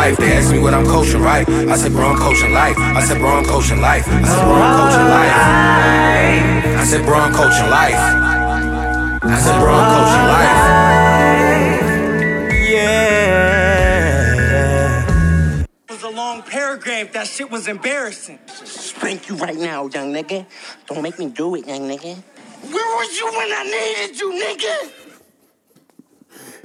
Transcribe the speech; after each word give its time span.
life. 0.00 0.16
They 0.16 0.32
ask 0.32 0.50
me 0.50 0.58
what 0.58 0.72
I'm 0.72 0.86
coaching, 0.86 1.20
right? 1.20 1.46
I 1.48 1.76
said, 1.76 1.92
bro, 1.92 2.08
I'm 2.12 2.18
coaching 2.18 2.52
life. 2.52 2.78
I 2.78 3.02
said, 3.06 3.18
bro, 3.18 3.30
I'm 3.38 3.44
coaching 3.44 3.80
life. 3.80 4.06
I 4.08 4.24
said, 4.24 4.42
bro, 4.46 4.54
I'm 4.64 4.74
coaching 4.80 5.08
life. 5.16 5.34
I 6.82 6.84
said, 6.90 7.02
bro, 7.04 7.16
I'm 7.24 7.32
coaching 7.40 7.70
life. 7.78 8.00
I 9.34 9.38
said, 9.44 9.56
bro, 9.60 9.70
I'm 9.80 9.88
coaching 9.94 10.26
life. 10.34 10.58
Yeah. 12.72 13.10
It 15.88 15.92
was 15.92 16.02
a 16.02 16.14
long 16.22 16.38
paragraph. 16.42 17.12
That 17.12 17.26
shit 17.26 17.50
was 17.50 17.68
embarrassing. 17.68 18.38
Spank 18.46 19.28
you 19.28 19.36
right 19.36 19.58
now, 19.70 19.80
young 19.94 20.14
nigga. 20.14 20.46
Don't 20.86 21.02
make 21.02 21.18
me 21.18 21.28
do 21.28 21.56
it, 21.56 21.66
young 21.66 21.84
nigga. 21.92 22.16
Where 22.72 22.90
was 22.96 23.10
you 23.18 23.26
when 23.38 23.50
I 23.60 23.64
needed 23.74 24.18
you, 24.18 24.28
nigga? 24.44 24.76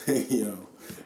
Hey, 0.06 0.26
yo, 0.42 0.52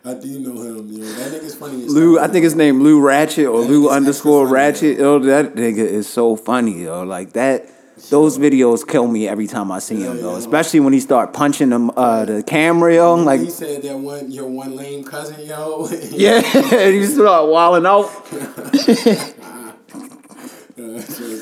I 0.06 0.14
do 0.14 0.40
know 0.40 0.62
him. 0.62 0.88
Yo, 0.92 1.04
that 1.06 1.32
nigga's 1.34 1.56
funny. 1.56 1.84
As 1.84 1.94
Lou. 1.94 2.20
I 2.20 2.28
think 2.28 2.44
his 2.44 2.56
name 2.56 2.82
Lou 2.82 3.02
Ratchet 3.02 3.46
or 3.48 3.62
That 3.62 3.70
Lou 3.70 3.90
underscore 3.90 4.46
funny, 4.46 4.54
Ratchet. 4.54 5.00
Yo, 5.00 5.20
that 5.20 5.56
nigga 5.56 5.78
is 5.80 6.08
so 6.08 6.36
funny, 6.36 6.84
yo. 6.84 7.04
Like 7.04 7.34
that. 7.34 7.70
Those 8.10 8.38
videos 8.38 8.88
kill 8.88 9.08
me 9.08 9.28
every 9.28 9.46
time 9.46 9.74
I 9.74 9.80
see 9.80 10.02
him, 10.02 10.22
though. 10.22 10.32
yeah. 10.32 10.38
Especially 10.38 10.80
when 10.80 10.94
he 10.94 11.02
start 11.02 11.34
punching 11.34 11.70
them 11.70 11.92
uh, 11.98 12.24
the 12.24 12.42
camera, 12.44 12.96
yo. 12.96 13.16
Like, 13.16 13.42
he 13.42 13.50
said 13.50 13.82
that 13.82 13.98
one, 13.98 14.32
your 14.32 14.48
one 14.48 14.78
lame 14.78 15.04
cousin, 15.04 15.46
yo. 15.46 15.90
yeah, 16.10 16.40
he 16.40 17.06
start 17.06 17.50
wilding 17.50 17.86
out. 17.86 18.10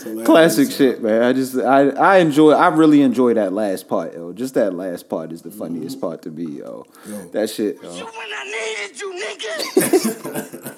So 0.08 0.22
it's 0.22 0.30
hilarious. 0.30 0.56
Classic 0.56 0.72
shit, 0.72 1.04
man. 1.04 1.24
I 1.24 1.34
just, 1.34 1.58
I, 1.58 1.90
I 1.90 2.18
enjoy. 2.18 2.52
I 2.52 2.70
really 2.70 3.02
enjoy 3.02 3.34
that 3.34 3.54
last 3.54 3.88
part, 3.88 4.14
yo. 4.14 4.32
Just 4.34 4.54
that 4.54 4.74
last 4.74 5.10
part 5.10 5.32
is 5.32 5.42
the 5.42 5.50
mm-hmm. 5.50 5.60
funniest 5.60 6.00
part 6.00 6.22
to 6.24 6.30
be, 6.32 6.46
yo. 6.46 6.86
Yo. 7.08 7.28
That 7.30 7.50
shit, 7.50 7.82
You 7.82 7.90
when 7.90 8.32
I 8.34 8.44
needed 8.46 9.00
you, 9.00 9.14
nigga. 9.14 10.74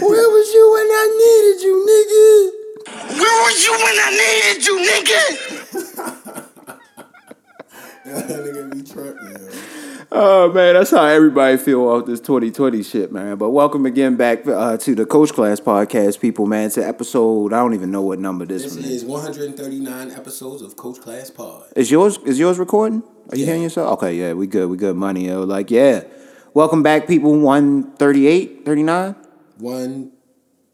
Where 0.00 0.30
was 0.30 0.54
you 0.54 0.70
when 0.72 0.86
I 0.86 1.06
needed 1.18 1.62
you, 1.64 1.74
nigga? 1.88 2.58
Where 3.18 3.38
was 3.42 3.64
you 3.64 3.72
when 3.72 3.98
I 3.98 4.10
needed 4.20 4.66
you, 4.66 4.76
nigga? 4.88 6.24
that 8.08 8.26
nigga 8.28 8.74
be 8.74 8.82
tripping, 8.82 9.30
yo. 9.30 9.62
Oh 10.10 10.50
man, 10.52 10.74
that's 10.74 10.90
how 10.90 11.04
everybody 11.04 11.58
feel 11.58 11.82
off 11.86 12.06
this 12.06 12.20
2020 12.20 12.82
shit, 12.82 13.12
man. 13.12 13.36
But 13.36 13.50
welcome 13.50 13.84
again 13.84 14.16
back 14.16 14.46
uh, 14.46 14.78
to 14.78 14.94
the 14.94 15.04
Coach 15.04 15.32
Class 15.34 15.60
Podcast, 15.60 16.18
people, 16.20 16.46
man. 16.46 16.70
To 16.70 16.86
episode, 16.86 17.52
I 17.52 17.58
don't 17.58 17.74
even 17.74 17.90
know 17.90 18.00
what 18.02 18.18
number 18.18 18.46
this, 18.46 18.62
This 18.64 18.76
one 18.76 18.84
is. 18.84 18.90
is 19.02 19.04
139 19.04 20.10
episodes 20.12 20.62
of 20.62 20.76
Coach 20.76 21.00
Class 21.00 21.30
Pod. 21.30 21.64
Is 21.76 21.90
yours 21.90 22.18
is 22.24 22.38
yours 22.38 22.58
recording? 22.58 23.02
Are 23.30 23.36
you 23.36 23.40
Yeah. 23.42 23.46
hearing 23.46 23.62
yourself? 23.62 23.92
Okay, 23.98 24.14
yeah, 24.14 24.32
we 24.32 24.46
good. 24.46 24.70
We 24.70 24.78
good 24.78 24.96
money, 24.96 25.26
yo. 25.28 25.42
Like, 25.42 25.70
yeah. 25.70 26.04
Welcome 26.54 26.82
back, 26.82 27.06
people. 27.06 27.38
138, 27.38 28.64
39? 28.64 29.14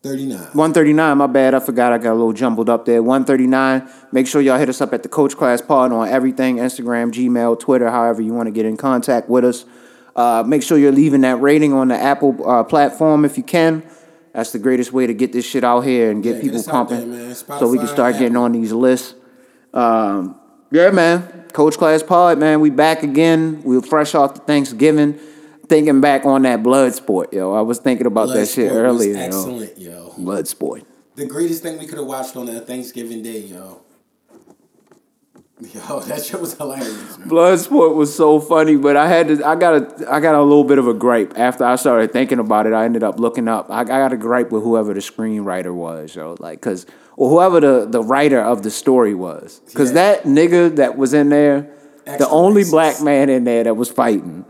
139. 0.05 0.39
139, 0.53 1.17
my 1.17 1.27
bad. 1.27 1.55
I 1.55 1.61
forgot 1.61 1.95
I 1.95 1.97
got 1.97 2.13
a 2.13 2.15
little 2.15 2.35
jumbled 2.35 2.69
up 2.69 2.85
there. 2.85 3.03
139. 3.03 3.89
Make 4.13 4.27
sure 4.27 4.43
y'all 4.43 4.59
hit 4.59 4.69
us 4.69 4.83
up 4.83 4.93
at 4.93 5.03
the 5.03 5.09
Coach 5.09 5.35
Class 5.35 5.63
Pod 5.63 5.93
on 5.93 6.07
everything 6.09 6.57
Instagram, 6.57 7.11
Gmail, 7.11 7.59
Twitter, 7.59 7.91
however 7.91 8.21
you 8.21 8.35
want 8.35 8.47
to 8.47 8.51
get 8.51 8.67
in 8.67 8.77
contact 8.77 9.31
with 9.31 9.47
us. 9.47 9.65
Uh, 10.15 10.45
make 10.47 10.63
sure 10.63 10.77
you're 10.77 10.93
leaving 10.93 11.23
that 11.23 11.41
rating 11.41 11.73
on 11.73 11.89
the 11.89 11.97
Apple 11.97 12.37
uh, 12.47 12.63
platform 12.63 13.25
if 13.25 13.39
you 13.39 13.43
can. 13.43 13.83
That's 14.35 14.53
the 14.53 14.59
greatest 14.59 14.93
way 14.93 15.07
to 15.07 15.15
get 15.15 15.33
this 15.33 15.47
shit 15.47 15.65
out 15.65 15.81
here 15.81 16.11
and 16.11 16.23
get 16.23 16.37
Yeah, 16.37 16.43
people 16.43 16.63
pumping 16.65 17.11
there, 17.11 17.35
so 17.35 17.69
we 17.69 17.79
can 17.79 17.89
start 17.89 18.19
getting 18.19 18.37
on 18.37 18.53
these 18.53 18.73
lists. 18.73 19.15
Um, 19.73 20.39
yeah, 20.71 20.91
man. 20.91 21.47
Coach 21.55 21.79
Class 21.79 22.03
Pod, 22.03 22.39
man. 22.39 22.61
We 22.61 22.69
back 22.69 23.03
again. 23.05 23.63
We 23.63 23.77
were 23.77 23.83
fresh 23.83 24.15
off 24.15 24.35
the 24.35 24.41
Thanksgiving. 24.41 25.19
Thinking 25.69 26.01
back 26.01 26.25
on 26.27 26.43
that 26.43 26.63
blood 26.63 26.95
sport, 26.95 27.33
yo. 27.33 27.53
I 27.55 27.63
was 27.63 27.79
thinking 27.79 28.07
about 28.07 28.29
that 28.35 28.47
shit 28.49 28.71
earlier, 28.71 29.15
yo. 29.15 29.21
Excellent, 29.21 29.79
yo. 29.79 30.15
Blood 30.19 30.47
sport. 30.49 30.85
The 31.17 31.27
greatest 31.27 31.63
thing 31.63 31.79
we 31.79 31.87
could 31.87 31.99
have 31.99 32.07
watched 32.07 32.37
on 32.37 32.47
that 32.47 32.67
Thanksgiving 32.67 33.23
Day, 33.23 33.39
yo. 33.41 33.81
Yo, 35.73 36.01
that 36.01 36.23
shit 36.25 36.41
was 36.41 36.55
hilarious. 36.55 37.17
Man. 37.17 37.29
Bloodsport 37.29 37.95
was 37.95 38.15
so 38.15 38.41
funny, 38.41 38.77
but 38.77 38.97
I 38.97 39.07
had 39.07 39.29
to. 39.29 39.47
I 39.47 39.55
got 39.55 39.75
a. 40.01 40.13
I 40.13 40.19
got 40.19 40.35
a 40.35 40.43
little 40.43 40.65
bit 40.65 40.79
of 40.79 40.89
a 40.89 40.93
gripe 40.93 41.39
after 41.39 41.65
I 41.65 41.77
started 41.77 42.13
thinking 42.13 42.41
about 42.41 42.67
it. 42.67 42.73
I 42.73 42.85
ended 42.85 43.05
up 43.05 43.21
looking 43.21 43.47
up. 43.47 43.71
I, 43.71 43.83
I 43.83 43.85
got 43.85 44.13
a 44.13 44.17
gripe 44.17 44.51
with 44.51 44.65
whoever 44.65 44.93
the 44.93 45.01
screenwriter 45.01 45.73
was, 45.73 46.17
yo, 46.17 46.35
like, 46.41 46.61
cause 46.61 46.87
or 47.17 47.31
whoever 47.31 47.61
the 47.61 47.87
the 47.89 48.03
writer 48.03 48.41
of 48.41 48.65
the 48.65 48.71
story 48.71 49.15
was, 49.15 49.61
cause 49.75 49.91
Yeah. 49.91 49.95
that 49.95 50.25
nigga 50.25 50.75
that 50.75 50.99
was 50.99 51.15
in 51.15 51.29
there, 51.29 51.69
the 52.05 52.29
only 52.29 52.65
racist. 52.65 52.71
black 52.73 53.01
man 53.01 53.31
in 53.31 53.45
there 53.45 53.63
that 53.63 53.77
was 53.77 53.89
fighting, 53.89 54.45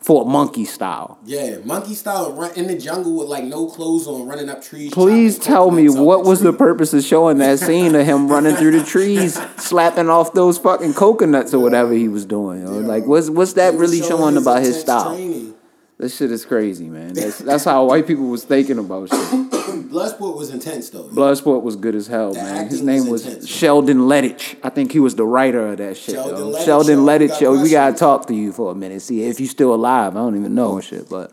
fought 0.00 0.26
monkey 0.26 0.64
style. 0.64 1.18
Yeah, 1.24 1.58
monkey 1.64 1.94
style 1.94 2.32
run 2.32 2.52
in 2.54 2.66
the 2.66 2.78
jungle 2.78 3.16
with 3.18 3.28
like 3.28 3.44
no 3.44 3.66
clothes 3.66 4.06
on, 4.06 4.26
running 4.26 4.48
up 4.48 4.62
trees. 4.62 4.92
Please 4.92 5.38
tell 5.38 5.70
me 5.70 5.88
what 5.88 6.24
was 6.24 6.40
the 6.40 6.52
purpose 6.52 6.94
of 6.94 7.02
showing 7.02 7.38
that 7.38 7.58
scene 7.58 7.94
of 7.94 8.06
him 8.06 8.28
running 8.28 8.54
through 8.56 8.78
the 8.78 8.84
trees, 8.84 9.38
slapping 9.56 10.08
off 10.08 10.32
those 10.32 10.58
fucking 10.58 10.94
coconuts 10.94 11.52
or 11.52 11.58
whatever 11.60 11.92
he 11.92 12.08
was 12.08 12.24
doing. 12.24 12.62
yo? 12.62 12.72
Like, 12.78 13.06
what's 13.06 13.28
what's 13.28 13.54
that 13.54 13.74
really 13.74 14.00
showing 14.00 14.34
his 14.34 14.42
about 14.42 14.62
his 14.62 14.80
style? 14.80 15.14
training. 15.14 15.54
This 15.98 16.16
shit 16.16 16.30
is 16.30 16.44
crazy, 16.44 16.88
man. 16.88 17.14
That's 17.14 17.38
that's 17.38 17.64
how 17.70 17.84
white 17.86 18.06
people 18.06 18.26
was 18.28 18.44
thinking 18.44 18.78
about 18.78 19.10
shit. 19.10 19.57
Bloodsport 19.88 20.36
was 20.36 20.50
intense 20.50 20.90
though. 20.90 21.08
Bloodsport 21.08 21.62
was 21.62 21.76
good 21.76 21.94
as 21.94 22.06
hell, 22.06 22.32
The 22.32 22.42
man. 22.42 22.68
His 22.68 22.82
name 22.82 23.08
was 23.08 23.26
intense. 23.26 23.48
Sheldon 23.48 24.00
Lettich. 24.00 24.56
I 24.62 24.68
think 24.68 24.92
he 24.92 25.00
was 25.00 25.14
the 25.14 25.24
writer 25.24 25.68
of 25.68 25.78
that 25.78 25.96
shit. 25.96 26.14
Sheldon 26.14 26.38
yo. 26.38 26.52
Lettich, 26.52 26.64
Sheldon 26.64 26.98
Lettich, 27.00 27.40
yo. 27.40 27.60
We 27.62 27.70
gotta 27.70 27.96
talk 27.96 28.26
to 28.26 28.34
you 28.34 28.52
for 28.52 28.70
a 28.70 28.74
minute. 28.74 29.02
See 29.02 29.22
if 29.22 29.40
you're 29.40 29.48
still 29.48 29.74
alive. 29.74 30.16
I 30.16 30.20
don't 30.20 30.36
even 30.36 30.54
know 30.54 30.76
and 30.76 30.84
shit, 30.84 31.08
but 31.08 31.32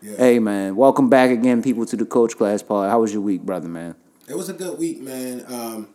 hey, 0.00 0.38
man, 0.38 0.76
welcome 0.76 1.08
back 1.08 1.30
again, 1.30 1.62
people, 1.62 1.84
to 1.86 1.96
the 1.96 2.04
Coach 2.06 2.36
Class 2.36 2.62
Pod. 2.62 2.90
How 2.90 3.00
was 3.00 3.12
your 3.12 3.22
week, 3.22 3.42
brother, 3.42 3.68
man? 3.68 3.94
It 4.28 4.36
was 4.36 4.48
a 4.48 4.52
good 4.52 4.78
week, 4.78 5.00
man. 5.00 5.44
Um, 5.48 5.88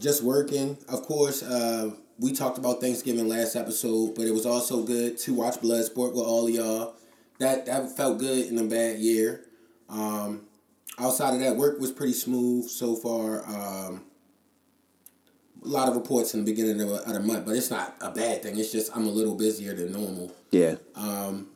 just 0.00 0.22
working. 0.22 0.78
Of 0.88 1.02
course, 1.02 1.42
uh, 1.42 1.90
we 2.18 2.32
talked 2.32 2.58
about 2.58 2.80
Thanksgiving 2.80 3.28
last 3.28 3.56
episode, 3.56 4.14
but 4.14 4.26
it 4.26 4.32
was 4.32 4.46
also 4.46 4.82
good 4.82 5.18
to 5.18 5.34
watch 5.34 5.56
Bloodsport 5.56 6.12
with 6.12 6.24
all 6.24 6.46
of 6.46 6.54
y'all. 6.54 6.94
That 7.38 7.66
that 7.66 7.96
felt 7.96 8.18
good 8.18 8.46
in 8.46 8.58
a 8.58 8.64
bad 8.64 8.98
year. 8.98 9.44
Um, 9.88 10.42
outside 10.98 11.34
of 11.34 11.40
that, 11.40 11.56
work 11.56 11.80
was 11.80 11.92
pretty 11.92 12.12
smooth 12.12 12.68
so 12.68 12.94
far. 12.96 13.44
Um, 13.46 14.02
a 15.62 15.68
lot 15.68 15.88
of 15.88 15.94
reports 15.94 16.32
in 16.34 16.44
the 16.44 16.50
beginning 16.50 16.80
of, 16.80 16.90
of 16.90 17.12
the 17.12 17.20
month, 17.20 17.44
but 17.46 17.54
it's 17.54 17.70
not 17.70 17.94
a 18.00 18.10
bad 18.10 18.42
thing. 18.42 18.58
It's 18.58 18.72
just 18.72 18.94
I'm 18.96 19.06
a 19.06 19.10
little 19.10 19.34
busier 19.34 19.74
than 19.74 19.92
normal. 19.92 20.32
Yeah. 20.50 20.76
Um, 20.94 21.48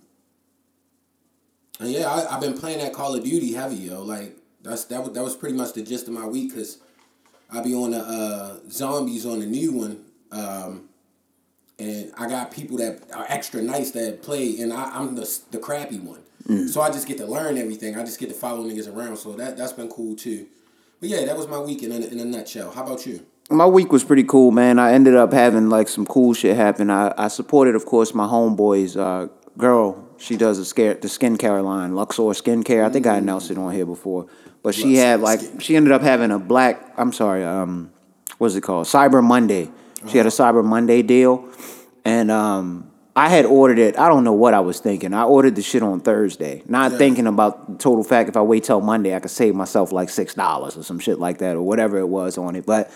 And 1.81 1.91
yeah, 1.91 2.09
I, 2.09 2.35
I've 2.35 2.41
been 2.41 2.57
playing 2.57 2.79
that 2.79 2.93
Call 2.93 3.15
of 3.15 3.25
Duty 3.25 3.53
heavy, 3.55 3.77
yo. 3.77 4.03
Like 4.03 4.37
that's 4.63 4.85
that 4.85 5.03
was 5.03 5.13
that 5.13 5.23
was 5.23 5.35
pretty 5.37 5.57
much 5.57 5.73
the 5.73 5.83
gist 5.83 6.07
of 6.07 6.15
my 6.15 6.27
week 6.27 6.51
because 6.51 6.79
I 7.51 7.63
be 7.63 7.75
on 7.75 7.93
the 7.93 7.99
uh, 7.99 8.59
zombies 8.71 9.25
on 9.27 9.41
the 9.41 9.47
new 9.47 9.73
one, 9.73 10.05
um, 10.33 10.89
and 11.79 12.13
I 12.19 12.29
got 12.29 12.51
people 12.51 12.77
that 12.79 13.11
are 13.15 13.27
extra 13.29 13.63
nice 13.63 13.91
that 13.93 14.23
play, 14.23 14.59
and 14.61 14.73
I, 14.73 14.91
I'm 14.95 15.15
the 15.15 15.41
the 15.51 15.59
crappy 15.59 15.99
one. 15.99 16.21
So 16.47 16.83
I 16.83 16.91
just 16.91 17.09
get 17.09 17.17
to 17.19 17.27
learn 17.27 17.57
everything. 17.57 17.97
I 17.97 18.05
just 18.05 18.21
get 18.21 18.29
to 18.29 18.35
follow 18.35 18.65
niggas 18.65 18.95
around. 18.95 19.17
So 19.17 19.33
that 19.33 19.57
that's 19.57 19.73
been 19.73 19.89
cool 19.89 20.15
too. 20.15 20.47
But 21.01 21.09
yeah, 21.09 21.25
that 21.25 21.37
was 21.37 21.49
my 21.49 21.59
week 21.59 21.83
in 21.83 21.93
a, 21.93 21.97
in 21.97 22.21
a 22.21 22.25
nutshell. 22.25 22.71
How 22.71 22.85
about 22.85 23.07
you? 23.07 23.25
My 23.51 23.67
week 23.67 23.93
was 23.93 24.05
pretty 24.05 24.25
cool, 24.25 24.51
man. 24.51 24.79
I 24.79 24.93
ended 24.93 25.15
up 25.15 25.33
having 25.33 25.69
like 25.69 25.89
some 25.89 26.07
cool 26.07 26.35
shit 26.35 26.57
happen. 26.57 26.91
I, 26.91 27.13
I 27.17 27.29
supported, 27.29 27.75
of 27.75 27.85
course, 27.85 28.15
my 28.15 28.27
homeboy's 28.27 28.97
uh, 28.97 29.29
girl. 29.59 30.07
She 30.19 30.37
does 30.37 30.59
a 30.59 30.65
scare 30.65 30.95
the 30.95 31.09
skincare 31.09 31.63
line, 31.65 31.95
Luxor 31.95 32.23
Skincare. 32.23 32.85
I 32.85 32.91
think 32.91 33.07
I 33.07 33.17
announced 33.17 33.51
it 33.51 33.59
on 33.59 33.73
here 33.73 33.87
before. 33.87 34.27
But 34.63 34.75
she 34.75 34.97
Luxor 34.97 35.01
had 35.01 35.21
like 35.21 35.41
Skin. 35.41 35.59
she 35.61 35.77
ended 35.77 35.93
up 35.93 36.03
having 36.03 36.31
a 36.31 36.39
black. 36.39 36.93
I'm 36.97 37.13
sorry. 37.13 37.45
Um, 37.45 37.91
what's 38.39 38.55
it 38.55 38.63
called? 38.63 38.87
Cyber 38.87 39.23
Monday. 39.23 39.71
She 40.09 40.19
had 40.19 40.27
a 40.27 40.31
Cyber 40.31 40.63
Monday 40.63 41.01
deal, 41.01 41.49
and 42.05 42.31
um, 42.31 42.91
I 43.17 43.29
had 43.29 43.45
ordered 43.45 43.79
it. 43.79 43.97
I 43.99 44.09
don't 44.09 44.25
know 44.25 44.33
what 44.33 44.55
I 44.55 44.61
was 44.61 44.81
thinking. 44.81 45.15
I 45.15 45.23
ordered 45.25 45.55
the 45.55 45.63
shit 45.63 45.83
on 45.85 46.01
Thursday, 46.01 46.63
not 46.67 46.93
Yeah. 46.93 46.99
thinking 46.99 47.27
about 47.29 47.71
the 47.73 47.79
total 47.79 48.03
fact 48.03 48.29
if 48.29 48.37
I 48.37 48.43
wait 48.43 48.65
till 48.65 48.81
Monday, 48.81 49.15
I 49.15 49.21
could 49.21 49.31
save 49.31 49.55
myself 49.55 49.93
like 49.93 50.09
six 50.09 50.35
dollars 50.35 50.77
or 50.77 50.83
some 50.83 50.99
shit 50.99 51.21
like 51.21 51.39
that 51.39 51.55
or 51.55 51.63
whatever 51.63 51.97
it 51.99 52.09
was 52.09 52.37
on 52.39 52.57
it. 52.57 52.67
But 52.67 52.91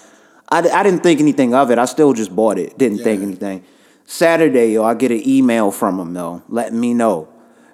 I, 0.48 0.58
I 0.68 0.82
didn't 0.82 1.04
think 1.04 1.20
anything 1.20 1.54
of 1.54 1.70
it. 1.70 1.78
I 1.78 1.84
still 1.84 2.12
just 2.14 2.34
bought 2.34 2.58
it. 2.58 2.76
Didn't 2.76 2.98
think 2.98 3.22
anything. 3.22 3.62
Saturday, 4.06 4.72
yo, 4.72 4.84
I 4.84 4.94
get 4.94 5.10
an 5.12 5.22
email 5.26 5.70
from 5.70 6.00
him 6.00 6.14
though, 6.14 6.42
letting 6.48 6.80
me 6.80 6.94
know. 6.94 7.28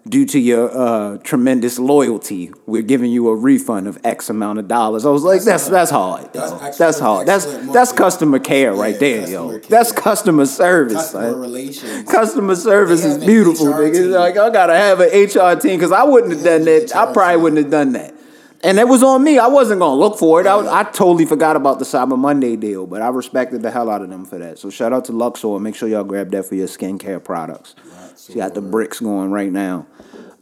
Due 0.06 0.26
to 0.26 0.38
your 0.38 0.70
uh, 0.70 1.16
tremendous 1.18 1.78
loyalty, 1.78 2.52
we're 2.66 2.82
giving 2.82 3.10
you 3.10 3.26
a 3.28 3.34
refund 3.34 3.86
of 3.88 3.98
X 4.04 4.28
amount 4.28 4.58
of 4.58 4.68
dollars. 4.68 5.06
I 5.06 5.10
was 5.10 5.22
like, 5.24 5.40
that's 5.42 5.66
that's 5.68 5.90
hard. 5.90 6.30
That's 6.34 6.50
yo. 6.50 6.56
excellent- 6.58 6.76
That's 6.78 6.98
hard. 6.98 7.26
That's 7.26 7.44
that's 7.72 7.92
customer 7.92 8.38
care 8.38 8.74
right 8.74 8.92
Yeah, 8.92 8.98
there, 8.98 9.28
yo. 9.30 9.48
care. 9.48 9.58
That's 9.60 9.92
customer 9.92 10.44
service. 10.44 10.96
Customer 10.96 11.30
son. 11.30 11.40
relations. 11.40 12.10
Customer 12.12 12.54
service 12.54 13.02
is 13.02 13.16
beautiful, 13.24 13.64
nigga. 13.68 14.10
Like 14.18 14.36
I 14.36 14.50
gotta 14.50 14.76
have 14.76 15.00
an 15.00 15.08
HR 15.08 15.58
team 15.58 15.78
because 15.78 15.90
I 15.92 16.02
wouldn't 16.04 16.34
have 16.34 16.44
done 16.44 16.64
that. 16.66 16.94
I 16.94 17.10
probably 17.10 17.40
wouldn't 17.42 17.62
have 17.62 17.70
done 17.70 17.92
that. 17.92 18.14
And 18.62 18.78
it 18.78 18.86
was 18.88 19.02
on 19.02 19.24
me. 19.24 19.38
I 19.38 19.46
wasn't 19.46 19.80
gonna 19.80 19.98
look 19.98 20.18
for 20.18 20.38
it. 20.38 20.46
I, 20.46 20.80
I 20.80 20.82
totally 20.84 21.24
forgot 21.24 21.56
about 21.56 21.78
the 21.78 21.86
Cyber 21.86 22.18
Monday 22.18 22.56
deal, 22.56 22.86
but 22.86 23.00
I 23.00 23.08
respected 23.08 23.62
the 23.62 23.70
hell 23.70 23.88
out 23.88 24.02
of 24.02 24.10
them 24.10 24.26
for 24.26 24.36
that. 24.38 24.58
So 24.58 24.68
shout 24.68 24.92
out 24.92 25.06
to 25.06 25.12
Luxor. 25.12 25.58
Make 25.58 25.74
sure 25.76 25.88
y'all 25.88 26.04
grab 26.04 26.30
that 26.32 26.44
for 26.44 26.56
your 26.56 26.66
skincare 26.68 27.24
products. 27.24 27.74
She 28.18 28.34
got 28.34 28.54
the 28.54 28.62
bricks 28.62 29.00
going 29.00 29.30
right 29.30 29.50
now. 29.52 29.86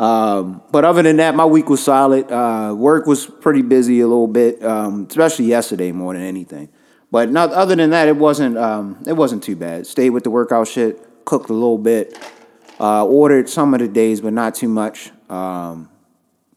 Um, 0.00 0.62
but 0.72 0.84
other 0.84 1.02
than 1.02 1.16
that, 1.16 1.34
my 1.34 1.44
week 1.44 1.68
was 1.68 1.82
solid. 1.82 2.30
Uh, 2.30 2.74
work 2.76 3.06
was 3.06 3.26
pretty 3.26 3.62
busy 3.62 4.00
a 4.00 4.06
little 4.06 4.26
bit, 4.26 4.62
um, 4.64 5.06
especially 5.08 5.44
yesterday 5.46 5.92
more 5.92 6.14
than 6.14 6.22
anything. 6.22 6.68
But 7.10 7.30
not 7.30 7.52
other 7.52 7.76
than 7.76 7.90
that, 7.90 8.08
it 8.08 8.16
wasn't 8.16 8.56
um, 8.56 9.02
it 9.06 9.12
wasn't 9.12 9.42
too 9.42 9.54
bad. 9.54 9.86
Stayed 9.86 10.10
with 10.10 10.24
the 10.24 10.30
workout 10.30 10.66
shit, 10.66 11.24
cooked 11.24 11.50
a 11.50 11.52
little 11.52 11.78
bit, 11.78 12.18
uh, 12.80 13.04
ordered 13.04 13.48
some 13.48 13.74
of 13.74 13.80
the 13.80 13.88
days, 13.88 14.20
but 14.20 14.32
not 14.32 14.54
too 14.54 14.68
much. 14.68 15.10
Um, 15.28 15.90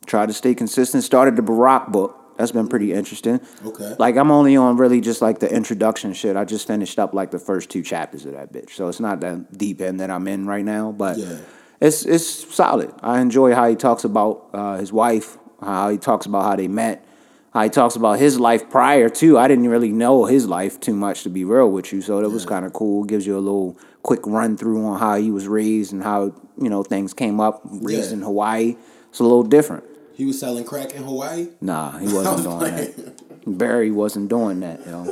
tried 0.06 0.28
to 0.28 0.34
stay 0.34 0.56
consistent. 0.56 1.04
Started 1.04 1.36
the 1.36 1.42
Barack 1.42 1.92
book. 1.92 2.22
That's 2.38 2.52
been 2.52 2.68
pretty 2.68 2.94
interesting. 2.94 3.40
Okay. 3.66 3.96
Like 3.98 4.18
I'm 4.18 4.32
only 4.32 4.56
on 4.58 4.78
really 4.78 5.02
just 5.02 5.22
like 5.22 5.40
the 5.40 5.54
introduction 5.54 6.14
shit. 6.14 6.36
I 6.36 6.46
just 6.46 6.68
finished 6.68 7.00
up 7.00 7.14
like 7.14 7.32
the 7.32 7.40
first 7.40 7.70
two 7.70 7.82
chapters 7.82 8.26
of 8.26 8.34
that 8.34 8.52
bitch. 8.52 8.72
So 8.72 8.88
it's 8.88 9.00
not 9.00 9.22
that 9.22 9.58
deep 9.58 9.82
end 9.82 10.00
that 10.00 10.10
I'm 10.10 10.28
in 10.28 10.46
right 10.46 10.66
now, 10.66 10.92
but 10.92 11.18
Yeah. 11.18 11.38
It's 11.82 12.06
it's 12.06 12.54
solid. 12.56 12.94
I 13.02 13.20
enjoy 13.22 13.54
how 13.54 13.68
he 13.70 13.76
talks 13.76 14.04
about 14.04 14.50
uh, 14.54 14.78
his 14.78 14.92
wife, 14.94 15.38
how 15.62 15.90
he 15.90 15.98
talks 15.98 16.26
about 16.26 16.44
how 16.44 16.56
they 16.56 16.68
met, 16.68 17.06
how 17.54 17.64
he 17.64 17.70
talks 17.70 17.96
about 17.96 18.20
his 18.20 18.40
life 18.40 18.70
prior 18.70 19.10
to. 19.10 19.38
I 19.38 19.48
didn't 19.48 19.68
really 19.68 19.92
know 19.92 20.26
his 20.26 20.48
life 20.48 20.80
too 20.80 20.96
much 20.96 21.24
to 21.24 21.30
be 21.30 21.44
real 21.44 21.70
with 21.72 21.92
you, 21.94 22.02
so 22.02 22.22
that 22.22 22.30
was 22.30 22.46
kind 22.46 22.66
of 22.66 22.74
cool. 22.74 23.04
Gives 23.04 23.26
you 23.28 23.38
a 23.38 23.40
little 23.40 23.78
quick 24.04 24.22
run 24.26 24.56
through 24.58 24.86
on 24.86 25.00
how 25.00 25.16
he 25.16 25.32
was 25.32 25.48
raised 25.48 25.92
and 25.94 26.04
how 26.04 26.34
you 26.62 26.70
know 26.70 26.84
things 26.84 27.14
came 27.14 27.40
up. 27.40 27.62
Raised 27.66 28.10
Yeah. 28.12 28.18
in 28.18 28.22
Hawaii, 28.22 28.76
it's 29.10 29.20
a 29.20 29.24
little 29.24 29.44
different. 29.44 29.84
He 30.14 30.24
was 30.26 30.40
selling 30.40 30.64
crack 30.64 30.94
in 30.94 31.04
Hawaii. 31.04 31.50
Nah, 31.60 31.98
he 31.98 32.06
wasn't 32.14 32.44
doing 32.44 32.60
that. 32.76 33.22
Barry 33.46 33.92
wasn't 33.92 34.30
doing 34.30 34.62
that, 34.62 34.86
yo. 34.88 35.06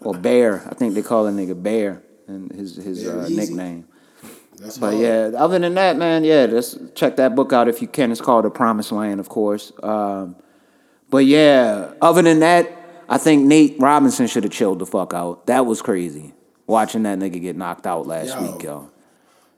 Or 0.00 0.14
Bear, 0.14 0.66
I 0.68 0.74
think 0.74 0.94
they 0.94 1.02
call 1.02 1.26
a 1.26 1.30
nigga 1.30 1.60
Bear, 1.62 2.02
and 2.26 2.50
his 2.50 2.76
his 2.76 3.06
uh, 3.06 3.28
nickname. 3.30 3.86
That's 4.62 4.78
But 4.78 4.92
hard. 4.92 5.02
yeah, 5.02 5.30
other 5.36 5.58
than 5.58 5.74
that, 5.74 5.96
man, 5.96 6.24
yeah, 6.24 6.46
just 6.46 6.94
check 6.94 7.16
that 7.16 7.34
book 7.34 7.52
out 7.52 7.68
if 7.68 7.82
you 7.82 7.88
can. 7.88 8.12
It's 8.12 8.20
called 8.20 8.44
The 8.44 8.50
Promised 8.50 8.92
Land, 8.92 9.18
of 9.20 9.28
course. 9.28 9.72
Um, 9.82 10.36
but 11.10 11.26
yeah, 11.26 11.92
other 12.00 12.22
than 12.22 12.40
that, 12.40 12.70
I 13.08 13.18
think 13.18 13.44
Nate 13.44 13.76
Robinson 13.78 14.26
should 14.26 14.44
have 14.44 14.52
chilled 14.52 14.78
the 14.78 14.86
fuck 14.86 15.12
out. 15.12 15.46
That 15.46 15.66
was 15.66 15.82
crazy. 15.82 16.32
Watching 16.66 17.02
that 17.02 17.18
nigga 17.18 17.40
get 17.40 17.56
knocked 17.56 17.86
out 17.86 18.06
last 18.06 18.28
Yo. 18.28 18.52
week, 18.52 18.62
yo. 18.62 18.90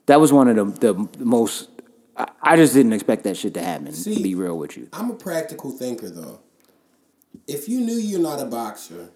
That 0.06 0.20
was 0.20 0.32
one 0.32 0.48
of 0.48 0.56
the 0.80 0.92
the 0.94 1.24
most. 1.24 1.68
I, 2.16 2.28
I 2.42 2.56
just 2.56 2.72
didn't 2.74 2.92
expect 2.94 3.24
that 3.24 3.36
shit 3.36 3.54
to 3.54 3.62
happen. 3.62 3.92
See, 3.92 4.16
to 4.16 4.22
be 4.22 4.34
real 4.34 4.56
with 4.58 4.76
you, 4.76 4.88
I'm 4.92 5.10
a 5.10 5.14
practical 5.14 5.70
thinker 5.70 6.08
though. 6.10 6.40
If 7.46 7.68
you 7.68 7.80
knew 7.80 7.94
you're 7.94 8.20
not 8.20 8.40
a 8.40 8.44
boxer 8.46 9.10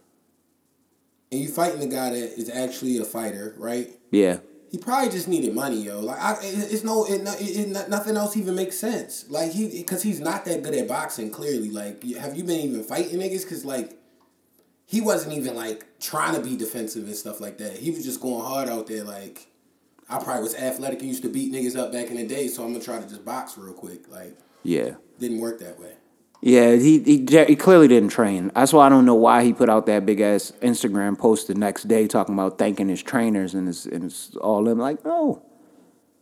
and 1.32 1.40
you're 1.40 1.50
fighting 1.50 1.82
a 1.82 1.86
guy 1.86 2.10
that 2.10 2.38
is 2.38 2.50
actually 2.50 2.98
a 2.98 3.04
fighter, 3.04 3.54
right? 3.58 3.90
yeah, 4.10 4.38
He 4.70 4.76
probably 4.76 5.10
just 5.10 5.28
needed 5.28 5.54
money, 5.54 5.82
yo. 5.82 6.00
Like, 6.00 6.20
I, 6.20 6.32
it, 6.42 6.72
it's 6.72 6.84
no, 6.84 7.06
it, 7.06 7.22
it, 7.40 7.76
it, 7.76 7.88
nothing 7.88 8.16
else 8.16 8.36
even 8.36 8.54
makes 8.54 8.76
sense. 8.76 9.24
Like 9.30 9.52
he, 9.52 9.80
because 9.80 10.02
he's 10.02 10.20
not 10.20 10.44
that 10.44 10.62
good 10.62 10.74
at 10.74 10.86
boxing. 10.86 11.30
Clearly, 11.30 11.70
like, 11.70 12.02
have 12.14 12.36
you 12.36 12.44
been 12.44 12.60
even 12.60 12.84
fighting 12.84 13.18
niggas? 13.18 13.42
Because 13.42 13.64
like, 13.64 13.98
he 14.84 15.00
wasn't 15.00 15.36
even 15.36 15.54
like 15.54 15.86
trying 16.00 16.34
to 16.34 16.40
be 16.40 16.56
defensive 16.56 17.04
and 17.04 17.16
stuff 17.16 17.40
like 17.40 17.58
that. 17.58 17.78
He 17.78 17.90
was 17.90 18.04
just 18.04 18.20
going 18.20 18.44
hard 18.44 18.68
out 18.68 18.86
there. 18.86 19.04
Like, 19.04 19.46
I 20.08 20.18
probably 20.22 20.42
was 20.42 20.54
athletic 20.54 21.00
and 21.00 21.08
used 21.08 21.22
to 21.22 21.28
beat 21.28 21.52
niggas 21.52 21.76
up 21.76 21.92
back 21.92 22.08
in 22.08 22.16
the 22.16 22.26
day, 22.26 22.48
so 22.48 22.64
I'm 22.64 22.72
gonna 22.72 22.84
try 22.84 23.00
to 23.00 23.08
just 23.08 23.24
box 23.24 23.56
real 23.56 23.72
quick. 23.72 24.10
Like, 24.10 24.36
yeah. 24.62 24.94
didn't 25.18 25.40
work 25.40 25.60
that 25.60 25.78
way. 25.78 25.92
Yeah, 26.40 26.76
he, 26.76 27.00
he 27.00 27.26
he 27.48 27.56
clearly 27.56 27.88
didn't 27.88 28.10
train. 28.10 28.52
That's 28.54 28.72
why 28.72 28.86
I 28.86 28.88
don't 28.88 29.04
know 29.04 29.16
why 29.16 29.42
he 29.42 29.52
put 29.52 29.68
out 29.68 29.86
that 29.86 30.06
big 30.06 30.20
ass 30.20 30.52
Instagram 30.62 31.18
post 31.18 31.48
the 31.48 31.54
next 31.54 31.88
day 31.88 32.06
talking 32.06 32.34
about 32.34 32.58
thanking 32.58 32.88
his 32.88 33.02
trainers 33.02 33.54
and 33.54 33.66
his 33.66 33.86
and 33.86 34.04
his 34.04 34.36
all 34.40 34.62
them. 34.62 34.78
Like, 34.78 35.04
no, 35.04 35.42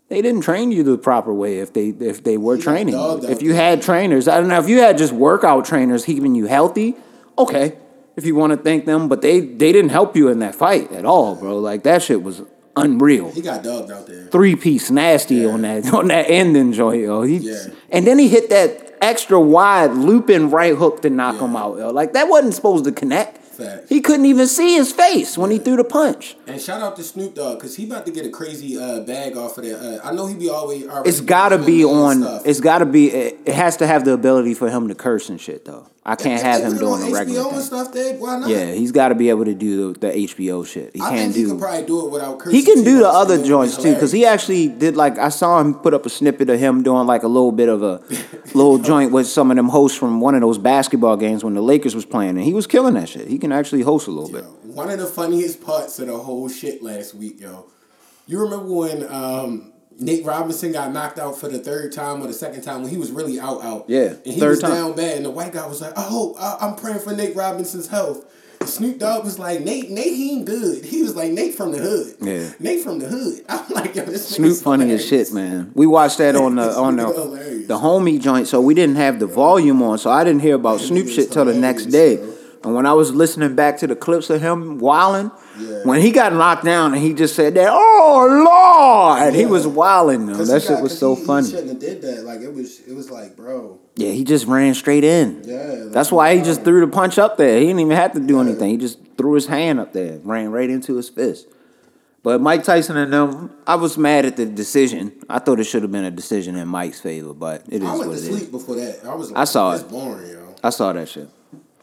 they 0.09 0.23
didn't 0.23 0.41
train 0.41 0.73
you 0.73 0.83
the 0.85 0.97
proper 0.97 1.35
way. 1.35 1.59
If 1.59 1.75
they 1.75 1.89
if 1.89 2.25
they 2.25 2.39
were 2.39 2.57
He 2.57 2.63
training, 2.63 2.95
you. 2.95 3.29
if 3.29 3.43
you 3.43 3.53
had 3.53 3.83
trainers, 3.83 4.27
I 4.27 4.39
don't 4.41 4.49
know 4.49 4.59
if 4.59 4.71
you 4.71 4.79
had 4.79 4.97
just 4.97 5.13
workout 5.13 5.67
trainers 5.67 6.07
keeping 6.07 6.35
you 6.35 6.47
healthy. 6.47 6.97
Okay, 7.39 7.77
if 8.17 8.25
you 8.25 8.35
want 8.35 8.53
to 8.53 8.57
thank 8.57 8.87
them, 8.87 9.09
but 9.09 9.21
they 9.21 9.41
they 9.41 9.71
didn't 9.71 9.91
help 9.91 10.17
you 10.17 10.29
in 10.29 10.39
that 10.39 10.55
fight 10.55 10.91
at 10.93 11.05
all, 11.05 11.35
bro. 11.35 11.59
Like 11.59 11.83
that 11.83 12.03
shit 12.03 12.23
was 12.23 12.41
unreal 12.79 13.31
He 13.33 13.41
got 13.41 13.63
dogged 13.63 13.91
out 13.91 14.07
there. 14.07 14.27
three 14.27 14.55
piece 14.55 14.91
nasty 14.91 15.47
on 15.47 15.63
that 15.63 15.93
on 15.95 16.09
that 16.09 16.31
ending 16.31 16.73
joint, 16.73 17.03
yo. 17.03 17.21
He, 17.23 17.37
Yeah. 17.37 17.69
And 17.91 18.07
then 18.07 18.19
he 18.19 18.29
hit 18.29 18.49
that 18.51 18.86
extra 19.01 19.41
wide 19.41 19.93
looping 19.93 20.51
right 20.51 20.75
hook 20.75 21.03
to 21.03 21.11
knock 21.11 21.41
him 21.41 21.57
out, 21.57 21.79
yo. 21.79 21.91
Like 21.91 22.13
that 22.15 22.29
wasn't 22.29 22.55
supposed 22.55 22.85
to 22.85 22.93
connect. 22.93 23.39
Facts. 23.39 23.89
He 23.89 24.01
couldn't 24.01 24.27
even 24.27 24.47
see 24.47 24.75
his 24.75 24.93
face 24.93 25.39
when 25.39 25.51
he 25.51 25.59
threw 25.59 25.77
the 25.77 25.85
punch. 25.85 26.37
And 26.49 26.61
shout 26.61 26.81
out 26.81 26.95
to 26.97 27.03
Snoop 27.03 27.35
Dogg 27.35 27.59
because 27.59 27.75
he 27.75 27.87
about 27.87 28.07
to 28.07 28.13
get 28.13 28.25
a 28.25 28.31
crazy 28.31 28.79
uh, 28.79 29.01
bag 29.01 29.37
off 29.37 29.59
of 29.59 29.65
that. 29.65 29.79
Uh, 29.79 30.07
I 30.09 30.13
know 30.13 30.27
he 30.27 30.35
be 30.35 30.49
always. 30.49 30.87
It's 31.05 31.21
gotta 31.21 31.59
be 31.59 31.85
on. 31.85 32.23
stuff. 32.23 32.43
It's 32.47 32.61
gotta 32.61 32.87
be. 32.87 33.11
It, 33.11 33.41
it 33.47 33.55
has 33.55 33.79
to 33.79 33.87
have 33.87 34.05
the 34.05 34.13
ability 34.13 34.55
for 34.55 34.71
him 34.71 34.87
to 34.89 34.95
curse 34.95 35.29
and 35.29 35.41
shit, 35.41 35.65
though. 35.65 35.89
I 36.09 36.15
can't 36.15 36.41
have 36.41 36.63
him 36.63 36.75
put 36.75 36.83
it 36.83 36.85
on 36.85 36.99
doing 37.01 37.11
the 37.11 37.17
regular 37.17 37.41
HBO 37.41 37.47
and 37.47 37.57
thing. 37.93 38.19
stuff. 38.19 38.41
Not? 38.41 38.49
Yeah, 38.49 38.73
he's 38.73 38.93
got 38.93 39.09
to 39.09 39.17
be 39.17 39.29
able 39.29 39.45
to 39.45 39.55
do 39.55 39.93
the, 39.93 39.99
the 39.99 40.13
HBO 40.13 40.65
shit. 40.65 40.95
He 40.95 41.01
I 41.01 41.11
can't 41.11 41.35
think 41.35 41.47
he 41.47 41.53
do. 41.53 41.59
probably 41.59 41.85
do 41.85 42.07
it 42.07 42.13
without 42.13 42.39
cursing. 42.39 42.61
He 42.61 42.65
can 42.65 42.85
do 42.85 42.99
the 42.99 43.09
other 43.09 43.35
and 43.35 43.43
it 43.43 43.43
would 43.43 43.43
be 43.43 43.49
joints 43.49 43.77
too, 43.77 43.93
because 43.93 44.13
he 44.13 44.25
actually 44.25 44.69
did 44.69 44.97
like 44.97 45.19
I 45.19 45.31
saw 45.31 45.61
him 45.61 45.75
put 45.75 45.95
up 45.95 46.07
a 46.07 46.09
snippet 46.09 46.49
of 46.49 46.61
him 46.61 46.85
doing 46.85 47.09
like 47.09 47.25
a 47.25 47.29
little 47.29 47.51
bit 47.51 47.69
of 47.69 47.83
a 47.83 47.97
little 48.55 48.79
joint 48.79 49.11
with 49.11 49.27
some 49.27 49.51
of 49.51 49.57
them 49.57 49.69
hosts 49.69 49.99
from 49.99 50.21
one 50.21 50.37
of 50.37 50.43
those 50.43 50.59
basketball 50.59 51.17
games 51.17 51.43
when 51.43 51.55
the 51.55 51.61
Lakers 51.61 51.97
was 51.97 52.05
playing, 52.07 52.31
and 52.31 52.43
he 52.43 52.55
was 52.55 52.69
killing 52.69 52.95
that 52.95 53.09
shit. 53.09 53.27
He 53.27 53.37
can 53.37 53.51
actually 53.51 53.83
host 53.83 54.07
a 54.07 54.13
little 54.13 54.31
Yo, 54.31 54.43
bit. 54.43 54.66
One 54.77 54.91
of 54.91 54.99
the 54.99 55.07
funniest 55.07 55.65
parts 55.65 55.99
of 55.99 56.07
the 56.07 56.19
whole 56.19 56.51
shit 56.51 56.83
last 56.83 57.15
week, 57.15 57.41
yo. 57.41 57.65
You 58.27 58.41
remember 58.41 58.67
when 58.67 59.11
um, 59.11 59.73
Nate 59.99 60.23
Robinson 60.23 60.71
got 60.73 60.93
knocked 60.93 61.19
out 61.19 61.39
for 61.39 61.49
the 61.49 61.59
third 61.59 61.93
time 61.93 62.23
or 62.23 62.27
the 62.27 62.35
second 62.35 62.61
time 62.61 62.83
when 62.83 62.91
he 62.91 62.99
was 62.99 63.11
really 63.11 63.41
out, 63.41 63.65
out. 63.65 63.87
Yeah, 63.89 64.11
and 64.11 64.27
he 64.35 64.39
third 64.39 64.51
was 64.51 64.61
time. 64.61 64.73
down 64.73 64.97
bad, 64.97 65.17
and 65.17 65.25
the 65.25 65.31
white 65.31 65.55
guy 65.55 65.67
was 65.67 65.81
like, 65.81 65.95
"Oh, 65.97 66.37
I, 66.39 66.67
I'm 66.67 66.77
praying 66.77 66.99
for 66.99 67.15
Nate 67.15 67.35
Robinson's 67.35 67.89
health." 67.89 68.31
And 68.61 68.69
Snoop 68.69 68.99
Dogg 68.99 69.25
was 69.25 69.39
like, 69.39 69.63
"Nate, 69.63 69.91
Nate, 69.91 70.13
he 70.15 70.33
ain't 70.33 70.45
good." 70.45 70.85
He 70.85 71.03
was 71.03 71.17
like, 71.17 71.33
"Nate 71.33 71.55
from 71.55 71.73
the 71.73 71.79
hood." 71.79 72.17
Yeah. 72.21 72.51
Nate 72.61 72.83
from 72.83 72.99
the 72.99 73.09
hood. 73.09 73.45
I'm 73.49 73.71
like, 73.71 73.95
yo, 73.95 74.05
this 74.05 74.29
Snoop 74.29 74.59
funny 74.59 74.91
as 74.91 75.07
shit, 75.07 75.33
man. 75.33 75.73
We 75.75 75.87
watched 75.87 76.19
that 76.19 76.37
on 76.37 76.57
the 76.57 76.71
on 76.77 76.97
the 76.97 77.07
Hilarious. 77.07 77.67
the 77.67 77.79
homie 77.79 78.21
joint, 78.21 78.47
so 78.47 78.61
we 78.61 78.75
didn't 78.75 78.97
have 78.97 79.21
the 79.21 79.27
volume 79.27 79.83
on, 79.83 79.97
so 79.97 80.11
I 80.11 80.23
didn't 80.23 80.43
hear 80.43 80.57
about 80.57 80.81
Snoop 80.81 81.09
shit 81.09 81.33
till 81.33 81.47
the 81.47 81.55
next 81.55 81.87
day. 81.87 82.17
hilarious, 82.17 82.36
And 82.65 82.75
when 82.75 82.87
I 82.87 82.93
was 82.95 83.15
listening 83.15 83.55
back 83.55 83.79
to 83.79 83.87
the 83.87 83.95
clips 83.95 84.29
of 84.31 84.41
him 84.41 84.79
wilding, 84.79 85.31
Yeah. 85.59 85.83
when 85.85 86.01
he 86.01 86.11
got 86.11 86.33
knocked 86.33 86.65
down 86.65 86.95
and 86.95 87.03
he 87.03 87.13
just 87.15 87.37
said 87.37 87.55
that, 87.55 87.69
"Oh 87.71 88.27
Lord," 88.45 89.23
and 89.23 89.37
he 89.37 89.47
was 89.47 89.67
wilding. 89.67 90.27
Though. 90.27 90.35
That 90.45 90.63
shit 90.63 90.71
got- 90.73 90.83
was 90.83 90.99
so 90.99 91.15
he, 91.15 91.25
funny. 91.25 91.47
He 91.47 91.53
shouldn't 91.53 91.69
have 91.71 91.79
did 91.81 92.03
that. 92.03 92.25
Like 92.25 92.41
it 92.41 92.53
was, 92.53 92.81
it 92.87 92.95
was 92.95 93.11
like, 93.11 93.37
bro. 93.37 93.79
Yeah, 93.97 94.11
he 94.11 94.25
just 94.25 94.47
ran 94.47 94.75
straight 94.75 95.05
in. 95.05 95.43
Yeah, 95.45 95.57
like, 95.85 95.93
That's 95.93 96.11
why 96.13 96.35
he 96.37 96.43
just 96.43 96.63
threw 96.65 96.81
the 96.81 96.89
punch 96.89 97.19
up 97.19 97.37
there. 97.37 97.59
He 97.61 97.67
didn't 97.67 97.81
even 97.81 97.97
have 97.97 98.13
to 98.13 98.21
do 98.21 98.41
anything. 98.41 98.71
He 98.71 98.77
just 98.77 98.99
threw 99.17 99.33
his 99.35 99.47
hand 99.47 99.81
up 99.81 99.93
there, 99.93 100.19
ran 100.25 100.51
right 100.51 100.69
into 100.69 100.97
his 100.97 101.09
fist. 101.09 101.47
But 102.23 102.41
Mike 102.41 102.65
Tyson 102.65 102.97
and 102.97 103.13
them, 103.13 103.51
I 103.69 103.77
was 103.77 103.97
mad 103.97 104.27
at 104.27 104.37
the 104.37 104.45
decision. 104.47 105.13
I 105.31 105.39
thought 105.39 105.61
it 105.61 105.65
should 105.65 105.83
have 105.83 105.93
been 105.93 106.05
a 106.05 106.11
decision 106.11 106.57
in 106.57 106.67
Mike's 106.67 107.01
favor, 107.01 107.33
but 107.33 107.63
it 107.69 107.83
is 107.85 107.89
I 107.89 107.93
went 107.97 108.09
what 108.09 108.19
to 108.19 108.21
is. 108.21 108.27
sleep 108.27 108.51
before 108.51 108.75
that. 108.75 109.05
I 109.07 109.15
was. 109.15 109.31
Like, 109.31 109.39
I 109.41 109.45
saw 109.45 109.73
it's 109.73 109.83
it. 109.85 109.89
boring, 109.89 110.29
yo. 110.33 110.39
I 110.65 110.71
saw 110.71 110.93
that 110.93 111.09
shit. 111.09 111.29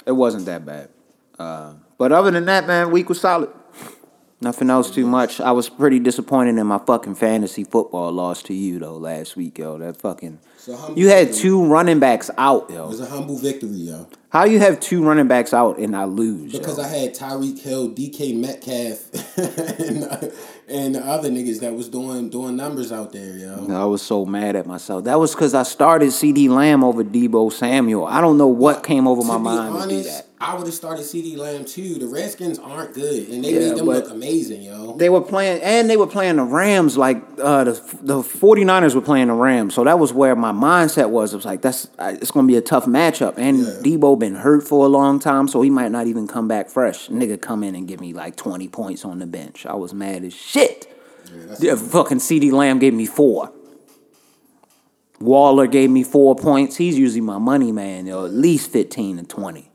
It 0.05 0.11
wasn't 0.11 0.45
that 0.45 0.65
bad. 0.65 0.89
Uh, 1.39 1.73
but 1.97 2.11
other 2.11 2.31
than 2.31 2.45
that, 2.45 2.67
man, 2.67 2.91
week 2.91 3.09
was 3.09 3.19
solid. 3.19 3.49
Nothing 4.43 4.69
else 4.69 4.91
too 4.91 5.07
much. 5.07 5.39
I 5.39 5.53
was 5.53 5.69
pretty 5.69 5.99
disappointed 5.99 6.57
in 6.57 6.67
my 6.67 6.77
fucking 6.77 7.15
fantasy 7.15 7.63
football 7.63 8.11
loss 8.11 8.43
to 8.43 8.53
you 8.53 8.77
though 8.77 8.97
last 8.97 9.37
week, 9.37 9.57
yo. 9.57 9.77
That 9.77 10.01
fucking 10.01 10.39
you 10.95 11.07
had 11.07 11.27
many- 11.29 11.37
two 11.37 11.65
running 11.65 11.99
backs 11.99 12.29
out, 12.37 12.69
yo. 12.69 12.85
It 12.85 12.89
was 12.89 12.99
a 12.99 13.05
humble 13.05 13.37
victory, 13.37 13.69
yo. 13.69 14.07
How 14.29 14.45
you 14.45 14.59
have 14.59 14.79
two 14.79 15.03
running 15.03 15.27
backs 15.27 15.53
out 15.53 15.77
and 15.77 15.95
I 15.95 16.05
lose? 16.05 16.51
Because 16.51 16.77
yo? 16.77 16.83
I 16.83 16.87
had 16.87 17.13
Tyreek 17.15 17.61
Hill, 17.61 17.91
DK 17.91 18.35
Metcalf, 18.35 19.37
and, 19.79 20.03
uh, 20.03 20.35
and 20.67 20.95
the 20.95 21.05
other 21.05 21.29
niggas 21.29 21.61
that 21.61 21.73
was 21.73 21.87
doing 21.87 22.29
doing 22.29 22.57
numbers 22.57 22.91
out 22.91 23.13
there, 23.13 23.37
yo. 23.37 23.67
I 23.69 23.85
was 23.85 24.01
so 24.01 24.25
mad 24.25 24.57
at 24.57 24.65
myself. 24.65 25.05
That 25.05 25.19
was 25.19 25.33
because 25.33 25.53
I 25.53 25.63
started 25.63 26.09
CeeDee 26.09 26.49
Lamb 26.49 26.83
over 26.83 27.03
Deebo 27.03 27.51
Samuel. 27.51 28.05
I 28.05 28.19
don't 28.19 28.37
know 28.37 28.47
what 28.47 28.83
came 28.83 29.07
over 29.07 29.23
my 29.23 29.35
to 29.35 29.39
mind 29.39 29.83
to 29.83 29.89
do 29.89 30.03
that. 30.03 30.27
I 30.43 30.55
would 30.55 30.65
have 30.65 30.75
started 30.75 31.05
CeeDee 31.05 31.37
Lamb 31.37 31.63
too. 31.63 31.95
The 31.95 32.05
Redskins 32.07 32.59
aren't 32.59 32.93
good, 32.93 33.29
and 33.29 33.43
they 33.43 33.53
Yeah, 33.53 33.59
made 33.69 33.77
them 33.77 33.85
look 33.85 34.11
amazing, 34.11 34.61
yo. 34.61 34.97
They 34.97 35.07
were 35.09 35.21
playing, 35.21 35.61
and 35.61 35.89
they 35.89 35.95
were 35.95 36.05
playing 36.07 36.35
the 36.35 36.43
Rams 36.43 36.97
like 36.97 37.23
uh, 37.41 37.63
the 37.63 37.71
the 38.01 38.15
49ers 38.21 38.93
were 38.93 39.01
playing 39.01 39.27
the 39.27 39.33
Rams. 39.33 39.73
So 39.73 39.85
that 39.85 39.99
was 39.99 40.11
where 40.11 40.35
my 40.35 40.51
mindset 40.51 41.09
was. 41.09 41.33
It 41.33 41.37
was 41.37 41.45
like, 41.45 41.61
that's 41.61 41.87
it's 41.97 42.31
going 42.31 42.45
to 42.45 42.51
be 42.51 42.57
a 42.57 42.61
tough 42.61 42.85
matchup. 42.85 43.35
And 43.37 43.59
Yeah. 43.59 43.65
Deebo 43.83 44.19
been 44.19 44.35
hurt 44.35 44.67
for 44.67 44.85
a 44.85 44.89
long 44.89 45.19
time, 45.19 45.47
so 45.47 45.61
he 45.61 45.69
might 45.69 45.91
not 45.91 46.07
even 46.07 46.27
come 46.27 46.47
back 46.49 46.69
fresh. 46.69 47.07
Nigga 47.07 47.39
come 47.41 47.63
in 47.63 47.73
and 47.73 47.87
give 47.87 48.01
me 48.01 48.11
like 48.13 48.35
20 48.35 48.67
points 48.67 49.05
on 49.05 49.19
the 49.19 49.25
bench. 49.25 49.65
I 49.65 49.75
was 49.75 49.93
mad 49.93 50.25
as 50.25 50.33
shit. 50.33 50.87
Yeah, 51.59 51.75
fucking 51.75 52.17
CeeDee 52.17 52.51
Lamb 52.51 52.79
gave 52.79 52.93
me 52.93 53.05
four. 53.05 53.51
Waller 55.21 55.67
gave 55.67 55.89
me 55.89 56.03
four 56.03 56.35
points. 56.35 56.75
He's 56.75 56.97
usually 56.97 57.21
my 57.21 57.37
money 57.37 57.71
man, 57.71 58.05
yo, 58.07 58.25
at 58.25 58.33
least 58.33 58.71
15 58.71 59.17
to 59.17 59.23
20. 59.23 59.69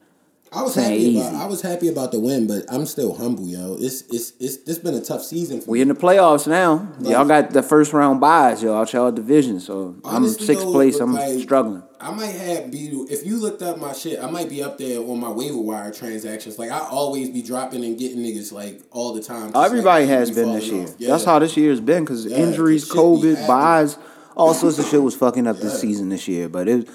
I 0.53 0.63
was 0.63 0.75
happy 0.75 0.95
easy. 0.95 1.21
about 1.21 1.35
I 1.35 1.47
was 1.47 1.63
happy 1.63 1.89
about 1.89 2.13
the 2.13 2.21
win, 2.21 2.47
but 2.47 2.65
I'm 2.69 2.87
still 2.87 3.15
humble, 3.15 3.47
yo. 3.47 3.77
It's 3.79 4.03
it's 4.11 4.33
it's 4.41 4.57
it's 4.67 4.79
been 4.79 4.95
a 4.95 5.01
tough 5.01 5.23
season 5.23 5.61
for 5.61 5.71
We 5.71 5.79
me. 5.79 5.83
in 5.83 5.89
the 5.89 5.95
playoffs 5.95 6.47
now. 6.47 6.89
y'all 7.01 7.27
got 7.27 7.51
the 7.51 7.63
first 7.63 7.93
round 7.93 8.21
buys, 8.21 8.63
yo, 8.63 8.75
out 8.75 8.93
y'all 8.93 9.13
division. 9.13 9.61
So 9.61 9.97
I'm 10.05 10.27
sixth 10.27 10.65
though, 10.65 10.73
place. 10.73 11.01
I'm 11.01 11.13
like, 11.15 11.39
struggling. 11.41 11.83
I 12.01 12.13
might 12.13 12.27
have 12.27 12.71
be 12.71 12.87
if 13.11 13.27
you 13.27 13.39
looked 13.39 13.61
up 13.61 13.79
my 13.79 13.93
shit, 13.93 14.23
I 14.23 14.31
might 14.31 14.49
be 14.49 14.63
up 14.63 14.79
there 14.79 15.01
on 15.01 15.21
my 15.21 15.31
waiver 15.31 15.59
wire 15.59 15.93
transactions. 15.93 16.59
Like 16.59 16.71
I 16.71 16.79
always 16.79 17.29
be 17.31 17.43
dropping 17.43 17.85
and 17.85 17.99
getting 17.99 18.19
niggas 18.19 18.53
like 18.53 18.81
all 18.91 19.13
the 19.13 19.23
time. 19.23 19.53
Everybody 19.55 20.05
like, 20.05 20.15
has 20.15 20.31
be 20.31 20.37
been 20.37 20.55
this 20.55 20.69
year. 20.69 20.87
Yeah. 20.99 21.09
That's 21.09 21.25
how 21.25 21.39
this 21.41 21.57
year's 21.57 21.81
been 21.81 22.05
because 22.05 22.25
Yeah, 22.25 22.39
injuries, 22.39 22.89
COVID, 22.89 23.47
buys, 23.47 23.99
all 24.37 24.55
sorts 24.55 24.79
of 24.79 24.87
shit 24.87 25.03
was 25.03 25.17
fucking 25.17 25.47
up 25.47 25.59
this 25.59 25.81
season 25.81 26.09
this 26.09 26.27
year. 26.29 26.49
But 26.49 26.69
it, 26.69 26.89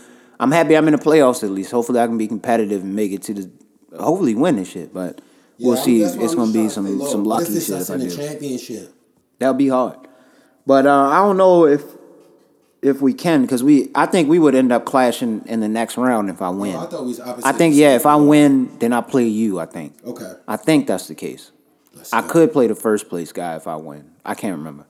I'm 0.43 0.51
happy 0.51 0.75
I'm 0.75 0.85
in 0.89 0.91
the 0.91 0.99
playoffs 0.99 1.41
at 1.43 1.51
least. 1.51 1.71
Hopefully 1.71 2.01
I 2.01 2.05
can 2.05 2.17
be 2.17 2.27
competitive 2.27 2.81
and 2.83 2.93
make 2.93 3.13
it 3.13 3.23
to 3.23 3.33
the, 3.33 3.51
hopefully 3.97 4.35
win 4.35 4.57
this 4.57 4.69
shit. 4.69 4.93
But 4.93 5.21
Yeah, 5.57 5.69
we'll 5.69 5.77
see. 5.77 6.01
It's 6.03 6.35
gonna 6.35 6.51
be 6.51 6.67
some 6.67 6.99
low. 6.99 7.07
some 7.07 7.23
lucky 7.23 7.45
shit 7.61 7.69
if 7.69 7.89
I 7.89 7.95
the 7.95 8.09
do. 8.09 8.15
championship. 8.15 8.93
That'll 9.39 9.53
be 9.53 9.69
hard. 9.69 9.99
But 10.67 10.85
uh, 10.85 11.07
I 11.07 11.19
don't 11.19 11.37
know 11.37 11.65
if 11.65 11.83
if 12.81 13.01
we 13.01 13.13
can 13.13 13.43
because 13.43 13.63
we 13.63 13.89
I 13.95 14.05
think 14.05 14.27
we 14.27 14.37
would 14.37 14.53
end 14.53 14.73
up 14.73 14.83
clashing 14.83 15.43
in 15.45 15.61
the 15.61 15.69
next 15.69 15.95
round 15.95 16.29
if 16.29 16.41
I 16.41 16.49
win. 16.49 16.75
Oh, 16.75 16.79
I 16.81 16.85
thought 16.87 17.01
we 17.03 17.07
was 17.07 17.21
opposite. 17.21 17.47
I 17.47 17.53
think 17.53 17.75
yeah, 17.75 17.95
if 17.95 18.05
I 18.05 18.17
win, 18.17 18.77
then 18.79 18.91
I 18.91 18.99
play 18.99 19.25
you. 19.25 19.59
I 19.61 19.65
think. 19.65 19.93
Okay. 20.05 20.33
I 20.45 20.57
think 20.57 20.87
that's 20.87 21.07
the 21.07 21.15
case. 21.15 21.51
I 22.11 22.21
could 22.21 22.51
play 22.51 22.67
the 22.67 22.75
first 22.75 23.07
place 23.07 23.31
guy 23.31 23.55
if 23.55 23.65
I 23.65 23.77
win. 23.77 24.11
I 24.25 24.35
can't 24.35 24.57
remember. 24.57 24.85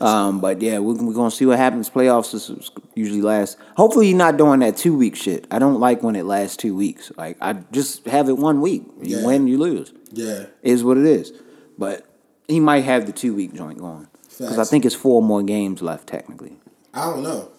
Um, 0.00 0.40
but 0.40 0.60
yeah, 0.62 0.78
we're, 0.78 0.94
we're 0.94 1.12
gonna 1.14 1.30
see 1.30 1.46
what 1.46 1.58
happens. 1.58 1.90
Playoffs 1.90 2.34
is, 2.34 2.70
usually 2.94 3.22
last. 3.22 3.56
Hopefully, 3.76 4.08
you're 4.08 4.18
not 4.18 4.36
doing 4.36 4.60
that 4.60 4.76
two 4.76 4.96
week 4.96 5.16
shit. 5.16 5.46
I 5.50 5.58
don't 5.58 5.80
like 5.80 6.02
when 6.02 6.16
it 6.16 6.24
lasts 6.24 6.56
two 6.56 6.74
weeks. 6.74 7.10
Like 7.16 7.36
I 7.40 7.54
just 7.72 8.06
have 8.06 8.28
it 8.28 8.38
one 8.38 8.60
week. 8.60 8.84
You 9.02 9.18
Yeah. 9.18 9.26
win, 9.26 9.46
you 9.48 9.58
lose. 9.58 9.92
Yeah. 10.12 10.46
Is 10.62 10.84
what 10.84 10.96
it 10.98 11.04
is. 11.06 11.32
But 11.76 12.06
he 12.46 12.60
might 12.60 12.84
have 12.84 13.06
the 13.06 13.12
two 13.12 13.34
week 13.34 13.54
joint 13.54 13.78
going 13.78 14.06
because 14.38 14.58
I 14.58 14.64
think 14.64 14.84
it's 14.84 14.94
four 14.94 15.22
more 15.22 15.42
games 15.42 15.82
left 15.82 16.06
technically. 16.06 16.56
I 16.94 17.04
don't 17.10 17.22
know. 17.22 17.50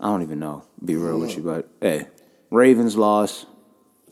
I 0.00 0.06
don't 0.06 0.22
even 0.22 0.38
know. 0.38 0.64
Be 0.84 0.96
real 0.96 1.18
with 1.18 1.36
you, 1.36 1.42
but 1.42 1.68
hey, 1.80 2.06
Ravens 2.50 2.96
lost. 2.96 3.46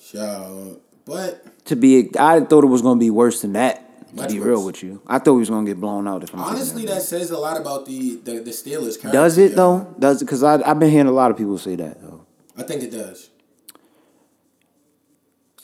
Sure. 0.01 0.77
But 1.05 1.65
To 1.67 1.77
be, 1.77 2.11
I 2.19 2.41
thought 2.41 2.65
it 2.65 2.69
was 2.69 2.83
gonna 2.83 2.99
be 3.01 3.11
worse 3.11 3.41
than 3.43 3.53
that. 3.53 3.86
To 4.11 4.17
Much 4.17 4.31
be 4.31 4.39
real 4.39 4.65
with 4.65 4.83
you, 4.83 5.03
I 5.07 5.19
thought 5.19 5.35
we 5.35 5.41
was 5.41 5.51
gonna 5.51 5.67
get 5.67 5.81
blown 5.81 6.07
out. 6.07 6.23
If 6.23 6.33
I'm 6.33 6.41
honestly, 6.41 6.87
that. 6.87 6.95
that 6.95 7.03
says 7.03 7.31
a 7.31 7.39
lot 7.39 7.61
about 7.61 7.87
the 7.87 8.17
the, 8.23 8.39
the 8.39 8.51
Steelers. 8.51 9.01
Character, 9.01 9.13
does 9.13 9.37
it 9.37 9.57
though? 9.57 9.95
Does 9.99 10.23
it? 10.23 10.27
Because 10.27 10.43
I 10.43 10.63
I've 10.69 10.79
been 10.79 10.91
hearing 10.91 11.09
a 11.09 11.13
lot 11.13 11.31
of 11.31 11.37
people 11.37 11.59
say 11.59 11.75
that 11.77 12.01
though. 12.01 12.25
I 12.57 12.63
think 12.63 12.83
it 12.83 12.93
does. 12.93 13.31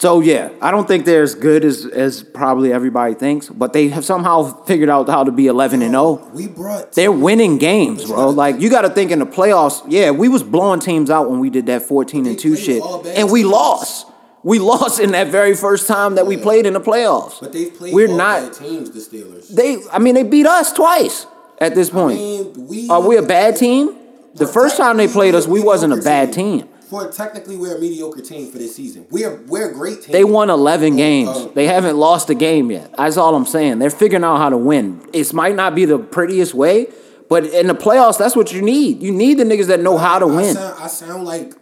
So 0.02 0.18
yeah, 0.18 0.50
I 0.60 0.72
don't 0.72 0.88
think 0.88 1.04
they're 1.04 1.22
as 1.22 1.36
good 1.36 1.64
as 1.64 1.86
as 1.86 2.24
probably 2.24 2.72
everybody 2.72 3.14
thinks, 3.14 3.48
but 3.48 3.72
they 3.72 3.86
have 3.90 4.04
somehow 4.04 4.64
figured 4.64 4.88
out 4.88 5.08
how 5.08 5.22
to 5.22 5.30
be 5.30 5.46
eleven 5.46 5.80
and 5.80 5.92
zero. 5.92 6.18
Oh. 6.20 6.30
We 6.34 6.48
brought. 6.48 6.92
They're 6.94 7.12
winning 7.12 7.58
games, 7.58 8.06
bro. 8.06 8.30
Like 8.30 8.60
you 8.60 8.68
got 8.68 8.82
to 8.82 8.90
think 8.90 9.12
in 9.12 9.20
the 9.20 9.26
playoffs. 9.26 9.80
Yeah, 9.86 10.10
we 10.10 10.28
was 10.28 10.42
blowing 10.42 10.80
teams 10.80 11.08
out 11.08 11.30
when 11.30 11.38
we 11.38 11.50
did 11.50 11.66
that 11.66 11.82
fourteen 11.82 12.26
and 12.26 12.36
two 12.36 12.56
shit, 12.56 12.82
and 12.82 13.30
we 13.30 13.44
lost. 13.44 14.08
We 14.44 14.58
lost 14.58 14.98
in 15.00 15.12
that 15.12 15.28
very 15.28 15.54
first 15.54 15.86
time 15.86 16.16
that 16.16 16.26
we 16.26 16.36
played 16.36 16.66
in 16.66 16.72
the 16.72 16.80
playoffs. 16.80 17.40
But 17.40 17.52
they've 17.52 17.72
played. 17.72 17.94
We're 17.94 18.08
all 18.10 18.16
not. 18.16 18.42
bad 18.42 18.54
teams. 18.54 18.90
The 18.90 18.98
Steelers. 19.00 19.48
They, 19.48 19.78
I 19.92 19.98
mean, 19.98 20.14
they 20.14 20.24
beat 20.24 20.46
us 20.46 20.72
twice 20.72 21.26
at 21.60 21.74
this 21.74 21.90
I 21.90 21.92
point. 21.92 22.18
mean, 22.18 22.66
we 22.66 22.88
Are 22.88 23.00
we 23.00 23.16
a 23.16 23.22
bad 23.22 23.56
team? 23.56 23.96
The 24.34 24.46
first 24.46 24.76
time 24.76 24.96
they 24.96 25.08
played 25.08 25.34
us, 25.34 25.46
we 25.46 25.62
wasn't 25.62 25.92
a 25.92 26.02
bad 26.02 26.32
team. 26.32 26.68
For 26.88 27.10
technically, 27.10 27.56
we're 27.56 27.76
a 27.76 27.80
mediocre 27.80 28.20
team 28.20 28.50
for 28.50 28.58
this 28.58 28.76
season. 28.76 29.06
We're 29.10 29.36
we're 29.46 29.70
a 29.70 29.72
great 29.72 30.02
team. 30.02 30.12
They 30.12 30.24
won 30.24 30.50
11 30.50 30.90
um, 30.92 30.96
games. 30.96 31.28
oh. 31.32 31.48
They 31.54 31.66
haven't 31.66 31.96
lost 31.96 32.28
a 32.28 32.34
game 32.34 32.70
yet. 32.70 32.94
That's 32.98 33.16
all 33.16 33.34
I'm 33.34 33.46
saying. 33.46 33.78
They're 33.78 33.88
figuring 33.90 34.24
out 34.24 34.36
how 34.38 34.50
to 34.50 34.58
win. 34.58 35.00
It 35.12 35.32
might 35.32 35.54
not 35.54 35.74
be 35.74 35.86
the 35.86 35.98
prettiest 35.98 36.52
way, 36.52 36.88
but 37.30 37.44
in 37.46 37.66
the 37.66 37.74
playoffs, 37.74 38.18
that's 38.18 38.36
what 38.36 38.52
you 38.52 38.60
need. 38.60 39.02
You 39.02 39.10
need 39.12 39.38
the 39.38 39.44
niggas 39.44 39.68
that 39.68 39.80
know 39.80 39.96
how 39.96 40.18
to 40.18 40.26
I 40.26 40.36
win. 40.36 40.54
sound, 40.54 40.82
I 40.82 40.86
sound 40.88 41.24
like 41.24 41.54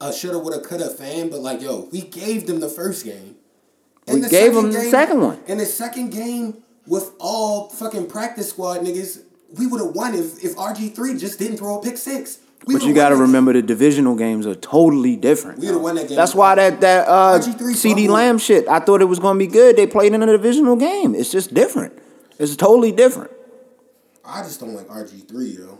a 0.00 0.12
shoulda, 0.12 0.38
woulda, 0.38 0.60
coulda 0.60 0.88
fan, 0.88 1.28
but 1.28 1.40
like, 1.40 1.60
yo, 1.60 1.88
we 1.92 2.02
gave 2.02 2.46
them 2.46 2.60
the 2.60 2.68
first 2.68 3.04
game. 3.04 3.36
In 4.06 4.14
We 4.14 4.20
the 4.22 4.28
gave 4.28 4.54
them 4.54 4.72
the 4.72 4.80
second 4.80 5.20
one. 5.20 5.38
In 5.46 5.58
the 5.58 5.66
second 5.66 6.10
game, 6.10 6.62
with 6.86 7.12
all 7.18 7.68
fucking 7.68 8.08
practice 8.08 8.48
squad 8.50 8.80
niggas, 8.80 9.22
we 9.56 9.66
would 9.66 9.80
have 9.80 9.94
won 9.94 10.14
if 10.14 10.42
if 10.42 10.56
RG 10.56 10.94
three 10.94 11.16
just 11.16 11.38
didn't 11.38 11.58
throw 11.58 11.78
a 11.78 11.82
pick 11.82 11.96
six. 11.98 12.38
We 12.66 12.74
But 12.74 12.82
you 12.82 12.92
got 12.94 13.08
to 13.08 13.16
remember 13.16 13.54
the 13.54 13.62
divisional 13.62 14.14
games 14.14 14.46
are 14.46 14.54
totally 14.54 15.16
different. 15.16 15.60
We 15.60 15.74
won 15.74 15.94
that 15.94 16.08
game. 16.08 16.16
That's 16.16 16.34
why 16.34 16.54
that 16.56 16.80
that 16.82 17.08
uh, 17.08 17.38
RG3 17.38 17.58
CeeDee. 17.58 18.08
Lamb 18.08 18.38
shit. 18.38 18.68
I 18.68 18.80
thought 18.80 19.00
it 19.00 19.06
was 19.06 19.18
going 19.18 19.38
to 19.38 19.38
be 19.38 19.50
good. 19.50 19.76
They 19.76 19.86
played 19.86 20.12
in 20.12 20.22
a 20.22 20.26
divisional 20.26 20.76
game. 20.76 21.14
It's 21.14 21.30
just 21.32 21.54
different. 21.54 21.98
It's 22.38 22.56
totally 22.56 22.92
different. 22.92 23.30
I 24.24 24.42
just 24.42 24.60
don't 24.60 24.74
like 24.74 24.88
RG 24.88 25.26
three, 25.26 25.56
yo. 25.56 25.78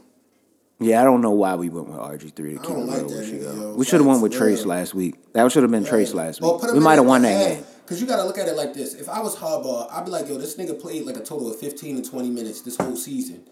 Yeah, 0.81 1.03
I 1.03 1.05
don't 1.05 1.21
know 1.21 1.33
why 1.33 1.57
we 1.57 1.69
went 1.69 1.89
with 1.89 1.99
RG 1.99 2.35
three 2.35 2.55
to 2.55 2.59
keep 2.59 2.71
it 2.71 2.79
like 2.79 2.97
real 3.03 3.07
with 3.09 3.29
you. 3.33 3.41
yo. 3.43 3.75
We 3.75 3.85
should 3.85 4.01
have 4.01 4.07
went 4.07 4.23
with 4.23 4.33
Trace 4.33 4.65
last 4.65 4.95
week. 4.95 5.15
That 5.35 5.53
should 5.53 5.63
have 5.63 5.71
been 5.71 5.85
Trace 5.85 6.15
last 6.15 6.41
week. 6.41 6.63
him 6.63 6.75
We 6.75 6.81
might 6.81 6.95
have 6.95 7.07
won 7.07 7.23
that 7.23 7.57
game. 7.57 7.65
Cause 7.87 8.01
you 8.01 8.07
gotta 8.07 8.23
look 8.25 8.39
at 8.39 8.47
it 8.47 8.57
like 8.57 8.73
this. 8.73 8.95
If 8.95 9.09
I 9.09 9.21
was 9.21 9.35
Harbaugh, 9.37 9.93
I'd 9.93 10.05
be 10.05 10.13
like, 10.13 10.29
yo, 10.29 10.39
this 10.39 10.57
nigga 10.57 10.81
played 10.81 11.05
like 11.07 11.17
a 11.17 11.25
total 11.25 11.51
of 11.51 11.59
fifteen 11.59 12.01
to 12.01 12.09
twenty 12.09 12.31
minutes 12.31 12.61
this 12.63 12.77
whole 12.77 12.95
season, 12.95 13.43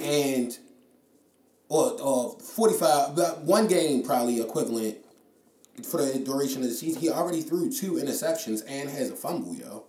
and 0.00 0.56
or 1.68 1.86
uh, 1.88 2.04
or 2.04 2.38
forty 2.38 2.74
five, 2.74 3.16
but 3.16 3.24
uh, 3.24 3.34
one 3.40 3.66
game 3.66 4.04
probably 4.04 4.40
equivalent 4.40 4.98
for 5.84 6.04
the 6.04 6.20
duration 6.20 6.62
of 6.62 6.68
the 6.68 6.74
season. 6.74 7.00
He 7.00 7.10
already 7.10 7.42
threw 7.42 7.70
two 7.72 7.94
interceptions 7.94 8.62
and 8.68 8.88
has 8.88 9.10
a 9.10 9.16
fumble, 9.16 9.56
yo. 9.56 9.86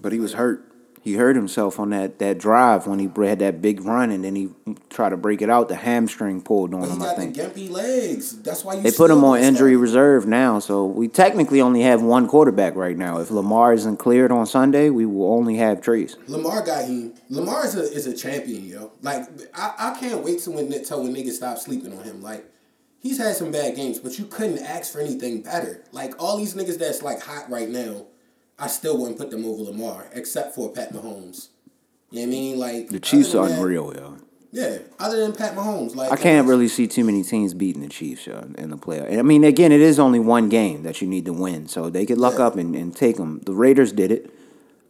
But 0.00 0.12
he 0.12 0.18
was 0.18 0.32
hurt. 0.32 0.69
He 1.02 1.14
hurt 1.14 1.34
himself 1.34 1.80
on 1.80 1.90
that, 1.90 2.18
that 2.18 2.38
drive 2.38 2.86
when 2.86 2.98
he 2.98 3.10
had 3.26 3.38
that 3.38 3.62
big 3.62 3.82
run, 3.84 4.10
and 4.10 4.22
then 4.22 4.36
he 4.36 4.50
tried 4.90 5.10
to 5.10 5.16
break 5.16 5.40
it 5.40 5.48
out. 5.48 5.68
The 5.68 5.76
hamstring 5.76 6.42
pulled 6.42 6.74
on 6.74 6.82
him. 6.82 7.00
I 7.00 7.06
got 7.06 7.16
the 7.16 7.26
gimpy 7.26 7.70
legs. 7.70 8.42
That's 8.42 8.64
why 8.64 8.74
you. 8.74 8.82
they 8.82 8.90
put 8.90 9.10
him 9.10 9.24
on 9.24 9.38
injury 9.38 9.76
reserve 9.76 10.26
now, 10.26 10.58
so 10.58 10.84
we 10.84 11.08
technically 11.08 11.62
only 11.62 11.80
have 11.82 12.02
one 12.02 12.28
quarterback 12.28 12.76
right 12.76 12.98
now. 12.98 13.18
If 13.18 13.30
Lamar 13.30 13.72
isn't 13.72 13.96
cleared 13.96 14.30
on 14.30 14.44
Sunday, 14.44 14.90
we 14.90 15.06
will 15.06 15.32
only 15.32 15.56
have 15.56 15.80
Trace. 15.80 16.16
Lamar 16.26 16.62
got 16.62 16.84
him. 16.84 17.14
Lamar 17.30 17.64
is 17.64 17.76
a, 17.76 17.82
is 17.82 18.06
a 18.06 18.14
champion, 18.14 18.66
yo. 18.66 18.92
Like 19.00 19.26
I, 19.54 19.74
I 19.78 19.98
can't 19.98 20.22
wait 20.22 20.40
to 20.40 20.50
when 20.50 20.70
till 20.84 21.02
when 21.02 21.14
niggas 21.14 21.32
stop 21.32 21.56
sleeping 21.56 21.96
on 21.96 22.04
him. 22.04 22.20
Like 22.20 22.44
he's 23.00 23.18
had 23.18 23.36
some 23.36 23.50
bad 23.50 23.74
games, 23.74 23.98
but 23.98 24.18
you 24.18 24.26
couldn't 24.26 24.58
ask 24.58 24.92
for 24.92 25.00
anything 25.00 25.42
better. 25.42 25.82
Like 25.92 26.20
all 26.22 26.36
these 26.36 26.54
niggas 26.54 26.78
that's 26.78 27.02
like 27.02 27.22
hot 27.22 27.50
right 27.50 27.68
now, 27.68 28.06
I 28.60 28.66
still 28.66 28.98
wouldn't 28.98 29.18
put 29.18 29.30
them 29.30 29.44
over 29.44 29.62
Lamar, 29.62 30.06
except 30.12 30.54
for 30.54 30.70
Pat 30.70 30.92
Mahomes. 30.92 31.48
You 32.10 32.20
know 32.20 32.22
what 32.22 32.22
I 32.22 32.26
mean? 32.26 32.58
Like 32.58 32.88
The 32.88 33.00
Chiefs 33.00 33.34
are 33.34 33.46
unreal, 33.48 33.92
yo. 33.96 34.16
Yeah, 34.52 34.78
other 34.98 35.20
than 35.20 35.32
Pat 35.32 35.54
Mahomes, 35.54 35.94
like 35.94 36.10
I 36.10 36.16
can't 36.16 36.48
really 36.48 36.66
see 36.66 36.88
too 36.88 37.04
many 37.04 37.22
teams 37.22 37.54
beating 37.54 37.82
the 37.82 37.88
Chiefs 37.88 38.26
yo, 38.26 38.40
in 38.58 38.70
the 38.70 38.76
playoff. 38.76 39.08
And 39.08 39.20
I 39.20 39.22
mean, 39.22 39.44
again, 39.44 39.70
it 39.70 39.80
is 39.80 39.98
only 40.00 40.18
one 40.18 40.48
game 40.48 40.82
that 40.82 41.00
you 41.00 41.06
need 41.06 41.24
to 41.26 41.32
win, 41.32 41.68
so 41.68 41.88
they 41.88 42.04
could 42.04 42.18
luck 42.18 42.34
Yeah. 42.38 42.46
up 42.46 42.56
and, 42.56 42.74
and 42.74 42.94
take 42.94 43.16
them. 43.16 43.40
The 43.46 43.52
Raiders 43.52 43.92
did 43.92 44.10
it, 44.10 44.30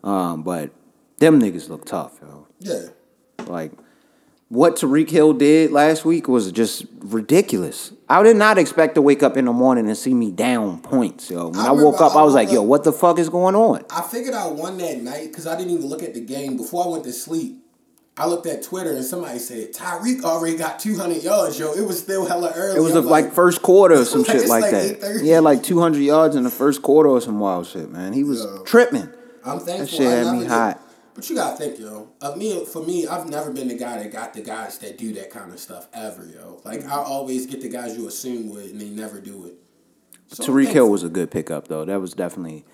um, 0.02 0.42
but 0.42 0.70
them 1.18 1.38
niggas 1.40 1.68
look 1.68 1.84
tough, 1.84 2.18
yo. 2.22 2.46
Yeah, 2.60 2.86
Like 3.46 3.72
what 4.50 4.74
Tyreek 4.74 5.08
Hill 5.08 5.32
did 5.32 5.70
last 5.70 6.04
week 6.04 6.26
was 6.26 6.50
just 6.50 6.84
ridiculous. 6.98 7.92
I 8.08 8.20
did 8.24 8.36
not 8.36 8.58
expect 8.58 8.96
to 8.96 9.02
wake 9.02 9.22
up 9.22 9.36
in 9.36 9.44
the 9.44 9.52
morning 9.52 9.86
and 9.86 9.96
see 9.96 10.12
me 10.12 10.32
down 10.32 10.80
points, 10.80 11.30
yo. 11.30 11.48
When 11.50 11.60
I 11.60 11.68
I, 11.68 11.70
woke 11.70 12.00
up, 12.00 12.16
I 12.16 12.18
I 12.20 12.22
was 12.24 12.34
like, 12.34 12.50
yo, 12.50 12.60
what 12.60 12.82
the 12.82 12.92
fuck 12.92 13.20
is 13.20 13.28
going 13.28 13.54
on? 13.54 13.84
I 13.90 14.02
figured 14.02 14.34
I 14.34 14.48
won 14.48 14.76
that 14.78 14.98
night 14.98 15.28
because 15.28 15.46
I 15.46 15.56
didn't 15.56 15.70
even 15.72 15.86
look 15.86 16.02
at 16.02 16.14
the 16.14 16.20
game 16.20 16.56
before 16.56 16.84
I 16.84 16.88
went 16.88 17.04
to 17.04 17.12
sleep. 17.12 17.64
I 18.16 18.26
looked 18.26 18.46
at 18.48 18.64
Twitter 18.64 18.90
and 18.90 19.04
somebody 19.04 19.38
said 19.38 19.72
Tyreek 19.72 20.24
already 20.24 20.56
got 20.56 20.80
two 20.80 20.96
hundred 20.98 21.22
yards, 21.22 21.56
yo. 21.56 21.72
It 21.72 21.86
was 21.86 22.00
still 22.00 22.26
hella 22.26 22.52
early. 22.56 22.76
It 22.76 22.82
was 22.82 22.96
I'm 22.96 23.04
the, 23.04 23.08
like 23.08 23.32
first 23.32 23.62
quarter 23.62 23.94
or 23.94 24.04
some 24.04 24.22
Like, 24.24 24.30
shit 24.32 24.48
like 24.48 24.62
like 24.62 24.70
that. 24.72 25.00
8:30. 25.00 25.22
He 25.22 25.28
had 25.28 25.44
like 25.44 25.62
200 25.62 26.00
yards 26.00 26.34
in 26.34 26.42
the 26.42 26.50
first 26.50 26.82
quarter 26.82 27.08
or 27.08 27.20
some 27.20 27.38
wild 27.38 27.68
shit, 27.68 27.88
man. 27.88 28.12
He 28.12 28.24
was 28.24 28.40
Yo. 28.42 28.64
tripping. 28.64 29.08
I'm 29.44 29.60
thankful. 29.60 29.76
That 29.78 29.88
shit 29.88 30.26
had 30.26 30.36
me 30.36 30.44
hot. 30.44 30.82
But 31.14 31.28
you 31.28 31.36
gotta 31.36 31.56
think, 31.56 31.78
yo. 31.78 32.10
Of 32.20 32.36
me, 32.36 32.64
for 32.64 32.82
me, 32.82 33.06
I've 33.06 33.28
never 33.28 33.52
been 33.52 33.68
the 33.68 33.74
guy 33.74 34.02
that 34.02 34.12
got 34.12 34.34
the 34.34 34.42
guys 34.42 34.78
that 34.78 34.96
do 34.96 35.12
that 35.14 35.30
kind 35.30 35.52
of 35.52 35.58
stuff 35.58 35.88
ever, 35.92 36.26
yo. 36.26 36.60
Like 36.64 36.80
I 36.80 36.82
mm-hmm. 36.82 36.92
always 36.92 37.46
get 37.46 37.60
the 37.60 37.68
guys 37.68 37.96
you 37.96 38.06
assume 38.08 38.50
would, 38.50 38.66
and 38.66 38.80
they 38.80 38.88
never 38.88 39.20
do 39.20 39.46
it. 39.46 39.54
So 40.28 40.44
Tyreek 40.44 40.68
Hill 40.68 40.88
was 40.88 41.02
a 41.02 41.08
good 41.08 41.30
pickup 41.30 41.68
though. 41.68 41.84
That 41.84 42.00
was 42.00 42.14
definitely, 42.14 42.64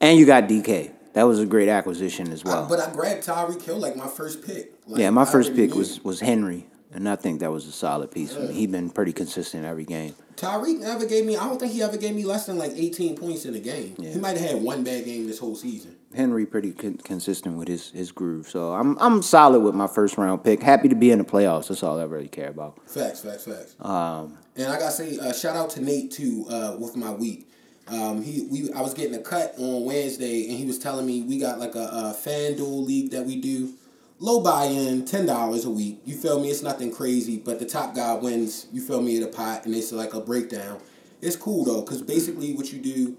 and 0.00 0.18
you 0.18 0.26
got 0.26 0.44
DK. 0.44 0.92
That 1.12 1.24
was 1.24 1.40
a 1.40 1.46
great 1.46 1.68
acquisition 1.68 2.30
as 2.32 2.44
well. 2.44 2.64
I- 2.64 2.68
but 2.68 2.80
I 2.80 2.92
grabbed 2.92 3.24
Tyreek 3.24 3.62
Hill 3.62 3.78
like 3.78 3.96
my 3.96 4.08
first 4.08 4.44
pick. 4.44 4.74
Like, 4.86 5.00
yeah, 5.00 5.10
my 5.10 5.22
I 5.22 5.24
first 5.24 5.54
pick 5.54 5.70
knew. 5.70 5.76
was 5.76 6.04
was 6.04 6.20
Henry, 6.20 6.66
and 6.92 7.08
I 7.08 7.16
think 7.16 7.40
that 7.40 7.50
was 7.50 7.66
a 7.66 7.72
solid 7.72 8.10
piece 8.10 8.32
for 8.34 8.40
me. 8.40 8.54
He 8.54 8.66
been 8.66 8.90
pretty 8.90 9.12
consistent 9.12 9.64
every 9.64 9.84
game. 9.84 10.14
Tyreek 10.36 10.80
never 10.80 11.06
gave 11.06 11.24
me. 11.24 11.36
I 11.36 11.48
don't 11.48 11.58
think 11.58 11.72
he 11.72 11.82
ever 11.82 11.96
gave 11.96 12.14
me 12.14 12.24
less 12.24 12.46
than 12.46 12.58
like 12.58 12.72
eighteen 12.74 13.16
points 13.16 13.46
in 13.46 13.54
a 13.54 13.58
game. 13.58 13.94
Yeah. 13.98 14.10
He 14.12 14.18
might 14.18 14.36
have 14.36 14.50
had 14.50 14.62
one 14.62 14.84
bad 14.84 15.04
game 15.06 15.26
this 15.26 15.38
whole 15.38 15.56
season. 15.56 15.96
Henry 16.14 16.44
pretty 16.44 16.72
con- 16.72 16.98
consistent 16.98 17.56
with 17.56 17.68
his 17.68 17.90
his 17.90 18.12
groove. 18.12 18.48
So 18.48 18.74
I'm 18.74 18.98
I'm 18.98 19.22
solid 19.22 19.60
with 19.60 19.74
my 19.74 19.86
first 19.86 20.18
round 20.18 20.44
pick. 20.44 20.62
Happy 20.62 20.88
to 20.88 20.94
be 20.94 21.10
in 21.10 21.18
the 21.18 21.24
playoffs. 21.24 21.68
That's 21.68 21.82
all 21.82 21.98
I 21.98 22.04
really 22.04 22.28
care 22.28 22.50
about. 22.50 22.78
Facts, 22.86 23.20
facts, 23.20 23.44
facts. 23.46 23.76
Um, 23.80 24.36
And 24.56 24.70
I 24.70 24.78
gotta 24.78 24.92
say, 24.92 25.18
uh, 25.18 25.32
shout 25.32 25.56
out 25.56 25.70
to 25.70 25.80
Nate 25.82 26.10
too 26.12 26.44
uh, 26.50 26.76
with 26.78 26.96
my 26.96 27.10
week. 27.12 27.48
Um, 27.88 28.20
he 28.22 28.46
we 28.50 28.70
I 28.72 28.82
was 28.82 28.92
getting 28.92 29.14
a 29.14 29.22
cut 29.22 29.54
on 29.58 29.84
Wednesday, 29.86 30.48
and 30.48 30.58
he 30.58 30.66
was 30.66 30.78
telling 30.78 31.06
me 31.06 31.22
we 31.22 31.38
got 31.38 31.58
like 31.58 31.74
a, 31.76 31.78
a 31.78 32.16
FanDuel 32.18 32.84
league 32.84 33.10
that 33.12 33.24
we 33.24 33.40
do. 33.40 33.72
Low 34.18 34.40
buy 34.40 34.64
in, 34.64 35.04
ten 35.04 35.26
dollars 35.26 35.64
a 35.66 35.70
week. 35.70 36.00
You 36.04 36.16
feel 36.16 36.40
me? 36.40 36.48
It's 36.50 36.62
nothing 36.62 36.90
crazy, 36.90 37.36
but 37.36 37.58
the 37.58 37.66
top 37.66 37.94
guy 37.94 38.14
wins. 38.14 38.66
You 38.72 38.80
feel 38.80 39.02
me? 39.02 39.18
At 39.18 39.22
a 39.22 39.30
pot, 39.30 39.66
and 39.66 39.74
it's 39.74 39.92
like 39.92 40.14
a 40.14 40.20
breakdown. 40.20 40.78
It's 41.20 41.36
cool 41.36 41.64
though, 41.64 41.82
cause 41.82 42.00
basically 42.02 42.54
what 42.54 42.72
you 42.72 42.78
do, 42.78 43.16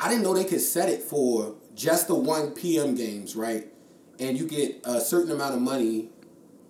I 0.00 0.08
didn't 0.08 0.22
know 0.22 0.32
they 0.34 0.44
could 0.44 0.60
set 0.60 0.88
it 0.88 1.02
for 1.02 1.54
just 1.74 2.08
the 2.08 2.14
one 2.14 2.52
p.m. 2.52 2.94
games, 2.94 3.36
right? 3.36 3.66
And 4.18 4.38
you 4.38 4.46
get 4.48 4.80
a 4.84 5.00
certain 5.00 5.30
amount 5.32 5.54
of 5.54 5.60
money. 5.60 6.08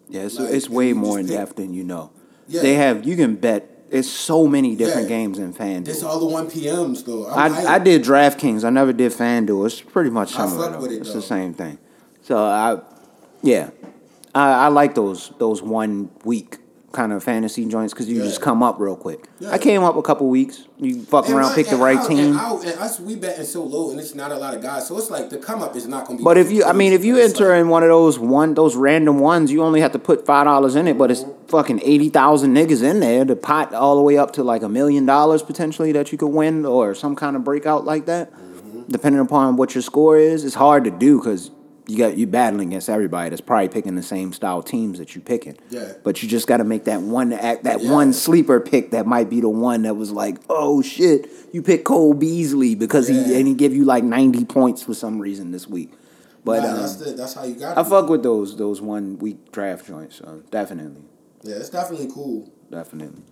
Yeah, 0.08 0.28
so 0.28 0.42
Like, 0.44 0.54
it's 0.54 0.68
way 0.68 0.92
more 0.92 1.18
in 1.20 1.26
depth 1.26 1.56
than 1.56 1.72
you 1.74 1.84
know. 1.84 2.10
Yeah. 2.48 2.62
They 2.62 2.74
have 2.74 3.06
you 3.06 3.14
can 3.16 3.36
bet. 3.36 3.74
It's 3.90 4.10
so 4.10 4.46
many 4.46 4.74
different 4.76 5.02
Yeah. 5.08 5.16
games 5.16 5.38
in 5.38 5.54
FanDuel. 5.54 5.88
It's 5.88 6.02
all 6.02 6.18
the 6.20 6.26
one 6.26 6.50
p.m.s 6.50 7.04
though. 7.04 7.28
I'm 7.28 7.52
I. 7.52 7.74
I 7.74 7.78
did 7.78 8.02
DraftKings. 8.02 8.64
I 8.64 8.70
never 8.70 8.92
did 8.92 9.12
FanDuel. 9.12 9.66
It's 9.66 9.80
pretty 9.80 10.10
much 10.10 10.34
I 10.36 10.46
similar. 10.48 10.84
it, 10.86 10.92
it's 10.92 11.08
though. 11.08 11.14
the 11.20 11.22
same 11.22 11.54
thing. 11.54 11.78
So 12.22 12.36
I, 12.38 12.80
yeah, 13.42 13.70
I, 14.34 14.66
I 14.66 14.68
like 14.68 14.94
those 14.94 15.32
those 15.38 15.62
one 15.62 16.10
week 16.24 16.58
kind 16.90 17.12
of 17.12 17.22
fantasy 17.22 17.66
joints 17.66 17.92
because 17.92 18.08
you 18.08 18.16
Yeah. 18.16 18.24
just 18.24 18.40
come 18.40 18.62
up 18.62 18.80
real 18.80 18.96
quick. 18.96 19.28
Yeah. 19.40 19.50
I 19.50 19.58
came 19.58 19.82
up 19.82 19.96
a 19.96 20.02
couple 20.02 20.26
weeks. 20.28 20.64
You 20.78 21.02
fuck 21.02 21.26
And 21.26 21.34
around, 21.34 21.50
my- 21.50 21.54
pick 21.54 21.68
the 21.68 21.76
right 21.76 21.98
our- 21.98 22.08
team. 22.08 22.18
And, 22.32 22.36
our, 22.38 22.58
and 22.60 22.78
us, 22.80 22.98
we 22.98 23.14
betting 23.14 23.44
so 23.44 23.62
low, 23.62 23.90
and 23.90 24.00
it's 24.00 24.14
not 24.14 24.32
a 24.32 24.36
lot 24.36 24.54
of 24.54 24.62
guys. 24.62 24.88
So 24.88 24.96
it's 24.96 25.10
like 25.10 25.28
the 25.28 25.36
come 25.36 25.60
up 25.62 25.76
is 25.76 25.86
not 25.86 26.06
going 26.06 26.16
to 26.16 26.22
be. 26.22 26.24
But 26.24 26.38
if 26.38 26.50
you, 26.50 26.64
I 26.64 26.72
mean, 26.72 26.94
if 26.94 27.04
you 27.04 27.18
enter 27.18 27.50
like- 27.50 27.60
in 27.60 27.68
one 27.68 27.82
of 27.82 27.90
those 27.90 28.18
one, 28.18 28.54
those 28.54 28.74
random 28.74 29.18
ones, 29.18 29.52
you 29.52 29.62
only 29.62 29.82
have 29.82 29.92
to 29.92 29.98
put 29.98 30.24
five 30.24 30.46
dollars 30.46 30.76
in 30.76 30.88
it, 30.88 30.96
but 30.96 31.10
it's 31.10 31.26
fucking 31.48 31.80
eighty 31.84 32.08
thousand 32.08 32.54
niggas 32.56 32.82
in 32.82 33.00
there. 33.00 33.22
The 33.26 33.36
pot 33.36 33.74
all 33.74 33.96
the 33.96 34.02
way 34.02 34.16
up 34.16 34.32
to 34.32 34.42
like 34.42 34.62
a 34.62 34.68
million 34.68 35.04
dollars 35.04 35.42
potentially 35.42 35.92
that 35.92 36.10
you 36.10 36.16
could 36.16 36.28
win 36.28 36.64
or 36.64 36.94
some 36.94 37.14
kind 37.14 37.36
of 37.36 37.44
breakout 37.44 37.84
like 37.84 38.06
that. 38.06 38.32
Mm-hmm. 38.32 38.82
Depending 38.88 39.20
upon 39.20 39.56
what 39.56 39.74
your 39.74 39.82
score 39.82 40.16
is, 40.16 40.42
it's 40.42 40.54
hard 40.54 40.84
to 40.84 40.90
do 40.90 41.18
because 41.18 41.50
you 41.88 41.96
got 41.96 42.18
you 42.18 42.26
battling 42.26 42.68
against 42.68 42.90
everybody 42.90 43.30
that's 43.30 43.40
probably 43.40 43.68
picking 43.70 43.94
the 43.96 44.02
same 44.02 44.32
style 44.34 44.62
teams 44.62 44.98
that 44.98 45.14
you 45.14 45.22
picking. 45.22 45.56
Yeah. 45.70 45.94
But 46.04 46.22
you 46.22 46.28
just 46.28 46.46
got 46.46 46.58
to 46.58 46.64
make 46.64 46.84
that 46.84 47.00
one 47.00 47.32
act, 47.32 47.64
that 47.64 47.80
Yeah. 47.82 47.90
one 47.92 48.12
sleeper 48.12 48.60
pick 48.60 48.90
that 48.90 49.06
might 49.06 49.30
be 49.30 49.40
the 49.40 49.48
one 49.48 49.82
that 49.82 49.94
was 49.96 50.12
like, 50.12 50.36
oh 50.50 50.82
shit, 50.82 51.30
you 51.50 51.62
pick 51.62 51.84
Cole 51.84 52.12
Beasley 52.12 52.74
because 52.74 53.08
Yeah. 53.10 53.24
he 53.24 53.34
and 53.38 53.48
he 53.48 53.54
give 53.54 53.74
you 53.74 53.84
like 53.86 54.04
ninety 54.04 54.44
points 54.44 54.82
for 54.82 54.92
some 54.92 55.18
reason 55.18 55.50
this 55.50 55.66
week. 55.66 55.92
But 56.44 56.62
Nah, 56.62 56.70
um, 56.72 56.76
that's 56.76 56.96
the, 56.96 57.10
that's 57.12 57.34
how 57.34 57.44
you 57.44 57.54
got. 57.54 57.76
It. 57.76 57.80
I 57.80 57.84
fuck 57.84 58.08
with 58.10 58.22
those 58.22 58.56
those 58.56 58.82
one 58.82 59.18
week 59.18 59.50
draft 59.50 59.86
joints. 59.86 60.16
So 60.16 60.42
definitely, 60.50 61.02
Yeah, 61.42 61.56
it's 61.56 61.70
definitely 61.70 62.10
cool. 62.12 62.50
definitely. 62.70 63.22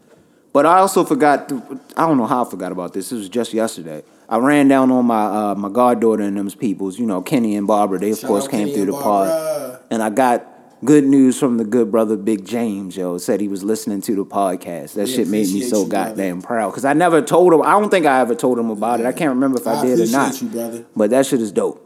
But 0.54 0.64
I 0.64 0.78
also 0.78 1.04
forgot. 1.04 1.50
To, 1.50 1.78
I 1.94 2.06
don't 2.06 2.16
know 2.16 2.24
how 2.26 2.42
I 2.46 2.48
forgot 2.48 2.72
about 2.72 2.94
this. 2.94 3.10
This 3.10 3.18
was 3.18 3.28
just 3.28 3.52
yesterday. 3.52 4.02
I 4.28 4.38
ran 4.38 4.68
down 4.68 4.90
on 4.90 5.06
my 5.06 5.24
uh, 5.24 5.54
my 5.54 5.68
goddaughter 5.68 6.22
and 6.22 6.36
them's 6.36 6.54
peoples. 6.54 6.98
You 6.98 7.06
know, 7.06 7.22
Kenny 7.22 7.56
and 7.56 7.66
Barbara. 7.66 7.98
They 7.98 8.10
of 8.10 8.18
Shout 8.18 8.28
course 8.28 8.48
came 8.48 8.66
Kenny 8.68 8.74
through 8.74 8.86
the 8.86 8.92
pod, 8.92 9.80
and 9.90 10.02
I 10.02 10.10
got 10.10 10.46
good 10.84 11.04
news 11.04 11.38
from 11.38 11.56
the 11.58 11.64
good 11.64 11.90
brother 11.90 12.16
Big 12.16 12.44
James. 12.44 12.96
Yo, 12.96 13.18
said 13.18 13.40
he 13.40 13.48
was 13.48 13.62
listening 13.62 14.00
to 14.02 14.16
the 14.16 14.24
podcast. 14.24 14.94
That 14.94 15.08
shit 15.08 15.28
made 15.28 15.48
me 15.52 15.60
so 15.62 15.82
you, 15.82 15.88
brother. 15.88 16.10
goddamn 16.10 16.42
proud 16.42 16.70
because 16.70 16.84
I 16.84 16.92
never 16.92 17.22
told 17.22 17.52
him. 17.52 17.62
I 17.62 17.72
don't 17.72 17.90
think 17.90 18.06
I 18.06 18.20
ever 18.20 18.34
told 18.34 18.58
him 18.58 18.70
about 18.70 19.00
it. 19.00 19.06
I 19.06 19.12
can't 19.12 19.30
remember 19.30 19.58
if 19.60 19.66
I, 19.66 19.80
I 19.80 19.86
did 19.86 20.00
or 20.00 20.10
not. 20.10 20.42
you. 20.42 20.86
But 20.96 21.10
that 21.10 21.26
shit 21.26 21.40
is 21.40 21.52
dope. 21.52 21.82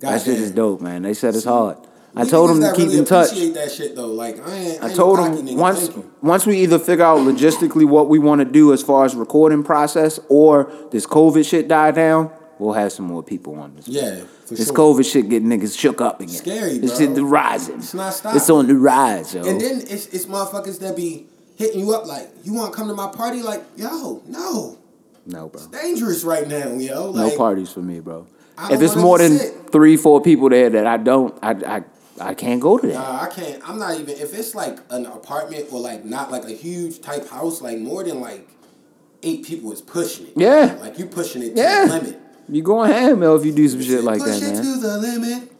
that 0.00 0.22
shit 0.22 0.38
is 0.38 0.50
dope, 0.50 0.80
man. 0.80 1.02
They 1.02 1.14
said 1.14 1.34
it's 1.34 1.44
hard. 1.44 1.78
I 2.14 2.24
told 2.26 2.50
him 2.50 2.60
to 2.60 2.72
keep 2.72 2.86
really 2.88 2.98
in 2.98 3.04
touch. 3.04 3.30
That 3.30 3.72
shit 3.72 3.96
though. 3.96 4.08
Like 4.08 4.46
I 4.46 4.54
ain't. 4.54 4.82
I, 4.82 4.88
I 4.88 4.92
told 4.94 5.18
him 5.18 5.46
nigga. 5.46 5.56
once 5.56 5.90
once 6.20 6.44
we 6.46 6.58
either 6.58 6.78
figure 6.78 7.04
out 7.04 7.18
logistically 7.20 7.86
what 7.86 8.08
we 8.08 8.18
want 8.18 8.40
to 8.40 8.44
do 8.44 8.72
as 8.72 8.82
far 8.82 9.04
as 9.04 9.14
recording 9.14 9.62
process 9.62 10.20
or 10.28 10.70
this 10.90 11.06
COVID 11.06 11.48
shit 11.48 11.68
die 11.68 11.90
down, 11.90 12.30
we'll 12.58 12.74
have 12.74 12.92
some 12.92 13.06
more 13.06 13.22
people 13.22 13.54
on 13.58 13.74
this. 13.76 13.88
Yeah, 13.88 14.24
for 14.44 14.54
This 14.54 14.66
sure. 14.66 14.76
COVID 14.76 15.10
shit 15.10 15.30
getting 15.30 15.48
niggas 15.48 15.78
shook 15.78 16.00
up 16.02 16.20
again. 16.20 16.34
Scary, 16.34 16.78
This 16.78 16.90
bro. 16.90 17.06
shit 17.06 17.14
the 17.14 17.24
rising. 17.24 17.76
It's 17.78 17.94
not 17.94 18.12
stopping. 18.12 18.36
It's 18.36 18.50
on 18.50 18.66
the 18.66 18.74
rise, 18.76 19.34
yo. 19.34 19.44
And 19.44 19.58
then 19.60 19.80
it's 19.80 20.06
it's 20.08 20.26
motherfuckers 20.26 20.80
that 20.80 20.94
be 20.94 21.26
hitting 21.56 21.80
you 21.80 21.94
up 21.94 22.06
like, 22.06 22.28
you 22.44 22.52
want 22.52 22.72
to 22.72 22.76
come 22.76 22.88
to 22.88 22.94
my 22.94 23.10
party? 23.10 23.40
Like, 23.42 23.62
yo, 23.76 24.22
no, 24.26 24.78
no, 25.24 25.48
bro. 25.48 25.66
dangerous 25.68 26.24
right 26.24 26.46
now, 26.46 26.72
yo. 26.74 27.12
No 27.12 27.34
parties 27.38 27.70
for 27.70 27.80
me, 27.80 28.00
bro. 28.00 28.26
If 28.70 28.82
it's 28.82 28.96
more 28.96 29.16
than 29.18 29.38
sick. 29.38 29.54
three, 29.72 29.96
four 29.96 30.20
people 30.20 30.50
there 30.50 30.68
that 30.70 30.86
I 30.86 30.96
don't, 30.98 31.36
I, 31.42 31.50
I, 31.76 31.84
I 32.26 32.34
can't 32.34 32.60
go 32.60 32.78
to 32.78 32.86
that. 32.86 32.94
Nah, 32.94 33.22
I 33.22 33.28
can't. 33.28 33.68
I'm 33.68 33.78
not 33.78 33.98
even. 33.98 34.10
If 34.16 34.34
it's 34.34 34.54
like 34.54 34.78
an 34.90 35.06
apartment 35.06 35.66
or 35.72 35.80
like 35.80 36.04
not 36.04 36.30
like 36.30 36.44
a 36.44 36.52
huge 36.52 37.00
type 37.00 37.28
house, 37.28 37.60
like 37.60 37.78
more 37.78 38.04
than 38.04 38.20
like 38.20 38.48
eight 39.22 39.44
people 39.46 39.72
is 39.72 39.80
pushing 39.80 40.26
it. 40.26 40.32
Yeah. 40.36 40.76
Like 40.80 40.98
you 40.98 41.06
pushing 41.06 41.42
it 41.42 41.54
to 41.56 41.60
Yeah. 41.62 41.86
the 41.86 41.92
limit. 41.94 42.20
You 42.48 42.62
going 42.62 42.90
ham, 42.90 43.22
if 43.22 43.44
you 43.46 43.52
do 43.52 43.68
some 43.68 43.80
shit 43.82 44.02
like 44.04 44.18
Push 44.20 44.40
that, 44.40 44.42
it 44.42 44.54
man. 44.54 44.62
to 44.64 44.80
the 44.80 44.98
limit, 44.98 45.52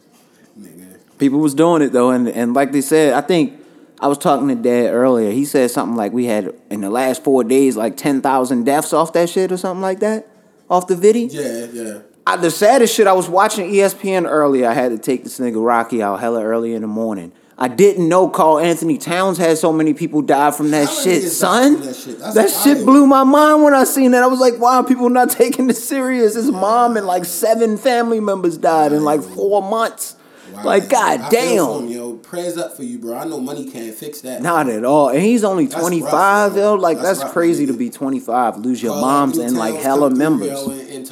nigga. 0.59 0.97
People 1.17 1.39
was 1.39 1.53
doing 1.53 1.81
it 1.81 1.91
though, 1.93 2.11
and 2.11 2.27
and 2.27 2.53
like 2.53 2.71
they 2.71 2.81
said, 2.81 3.13
I 3.13 3.21
think 3.21 3.59
I 3.99 4.07
was 4.07 4.17
talking 4.17 4.49
to 4.49 4.55
Dad 4.55 4.91
earlier. 4.93 5.31
He 5.31 5.45
said 5.45 5.71
something 5.71 5.95
like 5.95 6.11
we 6.11 6.25
had 6.25 6.53
in 6.69 6.81
the 6.81 6.89
last 6.89 7.23
four 7.23 7.43
days 7.45 7.77
like 7.77 7.95
ten 7.97 8.21
thousand 8.21 8.65
deaths 8.65 8.91
off 8.93 9.13
that 9.13 9.29
shit 9.29 9.51
or 9.51 9.57
something 9.57 9.81
like 9.81 10.01
that, 10.01 10.27
off 10.69 10.87
the 10.87 10.95
video. 10.95 11.29
Yeah, 11.29 11.65
yeah. 11.71 11.99
I, 12.25 12.37
the 12.37 12.51
saddest 12.51 12.95
shit, 12.95 13.07
I 13.07 13.13
was 13.13 13.27
watching 13.27 13.69
ESPN 13.71 14.25
earlier. 14.27 14.67
I 14.67 14.73
had 14.73 14.89
to 14.89 14.97
take 14.97 15.23
this 15.23 15.39
nigga 15.39 15.63
Rocky 15.63 16.01
out 16.01 16.19
hella 16.19 16.43
early 16.43 16.73
in 16.73 16.81
the 16.81 16.87
morning. 16.87 17.33
I 17.57 17.67
didn't 17.67 18.09
know 18.09 18.29
Karl-Anthony 18.29 18.97
Towns 18.97 19.37
had 19.37 19.57
so 19.57 19.71
many 19.71 19.93
people 19.93 20.21
die 20.21 20.51
from 20.51 20.71
that 20.71 20.89
Hella 20.89 21.03
shit, 21.03 21.31
son. 21.31 21.81
that 21.81 21.95
shit. 21.95 22.19
That 22.19 22.49
shit 22.49 22.83
blew 22.83 23.05
my 23.05 23.23
mind 23.23 23.63
when 23.63 23.73
I 23.75 23.83
seen 23.83 24.11
that. 24.11 24.23
I 24.23 24.27
was 24.27 24.39
like, 24.39 24.59
wow, 24.59 24.81
people 24.81 25.09
not 25.09 25.29
taking 25.31 25.67
this 25.67 25.87
serious. 25.87 26.35
His 26.35 26.49
mom 26.49 26.97
and 26.97 27.05
like 27.05 27.25
seven 27.25 27.77
family 27.77 28.19
members 28.19 28.57
died 28.57 28.91
in 28.91 29.03
like 29.03 29.21
four 29.21 29.61
months. 29.61 30.15
Wow. 30.53 30.63
Like, 30.65 30.89
god 30.89 31.21
I 31.21 31.29
feel 31.29 31.79
him, 31.79 31.87
damn. 31.87 31.95
yo. 31.95 32.13
Prayers 32.17 32.57
up 32.57 32.75
for 32.75 32.83
you, 32.83 32.99
bro. 32.99 33.17
I 33.17 33.25
know 33.25 33.39
money 33.39 33.69
can't 33.69 33.93
fix 33.95 34.21
that. 34.21 34.41
Not 34.41 34.69
at 34.69 34.85
all. 34.85 35.09
And 35.09 35.21
he's 35.21 35.43
only 35.43 35.67
25, 35.67 36.11
rough, 36.13 36.55
yo. 36.55 36.75
Like, 36.75 36.97
That's 36.97 37.19
that's, 37.19 37.23
rough, 37.23 37.33
crazy 37.33 37.65
to 37.67 37.73
be 37.73 37.89
25, 37.89 38.57
lose 38.57 38.81
your 38.81 38.93
Call 38.93 39.01
moms 39.01 39.39
Anthony 39.39 39.47
and 39.47 39.57
like 39.57 39.73
Towns, 39.75 39.83
hella 39.83 40.09
come 40.09 40.17
through, 40.17 40.19
members. 40.19 40.49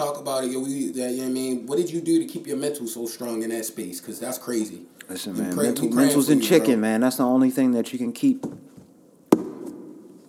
Yo, 0.02 0.08
and, 0.10 0.16
and 0.16 0.16
talk 0.16 0.22
about 0.22 0.44
it. 0.44 0.52
Yo, 0.52 0.60
we, 0.60 0.92
that, 0.92 1.12
you 1.12 1.18
know 1.18 1.24
what 1.24 1.30
I 1.30 1.34
mean? 1.34 1.66
What 1.68 1.78
did 1.78 1.90
you 1.92 2.02
do 2.02 2.20
to 2.20 2.26
keep 2.26 2.48
your 2.48 2.58
mental 2.58 2.88
so 2.88 3.06
strong 3.06 3.44
in 3.44 3.50
that 3.50 3.66
space? 3.66 4.00
Because 4.02 4.20
that's 4.20 4.38
crazy. 4.38 4.82
Listen, 5.10 5.34
We 5.34 5.42
man, 5.42 5.56
pray- 5.56 5.66
mental, 5.66 5.90
mental's 5.90 6.30
in 6.30 6.40
you, 6.42 6.48
chicken, 6.48 6.74
bro. 6.76 6.82
man. 6.82 7.02
That's 7.02 7.18
the 7.18 7.24
only 7.26 7.50
thing 7.52 7.72
that 7.72 7.92
you 7.92 8.00
can 8.00 8.14
keep 8.14 8.46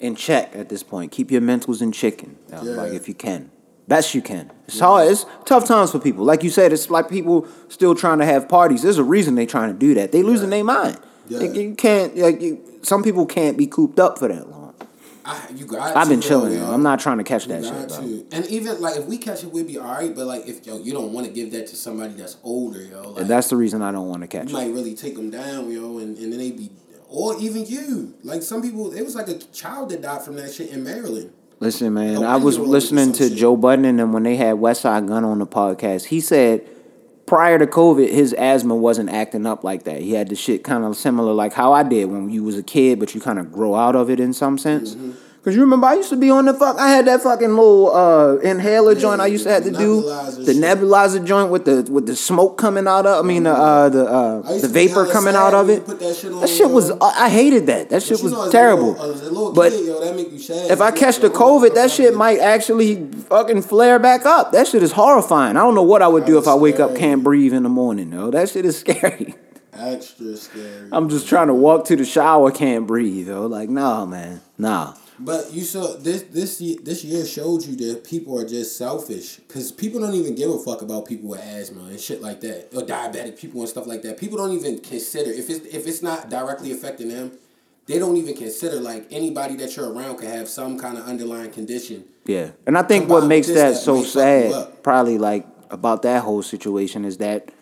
in 0.01 0.17
check 0.17 0.55
at 0.57 0.69
this 0.69 0.83
point. 0.83 1.13
Keep 1.13 1.31
your 1.31 1.41
mentals 1.41 1.81
in 1.81 1.93
chicken, 1.93 2.37
you 2.51 2.71
Yeah. 2.71 2.77
like 2.77 2.93
if 2.93 3.09
you 3.09 3.15
can. 3.15 3.51
Best 3.89 4.15
you 4.15 4.23
can. 4.23 4.51
It's 4.69 4.79
hard. 4.79 5.09
It's 5.11 5.27
tough 5.45 5.67
times 5.67 5.91
for 5.91 5.99
people. 5.99 6.25
Like 6.25 6.43
you 6.45 6.51
said, 6.51 6.73
it's 6.73 6.89
like 6.89 7.09
people 7.09 7.47
still 7.69 7.95
trying 7.95 8.19
to 8.21 8.25
have 8.25 8.49
parties. 8.49 8.83
There's 8.83 8.99
a 8.99 9.05
reason 9.05 9.35
they 9.35 9.45
trying 9.47 9.73
to 9.73 9.79
do 9.79 9.95
that. 9.95 10.13
They 10.13 10.23
losing 10.23 10.51
their 10.51 10.63
mind. 10.65 10.99
Yeah. 11.29 11.39
Like, 11.41 11.55
you 11.55 11.75
can't. 11.75 12.17
Like 12.17 12.41
you, 12.41 12.63
some 12.83 13.03
people 13.03 13.27
can't 13.27 13.57
be 13.59 13.67
cooped 13.67 13.99
up 13.99 14.19
for 14.19 14.29
that 14.29 14.49
long. 14.49 14.62
I, 15.25 15.49
you 15.55 15.67
got 15.67 15.97
I've 15.97 16.09
been 16.09 16.21
chilling. 16.21 16.53
yo, 16.55 16.61
Though. 16.67 16.73
I'm 16.73 16.83
not 16.83 17.01
trying 17.01 17.19
to 17.19 17.25
catch 17.25 17.47
You 17.47 17.61
that 17.61 17.65
shit, 17.65 17.89
to. 17.91 18.27
And 18.37 18.47
even 18.47 18.81
like 18.81 18.97
if 18.97 19.07
we 19.07 19.19
catch 19.19 19.43
it, 19.45 19.51
we'd 19.53 19.67
be 19.67 19.79
all 19.79 19.87
right. 19.87 20.15
But 20.15 20.27
like 20.27 20.47
if 20.47 20.67
yo, 20.67 20.79
you 20.79 20.93
don't 20.93 21.13
want 21.13 21.27
to 21.27 21.33
give 21.33 21.53
that 21.53 21.67
to 21.69 21.77
somebody 21.77 22.15
that's 22.15 22.37
older, 22.43 22.83
yo, 22.83 23.11
like 23.11 23.21
And 23.23 23.31
that's 23.31 23.49
the 23.49 23.57
reason 23.57 23.83
I 23.83 23.93
don't 23.93 24.09
want 24.09 24.23
to 24.23 24.29
catch 24.29 24.51
you 24.51 24.57
it. 24.59 24.67
might 24.67 24.73
really 24.75 24.95
take 24.95 25.15
them 25.17 25.31
down, 25.31 25.71
yo, 25.71 25.99
and, 25.99 26.17
and 26.19 26.33
then 26.33 26.39
they 26.39 26.51
be, 26.51 26.71
or 27.09 27.39
even 27.41 27.65
you. 27.67 28.15
Like 28.25 28.43
some 28.43 28.63
people, 28.63 28.93
it 28.93 29.03
was 29.03 29.15
like 29.15 29.29
a 29.29 29.39
child 29.39 29.91
that 29.91 30.03
died 30.03 30.23
from 30.23 30.37
that 30.37 30.53
shit 30.53 30.71
in 30.71 30.83
Maryland. 30.83 31.33
Listen, 31.61 31.95
man, 31.95 32.25
I 32.25 32.37
was 32.37 32.59
listening 32.59 33.13
to 33.13 33.29
shit. 33.29 33.39
Joe 33.39 33.57
Budden 33.57 33.85
and 33.85 33.99
them 33.99 34.13
when 34.13 34.25
they 34.25 34.35
had 34.35 34.57
Westside 34.57 35.07
Gunn 35.07 35.25
on 35.25 35.39
the 35.39 35.47
podcast. 35.47 36.07
He 36.07 36.21
said 36.21 36.67
prior 37.27 37.59
to 37.59 37.67
COVID, 37.67 38.11
his 38.11 38.33
asthma 38.35 38.75
wasn't 38.75 39.11
acting 39.11 39.47
up 39.47 39.65
like 39.65 39.85
that. 39.85 40.01
He 40.01 40.13
had 40.13 40.29
the 40.29 40.37
shit 40.37 40.65
kind 40.65 40.85
of 40.85 40.97
similar 40.97 41.33
like 41.33 41.53
how 41.53 41.73
I 41.73 41.83
did 41.83 42.07
when 42.07 42.31
you 42.31 42.45
was 42.45 42.59
a 42.59 42.63
kid, 42.63 42.99
but 42.99 43.15
you 43.15 43.21
kind 43.21 43.39
of 43.39 43.53
grow 43.53 43.75
out 43.75 43.97
of 43.97 44.11
it 44.11 44.21
in 44.21 44.33
some 44.33 44.59
sense. 44.59 44.95
Mm-hmm. 44.95 45.13
Cause 45.45 45.57
you 45.57 45.63
remember 45.63 45.89
I 45.89 45.95
used 45.95 46.11
to 46.11 46.17
be 46.17 46.31
on 46.31 46.45
the 46.45 46.55
fuck. 46.55 46.79
I 46.79 46.89
had 46.91 47.07
that 47.07 47.21
fucking 47.21 47.49
little 47.49 47.93
uh, 47.93 48.37
inhaler 48.37 48.95
joint. 48.95 49.21
I 49.21 49.27
used 49.27 49.43
to 49.43 49.51
have 49.51 49.65
to 49.65 49.73
do 49.73 50.03
the 50.03 50.45
shit. 50.55 50.57
nebulizer 50.63 51.27
joint 51.27 51.51
with 51.51 51.65
the 51.65 51.83
with 51.91 52.07
the 52.07 52.15
smoke 52.15 52.57
coming 52.59 52.87
out 52.87 53.07
of. 53.07 53.25
I 53.25 53.27
mean, 53.27 53.43
the 53.43 53.51
uh, 53.51 53.89
the 53.89 54.07
uh, 54.07 54.59
the 54.61 54.69
vapor 54.69 55.05
coming 55.07 55.35
out 55.35 55.53
of 55.53 55.69
it. 55.69 55.85
that 55.85 56.15
shit 56.15 56.31
That 56.33 56.49
shit 56.49 56.71
was. 56.71 56.93
I 56.93 57.29
hated 57.29 57.67
that. 57.67 57.91
That 57.91 58.05
shit 58.05 58.23
was 58.23 58.31
know, 58.31 58.53
terrible. 58.53 58.93
little- 58.93 59.09
little 59.33 59.53
But 59.53 59.73
kid, 59.73 59.85
yo, 59.85 59.99
that 60.05 60.15
make 60.15 60.31
you 60.31 60.39
sad. 60.39 60.71
if 60.71 60.81
I 60.81 60.93
catch 60.93 61.19
the 61.19 61.29
COVID, 61.29 61.75
that 61.75 61.91
shit 61.91 62.15
might 62.15 62.39
actually 62.39 63.05
fucking 63.29 63.63
flare 63.63 63.99
back 63.99 64.25
up. 64.25 64.53
That 64.53 64.69
shit 64.69 64.85
is 64.85 64.93
horrifying. 64.93 65.57
I 65.57 65.61
don't 65.63 65.75
know 65.75 65.83
what 65.83 66.03
I 66.03 66.07
would 66.07 66.25
do 66.25 66.39
if 66.39 66.47
I 66.47 66.55
wake 66.55 66.79
up 66.79 66.95
can't 66.95 67.25
breathe 67.25 67.53
in 67.53 67.65
the 67.65 67.69
morning, 67.69 68.11
though. 68.11 68.31
That 68.31 68.49
shit 68.49 68.65
is 68.65 68.79
scary. 68.85 69.35
Extra 69.73 70.37
scary. 70.37 70.89
I'm 70.93 71.09
just 71.09 71.27
trying 71.27 71.49
to 71.49 71.55
walk 71.55 71.87
to 71.87 71.97
the 71.97 72.05
shower, 72.05 72.53
can't 72.53 72.87
breathe, 72.87 73.27
though. 73.27 73.47
Like, 73.47 73.69
nah, 73.71 74.05
man, 74.07 74.41
nah. 74.57 74.95
But 75.25 75.53
you 75.53 75.63
saw 75.63 75.97
this 75.97 76.23
this 76.23 76.59
this 76.59 77.05
year 77.05 77.25
showed 77.25 77.65
you 77.65 77.77
that 77.77 78.03
people 78.03 78.39
are 78.41 78.47
just 78.47 78.77
selfish 78.77 79.37
because 79.37 79.71
people 79.71 80.01
don't 80.01 80.15
even 80.15 80.35
give 80.35 80.51
a 80.51 80.59
fuck 80.59 80.83
about 80.83 81.07
people 81.07 81.31
with 81.31 81.41
asthma 81.41 81.85
and 81.85 82.01
shit 82.01 82.21
like 82.21 82.41
that 82.41 82.75
or 82.75 82.83
diabetic 82.83 83.39
people 83.39 83.61
and 83.61 83.69
stuff 83.69 83.87
like 83.87 84.03
that. 84.03 84.19
People 84.19 84.39
don't 84.39 84.53
even 84.53 84.81
consider 84.81 85.31
if 85.31 85.49
it's 85.49 85.65
if 85.67 85.87
it's 85.87 86.03
not 86.03 86.29
directly 86.29 86.73
affecting 86.73 87.09
them, 87.09 87.33
they 87.87 88.01
don't 88.01 88.17
even 88.17 88.35
consider 88.35 88.81
like 88.81 89.07
anybody 89.13 89.55
that 89.57 89.77
you're 89.77 89.93
around 89.93 90.19
can 90.19 90.29
have 90.29 90.49
some 90.49 90.77
kind 90.79 90.99
of 90.99 91.07
underlying 91.07 91.53
condition. 91.53 92.05
Yeah, 92.25 92.51
and 92.67 92.77
I 92.77 92.83
think 92.83 93.09
what 93.09 93.25
makes 93.27 93.47
that 93.49 93.55
that 93.55 93.77
so 93.77 93.95
may 93.95 94.01
fuck 94.01 94.07
you 94.07 94.53
sad, 94.53 94.83
probably 94.83 95.19
like 95.19 95.47
about 95.71 96.03
that 96.03 96.23
whole 96.25 96.43
situation, 96.43 97.05
is 97.05 97.19
that 97.19 97.53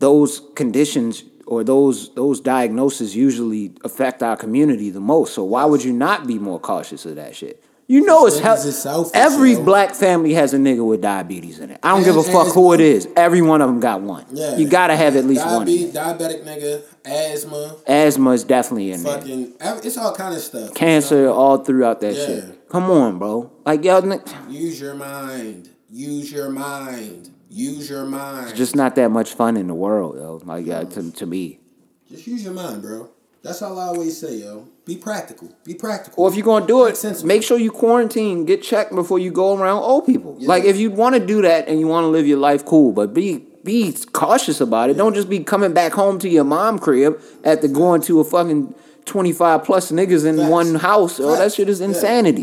those 0.00 0.40
conditions 0.56 1.22
or 1.48 1.64
those 1.64 2.10
those 2.14 2.40
diagnoses 2.40 3.16
usually 3.16 3.72
affect 3.84 4.22
our 4.22 4.36
community 4.36 4.90
the 4.90 5.00
most. 5.00 5.34
So 5.34 5.42
why 5.44 5.64
would 5.64 5.82
you 5.82 5.92
not 5.92 6.26
be 6.26 6.38
more 6.38 6.60
cautious 6.60 7.04
of 7.06 7.16
that 7.16 7.34
shit? 7.34 7.62
You 7.90 8.04
know 8.04 8.26
it's 8.26 8.36
Because 8.36 8.60
hell. 8.64 8.68
it's 8.68 8.78
selfish, 8.82 9.12
Every 9.14 9.56
black 9.56 9.94
family 9.94 10.34
has 10.34 10.52
a 10.52 10.58
nigga 10.58 10.86
with 10.86 11.00
diabetes 11.00 11.58
in 11.58 11.70
it. 11.70 11.80
I 11.82 11.88
don't 11.88 11.98
And- 11.98 12.04
give 12.04 12.16
a 12.18 12.22
fuck 12.22 12.48
who 12.48 12.74
it 12.74 12.80
is. 12.80 13.08
Every 13.16 13.40
one 13.40 13.62
of 13.62 13.68
them 13.70 13.80
got 13.80 14.02
one. 14.02 14.26
Yeah, 14.30 14.56
You 14.58 14.68
gotta 14.68 14.94
have 14.94 15.16
at 15.16 15.24
least 15.24 15.46
one. 15.46 15.64
Diabetes, 15.64 15.94
diabetic 15.94 16.44
nigga, 16.44 16.82
asthma, 17.06 17.76
Asthma 17.86 18.30
is 18.32 18.44
definitely 18.44 18.92
in 18.92 19.02
there. 19.02 19.16
fucking, 19.18 19.52
ev- 19.60 19.80
it's 19.84 19.96
all 19.96 20.12
kind 20.14 20.34
of 20.34 20.42
stuff. 20.42 20.74
Cancer 20.74 21.30
all 21.30 21.56
throughout 21.64 22.02
that 22.02 22.14
Yeah. 22.14 22.26
shit. 22.26 22.68
Come 22.68 22.90
on, 22.90 23.18
bro. 23.18 23.50
Like 23.64 23.82
y'all, 23.84 24.04
Use 24.50 24.78
your 24.78 24.92
mind. 24.94 25.70
Use 25.90 26.30
your 26.30 26.50
mind. 26.50 27.30
Use 27.50 27.88
your 27.88 28.04
mind. 28.04 28.50
It's 28.50 28.58
just 28.58 28.76
not 28.76 28.94
that 28.96 29.10
much 29.10 29.32
fun 29.34 29.56
in 29.56 29.66
the 29.68 29.74
world, 29.74 30.16
yo. 30.16 30.40
Like 30.44 30.68
uh, 30.68 30.84
to, 30.84 31.10
to 31.12 31.26
me. 31.26 31.60
Just 32.08 32.26
use 32.26 32.44
your 32.44 32.52
mind, 32.52 32.82
bro. 32.82 33.10
That's 33.42 33.62
all 33.62 33.78
I 33.78 33.86
always 33.86 34.18
say, 34.18 34.36
yo. 34.36 34.68
Be 34.84 34.96
practical. 34.96 35.48
Be 35.64 35.74
practical. 35.74 36.24
Or 36.24 36.30
if 36.30 36.36
you're 36.36 36.44
gonna 36.44 36.66
do 36.66 36.84
it, 36.84 36.88
Make 36.88 36.96
sense 36.96 37.24
make 37.24 37.42
sure 37.42 37.58
you 37.58 37.70
quarantine, 37.70 38.44
get 38.44 38.62
checked 38.62 38.94
before 38.94 39.18
you 39.18 39.30
go 39.30 39.56
around 39.56 39.82
old 39.82 40.06
people. 40.06 40.36
Yeah. 40.38 40.48
Like 40.48 40.64
if 40.64 40.76
you 40.76 40.90
want 40.90 41.14
to 41.14 41.24
do 41.24 41.42
that 41.42 41.68
and 41.68 41.78
you 41.80 41.86
want 41.86 42.04
to 42.04 42.08
live 42.08 42.26
your 42.26 42.38
life 42.38 42.64
cool, 42.64 42.92
but 42.92 43.14
be 43.14 43.44
be 43.64 43.94
cautious 44.12 44.60
about 44.60 44.90
it. 44.90 44.94
Don't 44.96 45.14
just 45.14 45.28
be 45.28 45.40
coming 45.40 45.72
back 45.72 45.92
home 45.92 46.18
to 46.20 46.28
your 46.28 46.44
mom 46.44 46.78
crib 46.78 47.20
after 47.44 47.68
going 47.68 48.00
to 48.02 48.20
a 48.20 48.24
fucking 48.24 48.74
twenty 49.04 49.32
five 49.32 49.64
plus 49.64 49.90
niggas 49.92 50.26
in 50.26 50.36
Facts. 50.36 50.50
one 50.50 50.74
house. 50.76 51.20
Oh, 51.20 51.36
that 51.36 51.52
shit 51.52 51.68
is 51.68 51.80
Yeah, 51.80 51.88
insanity. 51.88 52.42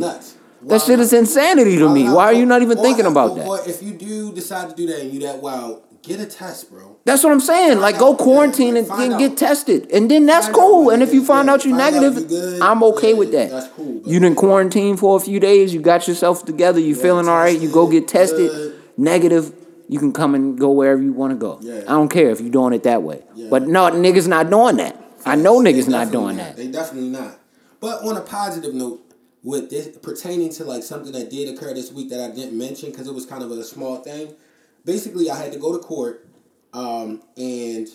That 0.69 0.81
shit 0.81 0.97
not? 0.97 1.03
is 1.03 1.13
insanity 1.13 1.77
to 1.77 1.89
me. 1.93 2.09
Why 2.09 2.25
are 2.25 2.33
you 2.33 2.45
not 2.45 2.61
even 2.61 2.77
thinking 2.77 3.05
about 3.05 3.35
that? 3.35 3.47
Or 3.47 3.59
if 3.67 3.81
you 3.83 3.91
do 3.93 4.33
decide 4.33 4.69
to 4.69 4.75
do 4.75 4.87
that 4.87 4.99
and 5.01 5.13
you 5.13 5.19
that 5.21 5.41
wild, 5.41 5.83
get 6.01 6.19
a 6.19 6.25
test, 6.25 6.69
bro. 6.69 6.97
That's 7.05 7.23
what 7.23 7.31
I'm 7.33 7.39
saying. 7.39 7.79
Like, 7.79 7.97
go 7.99 8.15
quarantine 8.15 8.77
and, 8.77 8.87
and 8.89 9.19
get 9.19 9.37
tested, 9.37 9.91
and 9.91 10.09
then 10.09 10.25
that's 10.25 10.45
Find 10.47 10.55
cool. 10.55 10.89
and 10.89 11.03
if 11.03 11.13
you 11.13 11.23
find 11.25 11.49
out 11.49 11.65
you're 11.65 11.77
find 11.77 11.95
out 11.95 12.01
negative, 12.01 12.23
you 12.23 12.27
good. 12.27 12.61
I'm 12.61 12.83
okay 12.83 13.11
Yeah, 13.11 13.17
with 13.17 13.31
that. 13.33 13.49
that's 13.51 13.67
cool, 13.69 13.99
bro. 14.01 14.11
You 14.11 14.19
didn't 14.19 14.37
quarantine 14.37 14.97
for 14.97 15.17
a 15.17 15.19
few 15.19 15.39
days. 15.39 15.73
You 15.73 15.81
got 15.81 16.07
yourself 16.07 16.45
together. 16.45 16.79
You 16.79 16.95
feeling 16.95 17.27
all 17.27 17.37
right. 17.37 17.59
You 17.59 17.71
go 17.71 17.87
get 17.89 18.07
tested. 18.07 18.49
Good. 18.51 18.81
Negative. 18.97 19.53
You 19.87 19.99
can 19.99 20.13
come 20.13 20.33
and 20.33 20.57
go 20.57 20.71
wherever 20.71 21.01
you 21.01 21.13
want 21.13 21.31
to 21.31 21.37
go. 21.37 21.59
Yeah. 21.61 21.81
I 21.81 21.91
don't 21.91 22.09
care 22.09 22.29
if 22.31 22.41
you're 22.41 22.49
doing 22.49 22.73
it 22.73 22.83
that 22.83 23.03
way. 23.03 23.21
Yeah. 23.35 23.49
But 23.51 23.67
no, 23.67 23.91
niggas 23.91 24.27
not 24.27 24.49
doing 24.49 24.77
that. 24.77 24.99
I 25.27 25.35
know 25.35 25.59
niggas 25.59 25.87
not 25.87 26.11
doing 26.11 26.37
that. 26.37 26.55
They 26.55 26.67
definitely 26.67 27.09
not. 27.09 27.37
But 27.79 28.03
on 28.03 28.17
a 28.17 28.21
positive 28.21 28.73
note, 28.73 29.04
with 29.45 29.69
this 29.69 29.95
pertaining 29.99 30.49
to 30.49 30.65
like 30.65 30.81
something 30.81 31.11
that 31.11 31.29
did 31.29 31.55
occur 31.55 31.71
this 31.71 31.91
week 31.91 32.09
that 32.09 32.19
I 32.19 32.33
didn't 32.33 32.57
mention 32.57 32.89
because 32.89 33.07
it 33.07 33.13
was 33.13 33.27
kind 33.27 33.43
of 33.43 33.51
a 33.51 33.63
small 33.63 33.97
thing. 33.97 34.33
Basically, 34.83 35.29
I 35.29 35.37
had 35.37 35.53
to 35.53 35.59
go 35.59 35.71
to 35.71 35.77
court, 35.77 36.27
um, 36.73 37.21
and 37.37 37.87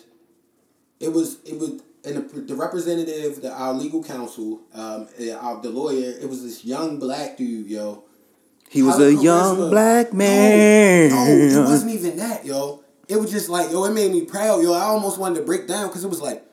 it 1.01 1.13
was 1.13 1.39
it 1.45 1.59
was 1.59 1.83
and 2.05 2.17
the, 2.17 2.41
the 2.41 2.55
representative, 2.55 3.43
the, 3.43 3.53
our 3.53 3.75
legal 3.75 4.03
counsel, 4.03 4.61
um, 4.73 5.09
our, 5.41 5.61
the 5.61 5.71
lawyer, 5.71 6.15
it 6.19 6.29
was 6.29 6.43
this 6.43 6.65
young 6.65 6.99
black 6.99 7.37
dude, 7.37 7.67
yo. 7.67 8.05
He 8.71 8.83
was 8.83 9.01
a 9.01 9.13
young 9.13 9.69
black 9.71 10.13
No, 10.13 10.19
man. 10.19 11.11
No, 11.11 11.27
it 11.27 11.69
wasn't 11.69 11.93
even 11.93 12.17
that, 12.19 12.47
yo. 12.47 12.83
It 13.09 13.17
was 13.17 13.31
just 13.33 13.49
like, 13.49 13.73
yo, 13.73 13.85
it 13.85 13.91
made 13.91 14.13
me 14.13 14.25
proud, 14.25 14.63
yo. 14.63 14.73
I 14.73 14.83
almost 14.83 15.19
wanted 15.19 15.41
to 15.41 15.45
break 15.45 15.67
down 15.67 15.89
because 15.89 16.05
it 16.05 16.09
was 16.09 16.21
like, 16.21 16.45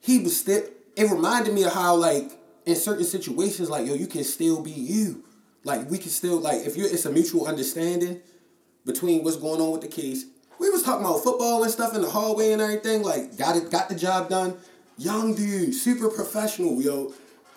he 0.00 0.20
was 0.20 0.38
still. 0.38 0.62
It 0.96 1.10
reminded 1.10 1.52
me 1.52 1.64
of 1.64 1.72
how, 1.72 1.96
like, 1.96 2.38
in 2.66 2.76
certain 2.76 3.04
situations, 3.04 3.68
like, 3.70 3.86
yo, 3.86 3.94
you 3.94 4.06
can 4.06 4.24
still 4.24 4.62
be 4.62 4.70
you. 4.70 5.24
Like, 5.64 5.90
we 5.90 5.98
can 5.98 6.10
still, 6.10 6.38
like, 6.40 6.66
if 6.66 6.76
you, 6.76 6.84
it's 6.84 7.04
a 7.06 7.12
mutual 7.12 7.46
understanding 7.46 8.20
between 8.84 9.24
what's 9.24 9.36
going 9.36 9.60
on 9.60 9.72
with 9.72 9.80
the 9.80 9.88
case. 9.88 10.24
We 10.58 10.70
was 10.70 10.82
talking 10.82 11.04
about 11.04 11.22
football 11.22 11.62
and 11.62 11.72
stuff 11.72 11.94
in 11.94 12.02
the 12.02 12.08
hallway 12.10 12.52
and 12.52 12.60
everything. 12.62 13.02
Like, 13.02 13.36
got 13.36 13.56
it, 13.56 13.70
got 13.70 13.88
the 13.88 13.94
job 13.94 14.28
done. 14.28 14.56
Young 14.96 15.34
dude, 15.34 15.74
super 15.74 16.08
professional, 16.08 16.80
yo. 16.80 17.12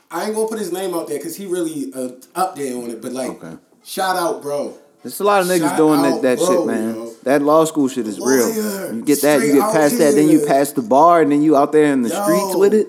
I 0.10 0.26
ain't 0.26 0.36
gonna 0.36 0.48
put 0.48 0.58
his 0.58 0.72
name 0.72 0.94
out 0.94 1.08
there 1.08 1.18
because 1.20 1.36
he 1.36 1.46
really 1.46 1.92
uh, 1.94 2.10
up 2.34 2.56
there 2.56 2.76
on 2.78 2.90
it. 2.90 3.02
But 3.02 3.12
like, 3.12 3.30
Okay. 3.44 3.58
shout 3.84 4.16
out, 4.16 4.42
bro. 4.42 4.74
There's 5.04 5.20
a 5.20 5.24
lot 5.24 5.42
of 5.42 5.48
niggas 5.48 5.60
Shout 5.70 5.78
doing 5.78 6.00
out, 6.00 6.22
that, 6.22 6.38
that 6.38 6.38
bro, 6.40 6.48
shit, 6.48 6.66
man. 6.66 6.96
yo. 6.96 7.14
That 7.24 7.42
law 7.42 7.66
school 7.66 7.88
shit 7.88 8.08
is 8.08 8.20
real. 8.20 8.94
You 8.96 9.04
get 9.04 9.22
that, 9.22 9.42
you 9.46 9.54
get 9.54 9.72
past 9.72 9.98
that, 10.00 10.16
then 10.16 10.30
you 10.30 10.46
pass 10.46 10.72
the 10.72 10.82
bar, 10.82 11.22
and 11.22 11.32
then 11.32 11.44
you 11.44 11.56
out 11.56 11.72
there 11.72 11.92
in 11.94 12.02
the 12.02 12.10
Yo. 12.10 12.24
streets 12.24 12.56
with 12.56 12.74
it, 12.74 12.88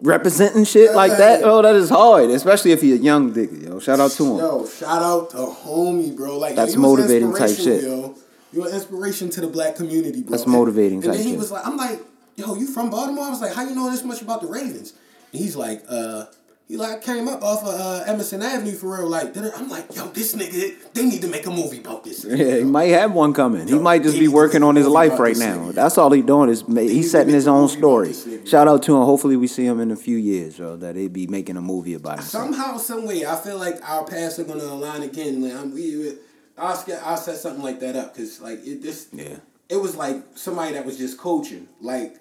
representing 0.00 0.64
shit 0.64 0.94
like 0.94 1.16
that. 1.18 1.42
Oh, 1.42 1.62
that 1.62 1.74
is 1.74 1.90
hard, 1.90 2.30
especially 2.30 2.72
if 2.72 2.82
you're 2.82 2.96
a 2.96 3.00
young 3.00 3.32
nigga, 3.32 3.62
yo. 3.64 3.78
Shout 3.80 4.00
out 4.00 4.10
to 4.12 4.24
him. 4.24 4.38
Yo, 4.38 4.66
shout 4.66 5.02
out 5.02 5.30
to 5.30 5.36
homie, 5.38 6.16
bro. 6.16 6.38
Like 6.38 6.54
That's 6.56 6.76
motivating 6.76 7.34
type 7.34 7.56
shit. 7.56 7.82
Yo, 7.82 8.14
you're 8.52 8.68
an 8.68 8.74
inspiration 8.74 9.30
to 9.30 9.40
the 9.40 9.46
black 9.48 9.76
community, 9.76 10.22
bro. 10.22 10.30
That's 10.30 10.46
motivating 10.46 10.98
And, 10.98 11.04
type 11.04 11.14
then 11.14 11.22
he 11.24 11.30
shit. 11.30 11.38
was 11.38 11.50
like, 11.50 11.66
I'm 11.66 11.76
like, 11.76 12.00
yo, 12.36 12.54
you 12.54 12.66
from 12.66 12.90
Baltimore? 12.90 13.24
I 13.24 13.30
was 13.30 13.40
like, 13.40 13.54
how 13.54 13.62
you 13.62 13.74
know 13.74 13.90
this 13.90 14.04
much 14.04 14.22
about 14.22 14.40
the 14.40 14.48
Ravens? 14.48 14.94
And 15.32 15.40
he's 15.42 15.56
like, 15.56 15.82
uh, 15.88 16.26
he 16.68 16.76
like 16.76 17.00
came 17.02 17.28
up 17.28 17.42
off 17.42 17.62
of 17.62 17.68
uh, 17.68 18.04
Emerson 18.06 18.42
Avenue 18.42 18.72
for 18.72 18.98
real. 18.98 19.08
Like, 19.08 19.34
I'm 19.36 19.70
like, 19.70 19.96
yo, 19.96 20.06
this 20.08 20.34
nigga, 20.34 20.92
they 20.92 21.06
need 21.06 21.22
to 21.22 21.28
make 21.28 21.46
a 21.46 21.50
movie 21.50 21.78
about 21.78 22.04
this. 22.04 22.26
Yeah, 22.28 22.58
he 22.58 22.64
might 22.64 22.90
have 22.90 23.12
one 23.14 23.32
coming. 23.32 23.66
He 23.66 23.78
might 23.78 24.02
just 24.02 24.18
be 24.18 24.28
working 24.28 24.62
on 24.62 24.76
his 24.76 24.86
life 24.86 25.18
right 25.18 25.36
now. 25.36 25.56
nigga. 25.56 25.72
That's 25.72 25.96
all 25.96 26.10
he 26.12 26.20
doing 26.20 26.50
is 26.50 26.68
ma- 26.68 26.82
he's 26.82 27.10
setting 27.10 27.32
his 27.32 27.48
own 27.48 27.68
story. 27.68 28.12
Shout 28.44 28.68
out 28.68 28.82
to 28.82 28.94
him. 28.94 29.02
Hopefully, 29.04 29.36
we 29.36 29.46
see 29.46 29.64
him 29.64 29.80
in 29.80 29.90
a 29.90 29.96
few 29.96 30.18
years, 30.18 30.58
yo. 30.58 30.76
That 30.76 30.94
they 30.94 31.08
be 31.08 31.26
making 31.26 31.56
a 31.56 31.62
movie 31.62 31.94
about 31.94 32.18
him. 32.18 32.24
Somehow, 32.24 32.76
some 32.76 33.06
way, 33.06 33.24
I 33.24 33.36
feel 33.36 33.56
like 33.58 33.76
our 33.88 34.04
paths 34.04 34.38
are 34.38 34.44
gonna 34.44 34.64
align 34.64 35.02
again. 35.02 35.40
Like, 35.40 35.54
I'm, 35.54 35.72
we, 35.72 36.18
I'll, 36.58 36.84
I'll 37.02 37.16
set 37.16 37.36
something 37.38 37.62
like 37.62 37.80
that 37.80 37.96
up 37.96 38.12
because 38.14 38.42
like 38.42 38.58
it 38.66 38.82
this. 38.82 39.08
Yeah. 39.10 39.36
It 39.70 39.76
was 39.76 39.96
like 39.96 40.22
somebody 40.34 40.74
that 40.74 40.84
was 40.84 40.98
just 40.98 41.16
coaching, 41.16 41.66
like. 41.80 42.16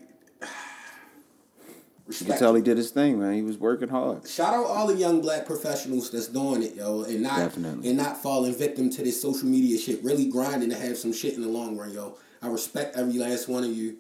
You 2.08 2.14
can 2.14 2.20
Respect. 2.28 2.40
tell 2.40 2.56
he 2.56 2.62
did 2.62 2.78
his 2.78 2.92
thing, 2.92 3.20
man. 3.20 3.34
He 3.34 3.42
was 3.42 3.58
working 3.58 3.90
hard. 3.90 4.26
Shout 4.28 4.54
out 4.54 4.66
all 4.66 4.88
the 4.88 4.96
young 4.96 5.20
black 5.20 5.46
professionals 5.46 6.10
that's 6.10 6.28
doing 6.28 6.64
it, 6.64 6.76
yo, 6.76 7.04
and 7.04 7.22
not 7.22 7.38
Definitely. 7.38 7.90
and 7.90 7.98
not 7.98 8.22
falling 8.24 8.54
victim 8.56 8.90
to 8.92 9.04
this 9.04 9.22
social 9.22 9.48
media 9.50 9.78
shit. 9.78 10.02
Really 10.04 10.28
grinding 10.30 10.70
to 10.70 10.78
have 10.78 10.98
some 10.98 11.12
shit 11.12 11.34
in 11.34 11.42
the 11.42 11.50
long 11.50 11.76
run, 11.78 11.92
yo. 11.92 12.16
I 12.42 12.48
respect 12.48 12.96
every 12.96 13.20
last 13.20 13.50
one 13.50 13.66
of 13.66 13.72
you. 13.72 13.98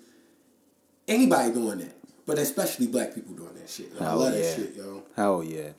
Anybody 1.07 1.53
doing 1.53 1.79
that, 1.79 1.95
but 2.25 2.37
especially 2.37 2.87
black 2.87 3.13
people 3.13 3.33
doing 3.35 3.53
that 3.55 3.69
shit. 3.69 3.91
Yo. 3.93 3.99
I 3.99 4.03
Hell 4.09 4.17
love 4.19 4.33
yeah. 4.33 4.39
that 4.41 4.55
shit, 4.55 4.75
yo. 4.75 5.03
Hell 5.15 5.43
yeah. 5.43 5.69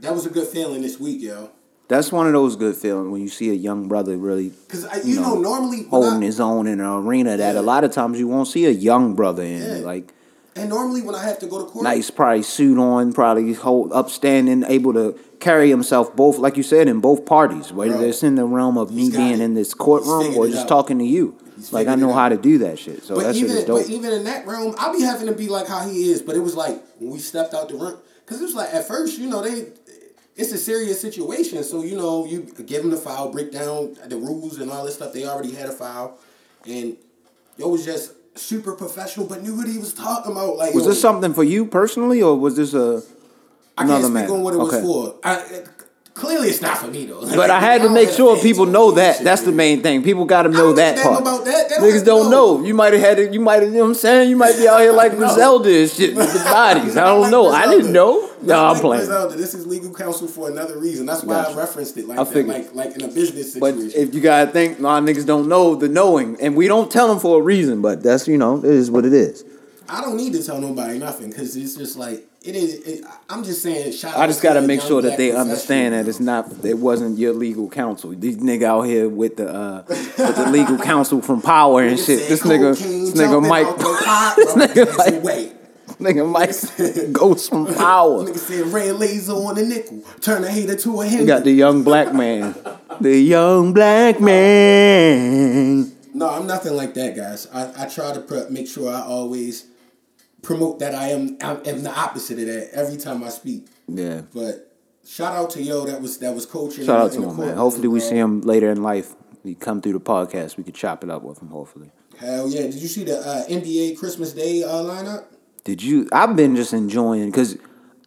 That 0.00 0.14
was 0.14 0.26
a 0.26 0.30
good 0.30 0.46
feeling 0.46 0.82
this 0.82 1.00
week, 1.00 1.20
yo. 1.20 1.50
That's 1.88 2.12
one 2.12 2.26
of 2.26 2.34
those 2.34 2.54
good 2.54 2.76
feelings 2.76 3.10
when 3.10 3.20
you 3.22 3.28
see 3.28 3.48
a 3.50 3.54
young 3.54 3.88
brother 3.88 4.16
really 4.16 4.52
Cause 4.68 4.84
I, 4.84 5.00
you, 5.00 5.20
know, 5.20 5.34
normally 5.40 5.84
holding 5.84 6.22
I- 6.22 6.26
his 6.26 6.38
own 6.38 6.66
in 6.66 6.80
an 6.80 6.86
arena 6.86 7.36
that 7.36 7.54
Yeah. 7.54 7.60
a 7.60 7.62
lot 7.62 7.82
of 7.82 7.92
times 7.92 8.18
you 8.18 8.28
won't 8.28 8.46
see 8.46 8.66
a 8.66 8.70
young 8.70 9.14
brother 9.14 9.42
in. 9.42 9.62
Yeah. 9.62 9.86
Like 9.86 10.12
and 10.58 10.68
normally 10.68 11.02
when 11.02 11.14
I 11.14 11.24
have 11.24 11.38
to 11.40 11.46
go 11.46 11.64
to 11.64 11.70
court, 11.70 11.84
nice, 11.84 12.10
probably 12.10 12.42
suit 12.42 12.78
on, 12.78 13.12
probably 13.12 13.52
hold 13.54 13.92
upstanding, 13.92 14.64
able 14.64 14.92
to 14.94 15.18
carry 15.40 15.70
himself 15.70 16.14
both, 16.14 16.38
like 16.38 16.56
you 16.56 16.62
said, 16.62 16.88
in 16.88 17.00
both 17.00 17.24
parties. 17.24 17.72
Whether 17.72 17.94
Bro. 17.94 18.02
it's 18.02 18.22
in 18.22 18.34
the 18.34 18.44
realm 18.44 18.76
of 18.76 18.92
me 18.92 19.10
being 19.10 19.34
it. 19.34 19.40
in 19.40 19.54
this 19.54 19.74
courtroom 19.74 20.36
or 20.36 20.48
just 20.48 20.68
talking 20.68 20.98
to 20.98 21.04
you. 21.04 21.38
He's 21.56 21.72
Like 21.72 21.88
I 21.88 21.94
know 21.94 22.12
how 22.12 22.28
to 22.28 22.36
do 22.36 22.58
that 22.58 22.78
shit. 22.78 23.02
So 23.02 23.16
But 23.16 23.24
that 23.24 23.34
shit 23.34 23.44
even 23.44 23.56
is 23.56 23.64
dope. 23.64 23.82
but 23.82 23.90
even 23.90 24.12
in 24.12 24.24
that 24.24 24.46
realm, 24.46 24.74
I 24.78 24.92
be 24.92 25.02
having 25.02 25.26
to 25.26 25.34
be 25.34 25.48
like 25.48 25.66
how 25.66 25.86
he 25.88 26.10
is. 26.10 26.22
But 26.22 26.36
it 26.36 26.40
was 26.40 26.54
like 26.54 26.80
when 26.98 27.10
we 27.10 27.18
stepped 27.18 27.54
out 27.54 27.68
the 27.68 27.76
room, 27.76 27.98
because 28.24 28.40
it 28.40 28.44
was 28.44 28.54
like 28.54 28.72
at 28.72 28.86
first, 28.86 29.18
you 29.18 29.28
know, 29.28 29.42
they 29.42 29.72
it's 30.36 30.52
a 30.52 30.58
serious 30.58 31.00
situation. 31.00 31.62
So 31.64 31.82
you 31.82 31.96
know, 31.96 32.24
you 32.24 32.42
give 32.64 32.82
them 32.82 32.90
the 32.90 32.96
file, 32.96 33.30
break 33.30 33.50
down 33.52 33.96
the 34.06 34.16
rules 34.16 34.58
and 34.58 34.70
all 34.70 34.84
this 34.84 34.94
stuff. 34.94 35.12
They 35.12 35.26
already 35.26 35.52
had 35.52 35.68
a 35.68 35.72
file, 35.72 36.18
and 36.64 36.96
it 37.58 37.68
was 37.68 37.84
just 37.84 38.12
super 38.38 38.72
professional, 38.72 39.26
but 39.26 39.42
knew 39.42 39.56
what 39.56 39.68
he 39.68 39.78
was 39.78 39.92
talking 39.92 40.32
about. 40.32 40.56
Like 40.56 40.74
was 40.74 40.84
yo, 40.84 40.90
this 40.90 41.00
something 41.00 41.34
for 41.34 41.44
you 41.44 41.66
personally, 41.66 42.22
or 42.22 42.38
was 42.38 42.56
this 42.56 42.74
a 42.74 43.02
I 43.76 43.82
another 43.84 44.00
can't 44.00 44.04
speak 44.04 44.14
matter? 44.14 44.32
on 44.34 44.42
what 44.42 44.54
it 44.54 44.58
Okay. 44.58 44.82
was 44.82 44.84
for. 44.84 45.14
I, 45.24 45.64
clearly, 46.18 46.48
it's 46.48 46.60
not 46.60 46.76
for 46.78 46.88
me 46.88 47.06
though. 47.06 47.24
But 47.36 47.50
I 47.50 47.60
had 47.60 47.82
to 47.82 47.88
make 47.88 48.10
sure 48.10 48.36
people 48.42 48.66
know 48.66 48.90
that. 48.92 49.22
That's 49.22 49.42
the 49.42 49.52
main 49.52 49.80
thing. 49.82 50.02
People 50.02 50.24
got 50.24 50.42
to 50.42 50.48
know 50.48 50.72
that 50.74 50.98
part. 51.02 51.20
about 51.22 51.44
that. 51.44 51.68
They 51.70 51.76
Niggas 51.76 52.04
don't 52.04 52.30
know. 52.30 52.58
know. 52.58 52.64
You 52.64 52.74
might 52.74 52.92
have 52.92 53.02
had 53.02 53.18
it. 53.18 53.32
You 53.32 53.40
might 53.40 53.62
have. 53.62 53.70
You 53.72 53.78
know 53.78 53.84
what 53.84 53.88
I'm 53.90 53.94
saying? 53.94 54.30
You 54.30 54.36
might 54.36 54.56
be 54.56 54.66
out 54.68 54.80
here 54.80 54.92
like 54.92 55.12
Griselda 55.16 55.80
and 55.82 55.90
shit 55.90 56.14
with 56.16 56.32
the 56.32 56.40
bodies. 56.40 56.96
I 56.96 57.04
don't 57.06 57.20
Like 57.28 57.30
know. 57.30 57.48
I 57.48 57.66
didn't 57.66 57.92
know. 57.92 58.28
No, 58.42 58.64
I'm 58.66 58.72
like 58.74 58.80
playing. 58.82 59.04
Griselda. 59.06 59.36
This 59.36 59.54
is 59.54 59.66
legal 59.66 59.92
counsel 59.94 60.28
for 60.28 60.50
another 60.50 60.78
reason. 60.78 61.06
That's 61.06 61.22
why 61.24 61.42
Gotcha. 61.42 61.52
I 61.52 61.56
referenced 61.56 61.96
it 61.96 62.06
like 62.08 62.18
I 62.18 62.24
that, 62.24 62.32
figured. 62.32 62.54
like 62.54 62.74
like 62.74 62.94
in 62.96 63.02
a 63.02 63.08
business 63.08 63.52
situation. 63.54 63.88
But 63.88 63.96
if 63.96 64.14
you 64.14 64.20
gotta 64.20 64.50
think, 64.50 64.78
a 64.78 64.82
lot 64.82 65.02
of 65.02 65.08
niggas 65.08 65.26
don't 65.26 65.48
know 65.48 65.74
the 65.74 65.88
knowing, 65.88 66.36
and 66.40 66.54
we 66.56 66.68
don't 66.68 66.90
tell 66.90 67.08
them 67.08 67.18
for 67.20 67.38
a 67.40 67.42
reason. 67.42 67.80
But 67.82 68.02
that's 68.02 68.26
you 68.28 68.38
know, 68.38 68.58
it 68.58 68.64
is 68.64 68.90
what 68.90 69.04
it 69.04 69.12
is. 69.12 69.44
I 69.88 70.00
don't 70.02 70.16
need 70.16 70.32
to 70.34 70.42
tell 70.42 70.60
nobody 70.60 70.98
nothing 70.98 71.30
because 71.30 71.56
it's 71.56 71.74
just 71.76 71.96
like 71.96 72.27
it 72.42 72.54
is. 72.54 72.74
It, 72.74 73.04
I'm 73.28 73.44
just 73.44 73.62
saying. 73.62 73.94
I 74.16 74.26
just 74.26 74.42
gotta 74.42 74.62
make 74.62 74.80
sure 74.80 75.02
that 75.02 75.16
they 75.16 75.32
understand 75.32 75.94
that 75.94 76.08
it's 76.08 76.20
not. 76.20 76.64
It 76.64 76.78
wasn't 76.78 77.18
your 77.18 77.32
legal 77.34 77.68
counsel. 77.68 78.10
These 78.10 78.38
nigga 78.38 78.64
out 78.64 78.82
here 78.82 79.08
with 79.08 79.36
the 79.36 79.52
uh, 79.52 79.84
with 79.88 80.36
the 80.36 80.50
legal 80.50 80.78
counsel 80.90 81.20
from 81.20 81.42
Power 81.42 81.82
and 81.82 81.98
shit. 81.98 82.28
This 82.28 82.42
nigga, 82.42 82.78
this 82.78 83.12
nigga 83.12 83.46
Mike. 83.46 83.66
this 84.36 84.54
nigga 84.54 84.96
Mike. 84.96 85.22
Wait, 85.24 85.52
Nigga 85.98 86.30
Mike 86.30 87.12
ghost 87.12 87.50
from 87.50 87.66
power. 87.66 88.24
Nigga 88.24 88.36
said 88.36 88.66
red 88.66 88.96
laser 88.96 89.32
on 89.32 89.56
the 89.56 89.64
nickel. 89.64 90.00
Turn 90.20 90.44
a 90.44 90.50
hater 90.50 90.76
to 90.76 91.00
a 91.00 91.06
You 91.08 91.26
got 91.26 91.42
the 91.42 91.50
young 91.50 91.82
black 91.82 92.14
man. 92.14 92.54
The 93.00 93.16
young 93.16 93.72
black 93.72 94.20
man. 94.20 95.92
No, 96.14 96.30
I'm 96.30 96.46
nothing 96.46 96.74
like 96.74 96.94
that, 96.94 97.16
guys. 97.16 97.48
I, 97.52 97.84
I 97.84 97.88
try 97.88 98.12
to 98.12 98.46
make 98.48 98.68
sure 98.68 98.92
I 98.92 99.02
always 99.02 99.66
promote 100.42 100.78
that 100.78 100.94
I 100.94 101.08
am 101.08 101.36
I 101.42 101.56
am 101.66 101.82
the 101.82 101.92
opposite 101.94 102.38
of 102.38 102.46
that 102.46 102.70
every 102.72 102.96
time 102.96 103.22
I 103.22 103.28
speak. 103.28 103.66
Yeah. 103.86 104.22
But 104.34 104.72
shout 105.06 105.34
out 105.34 105.50
to 105.50 105.62
yo 105.62 105.84
that 105.86 106.00
was 106.00 106.18
that 106.18 106.34
was 106.34 106.46
coaching. 106.46 106.84
Shout 106.84 107.00
out 107.00 107.12
to 107.12 107.22
him, 107.22 107.36
man. 107.36 107.56
Hopefully 107.56 107.88
we 107.88 108.00
see 108.00 108.16
him 108.16 108.40
later 108.42 108.70
in 108.70 108.82
life. 108.82 109.14
He 109.44 109.54
come 109.54 109.80
through 109.80 109.94
the 109.94 110.00
podcast. 110.00 110.56
We 110.56 110.64
could 110.64 110.74
chop 110.74 111.04
it 111.04 111.10
up 111.10 111.22
with 111.22 111.40
him. 111.40 111.48
Hopefully. 111.48 111.90
Hell 112.18 112.48
yeah! 112.48 112.62
Did 112.62 112.74
you 112.74 112.88
see 112.88 113.04
the 113.04 113.18
uh, 113.18 113.46
NBA 113.46 113.96
Christmas 113.98 114.32
Day 114.32 114.64
uh, 114.64 114.68
lineup? 114.68 115.26
Did 115.64 115.82
you? 115.82 116.08
I've 116.12 116.34
been 116.34 116.56
just 116.56 116.72
enjoying 116.72 117.26
because 117.30 117.56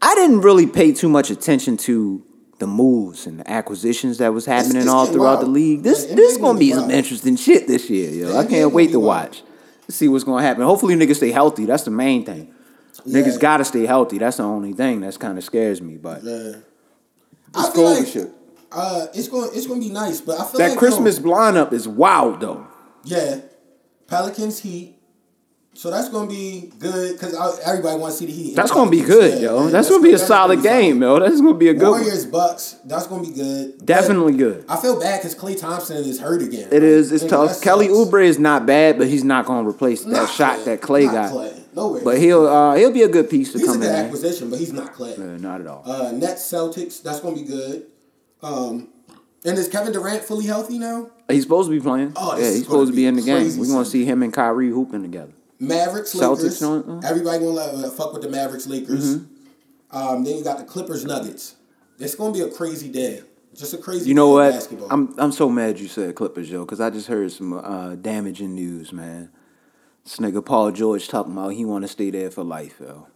I 0.01 0.15
didn't 0.15 0.41
really 0.41 0.67
pay 0.67 0.91
too 0.91 1.07
much 1.07 1.29
attention 1.29 1.77
to 1.77 2.23
the 2.59 2.67
moves 2.67 3.25
and 3.25 3.39
the 3.39 3.49
acquisitions 3.49 4.19
that 4.19 4.33
was 4.33 4.45
happening 4.45 4.77
it's 4.83 4.87
all 4.87 5.05
getting 5.05 5.19
throughout 5.19 5.39
the 5.39 5.47
league. 5.47 5.83
This 5.83 6.07
Yeah, 6.07 6.15
this 6.15 6.37
NBA 6.37 6.41
gonna 6.41 6.59
be 6.59 6.69
gonna 6.69 6.81
some 6.81 6.91
interesting 6.91 7.35
shit 7.35 7.67
this 7.67 7.89
year, 7.89 8.11
yo. 8.11 8.29
Yeah, 8.29 8.37
I 8.37 8.41
can't 8.41 8.51
gonna 8.51 8.69
wait 8.69 8.91
to 8.91 8.99
wild. 8.99 9.29
watch. 9.29 9.43
See 9.91 10.07
what's 10.07 10.23
gonna 10.23 10.41
happen. 10.41 10.63
Hopefully 10.63 10.95
niggas 10.95 11.17
stay 11.17 11.31
healthy. 11.31 11.65
That's 11.65 11.83
the 11.83 11.91
main 11.91 12.25
thing. 12.25 12.53
Yeah. 13.05 13.21
Niggas 13.21 13.39
gotta 13.39 13.63
stay 13.65 13.85
healthy. 13.85 14.17
That's 14.17 14.37
the 14.37 14.43
only 14.43 14.73
thing 14.73 15.01
that's 15.01 15.17
kind 15.17 15.37
of 15.37 15.43
scares 15.43 15.81
me. 15.81 15.97
But 15.97 16.23
Yeah. 16.23 16.53
I 17.53 17.69
feel 17.71 17.83
like 17.83 18.07
shit. 18.07 18.29
uh, 18.71 19.07
it's 19.13 19.27
going 19.27 19.49
it's 19.53 19.65
to 19.65 19.79
be 19.79 19.89
nice, 19.89 20.21
but 20.21 20.39
I 20.39 20.45
feel 20.45 20.59
that 20.59 20.69
like 20.69 20.77
Christmas 20.79 21.19
yo, 21.19 21.25
lineup 21.25 21.73
is 21.73 21.87
wild 21.87 22.39
though. 22.39 22.65
yeah, 23.03 23.39
Pelicans 24.07 24.59
Heat. 24.59 24.95
So 25.73 25.89
that's 25.89 26.09
going 26.09 26.27
to 26.27 26.35
be 26.35 26.71
good 26.79 27.13
because 27.13 27.33
everybody 27.61 27.97
wants 27.97 28.17
to 28.17 28.25
see 28.25 28.31
the 28.31 28.43
Heat. 28.43 28.55
That's 28.55 28.71
gonna 28.71 28.91
be 28.91 29.01
good, 29.01 29.41
yo. 29.41 29.63
yeah, 29.65 29.71
that's, 29.71 29.89
gonna 29.89 30.03
be 30.03 30.11
a 30.11 30.17
solid 30.17 30.57
gonna 30.57 30.69
game, 30.69 31.01
yo. 31.01 31.17
That's 31.19 31.39
gonna 31.39 31.53
be 31.53 31.69
a 31.69 31.73
good 31.73 31.89
one. 31.89 32.01
Warriors 32.01 32.25
Bucks. 32.25 32.75
That's 32.83 33.07
going 33.07 33.23
to 33.23 33.29
be 33.31 33.35
good. 33.35 33.77
But 33.77 33.85
Definitely 33.85 34.33
good. 34.33 34.65
I 34.67 34.75
feel 34.75 34.99
bad 34.99 35.21
because 35.21 35.33
Klay 35.33 35.57
Thompson 35.59 35.97
is 35.97 36.19
hurt 36.19 36.41
again. 36.41 36.67
It 36.71 36.83
is. 36.83 37.11
It's 37.13 37.25
tough. 37.25 37.61
Kelly 37.61 37.87
sucks. 37.87 37.97
Oubre 37.97 38.23
is 38.23 38.37
not 38.37 38.65
bad, 38.65 38.97
but 38.97 39.07
he's 39.07 39.23
not 39.23 39.45
going 39.45 39.63
to 39.63 39.69
replace 39.69 40.03
that 40.03 40.11
Not 40.11 40.29
shot 40.29 40.59
Klay. 40.59 40.65
that 40.65 40.81
Klay 40.81 41.05
Not 41.05 41.13
got. 41.13 41.31
Klay. 41.31 41.73
No 41.73 41.87
way. 41.93 42.01
But 42.03 42.17
he'll 42.17 42.47
uh, 42.47 42.75
he'll 42.75 42.91
be 42.91 43.03
a 43.03 43.09
good 43.09 43.29
piece 43.29 43.53
to 43.53 43.57
he's 43.57 43.67
a 43.69 43.71
come 43.71 43.79
good 43.79 43.89
in. 43.89 43.95
acquisition, 43.95 44.49
but 44.49 44.59
he's 44.59 44.73
not 44.73 44.93
Klay. 44.93 45.17
Uh, 45.17 45.37
not 45.37 45.61
at 45.61 45.67
all. 45.67 45.83
Uh, 45.89 46.11
Nets 46.11 46.41
Celtics. 46.51 47.01
That's 47.01 47.21
going 47.21 47.35
to 47.35 47.41
be 47.41 47.47
good. 47.47 47.85
Um, 48.43 48.89
and 49.45 49.57
is 49.57 49.69
Kevin 49.69 49.93
Durant 49.93 50.23
fully 50.23 50.45
healthy 50.47 50.77
now? 50.77 51.09
he's 51.29 51.43
supposed 51.43 51.69
to 51.69 51.75
be 51.75 51.81
playing. 51.81 52.11
Oh, 52.17 52.37
yeah, 52.37 52.43
he's 52.43 52.51
gonna 52.51 52.63
supposed 52.65 52.91
to 52.91 52.95
be 52.95 53.03
be 53.03 53.05
in 53.07 53.15
the 53.15 53.21
game. 53.21 53.57
We're 53.57 53.67
going 53.67 53.85
to 53.85 53.89
see 53.89 54.03
him 54.03 54.21
and 54.21 54.33
Kyrie 54.33 54.69
hooping 54.69 55.01
together. 55.01 55.31
Mavericks, 55.61 56.13
Celtics 56.13 56.37
Lakers. 56.37 56.59
don't- 56.59 56.89
uh. 56.89 57.07
Everybody 57.07 57.39
gonna 57.39 57.51
let, 57.51 57.75
uh, 57.75 57.89
fuck 57.91 58.13
with 58.13 58.23
the 58.23 58.29
Mavericks, 58.29 58.65
Lakers. 58.67 59.17
Mm-hmm. 59.17 59.97
Um, 59.97 60.23
then 60.23 60.37
you 60.37 60.43
got 60.43 60.57
the 60.57 60.63
Clippers, 60.63 61.05
Nuggets. 61.05 61.55
It's 61.99 62.15
gonna 62.15 62.33
be 62.33 62.41
a 62.41 62.49
crazy 62.49 62.89
day. 62.89 63.21
Just 63.55 63.73
a 63.73 63.77
crazy. 63.77 64.07
You 64.09 64.15
know 64.15 64.29
day 64.29 64.33
what? 64.33 64.51
Basketball. 64.53 64.87
I'm 64.89 65.13
I'm 65.19 65.31
so 65.31 65.49
mad 65.49 65.79
you 65.79 65.87
said 65.87 66.15
Clippers, 66.15 66.49
yo, 66.49 66.61
because 66.65 66.79
I 66.81 66.89
just 66.89 67.07
heard 67.07 67.31
some 67.31 67.53
uh, 67.53 67.95
damaging 67.95 68.55
news, 68.55 68.91
man. 68.91 69.29
This 70.03 70.17
nigga 70.17 70.43
Paul 70.43 70.71
George 70.71 71.07
talking 71.07 71.33
about 71.33 71.49
he 71.49 71.63
want 71.63 71.83
to 71.83 71.87
stay 71.87 72.09
there 72.09 72.31
for 72.31 72.43
life, 72.43 72.77
yo. 72.79 73.07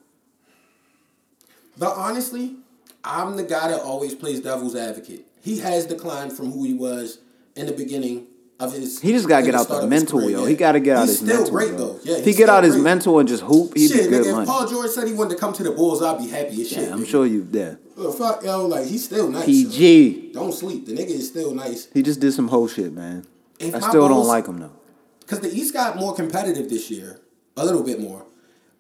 but 1.78 1.96
honestly, 1.96 2.58
I'm 3.04 3.38
the 3.38 3.44
guy 3.44 3.70
that 3.70 3.82
always 3.82 4.14
plays 4.14 4.42
devil's 4.42 4.76
advocate. 4.76 5.26
He 5.42 5.60
has 5.60 5.86
declined 5.86 6.34
from 6.34 6.52
who 6.52 6.64
he 6.64 6.74
was 6.74 7.20
in 7.56 7.66
the 7.66 7.72
beginning 7.72 8.28
of 8.60 8.74
his. 8.74 9.02
He 9.02 9.12
just 9.12 9.28
got 9.28 9.40
to 9.42 9.46
get 9.46 9.56
out 9.56 9.68
the 9.68 9.86
mental, 9.88 10.20
career, 10.20 10.32
yo. 10.32 10.44
yeah. 10.44 10.50
He 10.50 10.56
got 10.56 10.72
to 10.74 10.80
get 10.80 10.98
out 10.98 11.02
He's 11.08 11.20
his 11.20 11.20
still 11.20 11.36
mental. 11.38 11.52
great 11.52 11.78
though. 11.78 12.00
Yeah, 12.04 12.18
if 12.18 12.26
he 12.26 12.34
get 12.34 12.50
out 12.50 12.64
still 12.64 12.74
his 12.76 12.84
mental 12.84 13.20
and 13.20 13.28
just 13.30 13.44
hoop, 13.44 13.76
he'd 13.76 13.88
Shit, 13.90 14.04
be 14.06 14.10
good 14.10 14.26
nigga, 14.26 14.32
money. 14.32 14.44
if 14.44 14.48
Paul 14.50 14.68
George 14.68 14.90
said 14.92 15.08
he 15.08 15.14
wanted 15.14 15.32
to 15.36 15.40
come 15.40 15.54
to 15.54 15.64
the 15.64 15.72
Bulls, 15.72 16.02
I'd 16.02 16.18
be 16.20 16.28
happy 16.28 16.62
as 16.62 16.70
shit. 16.70 16.84
yeah, 16.88 16.94
I'm 16.94 17.04
nigga. 17.04 17.08
sure 17.08 17.26
you. 17.26 17.78
Well, 17.98 18.12
fuck, 18.12 18.44
yo, 18.44 18.66
like 18.66 18.86
he's 18.88 19.04
still 19.06 19.30
nice. 19.30 19.48
yo. 19.48 19.70
PG. 19.70 20.32
Don't 20.34 20.52
sleep. 20.54 20.86
The 20.86 20.94
nigga 20.94 21.10
is 21.10 21.28
still 21.28 21.54
nice. 21.54 21.88
He 21.94 22.02
just 22.02 22.20
did 22.20 22.32
some 22.34 22.48
whole 22.48 22.68
shit, 22.68 22.94
man. 22.94 23.26
If 23.60 23.74
I 23.76 23.80
still 23.80 24.08
don't 24.08 24.28
like 24.28 24.48
him 24.48 24.58
though. 24.60 24.72
because 25.22 25.40
the 25.40 25.50
East 25.54 25.74
got 25.74 25.98
more 25.98 26.14
competitive 26.16 26.70
this 26.70 26.92
year, 26.92 27.20
a 27.58 27.66
little 27.66 27.84
bit 27.84 28.00
more. 28.00 28.26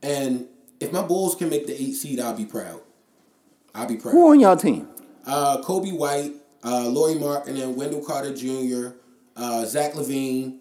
And 0.03 0.47
if 0.79 0.91
my 0.91 1.01
Bulls 1.01 1.35
can 1.35 1.49
make 1.49 1.65
the 1.67 1.73
eight 1.81 1.93
seed, 1.93 2.19
I'll 2.19 2.35
be 2.35 2.45
proud. 2.45 2.81
I'll 3.73 3.87
be 3.87 3.95
proud. 3.97 4.11
Who 4.11 4.29
on 4.31 4.39
y'all 4.39 4.55
team? 4.57 4.87
Uh, 5.25 5.61
Coby 5.63 5.97
White, 5.97 6.33
uh, 6.63 6.87
Laurie 6.89 7.15
Mark, 7.19 7.47
and 7.47 7.57
then 7.57 7.75
Wendell 7.75 8.03
Carter 8.05 8.33
Jr., 8.35 8.95
uh, 9.35 9.65
Zach 9.65 9.93
LaVine. 9.93 10.59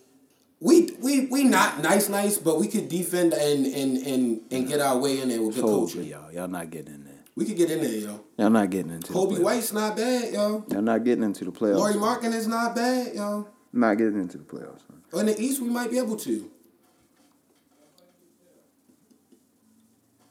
We 0.60 0.90
we 1.00 1.26
we 1.26 1.44
not 1.44 1.80
nice 1.82 2.08
nice, 2.08 2.38
but 2.38 2.58
we 2.58 2.68
could 2.68 2.88
defend 2.88 3.34
and 3.34 3.66
and 3.66 3.96
and, 3.98 4.40
and 4.50 4.68
get 4.68 4.80
our 4.80 4.96
way 4.98 5.20
in 5.20 5.28
there 5.28 5.42
with 5.42 5.56
good 5.56 5.62
Told 5.62 5.90
coaching. 5.90 6.04
y'all. 6.08 6.32
Y'all 6.32 6.48
not 6.48 6.70
getting 6.70 6.94
in 6.94 7.04
there. 7.04 7.14
We 7.37 7.44
could 7.44 7.56
get 7.56 7.70
in 7.70 7.80
there, 7.82 7.90
yo. 7.92 8.20
Y'all 8.38 8.48
not 8.50 8.70
getting 8.70 8.92
into 8.92 9.12
Coby 9.12 9.30
the 9.30 9.40
playoffs. 9.40 9.42
White's 9.44 9.72
not 9.72 9.96
bad, 9.96 10.32
yo. 10.32 10.64
Y'all 10.70 10.82
not 10.82 11.04
getting 11.04 11.24
into 11.24 11.44
the 11.44 11.50
playoffs. 11.50 11.78
Laurie 11.78 11.94
Markin 11.98 12.32
is 12.32 12.46
not 12.46 12.74
bad, 12.76 13.14
yo. 13.14 13.48
Not 13.72 13.98
getting 13.98 14.20
into 14.20 14.38
the 14.38 14.44
playoffs. 14.44 14.82
man. 14.88 15.20
In 15.20 15.26
the 15.26 15.40
East, 15.40 15.60
we 15.60 15.68
might 15.68 15.90
be 15.90 15.98
able 15.98 16.16
to. 16.18 16.50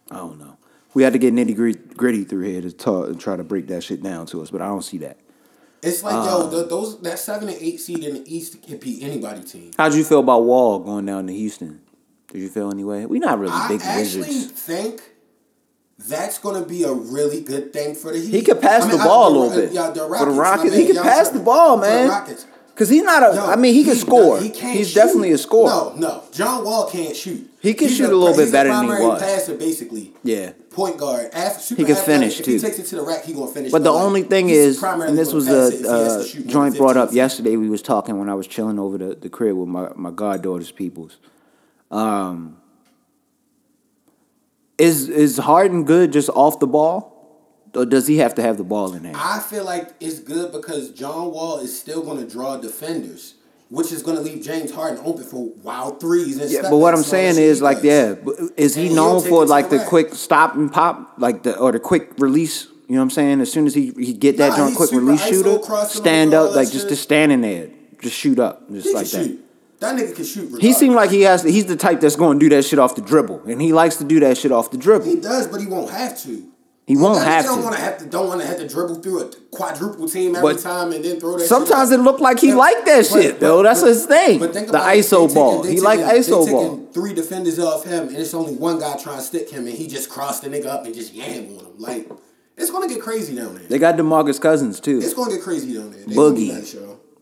I 0.09 0.17
don't 0.17 0.39
know. 0.39 0.57
We 0.93 1.03
had 1.03 1.13
to 1.13 1.19
get 1.19 1.33
nitty 1.33 1.55
gritty, 1.55 1.79
gritty 1.95 2.23
through 2.23 2.43
here 2.43 2.61
to 2.61 2.71
talk 2.71 3.07
and 3.07 3.19
try 3.19 3.35
to 3.35 3.43
break 3.43 3.67
that 3.67 3.83
shit 3.83 4.01
down 4.03 4.25
to 4.27 4.41
us, 4.41 4.51
but 4.51 4.61
I 4.61 4.67
don't 4.67 4.83
see 4.83 4.99
that. 4.99 5.17
It's 5.83 6.01
like 6.03 6.15
Uh. 6.15 6.25
yo, 6.25 6.47
the, 6.47 6.63
those 6.65 6.99
that 7.01 7.19
seven 7.19 7.49
and 7.49 7.57
eight 7.59 7.79
seed 7.79 8.03
in 8.03 8.13
the 8.15 8.35
East 8.35 8.61
can 8.63 8.77
beat 8.77 9.03
anybody 9.03 9.41
team. 9.43 9.71
How'd 9.77 9.93
you 9.93 10.03
feel 10.03 10.19
about 10.19 10.43
Wall 10.45 10.79
going 10.79 11.05
down 11.05 11.27
to 11.27 11.33
Houston? 11.33 11.81
Did 12.31 12.41
you 12.41 12.49
feel 12.49 12.71
anyway? 12.71 13.05
We 13.05 13.19
not 13.19 13.37
really 13.39 13.53
I 13.53 13.67
big 13.67 13.81
wizards. 13.81 14.25
I 14.27 14.29
actually 14.31 14.47
think 14.47 15.01
that's 15.99 16.39
going 16.39 16.61
to 16.61 16.67
be 16.67 16.83
a 16.83 16.91
really 16.91 17.41
good 17.41 17.71
thing 17.71 17.95
for 17.95 18.11
the 18.11 18.19
Heat. 18.19 18.31
He 18.31 18.41
could 18.41 18.59
pass 18.61 18.83
I 18.83 18.87
mean, 18.87 18.97
the 18.97 19.03
I- 19.03 19.07
ball 19.07 19.27
a 19.27 19.33
little 19.37 19.55
bit. 19.55 19.71
Yeah, 19.73 19.89
the 19.91 19.99
For 19.99 20.07
the 20.07 20.07
Rockets, 20.31 20.37
Rockets, 20.37 20.75
he 20.75 20.87
could 20.87 20.97
pass 20.97 21.29
the 21.29 21.39
ball, 21.39 21.77
man. 21.77 22.37
Cause 22.75 22.89
he's 22.89 23.03
not 23.03 23.21
a. 23.21 23.35
Yo, 23.35 23.45
I 23.45 23.55
mean, 23.55 23.75
he 23.75 23.83
can 23.83 23.93
he- 23.93 23.99
score. 23.99 24.39
He 24.39 24.49
can't 24.49 24.75
He's 24.75 24.89
shoot. 24.89 24.95
definitely 24.95 25.31
a 25.31 25.37
scorer. 25.37 25.69
No, 25.69 25.93
no. 25.95 26.23
John 26.31 26.65
Wall 26.65 26.89
can't 26.89 27.15
shoot. 27.15 27.47
He 27.63 27.73
can 27.73 27.87
He's 27.87 27.95
shoot 27.95 28.11
a 28.11 28.15
little 28.17 28.35
bit 28.35 28.51
better 28.51 28.67
than 28.67 28.83
he 28.83 28.89
was. 29.07 29.21
passer, 29.21 29.55
basically. 29.55 30.11
Yeah. 30.21 30.51
Point 30.71 30.97
guard. 30.97 31.29
Af- 31.31 31.61
super 31.61 31.81
He 31.81 31.85
can 31.85 31.95
finish, 31.95 32.37
if 32.37 32.45
too. 32.45 32.51
he 32.51 32.59
takes 32.59 32.77
it 32.77 32.85
to 32.87 32.97
the 32.97 33.03
rack, 33.03 33.23
he 33.23 33.31
gonna 33.33 33.49
finish. 33.49 33.71
But 33.71 33.85
the 33.85 33.91
like, 33.93 34.03
only 34.03 34.23
thing 34.23 34.49
he's 34.49 34.57
is, 34.57 34.83
and 34.83 35.17
this 35.17 35.31
was 35.31 35.47
a 35.47 35.67
it 35.67 35.73
if 35.75 35.79
he 35.79 35.87
has 35.87 36.31
to 36.33 36.39
uh, 36.43 36.51
joint 36.51 36.75
brought 36.75 36.97
up 36.97 37.13
yesterday. 37.13 37.55
We 37.55 37.69
was 37.69 37.81
talking 37.81 38.19
when 38.19 38.27
I 38.27 38.33
was 38.33 38.47
chilling 38.47 38.77
over 38.79 38.97
the, 38.97 39.15
the 39.15 39.29
crib 39.29 39.55
with 39.55 39.69
my, 39.69 39.89
my 39.95 40.11
goddaughter's 40.11 40.71
peoples. 40.73 41.19
Um, 41.89 42.57
is 44.77 45.07
is 45.07 45.37
Harden 45.37 45.85
good 45.85 46.11
just 46.11 46.29
off 46.31 46.59
the 46.59 46.67
ball, 46.67 47.39
or 47.73 47.85
does 47.85 48.07
he 48.07 48.17
have 48.17 48.35
to 48.35 48.41
have 48.41 48.57
the 48.57 48.65
ball 48.65 48.93
in 48.93 49.03
there? 49.03 49.13
I 49.15 49.39
feel 49.39 49.63
like 49.63 49.93
it's 50.01 50.19
good 50.19 50.51
because 50.51 50.91
John 50.91 51.31
Wall 51.31 51.59
is 51.59 51.79
still 51.79 52.01
going 52.03 52.17
to 52.17 52.29
draw 52.29 52.57
defenders, 52.57 53.35
which 53.73 53.91
is 53.91 54.03
going 54.03 54.15
to 54.15 54.21
leave 54.23 54.43
James 54.43 54.71
Harden 54.71 54.99
open 55.03 55.23
for 55.23 55.47
wild 55.63 55.99
threes. 55.99 56.37
And 56.39 56.49
Yeah, 56.51 56.59
step 56.59 56.71
but 56.71 56.77
what 56.77 56.93
I'm 56.93 57.01
saying 57.01 57.37
is 57.37 57.59
like, 57.61 57.77
does. 57.81 57.85
yeah, 57.85 58.33
is 58.55 58.75
he 58.75 58.87
And 58.87 58.95
known 58.95 59.21
for 59.23 59.45
like 59.47 59.69
the 59.71 59.77
rack. 59.77 59.87
quick 59.87 60.13
stop 60.13 60.55
and 60.55 60.71
pop, 60.71 61.13
like 61.17 61.41
the 61.43 61.57
or 61.57 61.71
the 61.71 61.79
quick 61.79 62.11
release? 62.19 62.67
You 62.87 62.95
know 62.95 62.97
what 62.99 63.03
I'm 63.05 63.09
saying? 63.09 63.41
As 63.41 63.51
soon 63.51 63.65
as 63.65 63.73
he 63.73 63.91
he 63.97 64.13
get 64.13 64.37
that 64.37 64.49
Nah, 64.49 64.57
joint 64.57 64.75
quick 64.75 64.91
release 64.91 65.25
shooter, 65.25 65.57
stand 65.87 66.33
up 66.35 66.53
like 66.55 66.69
just 66.71 66.87
just 66.89 67.01
standing 67.01 67.41
there, 67.41 67.69
just 68.01 68.15
shoot 68.15 68.37
up, 68.37 68.69
just 68.71 68.87
He 68.89 68.93
like 68.93 69.07
that. 69.07 69.25
shoot. 69.25 69.39
That 69.79 69.95
nigga 69.97 70.15
can 70.15 70.23
shoot. 70.25 70.61
He 70.61 70.71
seemed 70.71 70.93
like 70.95 71.09
he 71.09 71.21
has. 71.23 71.41
He's 71.43 71.65
the 71.65 71.75
type 71.75 71.99
that's 71.99 72.15
going 72.15 72.39
to 72.39 72.45
do 72.49 72.55
that 72.55 72.63
shit 72.65 72.77
off 72.79 72.95
the 72.95 73.01
dribble, 73.01 73.43
and 73.49 73.59
he 73.61 73.73
likes 73.73 73.95
to 73.97 74.03
do 74.03 74.19
that 74.19 74.37
shit 74.37 74.51
off 74.51 74.69
the 74.71 74.77
dribble. 74.77 75.05
he 75.05 75.15
does, 75.19 75.47
but 75.47 75.59
he 75.59 75.67
won't 75.67 75.89
have 75.89 76.21
to. 76.23 76.52
He 76.85 76.97
won't 76.97 77.23
have 77.23 77.45
Don't 77.45 77.71
to. 77.71 77.77
have 77.77 77.97
to. 77.99 78.05
Don't 78.05 78.27
want 78.27 78.41
to 78.41 78.47
have 78.47 78.57
to 78.57 78.67
dribble 78.67 78.95
through 78.95 79.21
a 79.21 79.29
quadruple 79.51 80.09
team 80.09 80.35
every 80.35 80.53
But 80.55 80.61
time 80.61 80.91
and 80.91 81.03
then 81.03 81.17
throw 81.17 81.37
that. 81.37 81.47
sometimes 81.47 81.91
it 81.91 82.01
looked 82.01 82.19
like 82.19 82.39
he 82.41 82.49
Yeah, 82.49 82.55
liked 82.55 82.85
that 82.87 83.07
but- 83.09 83.21
shit, 83.21 83.31
but- 83.33 83.39
though. 83.39 83.63
That's 83.63 83.79
but- 83.81 83.87
his 83.87 84.05
thing. 84.05 84.39
But 84.39 84.51
think 84.53 84.67
The 84.67 84.73
about 84.73 84.93
it. 84.93 84.99
ISO 84.99 85.33
ball. 85.33 85.63
He 85.63 85.79
like 85.79 86.01
ISO 86.01 86.45
ball. 86.51 86.69
taking 86.71 86.87
Three 86.93 87.13
defenders 87.13 87.57
off 87.57 87.85
him, 87.85 88.09
and 88.09 88.17
it's 88.17 88.33
only 88.33 88.53
one 88.53 88.79
guy 88.79 88.97
trying 88.97 89.17
to 89.17 89.23
stick 89.23 89.49
him, 89.49 89.65
and 89.65 89.75
he 89.75 89.87
just 89.87 90.09
crossed 90.09 90.43
the 90.43 90.49
nigga 90.49 90.65
up 90.67 90.85
and 90.85 90.93
just 90.93 91.13
yam 91.13 91.45
on 91.57 91.65
him. 91.65 91.71
Like 91.77 92.09
it's 92.57 92.69
gonna 92.69 92.89
get 92.89 93.01
crazy 93.01 93.33
down 93.35 93.55
there. 93.55 93.63
They 93.69 93.79
got 93.79 93.95
Demarcus 93.95 94.39
Cousins 94.41 94.81
too. 94.81 94.99
It's 95.01 95.13
gonna 95.13 95.31
get 95.31 95.41
crazy 95.41 95.73
down 95.73 95.91
there. 95.91 96.01
They 96.05 96.13
gonna 96.15 96.35
be 96.35 96.49
Boogie. 96.49 96.53
nice. 96.53 96.75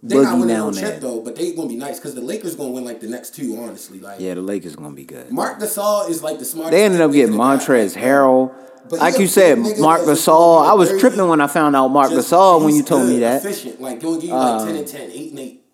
They 0.03 0.15
not 0.15 0.25
Boogie 0.25 0.39
winning 0.39 0.47
down 0.55 0.73
no 0.73 0.81
chip 0.81 0.99
though, 1.01 1.19
but 1.21 1.35
they 1.35 1.51
gonna 1.53 1.69
be 1.69 1.75
nice 1.75 1.99
because 1.99 2.15
the 2.15 2.21
Lakers 2.21 2.55
gonna 2.55 2.71
win 2.71 2.83
like 2.83 2.99
the 2.99 3.07
next 3.07 3.35
two. 3.35 3.55
Honestly, 3.61 3.99
like 3.99 4.19
Yeah, 4.19 4.33
the 4.33 4.41
Lakers 4.41 4.75
gonna 4.75 4.95
be 4.95 5.03
good. 5.05 5.31
Marc 5.31 5.59
Gasol 5.59 6.09
is 6.09 6.23
like 6.23 6.39
the 6.39 6.45
smartest. 6.45 6.71
They 6.71 6.83
ended 6.83 7.01
up 7.01 7.11
getting 7.11 7.33
the. 7.33 7.37
Montrezl 7.37 7.95
Harrell. 7.97 8.51
Like 8.89 9.19
you 9.19 9.27
said, 9.27 9.57
Marc 9.57 10.01
Gasol. 10.01 10.67
I 10.67 10.73
was 10.73 10.89
tripping 10.99 11.27
when 11.27 11.41
I 11.41 11.47
found 11.47 11.75
out 11.75 11.87
Marc 11.89 12.11
Gasol 12.11 12.63
when 12.63 12.75
you 12.75 12.83
told 12.83 13.07
me 13.07 13.19
that. 13.19 13.45
Efficient, 13.45 13.79
like 13.81 14.01
gonna 14.01 14.15
give 14.15 14.29
you 14.29 14.35
like 14.35 14.61
um, 14.61 14.67
ten 14.67 14.75
and 14.75 14.87
10, 14.87 15.11
8 15.11 15.29
and 15.31 15.39
eight. 15.39 15.65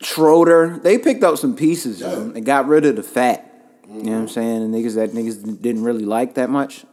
Schroeder, 0.00 0.80
they 0.82 0.98
picked 0.98 1.22
up 1.22 1.38
some 1.38 1.54
pieces. 1.54 2.00
Yeah. 2.00 2.28
They 2.32 2.40
got 2.40 2.66
rid 2.66 2.84
of 2.84 2.96
the 2.96 3.02
fat. 3.02 3.48
You 3.86 3.94
know 3.94 3.98
what 3.98 4.06
I'm 4.06 4.26
mm-hmm. 4.26 4.26
saying? 4.28 4.72
The 4.72 4.78
niggas 4.78 4.94
that 4.94 5.10
niggas 5.12 5.62
didn't 5.62 5.84
really 5.84 6.04
like 6.04 6.34
that 6.34 6.50
much. 6.50 6.84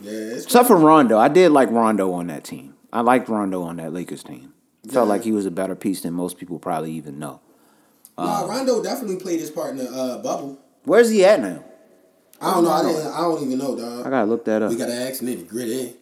Yeah, 0.00 0.12
Except 0.12 0.66
for 0.66 0.76
Rondo. 0.76 1.18
I 1.18 1.28
did 1.28 1.52
like 1.52 1.70
Rondo 1.70 2.12
on 2.12 2.26
that 2.26 2.44
team. 2.44 2.74
I 2.92 3.00
liked 3.00 3.28
Rondo 3.28 3.62
on 3.62 3.76
that 3.76 3.92
Lakers 3.92 4.22
team. 4.22 4.52
Felt 4.90 5.08
like 5.08 5.24
he 5.24 5.32
was 5.32 5.46
a 5.46 5.50
better 5.50 5.74
piece 5.74 6.02
than 6.02 6.14
most 6.14 6.38
people 6.38 6.58
probably 6.58 6.92
even 6.92 7.18
know. 7.18 7.40
Nah, 8.16 8.42
um, 8.42 8.50
Rondo 8.50 8.82
definitely 8.82 9.16
played 9.16 9.40
his 9.40 9.50
part 9.50 9.70
in 9.70 9.78
the 9.78 9.90
uh, 9.90 10.22
bubble. 10.22 10.60
Where's 10.84 11.10
he 11.10 11.24
at 11.24 11.40
now? 11.40 11.64
I 12.40 12.54
don't 12.54 12.64
know. 12.64 12.70
I 12.70 12.82
didn't. 12.82 13.06
I 13.12 13.20
don't 13.20 13.42
even 13.42 13.58
know, 13.58 13.76
dog. 13.76 14.06
I 14.06 14.10
gotta 14.10 14.26
look 14.26 14.44
that 14.44 14.62
up. 14.62 14.70
We 14.70 14.76
gotta 14.76 14.94
ask 14.94 15.22
nitty 15.22 15.48
gritty. 15.48 15.94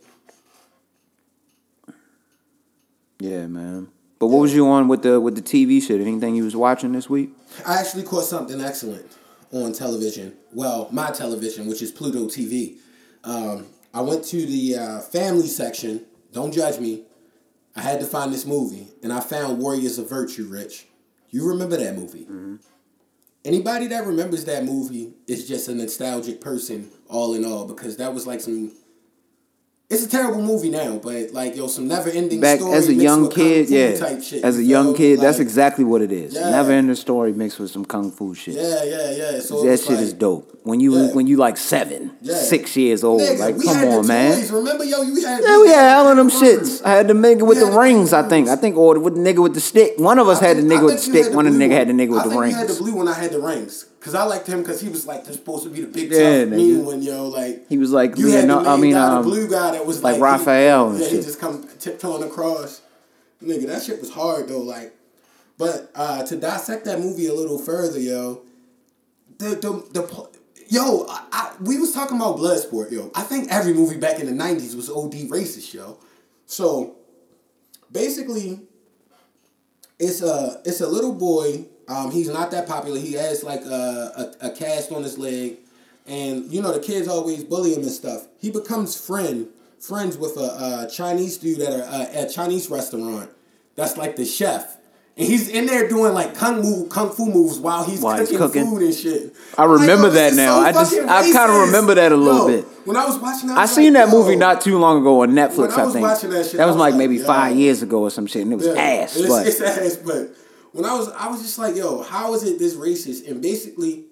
Yeah, 3.21 3.47
man. 3.47 3.89
But 4.19 4.29
what 4.29 4.41
was 4.41 4.55
you 4.55 4.67
on 4.69 4.89
with 4.89 5.03
the 5.03 5.21
with 5.21 5.37
the 5.37 5.43
TV 5.43 5.83
shit? 5.83 6.01
Anything 6.01 6.35
you 6.35 6.45
was 6.45 6.57
watching 6.57 6.93
this 6.93 7.09
week? 7.09 7.31
I 7.67 7.79
actually 7.79 8.03
caught 8.03 8.25
something 8.25 8.61
excellent 8.61 9.07
on 9.53 9.73
television. 9.73 10.35
Well, 10.53 10.89
my 10.91 11.11
television, 11.11 11.67
which 11.67 11.83
is 11.83 11.93
Pluto 11.93 12.27
TV. 12.27 12.77
Um, 13.23 13.67
I 13.93 14.01
went 14.01 14.25
to 14.27 14.45
the 14.45 14.77
uh, 14.77 15.01
family 15.01 15.47
section. 15.47 16.05
Don't 16.33 16.53
judge 16.53 16.81
me. 16.81 17.05
I 17.77 17.81
had 17.81 18.01
to 18.01 18.07
find 18.07 18.33
this 18.33 18.45
movie, 18.47 18.89
and 19.03 19.13
I 19.13 19.21
found 19.21 19.59
Warriors 19.59 19.99
of 19.99 20.09
Virtue. 20.09 20.47
Rich, 20.47 20.87
you 21.31 21.49
remember 21.49 21.77
that 21.77 21.97
movie? 21.97 22.27
Anybody 23.45 23.89
that 23.89 24.07
remembers 24.07 24.47
that 24.47 24.65
movie 24.65 25.13
is 25.27 25.47
just 25.47 25.69
a 25.69 25.75
nostalgic 25.75 26.41
person, 26.41 26.91
all 27.09 27.35
in 27.35 27.45
all, 27.45 27.67
because 27.67 27.99
that 27.99 28.15
was 28.15 28.27
like 28.27 28.41
some. 28.41 28.73
It's 29.91 30.03
a 30.03 30.09
terrible 30.09 30.41
movie 30.41 30.71
now, 30.71 30.97
but 30.97 31.33
like 31.33 31.55
yo, 31.57 31.67
some 31.67 31.87
never 31.87 32.09
ending 32.09 32.41
Back 32.41 32.59
story 32.59 32.73
as 32.75 32.89
a 32.89 32.95
young 32.95 33.29
kid, 33.29 33.69
yeah. 33.69 33.95
type 33.97 34.23
shit, 34.23 34.43
as 34.43 34.57
a 34.59 34.63
young 34.65 34.87
feel? 34.87 34.95
kid, 34.97 35.21
that's 35.21 35.39
exactly 35.41 35.85
what 35.85 36.01
it 36.01 36.11
is. 36.11 36.33
Yeah. 36.33 36.49
Never 36.51 36.73
ending 36.73 36.95
story 36.95 37.35
mixed 37.35 37.61
with 37.61 37.71
some 37.71 37.85
kung 37.85 38.11
fu 38.11 38.35
shit. 38.35 38.55
Yeah, 38.55 38.83
yeah, 38.83 39.11
yeah. 39.11 39.41
So 39.41 39.63
that 39.63 39.79
shit 39.81 39.91
like, 39.91 39.99
is 40.01 40.15
dope. 40.15 40.59
When 40.63 40.81
you 40.81 40.97
Yeah. 40.97 41.13
when 41.13 41.27
you 41.27 41.37
like 41.37 41.59
seven, 41.59 42.13
Yeah. 42.23 42.35
six 42.35 42.75
years 42.79 43.05
old, 43.05 43.21
Nigga, 43.21 43.39
like 43.39 43.63
come 43.63 43.89
on, 43.89 44.07
man. 44.07 44.33
Toys. 44.39 44.51
Remember, 44.51 44.85
yo, 44.85 45.03
you 45.03 45.17
had 45.23 45.43
Yeah, 45.45 45.61
we 45.61 45.69
had 45.69 45.97
all 45.99 46.09
of 46.09 46.17
them 46.17 46.31
shits. 46.31 46.81
I 46.83 46.93
had 46.93 47.07
the 47.09 47.15
nigga 47.15 47.43
with 47.47 47.61
the 47.61 47.67
the 47.67 47.79
rings, 47.79 48.15
I 48.15 48.23
think. 48.23 48.49
I 48.49 48.57
think, 48.57 48.79
or 48.79 48.99
with 48.99 49.17
the 49.17 49.21
nigga 49.21 49.43
with 49.43 49.53
the 49.53 49.61
stick. 49.61 49.99
One 49.99 50.19
of 50.19 50.29
us 50.29 50.41
had 50.41 50.57
the 50.57 50.63
nigga 50.63 50.87
with 50.87 50.95
the 50.95 51.01
stick. 51.03 51.35
One 51.35 51.47
of 51.47 51.53
the 51.53 51.59
nigga 51.63 51.73
had 51.73 51.89
the 51.89 51.93
nigga 51.93 52.11
with 52.11 52.25
the 52.25 52.31
think 52.31 52.41
rings. 52.41 52.55
You 52.55 52.59
had 52.61 52.69
the 52.69 52.75
blue 52.83 52.95
one. 52.95 53.09
I 53.09 53.13
had 53.15 53.33
the 53.33 53.41
rings. 53.41 53.85
Cause 54.05 54.15
I 54.15 54.25
liked 54.25 54.47
him 54.47 54.61
because 54.61 54.83
he 54.83 54.91
was 54.91 55.07
like 55.07 55.25
supposed 55.25 55.65
to 55.65 55.71
be 55.71 55.81
the 55.81 55.87
big 55.87 56.13
Yeah, 56.13 56.45
tough 56.45 56.51
mean 56.51 56.85
one, 56.85 57.01
yo. 57.01 57.27
Like 57.29 57.67
He 57.71 57.79
was 57.79 57.91
like 57.91 58.19
you 58.19 58.27
had 58.33 58.47
the 58.51 58.57
I 58.57 58.77
mean, 58.77 58.93
guy, 58.93 59.17
um, 59.17 59.23
the 59.23 59.31
blue 59.31 59.49
guy 59.49 59.71
that 59.71 59.87
was 59.87 60.03
like 60.03 60.21
like, 60.21 60.21
Raphael 60.21 60.91
He, 60.91 60.97
and 60.97 61.05
yeah, 61.05 61.17
he 61.17 61.25
just 61.25 61.41
come 61.41 61.67
tiptoeing 61.79 62.23
across. 62.23 62.83
Nigga, 63.43 63.67
that 63.67 63.83
shit 63.83 64.01
was 64.01 64.11
hard 64.11 64.49
though. 64.49 64.61
Like, 64.61 64.95
but 65.57 65.91
uh, 65.95 66.23
to 66.27 66.37
dissect 66.37 66.85
that 66.85 67.01
movie 67.01 67.29
a 67.29 67.33
little 67.33 67.57
further, 67.57 67.99
yo, 67.99 68.43
the 69.39 69.47
the 69.55 70.03
the. 70.03 70.29
Yo, 70.69 71.07
I, 71.09 71.25
I, 71.33 71.55
we 71.63 71.79
was 71.79 71.95
talking 71.95 72.19
about 72.19 72.37
Bloodsport, 72.37 72.93
yo. 72.93 73.11
I 73.15 73.23
think 73.23 73.51
every 73.51 73.73
movie 73.73 73.97
back 73.97 74.21
in 74.21 74.27
the 74.27 74.33
'90s 74.33 74.77
was 74.77 74.91
OD 74.91 75.31
racist, 75.31 75.73
yo. 75.73 75.99
So, 76.45 76.97
basically, 77.91 78.61
it's 79.99 80.21
a 80.21 80.61
it's 80.67 80.83
a 80.83 80.87
little 80.87 81.15
boy. 81.15 81.69
Um, 81.89 82.11
he's 82.11 82.29
not 82.31 82.51
that 82.53 82.67
popular. 82.67 82.99
He 82.99 83.13
has 83.15 83.43
like 83.45 83.61
a, 83.65 84.35
a, 84.41 84.47
a 84.49 84.51
cast 84.51 84.91
on 84.93 85.03
his 85.03 85.19
leg, 85.19 85.59
and 86.07 86.51
you 86.53 86.63
know 86.63 86.73
the 86.73 86.81
kids 86.81 87.09
always 87.09 87.45
bully 87.45 87.75
him 87.75 87.83
and 87.83 87.91
stuff. 87.91 88.27
He 88.39 88.51
becomes 88.51 88.99
friend 88.99 89.49
friends 89.79 90.17
with 90.17 90.37
a, 90.39 90.87
a 90.87 90.91
Chinese 90.91 91.37
dude 91.37 91.61
at 91.61 91.73
a, 91.73 92.21
a, 92.23 92.27
a 92.27 92.29
Chinese 92.31 92.71
restaurant. 92.71 93.31
That's 93.77 93.97
like 93.99 94.17
the 94.17 94.25
chef, 94.25 94.79
and 95.17 95.27
he's 95.29 95.49
in 95.49 95.67
there 95.67 95.87
doing 95.89 96.15
like 96.15 96.35
kung 96.35 96.63
fu 96.63 96.87
kung 96.89 97.11
fu 97.11 97.27
moves 97.27 97.59
while 97.59 97.85
he's 97.85 98.01
While 98.01 98.19
he's 98.19 98.29
cooking, 98.31 98.39
cooking. 98.39 98.71
food 98.71 98.83
and 98.83 98.95
shit. 98.95 99.35
I 99.59 99.65
I'm 99.65 99.71
like, 99.73 99.81
remember 99.81 100.07
yo, 100.07 100.11
this 100.11 100.21
that 100.21 100.31
is 100.33 100.37
now. 100.37 100.61
so 100.61 100.65
I 100.67 100.73
just- 100.73 100.95
fucking 100.95 101.09
I 101.09 101.23
kinda 101.23 101.53
remember 101.67 101.95
that 101.97 102.13
a 102.13 102.17
little 102.17 102.49
Yo, 102.51 102.63
bit. 102.63 102.65
When 102.87 102.97
I 102.97 103.05
was 103.07 103.19
watching 103.19 103.49
that, 103.49 103.59
I 103.59 103.63
was 103.63 103.75
seen 103.75 103.93
like, 103.95 104.07
that 104.07 104.13
yo, 104.13 104.19
movie 104.23 104.37
not 104.37 104.61
too 104.61 104.79
long 104.79 105.01
ago 105.01 105.23
on 105.23 105.31
Netflix. 105.33 105.59
When 105.59 105.71
I 105.73 105.75
I, 105.83 105.85
was 105.85 105.93
think 105.95 106.07
watching 106.07 106.31
that 106.31 106.45
shit, 106.47 106.53
that 106.57 106.63
I 106.63 106.67
was 106.67 106.75
was 106.77 106.81
like 106.81 106.93
like, 106.93 106.99
maybe 106.99 107.17
yo. 107.17 107.25
five 107.27 107.57
years 107.57 107.83
ago 107.83 108.03
or 108.03 108.11
some 108.11 108.27
shit, 108.27 108.43
and 108.43 108.53
it 108.53 108.57
was 108.57 108.67
Yeah, 108.67 108.75
ass. 108.75 109.17
It's, 109.17 109.29
but 109.29 109.47
it's 109.47 109.61
ass, 109.61 109.97
but 109.97 110.37
when 110.75 110.85
I 110.85 110.93
was, 110.95 111.09
I 111.13 111.29
was 111.29 111.41
just 111.41 111.59
like, 111.59 111.77
yo, 111.77 112.03
how 112.03 112.35
is 112.35 112.43
it 112.45 112.59
this 112.59 112.75
racist? 112.75 113.29
And 113.31 113.41
basically, 113.41 114.05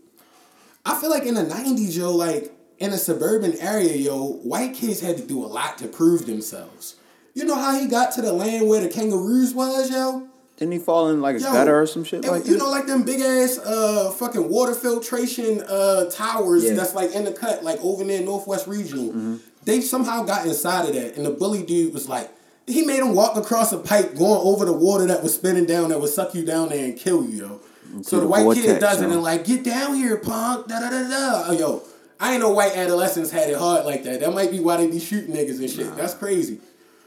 I 0.87 0.94
feel 1.01 1.11
like 1.11 1.25
in 1.25 1.35
the 1.35 1.42
'90s, 1.44 1.96
yo, 1.96 2.12
like 2.14 2.53
in 2.79 2.92
a 2.92 2.98
suburban 2.98 3.55
area, 3.59 3.94
yo, 3.96 4.33
white 4.42 4.75
kids 4.75 5.01
had 5.01 5.16
to 5.18 5.22
do 5.22 5.44
a 5.44 5.46
lot 5.46 5.79
to 5.79 5.88
prove 5.88 6.27
themselves. 6.27 6.96
You 7.35 7.44
know 7.44 7.55
how 7.55 7.79
he 7.79 7.87
got 7.88 8.12
to 8.12 8.22
the 8.22 8.33
land 8.33 8.68
where 8.68 8.81
the 8.81 8.88
kangaroos 8.88 9.53
was, 9.55 9.90
yo? 9.90 10.29
didn't 10.59 10.72
he 10.72 10.79
fall 10.79 11.09
in 11.09 11.20
like 11.20 11.35
a 11.35 11.40
gutter 11.40 11.81
or 11.81 11.87
some 11.87 12.05
shit 12.05 12.25
it- 12.25 12.31
like 12.31 12.46
you 12.46 12.57
know, 12.57 12.70
like 12.70 12.87
them 12.87 13.03
big 13.03 13.20
ass 13.20 13.59
uh 13.59 14.11
fucking 14.12 14.48
water 14.48 14.75
filtration 14.75 15.61
uh 15.66 16.09
towers 16.11 16.62
Yeah. 16.62 16.75
that's 16.75 16.94
like 16.94 17.11
in 17.12 17.25
the 17.25 17.33
cut, 17.33 17.64
like 17.64 17.81
over 17.83 18.05
near 18.05 18.20
Northwest 18.22 18.68
Regional. 18.68 19.09
Mm-hmm. 19.09 19.37
They 19.64 19.81
somehow 19.81 20.22
got 20.25 20.46
inside 20.46 20.88
of 20.88 20.94
that, 20.94 21.16
and 21.16 21.25
the 21.27 21.31
bully 21.31 21.62
dude 21.64 21.92
was 21.94 22.09
like, 22.09 22.31
he 22.66 22.85
made 22.85 23.01
him 23.01 23.14
walk 23.14 23.37
across 23.37 23.72
a 23.72 23.79
pipe 23.79 24.14
going 24.14 24.40
over 24.42 24.64
the 24.64 24.72
water 24.72 25.07
that 25.07 25.22
was 25.22 25.35
spinning 25.35 25.66
down 25.66 25.88
that 25.90 26.01
would 26.01 26.11
suck 26.11 26.35
you 26.35 26.44
down 26.44 26.68
there 26.68 26.85
and 26.85 26.96
kill 26.96 27.25
you, 27.25 27.38
yo. 27.38 27.61
So 28.03 28.16
the 28.16 28.22
the 28.22 28.29
white 28.29 28.55
kid 28.55 28.64
vortex, 28.64 28.81
does 28.81 29.03
it 29.03 29.11
and 29.11 29.22
like, 29.22 29.44
get 29.44 29.64
down 29.64 29.94
here, 29.94 30.16
punk, 30.16 30.68
da 30.68 30.81
da 30.81 30.90
da 30.90 31.09
da. 31.09 31.44
Oh, 31.48 31.53
yo, 31.53 31.83
I 32.18 32.33
ain't 32.33 32.40
know 32.40 32.51
white 32.51 32.77
adolescents 32.77 33.31
had 33.31 33.51
it 33.51 33.57
hard 33.57 33.85
like 33.85 34.05
that. 34.05 34.20
That 34.20 34.33
might 34.33 34.51
be 34.51 34.61
why 34.61 34.79
they 34.79 34.87
be 34.87 35.01
shooting 35.01 35.35
niggas 35.35 35.59
and 35.59 35.70
shit. 35.70 35.94
That's 35.96 36.14
crazy. 36.14 36.61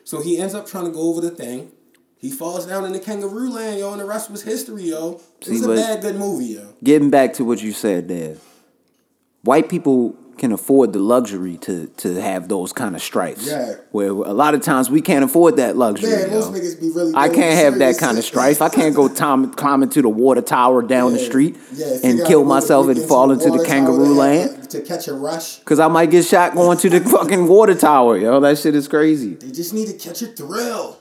So 0.03 0.21
he 0.21 0.37
ends 0.37 0.53
up 0.53 0.67
trying 0.67 0.85
to 0.85 0.91
go 0.91 1.01
over 1.09 1.21
the 1.21 1.31
thing. 1.31 1.71
He 2.17 2.31
falls 2.31 2.65
down 2.65 2.85
in 2.85 2.91
the 2.91 2.99
kangaroo 2.99 3.51
land, 3.51 3.79
yo, 3.79 3.91
and 3.91 4.01
the 4.01 4.05
rest 4.05 4.29
was 4.29 4.43
history, 4.43 4.83
yo. 4.83 5.21
It 5.41 5.49
was 5.49 5.63
See, 5.63 5.71
a 5.71 5.75
bad 5.75 6.01
good 6.01 6.15
movie, 6.15 6.45
yo. 6.45 6.73
Getting 6.83 7.09
back 7.09 7.33
to 7.35 7.45
what 7.45 7.61
you 7.61 7.71
said 7.71 8.07
there, 8.07 8.37
white 9.43 9.69
people 9.69 10.15
can 10.37 10.51
afford 10.51 10.93
the 10.93 10.99
luxury 10.99 11.57
to 11.57 11.87
to 11.97 12.21
have 12.21 12.47
those 12.47 12.73
kind 12.73 12.95
of 12.95 13.01
stripes. 13.01 13.47
Yeah. 13.47 13.75
Where 13.91 14.09
a 14.09 14.33
lot 14.33 14.53
of 14.53 14.61
times 14.61 14.89
we 14.89 15.01
can't 15.01 15.23
afford 15.23 15.57
that 15.57 15.77
luxury. 15.77 16.11
Man, 16.11 16.29
most 16.29 16.51
yo. 16.51 16.59
niggas 16.59 16.79
be 16.79 16.89
really. 16.89 17.13
I 17.15 17.29
can't 17.29 17.57
have 17.57 17.79
that 17.79 17.97
kind 17.97 18.17
of 18.17 18.23
strife. 18.23 18.61
I 18.61 18.69
can't 18.69 18.95
go 18.95 19.07
tom- 19.07 19.53
climbing 19.53 19.89
to 19.89 20.01
the 20.01 20.09
water 20.09 20.41
tower 20.41 20.81
down 20.81 21.13
the 21.13 21.19
street 21.19 21.57
Yeah, 21.73 21.97
and 22.03 22.19
kill 22.25 22.39
a 22.39 22.43
way 22.43 22.43
to 22.43 22.45
myself 22.45 22.87
and 22.87 23.01
fall 23.01 23.31
into 23.31 23.45
the 23.45 23.51
water 23.51 23.65
kangaroo 23.65 24.13
land. 24.13 24.49
Uh, 24.49 24.65
to 24.67 24.81
catch 24.81 25.07
a 25.07 25.13
rush. 25.13 25.59
Cause 25.59 25.79
I 25.79 25.87
might 25.87 26.11
get 26.11 26.25
shot 26.25 26.53
going 26.53 26.77
to 26.79 26.89
the 26.89 26.99
fucking 27.01 27.47
water 27.47 27.75
tower, 27.75 28.17
yo. 28.17 28.39
That 28.39 28.57
shit 28.57 28.75
is 28.75 28.87
crazy. 28.87 29.35
They 29.35 29.51
just 29.51 29.73
need 29.73 29.87
to 29.87 29.93
catch 29.93 30.21
a 30.21 30.27
thrill. 30.27 30.97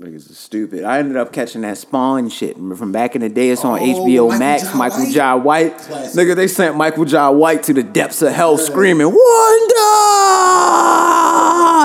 Niggas 0.00 0.30
is 0.30 0.36
stupid. 0.38 0.84
I 0.84 0.98
ended 0.98 1.16
up 1.16 1.32
catching 1.32 1.62
that 1.62 1.78
Spawn 1.78 2.28
shit 2.28 2.56
from 2.56 2.92
back 2.92 3.14
in 3.16 3.22
the 3.22 3.30
day. 3.30 3.48
It's 3.48 3.64
on 3.64 3.78
Oh, 3.78 3.82
HBO 3.82 4.28
Michael 4.28 4.38
Max. 4.38 4.74
Michael 4.74 5.04
White? 5.04 5.14
Jai 5.14 5.34
White. 5.36 5.78
Classic. 5.78 6.20
Nigga, 6.20 6.36
they 6.36 6.48
sent 6.48 6.76
Michael 6.76 7.06
Jai 7.06 7.30
White 7.30 7.62
to 7.62 7.72
the 7.72 7.82
depths 7.82 8.20
of 8.20 8.30
hell, 8.32 8.58
Yeah. 8.58 8.64
screaming 8.64 9.06
Wonder. 9.06 9.74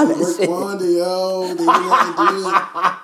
That 0.04 0.48
Wanda, 0.50 0.86
yo. 0.86 1.48
They 1.48 1.56
didn't 1.56 1.68
have 1.70 2.16
to 2.16 2.28
do 2.28 2.50
it. 2.50 2.94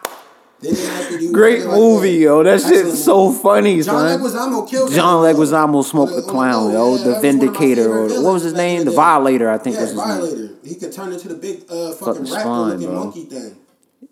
They 0.60 0.72
didn't 0.72 0.90
have 0.96 1.10
to 1.10 1.18
do 1.20 1.32
Great 1.32 1.66
like 1.66 1.78
movie, 1.78 2.14
that. 2.18 2.24
yo. 2.24 2.42
That 2.44 2.54
Excellent 2.56 2.86
shit's 2.88 3.04
so 3.06 3.32
funny, 3.32 3.76
John 3.84 4.10
son. 4.10 4.20
Leguizamo 4.20 4.68
killed 4.68 4.92
John. 4.92 5.24
Leguizamo 5.24 5.84
smoked 5.86 6.16
the 6.16 6.24
clown, 6.24 6.72
yo. 6.74 6.96
yeah, 6.96 6.98
The 6.98 7.04
one 7.04 7.10
of 7.10 7.16
my 7.16 7.22
Vindicator, 7.22 7.94
or 7.94 8.24
what 8.24 8.34
was 8.34 8.42
his 8.44 8.54
name? 8.54 8.80
the 8.80 8.86
The. 8.90 8.96
Violator, 8.96 9.52
I 9.52 9.60
think 9.60 9.76
yeah, 9.76 9.82
was 9.84 9.92
his 9.92 10.00
name. 10.00 10.08
Violator. 10.08 10.50
He 10.64 10.74
could 10.76 10.92
turn 10.92 11.14
into 11.14 11.28
the 11.28 11.36
big 11.36 11.64
uh, 11.70 11.92
Fucking 11.94 12.06
fucking 12.08 12.26
Spawn, 12.26 12.72
raptor 12.72 12.74
looking 12.74 12.88
bro. 12.88 12.96
monkey 13.04 13.24
thing. 13.26 13.56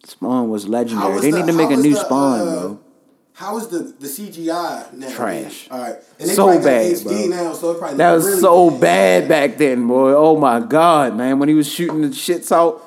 Spawn 0.03 0.49
was 0.49 0.67
legendary. 0.67 1.19
They 1.19 1.31
the- 1.31 1.37
need 1.37 1.47
to 1.47 1.53
make 1.53 1.71
a 1.71 1.75
new 1.77 1.93
the, 1.93 1.99
Spawn, 1.99 2.39
uh, 2.39 2.45
bro. 2.45 2.79
How 3.33 3.57
is 3.57 3.67
the 3.67 3.79
the 3.79 4.07
CGI 4.07 4.93
now? 4.93 5.09
Trash. 5.09 5.67
All 5.69 5.79
right, 5.79 5.95
and 6.19 6.29
they 6.29 6.33
So 6.33 6.43
probably 6.45 6.57
got 6.59 6.63
bad, 6.65 6.91
HD 6.93 7.03
bro. 7.03 7.37
now, 7.43 7.53
so 7.53 7.71
it 7.71 7.79
probably 7.79 7.97
That 7.97 8.13
was 8.13 8.25
really 8.25 8.39
so 8.39 8.69
good. 8.69 8.81
bad 8.81 9.27
back 9.27 9.57
then, 9.57 9.87
boy. 9.87 10.13
Oh 10.13 10.37
my 10.37 10.59
god, 10.61 11.15
man. 11.17 11.39
When 11.39 11.49
he 11.49 11.55
was 11.55 11.69
shooting 11.71 12.01
the 12.01 12.07
shits 12.09 12.51
out, 12.51 12.81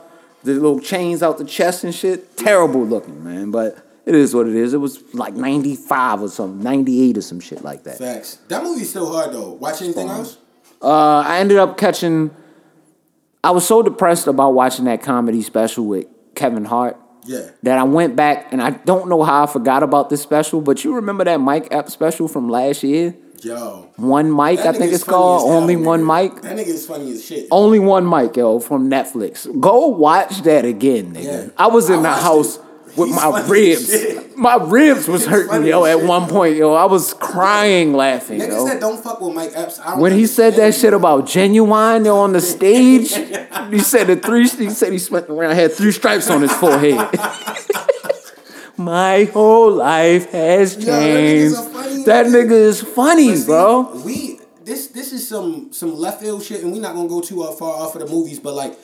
the 0.44 0.54
little 0.54 0.80
chains 0.80 1.22
out 1.22 1.36
the 1.38 1.44
chest 1.44 1.84
and 1.84 1.94
shit, 1.94 2.36
terrible 2.36 2.84
looking, 2.86 3.22
man. 3.22 3.50
But 3.50 3.76
it 4.06 4.14
is 4.14 4.34
what 4.34 4.46
it 4.48 4.54
is. 4.54 4.72
It 4.72 4.78
was 4.78 5.02
like 5.12 5.34
ninety 5.34 5.76
five 5.76 6.22
or 6.22 6.28
something, 6.28 6.62
ninety 6.62 7.02
eight 7.10 7.18
or 7.18 7.22
some 7.22 7.40
shit 7.40 7.62
like 7.62 7.84
that. 7.84 7.98
Facts. 7.98 8.38
That 8.48 8.62
movie's 8.62 8.88
still 8.88 9.12
hard 9.12 9.32
though. 9.34 9.50
Watch 9.52 9.82
anything 9.82 10.06
Spawn. 10.08 10.20
else? 10.20 10.38
Uh, 10.80 11.18
I 11.26 11.40
ended 11.40 11.58
up 11.58 11.76
catching. 11.76 12.30
I 13.44 13.50
was 13.50 13.66
so 13.66 13.82
depressed 13.82 14.26
about 14.26 14.54
watching 14.54 14.86
that 14.86 15.02
comedy 15.02 15.42
special 15.42 15.84
with 15.84 16.06
Kevin 16.38 16.64
Hart 16.64 16.96
Yeah. 17.26 17.50
that 17.64 17.76
I 17.78 17.82
went 17.82 18.16
back 18.16 18.52
and 18.52 18.62
I 18.62 18.70
don't 18.70 19.08
know 19.08 19.22
how 19.22 19.42
I 19.42 19.46
forgot 19.46 19.82
about 19.82 20.08
this 20.08 20.22
special. 20.22 20.60
But 20.62 20.84
you 20.84 20.94
remember 20.94 21.24
that 21.24 21.40
Mike 21.40 21.68
Epps 21.70 21.92
special 21.92 22.28
from 22.28 22.48
last 22.48 22.82
year? 22.82 23.14
Yo. 23.42 23.86
One 23.96 24.30
Mike, 24.32 24.58
I 24.60 24.72
think 24.72 24.92
it's 24.92 25.04
called. 25.04 25.42
hell, 25.46 25.56
Only 25.58 25.76
nigga. 25.76 25.84
one 25.84 26.02
Mike. 26.04 26.42
That 26.42 26.56
nigga 26.56 26.66
is 26.78 26.86
funny 26.86 27.12
as 27.12 27.24
shit. 27.24 27.46
Only 27.52 27.78
one 27.78 28.04
mic, 28.08 28.36
yo, 28.36 28.58
from 28.58 28.90
Netflix. 28.90 29.46
Go 29.60 29.86
watch 29.88 30.42
that 30.42 30.64
again, 30.64 31.12
nigga. 31.14 31.24
Yeah. 31.24 31.46
I 31.56 31.68
was 31.68 31.88
in 31.88 32.00
I 32.00 32.02
the 32.02 32.22
house 32.28 32.56
it. 32.56 32.62
With 32.98 33.08
He's 33.08 33.16
my 33.16 33.46
ribs. 33.46 33.86
shit. 33.90 34.36
My 34.36 34.56
ribs 34.56 35.08
was 35.08 35.24
hurting, 35.26 35.64
yo, 35.66 35.84
at 35.84 35.98
shit. 35.98 36.06
one 36.06 36.28
point, 36.28 36.56
yo. 36.56 36.74
I 36.74 36.84
was 36.84 37.14
crying 37.14 37.92
laughing, 37.92 38.40
Niggas 38.40 38.48
yo. 38.48 38.64
that 38.66 38.80
don't 38.80 39.02
fuck 39.02 39.20
with 39.20 39.34
Mike 39.34 39.52
Epps. 39.54 39.78
I 39.80 39.90
don't 39.92 40.00
When 40.00 40.12
he 40.12 40.26
said 40.26 40.54
that 40.54 40.74
shit 40.74 40.92
about 40.94 41.26
genuine 41.26 42.04
yo, 42.04 42.16
on 42.18 42.32
the 42.34 42.40
stage, 42.56 43.14
he 43.70 43.78
said 43.80 44.08
the 44.08 44.16
three. 44.16 44.48
He 44.48 44.70
said 44.70 44.92
he 44.92 44.98
spent 44.98 45.28
around 45.30 45.54
had 45.54 45.72
three 45.72 45.92
stripes 45.92 46.28
on 46.30 46.42
his 46.42 46.52
forehead. 46.52 46.94
My 48.76 49.24
whole 49.24 49.72
life 49.72 50.30
has 50.30 50.76
Yo, 50.76 50.84
changed. 50.86 51.56
funny 51.56 52.04
That 52.04 52.26
nigga. 52.26 52.52
is 52.52 52.80
funny, 52.80 53.34
see, 53.34 53.44
bro. 53.46 53.90
We 54.04 54.38
this 54.62 54.86
this 54.88 55.12
is 55.12 55.26
some 55.26 55.72
some 55.72 55.96
left 55.96 56.20
field 56.22 56.44
shit, 56.44 56.62
and 56.62 56.72
we're 56.72 56.80
not 56.80 56.94
gonna 56.94 57.08
go 57.08 57.20
too 57.20 57.42
far 57.58 57.74
off 57.74 57.96
of 57.96 58.02
the 58.02 58.06
movies, 58.06 58.38
but 58.38 58.54
like 58.54 58.78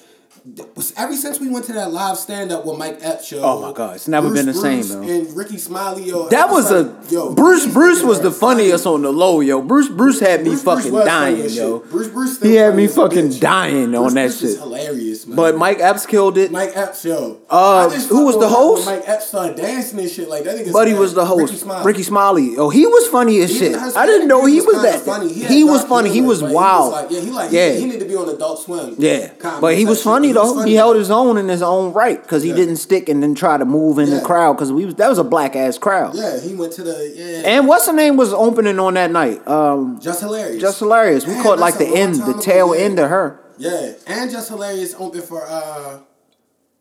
Ever 0.96 1.14
since 1.14 1.40
we 1.40 1.48
went 1.48 1.64
to 1.66 1.72
that 1.72 1.90
live 1.90 2.18
stand 2.18 2.52
up 2.52 2.66
with 2.66 2.76
Mike 2.78 2.98
Epps 3.00 3.26
show. 3.26 3.40
Oh 3.42 3.62
my 3.62 3.72
God, 3.72 3.96
it's 3.96 4.06
never 4.08 4.30
been 4.32 4.44
the 4.44 4.52
same, 4.52 4.86
though. 4.86 5.00
And 5.00 5.34
Rickey 5.34 5.56
Smiley, 5.56 6.04
yo. 6.04 6.28
That 6.28 6.50
was 6.50 6.70
like, 6.70 6.86
a 6.86 7.12
yo, 7.14 7.34
Bruce. 7.34 7.66
Bruce 7.72 8.02
was 8.02 8.20
the 8.20 8.30
funniest 8.30 8.86
on 8.86 9.00
the 9.02 9.10
low, 9.12 9.40
yo. 9.40 9.62
Bruce. 9.62 9.88
Bruce 9.88 10.20
had 10.20 10.40
me 10.42 10.50
Bruce- 10.50 10.62
Bruce 10.62 10.76
fucking 10.84 10.92
funny 10.92 11.04
dying, 11.06 11.50
yo. 11.50 11.78
Bruce, 11.78 12.08
Bruce 12.08 12.40
He 12.42 12.54
had 12.56 12.74
me 12.76 12.86
fucking 12.88 13.28
bitch. 13.30 13.40
dying 13.40 13.90
Bruce, 13.92 13.98
on 14.00 14.14
that 14.14 14.22
Bruce 14.28 14.40
shit. 14.40 14.58
hilarious, 14.60 15.26
man. 15.26 15.36
But 15.36 15.56
Mike 15.56 15.78
Epps 15.80 16.04
killed 16.04 16.36
it. 16.36 16.50
Mike 16.52 16.72
Epps, 16.74 17.04
yo. 17.06 17.40
Uh, 17.48 17.88
who 17.90 18.26
was 18.26 18.38
the 18.38 18.48
host? 18.48 18.84
Mike 18.84 19.04
Epps 19.06 19.28
started 19.28 19.56
dancing 19.56 19.98
and 20.00 20.10
shit 20.10 20.28
like 20.28 20.44
that. 20.44 20.70
Buddy 20.72 20.92
was 20.92 21.14
the 21.14 21.24
host. 21.24 21.44
Rickey 21.52 21.56
Smiley. 21.56 21.84
Rickey 21.86 22.02
Smiley. 22.02 22.56
Oh, 22.58 22.68
he 22.68 22.86
was 22.86 23.08
funny 23.08 23.40
as 23.40 23.50
Even 23.62 23.80
shit. 23.80 23.96
I 23.96 24.04
didn't 24.04 24.28
know 24.28 24.44
he 24.44 24.60
was 24.60 24.82
that. 24.82 25.00
funny. 25.00 25.32
He, 25.32 25.64
was 25.64 25.82
funny. 25.84 26.10
He 26.10 26.20
was 26.20 26.42
wild. 26.42 27.10
yeah, 27.10 27.20
he 27.20 27.30
like 27.30 27.50
Yeah. 27.50 27.72
He, 27.72 27.80
he 27.80 27.86
need 27.86 28.00
to 28.00 28.04
be 28.06 28.14
on 28.14 28.28
Adult 28.28 28.60
Swim. 28.60 28.96
Yeah, 28.98 29.32
but 29.60 29.76
he 29.78 29.86
was 29.86 29.98
shit. 29.98 30.04
Funny 30.24 30.32
though. 30.48 30.54
funny, 30.54 30.70
He 30.70 30.76
held 30.76 30.96
his 30.96 31.10
own 31.10 31.36
in 31.38 31.48
his 31.48 31.62
own 31.62 31.92
right 31.92 32.22
because 32.22 32.42
he 32.42 32.50
Yeah. 32.50 32.56
didn't 32.56 32.76
stick 32.76 33.08
and 33.08 33.22
then 33.22 33.34
try 33.34 33.56
to 33.58 33.64
move 33.64 33.98
in 33.98 34.08
Yeah. 34.08 34.16
the 34.18 34.24
crowd 34.24 34.54
because 34.54 34.72
we 34.72 34.84
was 34.86 34.94
that 34.96 35.08
was 35.08 35.18
a 35.18 35.24
black 35.24 35.56
ass 35.56 35.78
crowd. 35.78 36.14
Yeah, 36.14 36.38
he 36.38 36.54
went 36.54 36.72
to 36.74 36.82
the 36.82 37.12
yeah. 37.14 37.42
And 37.48 37.66
what's 37.68 37.86
the 37.86 37.92
name 37.92 38.16
was 38.16 38.32
opening 38.32 38.78
on 38.78 38.94
that 38.94 39.10
night? 39.10 39.46
Um, 39.48 39.98
just 40.00 40.20
hilarious. 40.20 40.60
just 40.60 40.78
hilarious. 40.78 41.26
We 41.26 41.34
Man, 41.34 41.42
caught 41.42 41.58
like 41.58 41.78
the 41.78 41.86
end, 41.86 42.14
the 42.16 42.34
tail 42.34 42.72
end 42.74 42.98
of 42.98 43.08
her. 43.10 43.40
Yeah, 43.58 43.92
and 44.06 44.30
just 44.30 44.48
hilarious 44.48 44.94
open 44.98 45.20
for 45.22 45.42
uh 45.46 45.98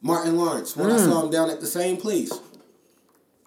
Martin 0.02 0.38
Lawrence 0.38 0.76
when 0.76 0.92
I 0.92 1.00
Hmm. 1.00 1.10
saw 1.12 1.22
him 1.24 1.30
down 1.30 1.50
at 1.50 1.62
the 1.62 1.68
same 1.68 1.98
place. 1.98 2.32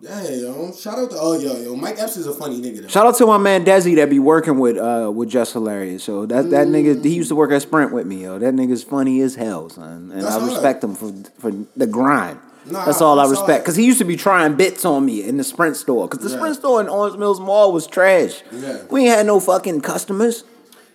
Yeah, 0.01 0.29
yo. 0.29 0.73
Shout 0.73 0.99
out 0.99 1.11
to 1.11 1.17
oh 1.19 1.39
yo 1.39 1.57
yo. 1.57 1.75
Mike 1.75 1.99
Epps 1.99 2.19
is 2.19 2.27
a 2.27 2.35
funny 2.35 2.61
nigga 2.61 2.83
though. 2.83 2.89
Shout 2.89 3.07
out 3.07 3.17
to 3.17 3.27
my 3.27 3.39
man 3.39 3.65
Desi 3.65 3.97
that 3.97 4.11
be 4.11 4.19
working 4.19 4.59
with 4.59 4.77
uh 4.77 5.11
with 5.15 5.31
Just 5.31 5.55
Hilarious. 5.55 6.05
So 6.05 6.27
that 6.27 6.51
that 6.51 6.69
nigga 6.69 7.03
he 7.03 7.15
used 7.15 7.31
to 7.31 7.35
work 7.35 7.51
at 7.51 7.63
Sprint 7.63 7.93
with 7.93 8.07
me, 8.07 8.23
yo. 8.25 8.39
That 8.39 8.55
nigga's 8.55 8.85
funny 8.85 9.21
as 9.23 9.37
hell, 9.37 9.71
son. 9.71 10.11
And 10.13 10.23
That's 10.23 10.37
I 10.37 10.47
respect 10.47 10.85
him 10.85 10.95
for 10.95 11.13
for 11.39 11.51
the 11.77 11.87
grind. 11.87 12.39
Nah, 12.67 12.85
that's 12.85 13.01
all 13.01 13.19
I 13.21 13.29
respect. 13.29 13.49
hard. 13.49 13.65
Cause 13.65 13.77
he 13.77 13.87
used 13.87 13.99
to 13.99 14.05
be 14.05 14.17
trying 14.17 14.57
bits 14.57 14.85
on 14.85 15.07
me 15.07 15.23
in 15.27 15.37
the 15.39 15.45
Sprint 15.45 15.77
store. 15.77 16.09
Cause 16.09 16.21
the 16.21 16.29
Yeah. 16.29 16.37
Sprint 16.37 16.57
store 16.57 16.81
in 16.81 16.89
Owings 16.89 17.17
Mills 17.17 17.41
Mall 17.41 17.73
was 17.73 17.87
trash. 17.87 18.43
Yeah. 18.53 18.83
We 18.91 19.03
ain't 19.07 19.17
had 19.17 19.25
no 19.27 19.41
fucking 19.41 19.81
customers. 19.81 20.45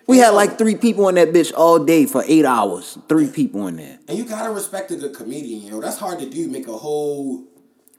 We 0.05 0.17
had 0.17 0.31
like 0.31 0.57
three 0.57 0.75
people 0.75 1.07
in 1.09 1.15
that 1.15 1.29
bitch 1.31 1.53
all 1.55 1.79
day 1.79 2.05
for 2.05 2.23
eight 2.27 2.43
hours. 2.45 2.97
Three 3.07 3.27
people 3.27 3.65
in 3.67 3.77
there. 3.77 3.97
And 4.07 4.17
you 4.17 4.25
gotta 4.25 4.51
respect 4.51 4.91
a 4.91 4.95
good 4.97 5.15
comedian, 5.15 5.61
yo. 5.63 5.79
That's 5.81 5.97
hard 5.97 6.19
to 6.19 6.29
do. 6.29 6.49
Make 6.49 6.67
a 6.67 6.77
whole 6.77 7.45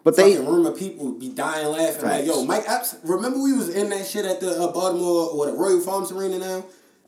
But 0.04 0.16
they 0.16 0.36
room 0.36 0.66
of 0.66 0.76
people 0.76 1.12
be 1.12 1.28
dying 1.28 1.68
laughing. 1.68 2.02
Like, 2.08 2.26
yo, 2.26 2.44
Mike 2.44 2.64
Epps. 2.66 2.96
Remember 3.04 3.40
we 3.40 3.52
was 3.52 3.68
in 3.68 3.88
that 3.90 4.04
shit 4.06 4.24
at 4.24 4.40
the 4.40 4.50
uh, 4.50 4.72
Baltimore 4.72 5.30
or 5.30 5.46
the 5.46 5.52
Royal 5.52 5.80
Farms 5.80 6.10
Arena 6.10 6.38
now. 6.38 6.64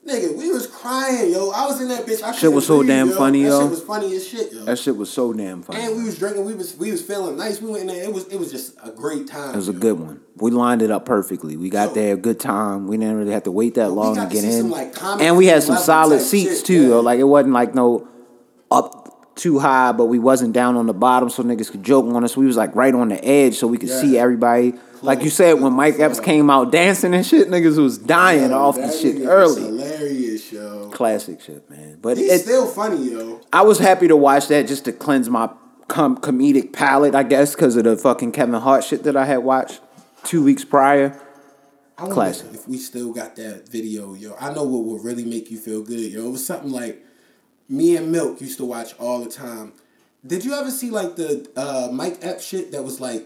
Nigga, 0.07 0.37
we 0.37 0.51
was 0.51 0.67
crying, 0.67 1.31
yo. 1.31 1.49
I 1.49 1.65
was 1.65 1.81
in 1.81 1.87
that 1.87 2.05
bitch. 2.05 2.21
I 2.21 2.31
Shit 2.31 2.53
was 2.53 2.67
so 2.67 2.77
breathe, 2.77 2.89
damn 2.89 3.09
yo. 3.09 3.15
funny, 3.17 3.41
that 3.41 3.49
yo. 3.49 3.61
Shit 3.61 3.69
was 3.71 3.81
funny 3.81 4.15
as 4.15 4.27
shit, 4.27 4.53
yo. 4.53 4.63
that 4.65 4.77
shit 4.77 4.95
was 4.95 5.09
so 5.09 5.33
damn 5.33 5.63
funny. 5.63 5.81
and 5.81 5.97
we 5.97 6.03
was 6.03 6.19
drinking. 6.19 6.45
We 6.45 6.53
was 6.53 6.77
we 6.77 6.91
was 6.91 7.01
feeling 7.01 7.35
nice. 7.37 7.59
We 7.59 7.71
went 7.71 7.81
in 7.81 7.87
there. 7.87 8.03
It 8.03 8.13
was 8.13 8.27
it 8.27 8.37
was 8.37 8.51
just 8.51 8.77
a 8.83 8.91
great 8.91 9.25
time. 9.27 9.53
It 9.53 9.55
was 9.55 9.67
a 9.67 9.73
good 9.73 9.99
one. 9.99 10.21
We 10.37 10.51
lined 10.51 10.83
it 10.83 10.91
up 10.91 11.05
perfectly. 11.05 11.57
We 11.57 11.71
got 11.71 11.89
Yo. 11.89 11.93
there 11.95 12.13
a 12.13 12.17
good 12.17 12.39
time. 12.39 12.87
We 12.87 12.97
didn't 12.97 13.17
really 13.17 13.31
have 13.31 13.43
to 13.45 13.51
wait 13.51 13.73
that 13.75 13.89
long 13.89 14.13
to 14.13 14.21
to 14.21 14.27
get 14.27 14.43
in. 14.43 14.51
some, 14.51 14.69
like, 14.69 14.93
and 15.03 15.37
we 15.37 15.47
had 15.47 15.63
some 15.63 15.77
solid 15.77 16.21
seats 16.21 16.57
shit, 16.57 16.65
too. 16.67 16.89
Though. 16.89 17.01
Like 17.01 17.17
it 17.19 17.23
wasn't 17.23 17.53
like 17.55 17.73
no 17.73 18.07
up 18.69 19.04
too 19.35 19.59
high, 19.59 19.91
but 19.91 20.05
we 20.05 20.17
wasn't 20.17 20.53
down 20.53 20.77
on 20.77 20.85
the 20.87 20.93
bottom, 20.93 21.29
so 21.29 21.43
niggas 21.43 21.69
could 21.69 21.83
joke 21.83 22.05
on 22.05 22.23
us. 22.23 22.37
We 22.37 22.45
was 22.45 22.55
like 22.57 22.73
right 22.75 22.93
on 22.93 23.09
the 23.09 23.23
edge, 23.23 23.57
so 23.57 23.67
we 23.67 23.77
could 23.77 23.89
Yeah. 23.89 24.01
see 24.01 24.17
everybody. 24.17 24.73
Like 25.01 25.23
you 25.23 25.29
said, 25.29 25.61
when 25.61 25.73
Mike 25.73 25.99
Epps 25.99 26.19
came 26.19 26.49
out 26.49 26.71
dancing 26.71 27.13
and 27.13 27.23
shit, 27.25 27.49
niggas 27.49 27.77
was 27.77 27.97
dying 27.97 28.49
Yo, 28.51 28.57
off 28.57 28.75
the 28.77 28.91
shit 28.91 29.21
early. 29.25 29.61
Hilarious, 29.61 30.51
yo. 30.51 30.89
Classic 30.91 31.39
shit, 31.41 31.69
man. 31.69 31.97
But 32.01 32.17
it's 32.17 32.43
still 32.43 32.65
funny, 32.65 33.11
yo. 33.11 33.41
I 33.53 33.61
was 33.61 33.77
happy 33.77 34.07
to 34.07 34.15
watch 34.15 34.47
that 34.47 34.67
just 34.67 34.85
to 34.85 34.91
cleanse 34.93 35.29
my 35.29 35.49
com- 35.89 36.17
comedic 36.17 36.71
palate, 36.73 37.13
I 37.13 37.23
guess, 37.23 37.53
because 37.53 37.75
of 37.75 37.83
the 37.83 37.97
fucking 37.97 38.31
Kevin 38.31 38.55
Hart 38.55 38.83
shit 38.83 39.03
that 39.03 39.15
I 39.15 39.25
had 39.25 39.39
watched 39.39 39.79
two 40.23 40.43
weeks 40.43 40.63
prior. 40.63 41.19
I 41.97 42.07
Classic. 42.07 42.47
If 42.53 42.67
we 42.67 42.77
still 42.77 43.13
got 43.13 43.35
that 43.35 43.69
video, 43.69 44.15
yo, 44.15 44.35
I 44.39 44.51
know 44.53 44.63
what 44.63 44.83
will 44.85 44.99
really 44.99 45.23
make 45.23 45.51
you 45.51 45.57
feel 45.57 45.81
good, 45.83 45.99
yo. 45.99 46.25
It 46.27 46.31
was 46.31 46.45
something 46.45 46.71
like 46.71 47.04
me 47.69 47.95
and 47.95 48.11
Milk 48.11 48.41
used 48.41 48.57
to 48.57 48.65
watch 48.65 48.93
all 48.99 49.23
the 49.23 49.29
time. 49.29 49.73
Did 50.25 50.43
you 50.43 50.53
ever 50.53 50.71
see 50.71 50.89
like 50.89 51.15
the 51.15 51.47
uh, 51.55 51.89
Mike 51.91 52.19
Epps 52.21 52.45
shit 52.45 52.71
that 52.71 52.83
was 52.83 52.99
like, 52.99 53.25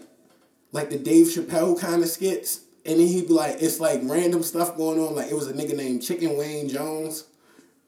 like 0.72 0.90
the 0.90 0.98
Dave 0.98 1.26
Chappelle 1.26 1.78
kind 1.78 2.02
of 2.02 2.08
skits, 2.08 2.60
and 2.84 3.00
then 3.00 3.06
he'd 3.06 3.28
be 3.28 3.34
like, 3.34 3.56
it's 3.60 3.80
like 3.80 4.00
random 4.04 4.42
stuff 4.42 4.76
going 4.76 5.00
on. 5.00 5.14
Like 5.14 5.30
it 5.30 5.34
was 5.34 5.48
a 5.48 5.52
nigga 5.52 5.76
named 5.76 6.02
Chicken 6.02 6.36
Wayne 6.36 6.68
Jones. 6.68 7.24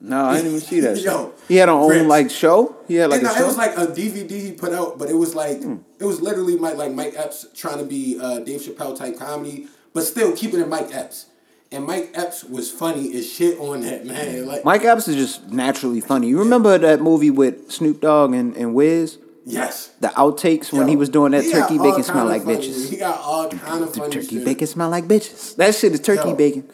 No, 0.01 0.27
I 0.27 0.37
didn't 0.37 0.49
even 0.49 0.61
see 0.61 0.81
that. 0.81 0.99
Yo, 1.03 1.33
he 1.47 1.57
had 1.57 1.69
an 1.69 1.77
own 1.77 2.09
like 2.09 2.31
show. 2.31 2.77
He 2.89 2.97
had 2.97 3.11
like 3.11 3.23
no, 3.23 3.35
it 3.35 3.47
was 3.47 3.57
like 3.57 3.77
a 3.77 3.87
DVD 3.87 4.31
he 4.31 4.53
put 4.53 4.73
out, 4.73 4.99
but 4.99 5.09
it 5.09 5.15
was 5.15 5.35
like 5.35 5.59
it 5.99 6.05
was 6.05 6.21
literally 6.21 6.57
Mike 6.57 6.77
like 6.77 6.93
Mike 6.93 7.15
Epps 7.17 7.47
trying 7.55 7.79
to 7.79 7.85
be 7.85 8.19
uh, 8.21 8.41
Dave 8.41 8.61
Chappelle 8.63 8.99
type 8.99 9.17
comedy, 9.17 9.69
but 9.93 10.03
still 10.03 10.35
keeping 10.35 10.59
it 10.59 10.69
Mike 10.69 10.93
Epps. 10.93 11.27
And 11.73 11.87
Mike 11.87 12.11
Epps 12.15 12.45
was 12.45 12.71
funny 12.71 13.17
as 13.17 13.31
shit 13.31 13.59
on 13.59 13.81
that 13.81 14.05
man. 14.05 14.47
Like 14.47 14.65
Mike 14.65 14.85
Epps 14.85 15.09
is 15.09 15.17
just 15.17 15.51
naturally 15.51 16.01
funny. 16.01 16.29
You 16.29 16.39
remember 16.39 16.77
that 16.79 17.01
movie 17.01 17.31
with 17.31 17.71
Snoop 17.73 18.01
Dogg 18.01 18.35
and, 18.35 18.55
and 18.57 18.75
Wiz? 18.75 19.19
yes, 19.45 19.89
The 20.01 20.09
outtakes 20.09 20.73
when 20.73 20.87
he 20.87 20.95
was 20.97 21.09
doing 21.09 21.33
that 21.33 21.51
turkey 21.51 21.79
bacon 21.79 22.03
smell 22.05 22.27
like 22.27 22.43
funny- 22.45 22.59
bitches. 22.59 22.91
He 22.91 22.97
got 22.99 23.19
all 23.21 23.49
kind 23.49 23.83
of 23.83 23.93
The 23.93 24.01
funny 24.01 24.13
turkey 24.13 24.37
shit. 24.37 24.45
bacon 24.45 24.67
smell 24.67 24.89
like 24.91 25.05
bitches. 25.05 25.57
That 25.57 25.75
shit 25.75 25.93
is 25.93 26.01
turkey 26.01 26.29
Yo, 26.29 26.35
bacon. 26.37 26.69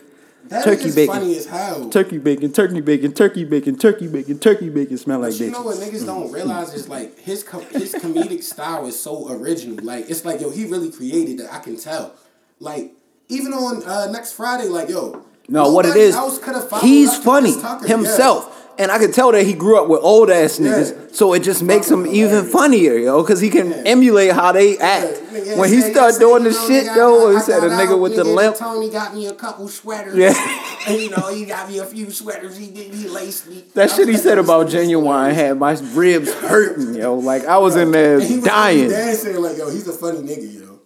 That 0.49 0.65
turkey 0.65 0.85
nigga's 0.85 0.95
bacon. 0.95 1.15
funny 1.15 1.37
as 1.37 1.47
hell. 1.47 1.91
Turkey 1.91 2.19
bacon, 2.19 2.53
turkey 2.53 2.81
bacon, 2.81 3.13
turkey 3.13 3.45
bacon, 3.45 3.77
turkey 3.77 4.09
bacon, 4.09 4.39
turkey 4.39 4.69
bacon 4.71 4.97
smell 4.99 5.21
like 5.21 5.33
But 5.33 5.41
you 5.41 5.51
know 5.51 5.63
what 5.63 5.77
bitches. 5.77 5.91
niggas 5.91 6.07
don't 6.07 6.29
mm. 6.29 6.35
realize 6.35 6.75
is 6.75 6.89
like 6.89 7.19
his 7.19 7.43
com- 7.45 7.67
his 7.71 7.95
comedic 7.95 8.43
style 8.43 8.87
is 8.87 8.99
so 9.01 9.31
original. 9.31 9.83
Like 9.85 10.09
it's 10.11 10.25
like 10.25 10.41
yo, 10.41 10.51
he 10.51 10.65
really 10.67 10.91
created 10.91 11.39
that. 11.39 11.53
I 11.55 11.59
can 11.61 11.77
tell. 11.77 12.15
Like 12.61 12.93
even 13.29 13.53
on 13.53 13.83
uh, 13.85 14.11
next 14.11 14.33
Friday, 14.33 14.69
like 14.69 14.89
yo. 14.89 15.25
No, 15.49 15.73
what 15.73 15.87
it 15.87 15.97
is, 15.97 16.15
else 16.15 16.39
coulda 16.39 16.61
followed 16.61 16.83
he's 16.83 17.17
funny 17.17 17.59
Tucker. 17.61 17.87
Yeah. 17.87 17.97
himself. 17.97 18.55
And 18.81 18.93
I 18.93 18.99
can 19.01 19.11
tell 19.11 19.33
that 19.33 19.43
he 19.45 19.55
grew 19.55 19.77
up 19.83 19.89
with 19.89 19.99
old 20.05 20.31
ass 20.31 20.61
niggas, 20.61 20.93
Yeah. 20.93 21.07
so 21.13 21.33
it 21.33 21.41
just 21.41 21.65
makes 21.65 21.91
him 21.91 22.07
even 22.07 22.45
funnier, 22.45 22.97
yo, 22.97 23.23
because 23.23 23.41
he 23.41 23.51
can 23.51 23.71
Yeah. 23.71 23.83
emulate 23.87 24.31
how 24.31 24.53
they 24.53 24.79
act. 24.79 25.21
Nigga 25.33 25.57
when 25.57 25.69
he 25.69 25.81
said, 25.81 26.19
doing 26.21 26.45
the 26.45 26.53
shit, 26.53 26.87
nigga, 26.87 26.95
yo, 26.97 27.31
he 27.35 27.41
said 27.41 27.65
a 27.65 27.71
nigga 27.71 27.95
out, 27.95 27.99
with 28.01 28.15
the 28.15 28.23
limp. 28.23 28.55
Tony 28.55 28.89
got 28.89 29.17
me 29.17 29.27
a 29.27 29.33
couple 29.33 29.67
sweaters. 29.67 30.15
Yeah. 30.15 30.33
and 30.87 31.01
you 31.01 31.11
know, 31.11 31.27
he 31.35 31.45
got 31.45 31.69
me 31.69 31.79
a 31.79 31.85
few 31.85 32.09
sweaters. 32.13 32.57
He 32.57 32.69
did. 32.69 32.95
He 32.95 33.09
laced 33.09 33.49
me. 33.49 33.65
That 33.75 33.91
shit 33.91 34.07
he 34.07 34.17
said 34.17 34.39
about 34.39 34.69
genuine 34.69 35.35
had 35.35 35.59
my 35.59 35.73
ribs 35.95 36.33
hurting, 36.35 36.95
yo. 36.95 37.15
Like 37.15 37.47
I 37.47 37.59
was 37.59 37.75
in 37.75 37.91
there 37.91 38.19
And 38.19 38.23
he 38.23 38.37
was 38.37 38.45
dying. 38.45 38.91
dancing 38.91 39.43
like 39.43 39.57
yo. 39.59 39.71
He's 39.71 39.89
a 39.89 39.93
funny 39.93 40.21
nigga, 40.21 40.55
yo. 40.55 40.79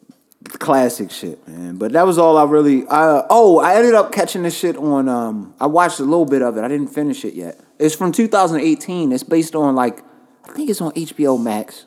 Classic 0.58 1.10
shit, 1.10 1.46
man. 1.48 1.76
But 1.76 1.92
that 1.92 2.06
was 2.06 2.18
all 2.18 2.36
I 2.36 2.44
really. 2.44 2.86
I, 2.88 3.24
oh, 3.30 3.58
I 3.58 3.74
ended 3.74 3.94
up 3.94 4.12
catching 4.12 4.42
this 4.42 4.56
shit 4.56 4.76
on. 4.76 5.08
Um, 5.08 5.54
I 5.58 5.66
watched 5.66 5.98
a 5.98 6.04
little 6.04 6.26
bit 6.26 6.42
of 6.42 6.56
it. 6.56 6.62
I 6.62 6.68
didn't 6.68 6.88
finish 6.88 7.24
it 7.24 7.34
yet. 7.34 7.58
It's 7.78 7.94
from 7.94 8.12
2018. 8.12 9.12
It's 9.12 9.22
based 9.22 9.54
on 9.54 9.74
like, 9.74 10.02
I 10.44 10.52
think 10.52 10.68
it's 10.68 10.80
on 10.80 10.92
HBO 10.92 11.42
Max, 11.42 11.86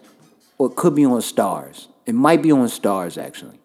or 0.58 0.72
it 0.72 0.76
could 0.76 0.96
be 0.96 1.06
on 1.06 1.20
Starz. 1.20 1.88
It 2.06 2.16
might 2.16 2.42
be 2.42 2.52
on 2.52 2.68
Starz 2.68 3.22
actually. 3.22 3.60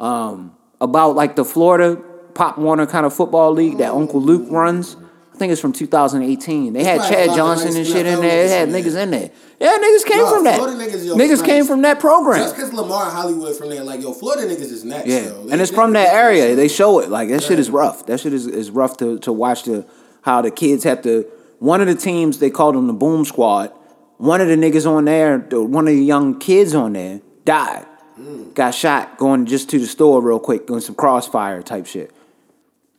Um, 0.00 0.56
about 0.80 1.14
like 1.14 1.36
the 1.36 1.44
Florida 1.44 1.96
Pop 2.34 2.58
Warner 2.58 2.86
kind 2.86 3.06
of 3.06 3.14
football 3.14 3.52
league 3.52 3.78
that 3.78 3.92
Uncle 3.92 4.20
Luke 4.20 4.48
runs. 4.50 4.96
I 5.32 5.36
think 5.38 5.50
it's 5.52 5.60
from 5.60 5.72
2018. 5.72 6.72
They 6.72 6.84
had 6.84 7.00
Chad 7.08 7.34
Johnson 7.34 7.74
and 7.76 7.86
shit 7.86 8.06
in 8.06 8.20
there. 8.20 8.44
It 8.44 8.50
had 8.50 8.68
niggas 8.68 8.96
in 9.00 9.10
there. 9.10 9.30
Yeah, 9.58 9.78
niggas 9.78 10.04
came 10.04 10.18
Nah, 10.18 10.30
from 10.30 10.44
that. 10.44 10.56
Florida 10.56 10.76
niggas, 10.84 11.06
yo, 11.06 11.16
niggas 11.16 11.44
came 11.44 11.64
from 11.64 11.82
that 11.82 12.00
program. 12.00 12.38
Just 12.38 12.54
because 12.56 12.72
Lamar 12.72 13.10
Hollywood 13.10 13.56
from 13.56 13.70
there, 13.70 13.82
like 13.82 14.02
yo, 14.02 14.12
Florida 14.12 14.42
niggas 14.46 14.70
is 14.70 14.84
next. 14.84 15.06
Yeah, 15.08 15.24
yo. 15.26 15.48
And 15.50 15.60
it's 15.60 15.70
from 15.70 15.94
that 15.94 16.12
area. 16.12 16.54
They 16.54 16.68
show 16.68 16.98
it 17.00 17.08
like 17.08 17.28
that 17.30 17.42
shit 17.42 17.58
is 17.58 17.70
rough. 17.70 18.06
That 18.06 18.20
shit 18.20 18.32
is, 18.34 18.46
is 18.46 18.70
rough 18.70 18.96
to, 18.98 19.18
to 19.20 19.32
watch 19.32 19.64
the 19.64 19.86
how 20.22 20.42
the 20.42 20.50
kids 20.50 20.84
have 20.84 21.02
to. 21.02 21.24
One 21.58 21.80
of 21.80 21.86
the 21.86 21.94
teams 21.94 22.38
they 22.38 22.50
called 22.50 22.74
them 22.74 22.86
the 22.86 22.92
Boom 22.92 23.24
Squad. 23.24 23.72
One 24.18 24.40
of 24.40 24.48
the 24.48 24.56
niggas 24.56 24.86
on 24.88 25.06
there, 25.06 25.38
one 25.38 25.88
of 25.88 25.94
the 25.94 26.04
young 26.04 26.38
kids 26.38 26.74
on 26.74 26.92
there 26.92 27.20
died, 27.44 27.86
Mm. 28.20 28.52
got 28.54 28.72
shot 28.74 29.16
going 29.16 29.46
just 29.46 29.70
to 29.70 29.78
the 29.78 29.86
store 29.86 30.20
real 30.20 30.38
quick, 30.38 30.66
doing 30.66 30.80
some 30.82 30.94
crossfire 30.94 31.62
type 31.62 31.86
shit. 31.86 32.12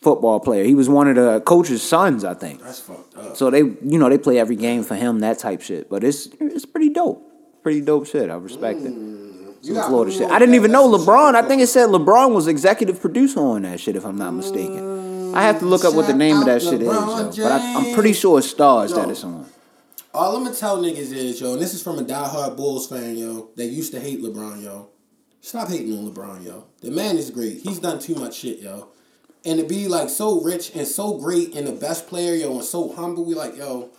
Football 0.03 0.39
player. 0.41 0.65
He 0.65 0.75
was 0.75 0.89
one 0.89 1.07
of 1.07 1.15
the 1.15 1.39
coach's 1.41 1.81
sons, 1.81 2.25
I 2.25 2.33
think. 2.33 2.61
That's 2.61 2.81
fucked 2.81 3.15
up. 3.15 3.37
So 3.37 3.49
they, 3.49 3.59
you 3.59 3.97
know, 3.97 4.09
they 4.09 4.17
play 4.17 4.37
every 4.37 4.57
game 4.57 4.83
for 4.83 4.95
him, 4.95 5.19
that 5.19 5.39
type 5.39 5.61
shit. 5.61 5.89
But 5.89 6.03
it's 6.03 6.27
it's 6.39 6.65
pretty 6.65 6.89
dope. 6.89 7.25
Pretty 7.63 7.81
dope 7.81 8.05
shit. 8.07 8.29
I 8.29 8.35
respect 8.35 8.79
it. 8.79 8.93
Mm. 8.93 9.23
Some 9.63 9.75
Florida 9.87 10.11
shit. 10.11 10.29
I 10.29 10.39
didn't 10.39 10.55
even 10.55 10.73
know 10.73 10.89
LeBron. 10.89 11.35
I 11.35 11.41
think 11.47 11.61
it 11.61 11.67
said 11.67 11.87
LeBron 11.87 12.33
was 12.33 12.47
executive 12.47 12.99
producer 12.99 13.39
on 13.39 13.61
that 13.61 13.79
shit, 13.79 13.95
if 13.95 14.05
I'm 14.05 14.17
not 14.17 14.31
mistaken. 14.31 15.33
I 15.33 15.43
have 15.43 15.59
to 15.59 15.65
look 15.65 15.85
up 15.85 15.93
what 15.95 16.05
the 16.05 16.13
name 16.13 16.37
of 16.37 16.45
that 16.45 16.61
shit 16.61 16.81
is, 16.81 16.87
but 17.37 17.51
I, 17.51 17.75
I'm 17.75 17.93
pretty 17.93 18.13
sure 18.13 18.39
it's 18.39 18.53
Starz 18.53 18.93
that 18.93 19.09
it's 19.09 19.23
on. 19.23 19.47
All 20.13 20.35
I'm 20.35 20.43
gonna 20.43 20.55
tell 20.55 20.77
niggas 20.77 21.11
is, 21.11 21.41
yo, 21.41 21.53
and 21.53 21.61
this 21.61 21.73
is 21.73 21.81
from 21.81 21.97
a 21.97 22.03
diehard 22.03 22.55
Bulls 22.55 22.87
fan, 22.87 23.17
yo, 23.17 23.49
that 23.55 23.65
used 23.65 23.93
to 23.93 23.99
hate 23.99 24.21
LeBron, 24.21 24.61
yo. 24.61 24.89
Stop 25.41 25.69
hating 25.69 25.97
on 25.97 26.11
LeBron, 26.11 26.45
yo. 26.45 26.65
The 26.81 26.91
man 26.91 27.17
is 27.17 27.31
great. 27.31 27.61
He's 27.61 27.79
done 27.79 27.99
too 27.99 28.15
much 28.15 28.35
shit, 28.35 28.59
yo. 28.59 28.89
And 29.45 29.59
to 29.59 29.65
be 29.65 29.87
like 29.87 30.09
so 30.09 30.41
rich 30.41 30.71
and 30.73 30.87
so 30.87 31.17
great 31.17 31.53
and 31.55 31.67
the 31.67 31.71
best 31.73 32.07
player, 32.07 32.33
yo, 32.33 32.53
and 32.55 32.63
so 32.63 32.91
humble, 32.93 33.25
we 33.25 33.35
like, 33.35 33.57
yo, 33.57 33.89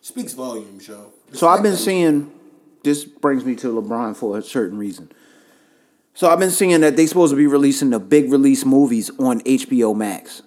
speaks 0.00 0.32
volumes, 0.32 0.88
yo. 0.88 1.12
So 1.32 1.46
I've 1.48 1.62
been 1.62 1.76
seeing. 1.76 2.32
This 2.84 3.04
brings 3.04 3.44
me 3.44 3.54
to 3.56 3.68
LeBron 3.68 4.16
for 4.16 4.38
a 4.38 4.42
certain 4.42 4.78
reason. 4.78 5.10
So 6.14 6.30
I've 6.30 6.38
been 6.38 6.50
seeing 6.50 6.80
that 6.80 6.96
they 6.96 7.06
supposed 7.06 7.32
to 7.32 7.36
be 7.36 7.46
releasing 7.46 7.90
the 7.90 7.98
big 7.98 8.30
release 8.32 8.64
movies 8.64 9.10
on 9.18 9.40
HBO 9.40 9.94
Max. 9.94 10.42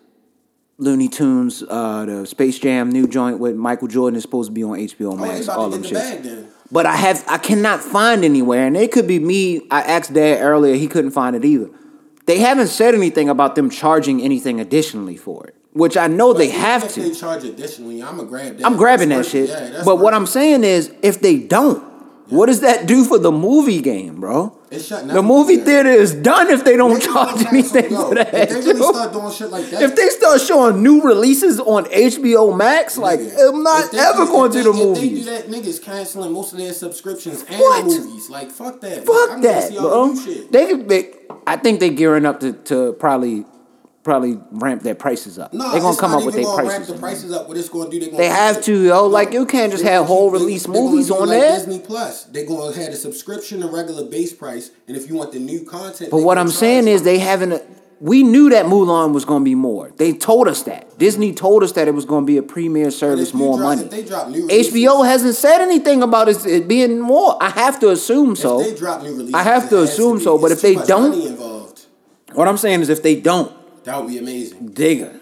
Looney 0.78 1.08
Tunes, 1.10 1.62
uh, 1.70 2.06
the 2.06 2.26
Space 2.26 2.58
Jam 2.58 2.89
new 2.89 3.08
joint 3.08 3.38
with 3.38 3.56
Michael 3.56 3.88
Jordan 3.89 4.16
is 4.18 4.24
supposed 4.24 4.48
to 4.50 4.54
be 4.54 4.64
on 4.64 4.80
HBO 4.80 5.12
Oh, 5.14 5.16
Max. 5.18 5.44
about 5.44 5.58
all 5.60 5.70
them 5.70 5.82
get 5.84 5.89
the 5.94 5.96
shits. 5.96 6.12
bag 6.16 6.24
then. 6.24 6.48
But 6.72 6.86
I 6.88 6.96
have 6.96 7.24
I 7.28 7.38
cannot 7.38 7.82
find 7.82 8.24
anywhere, 8.26 8.66
and 8.66 8.76
it 8.76 8.92
could 8.92 9.06
be 9.06 9.20
me. 9.20 9.68
I 9.70 9.82
asked 9.82 10.14
Dad 10.14 10.42
earlier; 10.42 10.74
he 10.76 10.88
couldn't 10.88 11.12
find 11.12 11.36
it 11.36 11.46
either. 11.46 11.70
They 12.26 12.39
haven't 12.39 12.67
said 12.67 12.93
anything 12.95 13.30
about 13.30 13.55
them 13.55 13.69
charging 13.69 14.22
anything 14.22 14.59
additionally 14.59 15.17
for 15.17 15.47
it, 15.47 15.55
which 15.74 15.97
I 15.97 16.07
know 16.07 16.34
they 16.34 16.47
But 16.47 16.49
even 16.49 16.59
have 16.61 16.84
if 16.84 16.93
to. 16.93 17.01
They 17.01 17.11
charge 17.13 17.43
additionally. 17.43 18.01
I'm 18.03 18.17
gonna 18.17 18.28
grab 18.30 18.57
that. 18.57 18.65
I'm 18.65 18.78
grabbing 18.78 19.09
that 19.09 19.17
That's 19.17 19.30
shit. 19.30 19.49
yeah, 19.49 19.69
that's 19.69 19.86
but 19.86 19.97
what 19.97 20.13
I'm 20.13 20.26
saying 20.28 20.63
is, 20.63 20.93
if 21.01 21.19
they 21.22 21.38
don't, 21.38 21.84
what 22.32 22.48
does 22.48 22.62
that 22.62 22.88
do 22.88 23.04
for 23.06 23.20
the 23.20 23.32
movie 23.32 23.82
game, 23.82 24.20
bro? 24.20 24.58
It's 24.72 24.86
shutting 24.88 25.10
The 25.10 25.22
movie 25.22 25.58
theater 25.58 25.90
is 25.90 26.14
done 26.14 26.50
if 26.50 26.64
they 26.64 26.78
don't 26.78 26.98
Niggas 27.02 27.14
charge 27.14 27.46
anything 27.48 27.92
yo, 27.92 28.08
for 28.10 28.16
that. 28.16 28.34
If 28.34 28.50
they 28.50 28.56
really 28.74 28.82
start 28.94 29.12
doing 29.14 29.32
shit 29.34 29.50
like 29.52 29.70
that, 29.70 29.82
If 29.84 29.96
they 29.98 30.08
start 30.08 30.40
showing 30.42 30.82
new 30.82 31.02
releases 31.02 31.60
on 31.60 31.86
HBO 31.86 32.56
Max, 32.56 32.98
like 32.98 33.20
nigga, 33.20 33.50
I'm 33.50 33.64
not 33.64 33.92
they 33.92 34.00
ever 34.00 34.26
do- 34.26 34.32
going 34.32 34.52
if 34.56 34.64
to 34.64 34.72
they- 34.72 34.78
the 34.80 34.92
If 34.92 34.98
they 34.98 35.10
do 35.10 35.24
that, 35.26 35.48
niggas 35.50 35.84
canceling 35.84 36.32
most 36.32 36.54
of 36.54 36.60
their 36.60 36.72
subscriptions 36.74 37.44
and 37.50 37.60
What? 37.60 37.86
movies. 37.86 38.30
Like 38.30 38.50
fuck 38.50 38.80
that. 38.82 39.06
Fuck 39.06 39.42
that, 39.42 39.72
bro. 39.76 40.14
They 40.52 40.66
could. 40.68 40.88
They, 40.90 41.14
I 41.46 41.58
think 41.58 41.80
they 41.82 41.90
gearing 41.90 42.26
up 42.26 42.40
to, 42.40 42.54
to 42.54 42.94
probably 42.94 43.46
probably 44.04 44.39
ramp 44.52 44.82
their 44.82 44.95
prices 44.95 45.38
up. 45.38 45.54
No, 45.54 45.72
They're 45.72 45.82
gonna 45.82 45.97
come 45.97 46.14
up 46.14 46.26
with 46.26 46.36
their 46.36 46.45
prices. 46.45 46.88
The 46.88 46.97
prices 46.97 47.32
up. 47.32 47.47
What 47.47 47.58
it's 47.58 47.70
gonna 47.70 47.89
do? 47.89 47.99
They, 47.99 48.06
gonna 48.08 48.18
They 48.18 48.30
have 48.30 48.64
to, 48.64 48.84
yo. 48.84 49.08
Like, 49.08 49.34
you 49.34 49.45
can't 49.45 49.72
just 49.72 49.84
have 49.84 50.06
whole 50.06 50.32
release 50.32 50.68
movies 50.68 51.12
on 51.12 51.28
like 51.28 51.39
there. 51.39 51.58
Disney 51.58 51.80
Plus. 51.80 52.24
They're 52.26 52.45
gonna 52.45 52.76
have 52.76 52.91
the 52.91 52.95
subscription, 52.97 53.60
the 53.60 53.70
regular 53.70 54.06
base 54.06 54.34
price, 54.34 54.72
and 54.88 54.97
if 54.97 55.10
you 55.10 55.16
want 55.16 55.32
the 55.32 55.39
new 55.39 55.64
content. 55.64 56.12
But 56.12 56.24
what 56.24 56.38
I'm 56.38 56.49
saying 56.49 56.88
is 56.88 57.04
they 57.04 57.20
haven't. 57.20 57.54
A, 57.54 57.62
we 57.99 58.24
knew 58.24 58.49
that 58.49 58.66
Mulan 58.66 59.14
was 59.14 59.26
going 59.26 59.41
to 59.41 59.45
be 59.45 59.54
more. 59.54 59.91
They 59.95 60.12
told 60.12 60.47
us 60.47 60.64
that. 60.64 60.97
Disney 60.97 61.34
told 61.34 61.62
us 61.62 61.74
that 61.74 61.88
it 61.88 61.93
was 61.93 62.04
going 62.04 62.24
to 62.24 62.26
be 62.26 62.38
a 62.38 62.41
premiere 62.41 62.89
service, 62.89 63.32
more 63.32 63.58
drop- 63.60 63.78
money. 63.78 63.88
they 63.88 64.04
drop 64.04 64.28
new 64.30 64.47
releases- 64.47 64.74
HBO 64.74 65.06
hasn't 65.06 65.36
said 65.36 65.62
anything 65.62 66.02
about 66.02 66.28
it, 66.28 66.68
being 66.68 66.99
more. 66.99 67.38
I 67.39 67.52
have 67.52 67.80
to 67.82 67.91
assume 67.91 68.36
so. 68.36 68.60
If 68.60 68.72
they 68.72 68.76
drop 68.76 69.04
new 69.04 69.12
releases, 69.12 69.36
I 69.36 69.43
have 69.43 69.70
to 69.70 69.84
assume 69.84 70.18
be. 70.18 70.24
so, 70.24 70.39
but 70.39 70.52
if 70.52 70.64
they 70.64 70.74
don't- 70.74 71.14
involved, 71.14 71.86
what 72.34 72.47
I'm 72.47 72.58
saying 72.58 72.82
is, 72.82 72.89
if 72.89 73.04
they 73.04 73.22
don't, 73.22 73.52
that 73.84 74.02
would 74.02 74.10
be 74.10 74.18
amazing. 74.18 74.70
digger. 74.70 75.20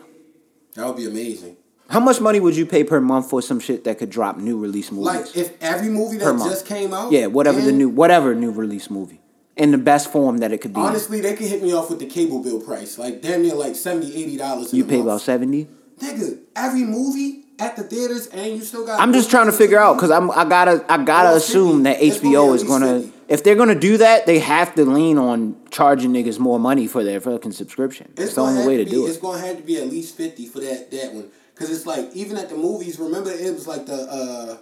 That 0.75 0.87
would 0.87 0.97
be 0.97 1.07
amazing. 1.07 1.57
How 1.89 1.99
much 1.99 2.21
money 2.21 2.39
would 2.39 2.55
you 2.55 2.67
pay 2.67 2.83
per 2.83 3.01
month 3.01 3.29
for 3.29 3.41
some 3.41 3.59
shit 3.59 3.83
that 3.85 3.97
could 3.97 4.11
drop 4.11 4.37
new 4.37 4.59
release 4.59 4.91
movies? 4.91 5.05
Like 5.05 5.35
if 5.35 5.61
every 5.61 5.89
movie 5.89 6.17
that 6.17 6.33
month. 6.33 6.49
just 6.51 6.67
came 6.67 6.93
out, 6.93 7.11
yeah, 7.11 7.25
whatever 7.25 7.59
the 7.59 7.71
new 7.71 7.89
whatever 7.89 8.35
new 8.35 8.51
release 8.51 8.89
movie 8.91 9.21
in 9.57 9.71
the 9.71 9.77
best 9.77 10.11
form 10.11 10.37
that 10.37 10.51
it 10.51 10.59
could 10.59 10.73
be. 10.73 10.79
Honestly, 10.79 11.19
they 11.19 11.35
could 11.35 11.47
hit 11.47 11.63
me 11.63 11.73
off 11.73 11.89
with 11.89 11.99
the 11.99 12.05
cable 12.05 12.43
bill 12.43 12.61
price, 12.61 12.99
like 12.99 13.21
damn 13.21 13.41
near 13.41 13.55
like 13.55 13.75
70 13.75 14.37
dollars. 14.37 14.73
you 14.73 14.85
pay 14.85 14.99
about 14.99 15.21
seventy. 15.21 15.67
Nigga, 15.99 16.39
every 16.55 16.83
movie 16.83 17.45
at 17.59 17.75
the 17.75 17.83
theaters, 17.83 18.27
and 18.27 18.55
you 18.55 18.61
still 18.61 18.85
got. 18.85 18.99
I'm 18.99 19.13
just 19.13 19.29
trying 19.29 19.47
to 19.47 19.51
figure 19.51 19.77
out 19.79 19.95
because 19.95 20.11
I'm 20.11 20.31
I 20.31 20.45
gotta 20.45 20.83
I 20.89 21.03
gotta 21.03 21.29
Well, 21.29 21.35
assume 21.37 21.83
that 21.83 21.99
50. 21.99 22.31
Gonna 22.31 22.37
HBO 22.37 22.55
is 22.55 22.63
gonna 22.63 22.99
50. 23.01 23.13
if 23.27 23.43
they're 23.43 23.55
gonna 23.55 23.75
do 23.79 23.97
that 23.97 24.25
they 24.25 24.39
have 24.39 24.73
to 24.75 24.85
lean 24.85 25.17
on 25.17 25.55
charging 25.69 26.11
niggas 26.11 26.39
more 26.39 26.59
money 26.59 26.87
for 26.87 27.03
their 27.03 27.19
fucking 27.21 27.51
subscription. 27.51 28.13
It's, 28.17 28.35
the 28.35 28.41
only 28.41 28.65
way 28.65 28.77
to 28.77 28.85
be, 28.85 28.91
do 28.91 29.05
it. 29.05 29.09
It's 29.09 29.17
gonna 29.19 29.39
have 29.45 29.57
to 29.57 29.63
be 29.63 29.77
at 29.77 29.87
least 29.87 30.15
fifty 30.15 30.45
for 30.47 30.59
that 30.61 30.89
that 30.91 31.13
one, 31.13 31.29
because 31.53 31.69
it's 31.69 31.85
like 31.85 32.09
even 32.13 32.37
at 32.37 32.49
the 32.49 32.55
movies. 32.57 32.97
Remember, 32.99 33.31
it 33.31 33.53
was 33.53 33.67
like 33.67 33.85
the 33.85 33.93
uh, 33.93 34.57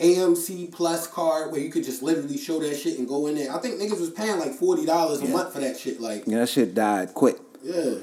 AMC 0.00 0.72
Plus 0.72 1.06
card 1.06 1.52
where 1.52 1.60
you 1.60 1.70
could 1.70 1.84
just 1.84 2.02
literally 2.02 2.38
show 2.38 2.58
that 2.60 2.76
shit 2.76 2.98
and 2.98 3.06
go 3.06 3.26
in 3.28 3.34
there. 3.36 3.54
I 3.54 3.58
think 3.58 3.80
niggas 3.80 4.00
was 4.00 4.10
paying 4.10 4.38
like 4.38 4.52
forty 4.54 4.84
dollars 4.84 5.20
a 5.22 5.28
month 5.28 5.52
for 5.52 5.60
that 5.60 5.78
shit. 5.78 6.00
Like, 6.00 6.24
Yeah, 6.26 6.40
that 6.40 6.48
shit 6.48 6.74
died 6.74 7.14
quick. 7.14 7.36
yeah. 7.62 7.94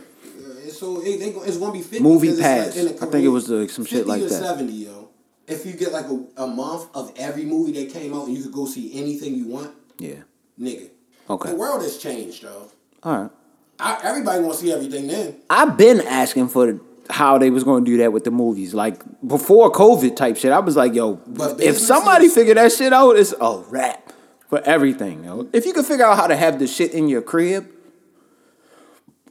So 0.71 1.01
it, 1.01 1.19
they, 1.19 1.29
it's 1.29 1.57
gonna 1.57 1.73
be 1.73 1.81
fifty. 1.81 1.99
Movie 2.01 2.29
it's 2.29 2.39
like 2.39 2.65
Pass. 2.65 2.75
in 2.77 2.87
think 3.11 3.25
it 3.25 3.29
was, 3.29 3.51
uh, 3.51 3.67
some 3.67 3.85
shit 3.85 4.05
50 4.05 4.09
like 4.09 4.21
that. 4.23 4.29
Seventy, 4.29 4.73
yo. 4.73 5.09
If 5.47 5.65
you 5.65 5.73
get 5.73 5.91
like 5.91 6.05
a, 6.05 6.43
a 6.43 6.47
month 6.47 6.89
of 6.93 7.11
every 7.17 7.43
movie 7.45 7.71
that 7.83 7.91
came 7.91 8.13
out 8.13 8.27
and 8.27 8.37
you 8.37 8.43
could 8.43 8.51
go 8.53 8.65
see 8.65 8.93
anything 8.99 9.33
you 9.35 9.47
want, 9.47 9.71
Yeah. 9.97 10.17
nigga. 10.59 10.89
Okay. 11.29 11.49
The 11.49 11.55
world 11.55 11.81
has 11.81 11.97
changed, 11.97 12.43
though. 12.43 12.71
All 13.03 13.21
right. 13.21 13.31
I, 13.79 13.99
everybody 14.03 14.41
want 14.43 14.55
to 14.55 14.59
see 14.59 14.71
everything 14.71 15.07
then. 15.07 15.35
I've 15.49 15.77
been 15.77 16.01
asking 16.01 16.49
for 16.49 16.79
how 17.09 17.37
they 17.37 17.49
was 17.49 17.63
going 17.63 17.83
to 17.85 17.89
do 17.91 17.97
that 17.97 18.11
with 18.13 18.23
the 18.23 18.31
movies. 18.31 18.73
Like 18.73 19.01
before 19.25 19.71
COVID 19.71 20.15
type 20.15 20.37
shit, 20.37 20.51
I 20.51 20.59
was 20.59 20.75
like, 20.75 20.93
yo, 20.93 21.15
But 21.27 21.61
if 21.61 21.77
somebody 21.77 22.27
figure 22.27 22.53
that 22.55 22.71
shit 22.71 22.93
out, 22.93 23.15
it's 23.15 23.33
a 23.39 23.63
wrap 23.69 24.11
for 24.49 24.59
everything. 24.61 25.23
Yo. 25.23 25.47
If 25.53 25.65
you 25.65 25.73
can 25.73 25.83
figure 25.83 26.05
out 26.05 26.17
how 26.17 26.27
to 26.27 26.35
have 26.35 26.59
the 26.59 26.67
shit 26.67 26.91
in 26.93 27.07
your 27.07 27.21
crib, 27.21 27.67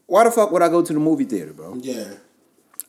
why 0.08 0.24
the 0.24 0.30
fuck 0.32 0.50
would 0.50 0.62
I 0.62 0.68
go 0.68 0.82
to 0.82 0.92
the 0.92 0.98
movie 0.98 1.24
theater, 1.24 1.52
bro? 1.52 1.76
Yeah. 1.80 2.04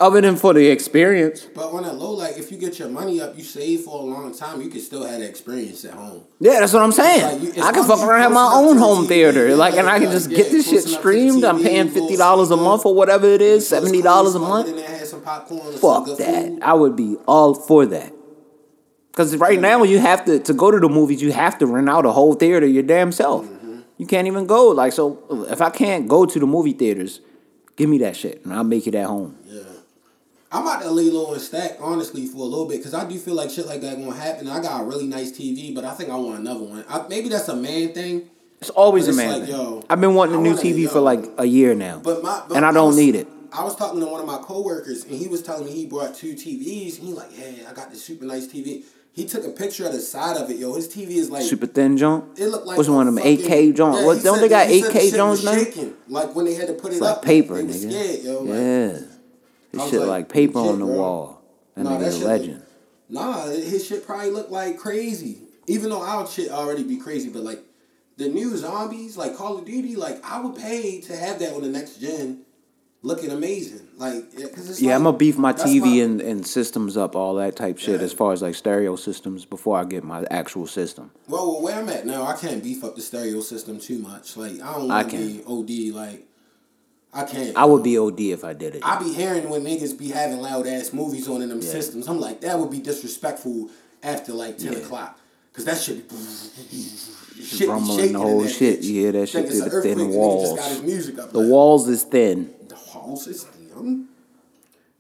Other 0.02 0.22
than 0.22 0.38
for 0.38 0.54
the 0.54 0.66
experience. 0.68 1.46
But 1.54 1.74
on 1.74 1.84
a 1.84 1.92
low, 1.92 2.12
like 2.14 2.38
if 2.38 2.50
you 2.54 2.58
get 2.58 2.80
your 2.80 2.88
money 2.88 3.20
up, 3.20 3.38
you 3.38 3.44
save 3.44 3.82
for 3.82 4.00
a 4.00 4.06
long 4.06 4.34
time, 4.34 4.62
you 4.62 4.70
can 4.70 4.80
still 4.80 5.04
have 5.04 5.20
the 5.20 5.28
experience 5.28 5.84
at 5.84 5.94
home. 5.94 6.24
Yeah, 6.40 6.62
that's 6.62 6.72
what 6.72 6.82
I'm 6.84 6.94
saying. 6.94 7.22
Like, 7.44 7.58
you- 7.58 7.62
I 7.62 7.74
can 7.74 7.84
fuck 7.86 8.00
around 8.00 8.22
have 8.22 8.32
my 8.32 8.50
own 8.54 8.78
home 8.78 9.04
TV, 9.04 9.08
theater, 9.10 9.50
yeah, 9.50 9.56
like, 9.56 9.74
and 9.76 9.90
I 9.90 10.00
can 10.00 10.10
just 10.10 10.30
yeah, 10.32 10.38
get 10.38 10.52
this 10.52 10.64
shit 10.70 10.74
enough 10.76 10.84
to 10.86 10.90
the 10.92 10.96
streamed. 11.00 11.44
I'm 11.44 11.62
paying 11.62 11.90
fifty 11.90 12.16
dollars 12.16 12.50
a 12.50 12.56
month 12.56 12.86
or 12.86 12.96
whatever 12.96 13.28
it 13.28 13.42
is, 13.42 13.68
seventy 13.68 14.02
dollars 14.02 14.36
a 14.36 14.40
month. 14.40 14.70
And 14.70 14.78
then 14.78 14.90
have 14.90 15.06
some 15.06 15.22
popcorn. 15.22 15.68
or 15.68 15.72
some 15.78 16.06
Fuck 16.06 16.18
that. 16.18 16.46
food. 16.48 16.60
I 16.62 16.74
would 16.76 16.96
be 16.96 17.18
all 17.28 17.54
for 17.54 17.86
that. 17.88 18.14
Cause 19.12 19.36
right 19.36 19.60
now 19.60 19.84
you 19.84 20.00
have 20.00 20.24
to 20.26 20.40
to 20.40 20.54
go 20.54 20.72
to 20.72 20.80
the 20.80 20.88
movies, 20.88 21.22
you 21.22 21.34
have 21.34 21.58
to 21.58 21.66
rent 21.66 21.90
out 21.90 22.06
a 22.06 22.12
whole 22.14 22.36
theater 22.36 22.66
your 22.66 22.84
damn 22.84 23.12
self. 23.12 23.44
Mm-hmm. 23.46 23.59
You 24.00 24.08
can't 24.08 24.28
even 24.28 24.47
go. 24.47 24.70
Like 24.70 24.93
so, 24.93 25.45
if 25.52 25.62
I 25.62 25.70
can't 25.70 26.08
go 26.08 26.26
to 26.26 26.39
the 26.39 26.47
movie 26.47 26.72
theaters, 26.74 27.20
give 27.76 27.89
me 27.89 28.00
that 28.00 28.16
shit 28.16 28.43
and 28.43 28.54
I'll 28.54 28.64
make 28.64 28.88
it 28.88 28.95
at 28.95 29.06
home. 29.06 29.38
Yeah. 29.45 29.62
I'm 30.52 30.64
about 30.64 30.82
to 30.82 30.89
lay 30.89 31.12
low 31.12 31.34
and 31.34 31.41
stack 31.41 31.78
honestly 31.80 32.26
for 32.26 32.38
a 32.38 32.43
little 32.43 32.66
bit 32.68 32.78
because 32.78 32.95
I 32.95 33.08
do 33.08 33.20
feel 33.20 33.36
like 33.36 33.52
shit 33.52 33.68
like 33.68 33.82
that 33.82 34.00
gonna 34.00 34.16
happen. 34.16 34.47
I 34.47 34.62
got 34.62 34.82
a 34.82 34.84
really 34.86 35.06
nice 35.06 35.32
TV, 35.32 35.76
but 35.76 35.84
I 35.84 35.93
think 35.93 36.10
I 36.10 36.16
want 36.16 36.39
another 36.39 36.64
one. 36.64 36.84
I, 36.89 37.06
maybe 37.08 37.30
that's 37.30 37.50
a 37.50 37.56
man 37.56 37.93
thing. 37.93 38.30
It's 38.62 38.72
always 38.72 39.08
a 39.08 39.14
man. 39.14 39.32
like, 39.32 39.41
thing. 39.43 39.52
yo, 39.56 39.84
I've 39.89 40.02
been 40.02 40.16
wanting 40.16 40.36
a 40.36 40.39
I 40.39 40.41
new 40.41 40.56
TV 40.56 40.89
for 40.89 41.02
like 41.02 41.24
a 41.38 41.45
year 41.45 41.76
now, 41.76 42.00
But 42.04 42.24
my 42.24 42.41
but 42.47 42.56
and 42.58 42.66
I 42.66 42.72
don't 42.72 42.88
was- 42.88 42.97
need 42.97 43.16
it. 43.16 43.28
I 43.52 43.64
was 43.64 43.76
talking 43.76 44.00
to 44.00 44.06
one 44.06 44.22
of 44.22 44.28
my 44.28 44.38
coworkers 44.38 45.06
and 45.06 45.14
he 45.16 45.28
was 45.28 45.41
telling 45.41 45.66
me 45.66 45.72
he 45.72 45.88
brought 45.88 46.14
two 46.14 46.34
TVs 46.36 47.00
and 47.00 47.08
he 47.08 47.14
like, 47.14 47.30
yeah, 47.36 47.68
I 47.70 47.74
got 47.74 47.89
this 47.89 48.04
super 48.04 48.24
nice 48.26 48.45
TV. 48.47 48.84
He 49.20 49.26
took 49.26 49.44
a 49.46 49.50
picture 49.50 49.86
of 49.86 49.92
the 49.92 50.00
side 50.00 50.38
of 50.38 50.50
it, 50.50 50.58
yo. 50.58 50.74
His 50.76 50.88
TV 50.88 51.12
is 51.18 51.30
like 51.30 51.44
Super 51.44 51.66
thin 51.66 51.98
junk. 51.98 52.24
It 52.38 52.48
looked 52.48 52.66
like 52.66 52.78
What's 52.78 52.88
one 52.90 53.08
of 53.08 53.14
them 53.14 53.22
fucking- 53.24 53.40
8K 53.46 53.72
joints? 53.76 54.00
Yeah, 54.00 54.06
what 54.06 54.24
don't 54.24 54.40
they 54.40 54.48
got 54.48 54.68
that- 54.68 54.74
he 54.74 54.82
said 54.82 54.92
8K 54.92 55.00
shit 55.02 55.14
joints 55.16 55.44
now? 55.44 55.54
shaking. 55.56 55.94
Like 56.08 56.36
when 56.36 56.46
they 56.46 56.54
had 56.54 56.68
to 56.68 56.74
put 56.74 56.92
it 56.94 56.96
It's 56.98 57.02
up, 57.06 57.18
like 57.18 57.26
paper, 57.26 57.56
they 57.56 57.64
nigga. 57.64 57.90
Scared, 57.92 58.24
yo. 58.24 58.40
Like, 58.40 58.48
yeah, 58.48 58.92
I 59.74 59.78
this 59.84 59.90
shit 59.90 60.00
like, 60.00 60.10
like 60.10 60.30
paper 60.30 60.60
legit, 60.60 60.74
on 60.74 60.80
the 60.80 60.86
bro. 60.86 60.96
wall. 60.96 61.42
That 61.76 61.84
Nah, 61.84 61.92
nigga's 62.00 62.16
a 62.16 62.18
shit 62.20 62.28
legend. 62.28 62.62
Nah, 63.10 63.46
his 63.48 63.86
shit 63.86 64.06
probably 64.06 64.32
looked 64.32 64.52
like 64.52 64.78
crazy. 64.78 65.40
Even 65.68 65.90
though 65.90 66.02
our 66.02 66.26
shit 66.28 66.50
already 66.50 66.84
be 66.84 66.98
crazy, 66.98 67.30
but 67.30 67.44
like 67.44 67.62
the 68.18 68.30
new 68.30 68.56
zombies, 68.56 69.18
like 69.18 69.36
Call 69.36 69.58
of 69.58 69.66
Duty, 69.66 69.96
like 69.96 70.24
I 70.24 70.40
would 70.42 70.56
pay 70.56 71.02
to 71.02 71.16
have 71.16 71.40
that 71.40 71.54
on 71.54 71.62
the 71.62 71.68
next 71.70 71.98
gen, 72.00 72.42
looking 73.02 73.32
amazing. 73.32 73.88
Like, 73.97 74.26
yeah, 74.38 74.47
cause 74.47 74.70
it's 74.70 74.82
Yeah, 74.82 74.89
like, 74.91 74.95
I'm 74.97 75.04
gonna 75.04 75.18
beef 75.18 75.38
my 75.38 75.54
TV 75.54 75.82
my- 75.82 76.04
and, 76.04 76.22
and 76.22 76.45
systems 76.47 76.97
up, 76.97 77.16
all 77.16 77.36
that 77.36 77.56
type 77.56 77.78
shit, 77.78 78.00
Yeah. 78.00 78.06
as 78.06 78.14
far 78.14 78.34
as 78.34 78.41
like 78.41 78.56
stereo 78.56 78.95
systems 78.95 79.45
before 79.45 79.78
I 79.78 79.86
get 79.86 80.04
my 80.04 80.26
actual 80.30 80.68
system. 80.68 81.12
Well, 81.28 81.47
well, 81.54 81.62
where 81.62 81.76
I'm 81.76 81.89
at 81.89 82.06
now, 82.06 82.24
I 82.26 82.36
can't 82.36 82.62
beef 82.64 82.84
up 82.84 82.95
the 82.95 83.02
stereo 83.02 83.41
system 83.41 83.80
too 83.80 84.00
much. 84.00 84.36
Like, 84.38 84.62
I 84.62 84.74
don't 84.74 84.88
want 84.88 85.10
to 85.12 85.18
be 85.18 85.43
OD. 85.45 85.91
Like, 85.95 86.26
I 87.14 87.24
can't. 87.24 87.56
I 87.58 87.66
would 87.66 87.84
be 87.84 87.97
OD 87.97 88.32
if 88.32 88.43
I 88.43 88.54
did 88.54 88.76
it. 88.76 88.82
I 88.86 89.00
be 89.02 89.14
hearing 89.14 89.50
when 89.50 89.64
niggas 89.64 89.97
be 89.97 90.10
having 90.10 90.38
loud 90.39 90.68
ass 90.68 90.93
movies 90.93 91.28
on 91.28 91.41
in 91.41 91.50
them 91.50 91.62
Yeah. 91.62 91.70
systems. 91.72 92.08
I'm 92.08 92.20
like, 92.20 92.41
that 92.41 92.60
would 92.60 92.70
be 92.70 92.80
disrespectful 92.80 93.70
after 94.04 94.34
like 94.34 94.58
ten 94.58 94.76
o'clock. 94.76 95.18
Cause 95.54 95.66
that 95.66 95.78
shit 95.80 96.08
be 96.08 96.16
shit 97.43 97.68
Rumbling 97.68 98.14
the 98.14 98.20
whole 98.20 98.45
shit. 98.47 98.82
bitch. 98.82 98.84
You 98.84 98.93
hear 99.02 99.12
that 99.14 99.28
shit 99.30 99.47
through 99.50 99.60
the 99.62 99.70
thin 99.70 99.74
earthquake 99.74 99.97
and 99.97 100.02
nigga 100.12 100.16
walls. 100.16 100.50
Just 100.50 100.62
got 100.62 100.72
his 100.72 100.82
music 100.84 101.20
up 101.20 101.32
The 101.34 101.39
walls 101.39 101.89
is 101.89 102.04
thin. 102.04 102.54
The 102.70 102.78
walls 102.94 103.28
is 103.28 103.44
thin. 103.44 104.08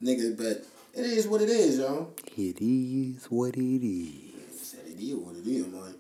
Nigga, 0.01 0.35
but 0.35 0.65
it 0.93 1.05
is 1.05 1.27
what 1.27 1.41
it 1.41 1.49
is, 1.49 1.77
yo. 1.77 2.11
It 2.37 2.57
is 2.59 3.25
what 3.25 3.55
it 3.55 3.85
is. 3.85 4.59
Said 4.59 4.85
it 4.87 4.99
is 5.01 5.15
what 5.15 5.35
it 5.35 5.47
is, 5.47 5.67
man. 5.67 5.95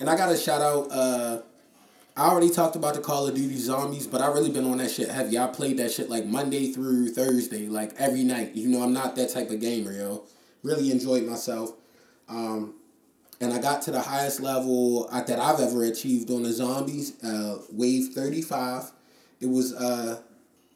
And 0.00 0.10
I 0.10 0.16
gotta 0.16 0.36
shout 0.36 0.60
out. 0.60 0.90
uh 0.90 1.42
I 2.14 2.28
already 2.28 2.50
talked 2.50 2.76
about 2.76 2.94
the 2.94 3.00
Call 3.00 3.26
of 3.26 3.34
Duty 3.34 3.56
Zombies, 3.56 4.06
but 4.06 4.20
I 4.20 4.26
really 4.26 4.50
been 4.50 4.66
on 4.66 4.76
that 4.78 4.90
shit 4.90 5.08
heavy. 5.08 5.38
I 5.38 5.46
played 5.46 5.78
that 5.78 5.90
shit 5.92 6.10
like 6.10 6.26
Monday 6.26 6.70
through 6.70 7.08
Thursday, 7.12 7.68
like 7.68 7.94
every 7.96 8.22
night. 8.22 8.54
You 8.54 8.68
know, 8.68 8.82
I'm 8.82 8.92
not 8.92 9.16
that 9.16 9.30
type 9.30 9.48
of 9.48 9.60
gamer, 9.60 9.92
yo. 9.92 10.24
Really 10.62 10.90
enjoyed 10.90 11.22
myself. 11.24 11.72
Um, 12.28 12.74
and 13.40 13.52
I 13.52 13.58
got 13.58 13.80
to 13.82 13.90
the 13.90 14.02
highest 14.02 14.40
level 14.40 15.08
I, 15.10 15.22
that 15.22 15.38
I've 15.38 15.58
ever 15.58 15.84
achieved 15.84 16.30
on 16.30 16.42
the 16.42 16.52
zombies, 16.52 17.22
uh, 17.24 17.58
wave 17.70 18.12
35. 18.12 18.92
It 19.40 19.48
was 19.48 19.72
uh, 19.74 20.20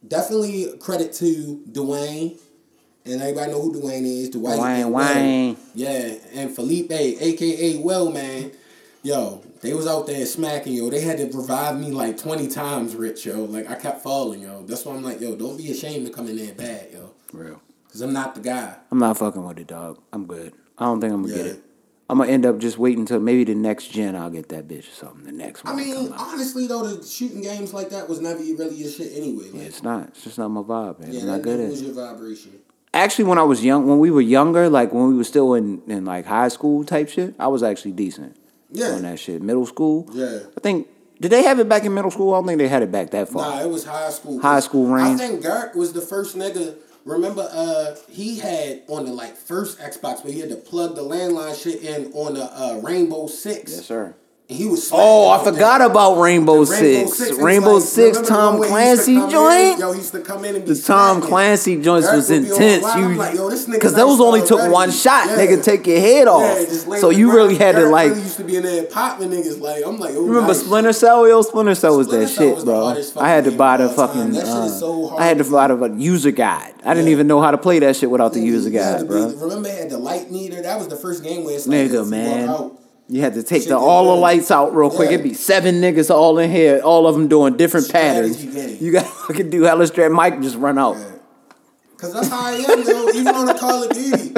definitely 0.05 0.77
credit 0.79 1.13
to 1.13 1.63
Dwayne 1.71 2.37
and 3.05 3.21
everybody 3.21 3.51
know 3.51 3.61
who 3.61 3.73
Dwayne 3.73 4.03
is. 4.03 4.29
Dwayne 4.31 4.83
and 4.83 4.93
Wayne. 4.93 5.57
Yeah, 5.73 6.15
and 6.33 6.53
Felipe, 6.53 6.91
aka 6.91 7.77
Well 7.77 8.11
man. 8.11 8.51
Yo, 9.03 9.41
they 9.61 9.73
was 9.73 9.87
out 9.87 10.07
there 10.07 10.25
smacking, 10.25 10.73
yo. 10.73 10.89
They 10.89 11.01
had 11.01 11.17
to 11.17 11.25
revive 11.25 11.79
me 11.79 11.91
like 11.91 12.17
20 12.17 12.47
times, 12.47 12.95
Rich, 12.95 13.25
yo. 13.25 13.45
Like, 13.45 13.69
I 13.69 13.75
kept 13.75 14.01
falling, 14.01 14.41
yo. 14.41 14.63
That's 14.63 14.83
why 14.83 14.95
I'm 14.95 15.03
like, 15.03 15.21
yo, 15.21 15.35
don't 15.35 15.55
be 15.55 15.71
ashamed 15.71 16.05
to 16.07 16.11
come 16.11 16.27
in 16.27 16.35
there 16.35 16.53
bad, 16.53 16.89
yo. 16.91 17.11
Real. 17.31 17.61
Because 17.85 18.01
I'm 18.01 18.11
not 18.11 18.35
the 18.35 18.41
guy. 18.41 18.75
I'm 18.91 18.99
not 18.99 19.17
fucking 19.17 19.45
with 19.45 19.59
it, 19.59 19.67
dog. 19.67 20.01
I'm 20.11 20.25
good. 20.25 20.51
I 20.77 20.85
don't 20.85 20.99
think 20.99 21.13
I'm 21.13 21.21
gonna 21.21 21.35
get 21.35 21.45
it. 21.45 21.63
I'm 22.09 22.19
gonna 22.19 22.31
end 22.31 22.45
up 22.45 22.57
just 22.59 22.77
waiting 22.77 23.01
until 23.01 23.19
maybe 23.19 23.43
the 23.43 23.55
next 23.55 23.87
gen. 23.91 24.15
I'll 24.15 24.29
get 24.29 24.47
that 24.49 24.67
bitch 24.67 24.87
or 24.89 24.93
something. 24.95 25.25
The 25.25 25.31
next 25.33 25.63
one. 25.65 25.73
I 25.73 25.75
mean, 25.77 26.13
honestly, 26.13 26.65
though, 26.67 26.87
the 26.87 27.05
shooting 27.05 27.41
games 27.41 27.73
like 27.73 27.89
that 27.89 28.07
was 28.07 28.21
never 28.21 28.39
really 28.39 28.75
your 28.75 28.89
shit 28.89 29.11
anyway. 29.15 29.49
Yeah, 29.53 29.63
it's 29.63 29.83
not. 29.83 30.07
It's 30.09 30.23
just 30.23 30.37
not 30.37 30.47
my 30.49 30.61
vibe, 30.61 30.99
man. 30.99 31.11
yeah, 31.11 31.19
I'm 31.21 31.25
that, 31.25 31.31
not 31.33 31.41
good 31.41 31.59
that 31.59 31.63
at 31.65 31.69
was 31.71 31.81
your 31.83 31.93
vibration. 31.93 32.51
Actually, 32.93 33.25
when 33.25 33.37
I 33.37 33.43
was 33.43 33.63
young, 33.63 33.87
when 33.87 33.99
we 33.99 34.09
were 34.09 34.21
younger, 34.21 34.69
like 34.69 34.93
when 34.93 35.07
we 35.09 35.15
were 35.15 35.25
still 35.25 35.53
in, 35.53 35.81
in 35.87 36.05
like 36.05 36.25
high 36.25 36.47
school 36.47 36.85
type 36.85 37.09
shit, 37.09 37.35
I 37.37 37.47
was 37.47 37.61
actually 37.61 37.91
decent 37.91 38.37
Yeah. 38.71 38.91
on 38.93 39.01
that 39.01 39.19
shit. 39.19 39.41
Middle 39.41 39.65
school, 39.65 40.09
Yeah. 40.13 40.39
I 40.55 40.59
think. 40.61 40.87
Did 41.19 41.31
they 41.31 41.41
have 41.43 41.59
it 41.59 41.67
back 41.67 41.83
in 41.83 41.95
middle 41.95 42.11
school? 42.11 42.31
I 42.33 42.37
don't 42.37 42.45
think 42.45 42.59
they 42.59 42.67
had 42.67 42.83
it 42.83 42.91
back 42.91 43.09
that 43.09 43.27
far. 43.27 43.41
Nah, 43.49 43.61
it 43.63 43.69
was 43.69 43.83
high 43.85 44.11
school. 44.11 44.39
High 44.39 44.59
school 44.59 44.85
range. 44.85 45.19
I 45.19 45.27
think 45.27 45.41
Garrett 45.41 45.75
was 45.75 45.91
the 45.91 46.01
first 46.01 46.37
nigga. 46.37 46.75
Remember, 47.07 47.47
uh, 47.49 47.95
he 48.09 48.37
had 48.39 48.83
on 48.87 49.05
the 49.05 49.13
like 49.13 49.37
first 49.37 49.79
Xbox 49.79 50.25
where 50.25 50.33
he 50.33 50.41
had 50.41 50.49
to 50.49 50.57
plug 50.57 50.95
the 50.95 51.03
landline 51.03 51.55
shit 51.61 51.81
in 51.81 52.11
on 52.11 52.33
the 52.33 52.43
uh, 52.43 52.81
Rainbow 52.83 53.27
Six. 53.27 53.71
yes, 53.71 53.85
sir. 53.85 54.13
And 54.49 54.57
he 54.57 54.65
was. 54.65 54.89
Oh, 54.93 55.29
I 55.29 55.43
forgot 55.43 55.81
about 55.81 56.21
Rainbow, 56.21 56.63
Six. 56.63 57.19
it 57.19 57.37
Rainbow 57.41 57.73
like, 57.73 57.83
Six, 57.83 58.21
Tom 58.21 58.59
one 58.59 58.69
where 58.71 58.83
he 58.83 58.89
used 58.91 59.05
to 59.05 59.11
Clancy 59.19 59.33
joint. 59.33 59.79
Yo, 59.79 59.91
he 59.91 59.97
used 59.99 60.13
to 60.13 60.21
come 60.21 60.45
in 60.45 60.55
and 60.55 60.65
be 60.65 60.73
The 60.73 60.81
Tom 60.81 61.17
smacking. 61.17 61.29
Clancy 61.29 61.81
joints 61.81 62.09
was 62.13 62.29
would 62.29 62.43
be 62.43 62.47
on 62.47 62.53
intense. 62.53 62.95
You, 62.95 63.15
like, 63.15 63.35
yo, 63.35 63.49
this 63.49 63.67
nigga 63.67 63.73
because 63.73 63.93
those 63.93 64.21
only 64.21 64.41
took 64.47 64.71
one 64.71 64.89
shot, 64.91 65.27
Yeah. 65.27 65.35
nigga, 65.35 65.61
take 65.61 65.85
your 65.85 65.99
head 65.99 66.29
off. 66.29 66.59
Yeah, 66.87 66.97
so 66.99 67.09
you 67.09 67.33
really 67.33 67.55
had 67.55 67.75
to 67.75 67.89
like. 67.89 68.11
really 68.11 68.21
used 68.21 68.37
to 68.37 68.45
be 68.45 68.55
in 68.55 68.63
there 68.63 68.83
popping 68.83 69.31
niggas. 69.31 69.59
Like 69.59 69.83
I'm 69.85 69.99
like, 69.99 70.13
oh, 70.15 70.21
Remember 70.25 70.47
nice. 70.53 70.61
Splinter 70.63 70.93
Cell? 70.93 71.27
Yo, 71.27 71.41
Splinter 71.41 71.75
Cell 71.75 71.97
was 71.97 72.07
Splinter 72.07 72.25
that 72.27 72.31
Cell 72.31 72.45
shit, 72.45 72.55
was 72.55 73.13
bro. 73.13 73.21
I 73.21 73.27
had 73.29 73.43
to 73.43 73.51
buy 73.51 73.75
the 73.75 73.89
fucking. 73.89 74.21
time. 74.21 74.31
That 74.31 74.45
shit 74.45 74.47
is 74.47 74.71
uh, 74.71 74.79
so 74.79 75.07
hard 75.09 75.21
I 75.21 75.25
had 75.25 75.39
to 75.39 75.43
buy 75.43 75.67
the 75.67 75.95
user 75.97 76.31
guide. 76.31 76.73
I 76.85 76.93
didn't 76.93 77.09
even 77.09 77.27
know 77.27 77.41
how 77.41 77.51
to 77.51 77.57
play 77.57 77.79
that 77.79 77.97
shit 77.97 78.09
without 78.09 78.31
the 78.31 78.39
user 78.39 78.69
guide, 78.69 79.09
bro. 79.09 79.27
Remember, 79.27 79.67
had 79.69 79.89
the 79.89 79.97
light 79.97 80.31
meter. 80.31 80.61
That 80.61 80.77
was 80.77 80.87
the 80.87 80.95
first 80.95 81.21
game 81.21 81.43
where 81.43 81.55
it's 81.55 81.67
like, 81.67 81.91
Nigga, 81.91 82.07
man. 82.09 82.71
You 83.09 83.21
had 83.21 83.35
to 83.35 83.43
take 83.43 83.61
Shit 83.61 83.69
the 83.69 83.77
all 83.77 84.13
the 84.13 84.19
lights 84.19 84.51
out 84.51 84.75
real 84.75 84.89
quick. 84.89 85.09
Yeah. 85.09 85.15
It'd 85.15 85.23
be 85.23 85.33
seven 85.33 85.75
niggas 85.75 86.09
all 86.13 86.37
in 86.39 86.51
here, 86.51 86.81
all 86.83 87.07
of 87.07 87.15
them 87.15 87.27
doing 87.29 87.55
different 87.55 87.85
Strategy 87.85 88.47
patterns. 88.47 88.55
game. 88.55 88.77
You 88.81 88.91
got 88.91 89.05
to 89.05 89.11
fucking 89.11 89.49
do 89.49 89.61
hella 89.63 89.87
straight. 89.87 90.11
Mike 90.11 90.41
just 90.41 90.57
run 90.57 90.77
out. 90.77 90.97
Cause 91.97 92.13
that's 92.13 92.27
how 92.27 92.45
I 92.45 92.51
am, 92.51 92.83
yo. 92.83 93.09
Even 93.09 93.33
on 93.33 93.45
the 93.47 93.55
Call 93.55 93.81
of 93.83 93.89
Duty, 93.89 94.31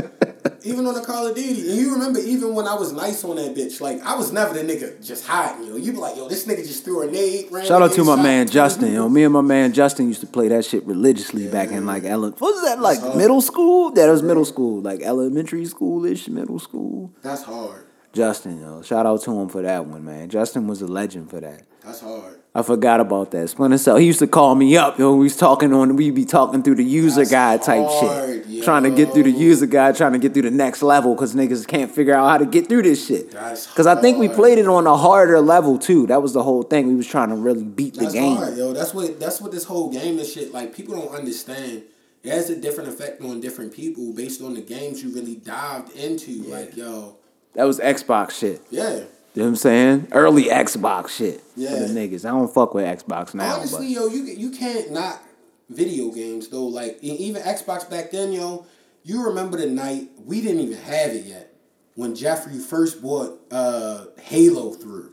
even 0.64 0.88
on 0.88 0.94
the 0.94 1.02
Call 1.02 1.28
of 1.28 1.36
Duty, 1.36 1.70
and 1.70 1.78
you 1.78 1.92
remember, 1.92 2.18
even 2.20 2.56
when 2.56 2.66
I 2.68 2.74
was 2.76 2.94
nice 2.94 3.22
on 3.26 3.36
that 3.36 3.54
bitch, 3.54 3.82
like 3.82 4.02
I 4.02 4.16
was 4.16 4.32
never 4.32 4.54
the 4.54 4.62
nigga 4.62 5.06
just 5.06 5.28
hiding, 5.28 5.68
yo. 5.68 5.76
You 5.76 5.92
be 5.92 5.98
like, 5.98 6.16
yo, 6.16 6.30
this 6.30 6.46
nigga 6.46 6.66
just 6.66 6.86
threw 6.86 7.02
a 7.02 7.12
nade. 7.12 7.50
Shout 7.66 7.82
out 7.82 7.92
to 7.92 8.04
my 8.06 8.16
shot 8.16 8.24
man 8.24 8.48
Justin. 8.48 8.94
Yo, 8.94 9.10
me 9.10 9.24
and 9.26 9.34
my 9.34 9.42
man 9.42 9.74
Justin 9.74 10.08
used 10.08 10.22
to 10.22 10.28
play 10.28 10.48
that 10.48 10.64
shit 10.64 10.86
religiously 10.86 11.50
back 11.50 11.72
in 11.72 11.86
like 11.86 12.06
ele- 12.06 12.32
what 12.32 12.40
was 12.40 12.64
that 12.64 12.80
like 12.80 13.18
middle 13.18 13.42
school? 13.42 13.92
That 13.92 14.08
was 14.10 14.24
middle 14.24 14.46
school, 14.46 14.82
like 14.82 15.02
elementary 15.02 15.64
schoolish, 15.66 16.30
middle 16.30 16.60
school. 16.60 17.14
That's 17.24 17.44
hard. 17.44 17.88
Justin, 18.14 18.60
yo, 18.62 18.82
shout 18.82 19.06
out 19.06 19.22
to 19.24 19.40
him 19.40 19.50
for 19.50 19.62
that 19.62 19.86
one, 19.86 20.04
man. 20.04 20.30
Justin 20.30 20.68
was 20.68 20.82
a 20.82 20.88
legend 20.88 21.30
for 21.30 21.40
that. 21.40 21.64
That's 21.84 22.02
hard. 22.02 22.40
I 22.54 22.64
forgot 22.64 23.00
about 23.00 23.30
that. 23.32 23.48
Splinter 23.48 23.78
Cell. 23.78 23.98
He 23.98 24.08
used 24.08 24.20
to 24.20 24.28
call 24.28 24.56
me 24.56 24.76
up, 24.76 24.98
yo. 24.98 25.16
We 25.16 25.26
was 25.26 25.38
talking 25.38 25.72
on. 25.72 25.96
We 25.96 26.10
be 26.10 26.26
talking 26.26 26.64
through 26.64 26.76
the 26.76 26.84
user 26.84 27.22
That's 27.22 27.32
guide 27.32 27.62
type 27.62 27.86
hard, 27.86 28.46
shit, 28.48 28.64
trying 28.64 28.84
to 28.84 28.90
get 28.90 29.14
through 29.14 29.24
the 29.24 29.32
user 29.32 29.68
guide, 29.68 29.96
trying 29.96 30.14
to 30.14 30.18
get 30.20 30.34
through 30.34 30.44
the 30.44 30.52
next 30.52 30.82
level, 30.82 31.14
because 31.14 31.36
niggas 31.36 31.68
can't 31.68 31.92
figure 31.92 32.16
out 32.16 32.28
how 32.28 32.38
to 32.40 32.48
get 32.48 32.68
through 32.68 32.82
this 32.82 33.06
shit. 33.06 33.32
That's 33.32 33.68
Because 33.68 33.86
I 33.86 34.02
think 34.02 34.18
we 34.18 34.28
played 34.28 34.58
it 34.58 34.68
on 34.68 34.88
a 34.88 34.98
harder 34.98 35.40
level 35.40 35.78
too. 35.78 36.08
That 36.08 36.24
was 36.24 36.34
the 36.34 36.42
whole 36.42 36.64
thing. 36.64 36.88
We 36.88 36.96
was 36.96 37.08
trying 37.08 37.30
to 37.30 37.36
really 37.36 37.64
beat 37.64 37.94
the 37.94 38.10
game. 38.10 38.38
hard, 38.38 38.58
yo. 38.58 38.74
That's 38.74 38.96
what 38.96 39.20
that's 39.20 39.40
what 39.40 39.52
this 39.52 39.66
whole 39.66 39.92
game 39.92 40.18
and 40.18 40.28
shit. 40.28 40.52
Like 40.52 40.76
people 40.76 40.96
don't 40.96 41.14
understand. 41.14 41.84
It 42.24 42.32
has 42.32 42.50
a 42.50 42.60
different 42.60 42.90
effect 42.90 43.22
on 43.22 43.40
different 43.40 43.74
people 43.74 44.12
based 44.12 44.42
on 44.42 44.56
the 44.56 44.62
games 44.62 45.04
you 45.04 45.14
really 45.14 45.36
dived 45.36 45.96
into. 45.96 46.44
Like 46.44 46.76
yo, 46.76 47.19
That 47.56 47.66
was 47.66 47.80
Xbox 47.80 48.32
shit. 48.32 48.62
yeah. 48.70 49.02
You 49.36 49.44
know 49.44 49.52
what 49.52 49.52
I'm 49.52 49.56
saying? 49.58 50.08
Early 50.12 50.46
Xbox 50.46 51.10
shit 51.10 51.40
for 51.42 51.60
Yeah. 51.62 51.76
the 51.76 51.86
niggas. 51.88 52.26
I 52.26 52.30
don't 52.30 52.52
fuck 52.54 52.74
with 52.74 52.84
Xbox 52.86 53.34
now, 53.36 53.58
Honestly, 53.58 53.88
yo, 53.94 54.08
you 54.08 54.24
you 54.24 54.50
can't 54.52 54.92
not 54.92 55.22
video 55.70 56.10
games 56.12 56.48
though. 56.50 56.66
Like 56.66 56.98
even 57.02 57.42
Xbox 57.44 57.90
back 57.90 58.12
then, 58.12 58.32
yo. 58.34 58.66
You 59.04 59.24
remember 59.26 59.58
the 59.58 59.68
night 59.68 60.10
we 60.26 60.42
didn't 60.42 60.60
even 60.62 60.78
have 60.80 61.12
it 61.12 61.26
yet 61.26 61.54
when 61.96 62.16
Jeffrey 62.16 62.58
first 62.60 63.02
bought 63.02 63.40
uh, 63.52 64.06
Halo 64.22 64.74
through 64.74 65.12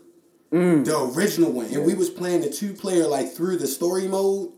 Mm. 0.51 0.85
the 0.85 0.97
original 1.17 1.51
one, 1.51 1.65
and 1.73 1.85
we 1.85 1.93
was 1.93 2.09
playing 2.09 2.39
the 2.41 2.49
two 2.49 2.73
player 2.73 3.05
like 3.07 3.31
through 3.33 3.57
the 3.57 3.67
story 3.67 4.07
mode. 4.07 4.49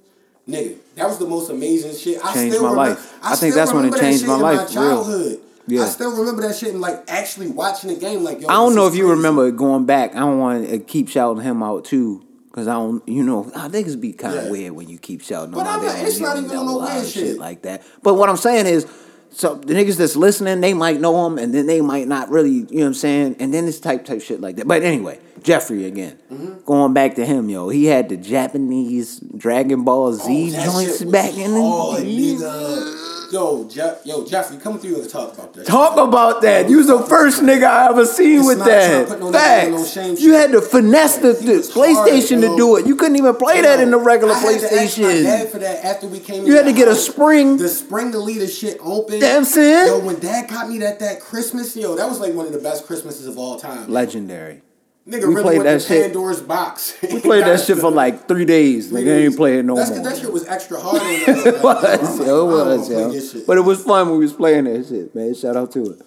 Nigga, 0.47 0.77
that 0.95 1.07
was 1.07 1.17
the 1.19 1.27
most 1.27 1.49
amazing 1.49 1.95
shit. 1.95 2.23
I 2.23 2.33
Changed 2.33 2.55
still 2.55 2.63
my 2.63 2.69
remember, 2.83 3.01
life. 3.01 3.17
I 3.23 3.35
think 3.35 3.55
that's 3.55 3.73
when 3.73 3.85
it 3.85 3.95
changed 3.99 4.25
my 4.25 4.35
life, 4.35 4.59
real. 4.59 4.67
childhood. 4.69 5.39
Yeah. 5.69 5.83
I 5.83 5.85
still 5.87 6.15
remember 6.17 6.41
that 6.47 6.55
shit 6.55 6.69
and 6.71 6.81
like 6.81 7.03
actually 7.07 7.47
watching 7.47 7.93
the 7.93 7.99
game. 7.99 8.23
Like 8.23 8.41
yo, 8.41 8.47
I 8.47 8.53
don't 8.53 8.75
know 8.75 8.87
if 8.87 8.95
you 8.95 9.09
remember 9.09 9.49
going 9.51 9.85
back. 9.85 10.15
I 10.15 10.19
don't 10.19 10.39
want 10.39 10.67
to 10.69 10.79
keep 10.79 11.09
shouting 11.09 11.43
him 11.43 11.61
out 11.63 11.85
too. 11.85 12.25
Cause 12.51 12.67
I 12.67 12.73
don't, 12.73 13.07
you 13.07 13.23
know, 13.23 13.49
I 13.55 13.69
think 13.69 13.85
it's 13.85 13.95
be 13.95 14.11
kind 14.11 14.35
of 14.37 14.45
Yeah. 14.45 14.51
weird 14.51 14.71
when 14.73 14.89
you 14.89 14.97
keep 14.97 15.21
shouting 15.21 15.51
But. 15.51 15.67
I'm 15.67 15.85
not- 15.85 15.99
it's 15.99 16.19
not 16.19 16.35
even 16.37 16.49
no 16.49 16.79
weird 16.79 17.05
shit 17.05 17.13
shit. 17.27 17.37
like 17.37 17.61
that. 17.61 17.83
But 18.01 18.15
what 18.15 18.27
I'm 18.27 18.37
saying 18.37 18.65
is, 18.65 18.87
so 19.31 19.53
the 19.53 19.75
niggas 19.75 19.97
that's 19.97 20.15
listening, 20.15 20.59
they 20.59 20.73
might 20.73 20.99
know 20.99 21.27
him, 21.27 21.37
and 21.37 21.53
then 21.53 21.67
they 21.67 21.79
might 21.81 22.07
not 22.07 22.31
really, 22.31 22.49
you 22.49 22.65
know 22.71 22.79
what 22.81 22.85
I'm 22.87 22.93
saying. 22.95 23.35
And 23.39 23.53
then 23.53 23.67
this 23.67 23.79
type 23.79 24.03
type 24.03 24.21
shit 24.23 24.41
like 24.41 24.55
that. 24.55 24.67
But 24.67 24.81
anyway, 24.81 25.19
Jeffrey 25.43 25.85
again, 25.85 26.17
Mm-hmm. 26.33 26.65
going 26.65 26.93
back 26.93 27.13
to 27.15 27.25
him, 27.25 27.49
yo, 27.49 27.69
he 27.69 27.85
had 27.85 28.09
the 28.09 28.17
Japanese 28.17 29.19
Dragon 29.19 29.83
Ball 29.83 30.13
Z 30.13 30.55
Oh, 30.57 30.63
joints 30.65 31.03
back 31.03 31.37
in 31.37 31.53
the 31.53 31.59
day. 32.01 32.35
nigga. 32.35 33.18
Yo, 33.31 33.67
Jeff, 33.69 34.05
yo, 34.05 34.25
Jeffrey, 34.25 34.57
come 34.57 34.79
through 34.79 35.01
and 35.01 35.09
talk 35.09 35.33
about 35.33 35.53
that. 35.53 35.65
Talk 35.65 35.97
about 35.97 36.41
that. 36.41 36.69
You 36.69 36.77
was 36.77 36.87
the 36.87 36.99
first 37.03 37.41
nigga 37.41 37.65
I 37.65 37.89
ever 37.89 38.05
seen 38.05 38.39
It's 38.39 38.47
with 38.47 38.57
not 38.59 38.65
trying 38.65 39.05
to 39.05 39.31
that. 39.31 39.69
no 39.69 39.75
in 39.75 39.81
no 39.81 39.85
shame 39.85 40.15
You 40.17 40.33
had 40.33 40.51
to 40.51 40.61
finesse 40.61 41.17
the, 41.17 41.33
He 41.35 41.45
the 41.45 41.53
was 41.57 41.73
hard, 41.73 41.87
PlayStation 42.09 42.41
to 42.41 42.55
do 42.57 42.77
it. 42.77 42.87
You 42.87 42.95
couldn't 42.95 43.17
even 43.17 43.35
play 43.35 43.61
that 43.61 43.79
in 43.79 43.91
the 43.91 43.97
regular 43.97 44.33
I 44.33 44.39
had 44.39 44.59
to 44.61 44.65
ask 44.65 44.97
my 44.97 45.03
PlayStation. 45.05 45.23
dad 45.23 45.49
for 45.49 45.59
that 45.59 45.85
after 45.85 46.07
we 46.07 46.19
came. 46.19 46.45
You 46.45 46.55
had 46.55 46.65
to 46.65 46.73
get 46.73 46.87
a 46.87 46.95
spring. 46.95 47.57
The 47.57 47.69
spring 47.69 48.11
to 48.13 48.19
leave 48.19 48.39
the 48.39 48.47
shit 48.47 48.77
open. 48.81 49.15
You 49.15 49.19
know 49.21 49.27
what 49.29 49.37
I'm 49.37 49.45
saying? 49.45 49.87
Yo, 49.87 49.99
when 49.99 50.19
dad 50.19 50.49
got 50.49 50.69
me 50.69 50.79
that 50.79 50.99
that 50.99 51.19
Christmas, 51.21 51.75
yo, 51.75 51.95
that 51.95 52.09
was 52.09 52.19
like 52.19 52.33
one 52.33 52.47
of 52.47 52.53
the 52.53 52.59
best 52.59 52.85
Christmases 52.87 53.27
of 53.27 53.37
all 53.37 53.59
time. 53.59 53.89
Legendary. 53.91 54.61
Nigga 55.09 55.27
we 55.27 55.33
really 55.35 55.43
played 55.57 55.61
that 55.63 55.81
shit. 55.81 56.03
Pandora's 56.03 56.41
box. 56.41 56.95
We 57.01 57.19
played 57.19 57.43
that 57.43 57.59
shit 57.65 57.79
for 57.79 57.89
like 57.89 58.27
three 58.27 58.45
days. 58.45 58.91
Nigga, 58.91 59.07
I 59.07 59.25
ain't 59.25 59.35
playing 59.35 59.65
no 59.65 59.75
That's 59.75 59.89
more. 59.89 60.03
that 60.03 60.17
shit 60.17 60.31
was 60.31 60.47
extra 60.47 60.79
hard. 60.79 61.01
it 61.03 61.63
was, 61.63 61.63
like, 61.63 61.99
it 61.99 62.01
was, 62.27 63.33
yo. 63.33 63.41
But 63.47 63.57
it 63.57 63.61
was 63.61 63.83
fun 63.83 64.09
when 64.09 64.19
we 64.19 64.25
was 64.25 64.33
playing 64.33 64.65
that 64.65 64.85
shit, 64.87 65.15
man. 65.15 65.33
Shout 65.33 65.55
out 65.55 65.71
to 65.71 65.91
it. 65.93 66.01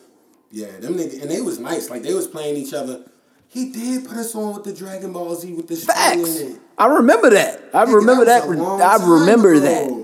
Yeah, 0.53 0.67
them 0.79 0.95
niggas, 0.95 1.21
and 1.23 1.31
they 1.31 1.41
was 1.41 1.59
nice. 1.59 1.91
Like 1.91 2.03
they 2.03 2.15
was 2.15 2.29
playing 2.29 2.57
each 2.57 2.75
other. 2.75 3.05
He 3.49 3.71
did 3.71 4.07
put 4.07 4.17
us 4.17 4.35
on 4.35 4.55
with 4.55 4.65
the 4.65 4.73
Dragon 4.73 5.13
Ball 5.13 5.35
Z 5.35 5.53
with 5.53 5.67
the 5.69 5.77
Facts. 5.77 6.41
I 6.79 6.87
remember 6.87 7.31
that. 7.31 7.61
I 7.75 7.85
Nigga, 7.85 7.95
remember 7.97 8.25
that. 8.27 8.45
a 8.45 8.47
I 8.85 8.97
remember 9.07 9.53
ago. 9.55 9.61
that. 9.61 10.02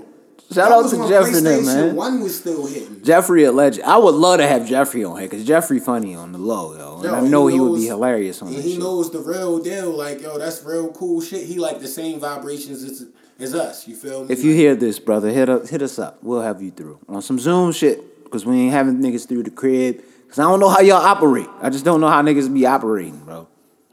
Shout 0.51 0.71
out 0.71 0.89
to 0.89 1.07
Jeffrey 1.07 1.41
them, 1.41 1.65
man. 1.65 1.95
One 1.95 2.21
was 2.21 2.37
still 2.39 2.65
hitting. 2.65 3.03
Jeffrey 3.03 3.43
a 3.43 3.51
legend. 3.51 3.85
I 3.85 3.97
would 3.97 4.15
love 4.15 4.39
to 4.39 4.47
have 4.47 4.67
Jeffrey 4.67 5.03
on 5.03 5.19
here 5.19 5.29
because 5.29 5.45
Jeffrey 5.45 5.79
funny 5.79 6.15
on 6.15 6.31
the 6.31 6.39
low, 6.39 6.75
yo. 6.75 6.95
And 6.95 7.03
Yo, 7.03 7.13
I 7.15 7.21
know 7.21 7.45
he, 7.47 7.59
would 7.59 7.75
be 7.79 7.85
hilarious 7.85 8.41
on 8.41 8.47
And 8.47 8.57
he 8.57 8.71
shit. 8.71 8.79
knows 8.79 9.11
the 9.11 9.19
real 9.19 9.59
deal. 9.59 9.91
Like, 9.91 10.21
yo, 10.21 10.39
that's 10.39 10.63
real 10.63 10.91
cool 10.91 11.21
shit. 11.21 11.45
He 11.45 11.59
like 11.59 11.79
the 11.81 11.87
same 11.87 12.19
vibrations 12.19 12.83
as, 12.83 13.05
as 13.39 13.53
us. 13.53 13.87
You 13.87 13.95
feel 13.95 14.25
me? 14.25 14.33
If 14.33 14.43
you 14.43 14.55
hear 14.55 14.75
this, 14.75 14.97
brother, 14.97 15.29
hit 15.29 15.49
up, 15.49 15.67
hit 15.67 15.83
us 15.83 15.99
up. 15.99 16.17
We'll 16.23 16.41
have 16.41 16.61
you 16.63 16.71
through 16.71 16.99
on 17.07 17.21
some 17.21 17.37
Zoom 17.37 17.71
shit 17.71 18.23
because 18.23 18.43
we 18.43 18.59
ain't 18.59 18.73
having 18.73 18.97
niggas 18.97 19.27
through 19.27 19.43
the 19.43 19.51
crib. 19.51 20.01
Because 20.23 20.39
I 20.39 20.43
don't 20.43 20.59
know 20.59 20.69
how 20.69 20.79
y'all 20.81 20.97
operate. 20.97 21.47
I 21.61 21.69
just 21.69 21.85
don't 21.85 22.01
know 22.01 22.07
how 22.09 22.21
niggas 22.23 22.51
be 22.51 22.65
operating, 22.65 23.19
bro. 23.19 23.47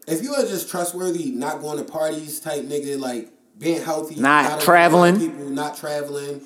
if 0.07 0.23
you 0.23 0.33
are 0.35 0.43
just 0.43 0.71
trustworthy, 0.71 1.31
not 1.33 1.61
going 1.61 1.77
to 1.79 1.85
parties 1.85 2.41
type 2.41 2.63
nigga, 2.63 2.99
like 2.99 3.31
being 3.59 3.83
healthy, 3.83 4.17
Not 4.17 4.61
traveling. 4.61 5.19
people, 5.19 5.49
not 5.51 5.77
traveling, 5.77 6.43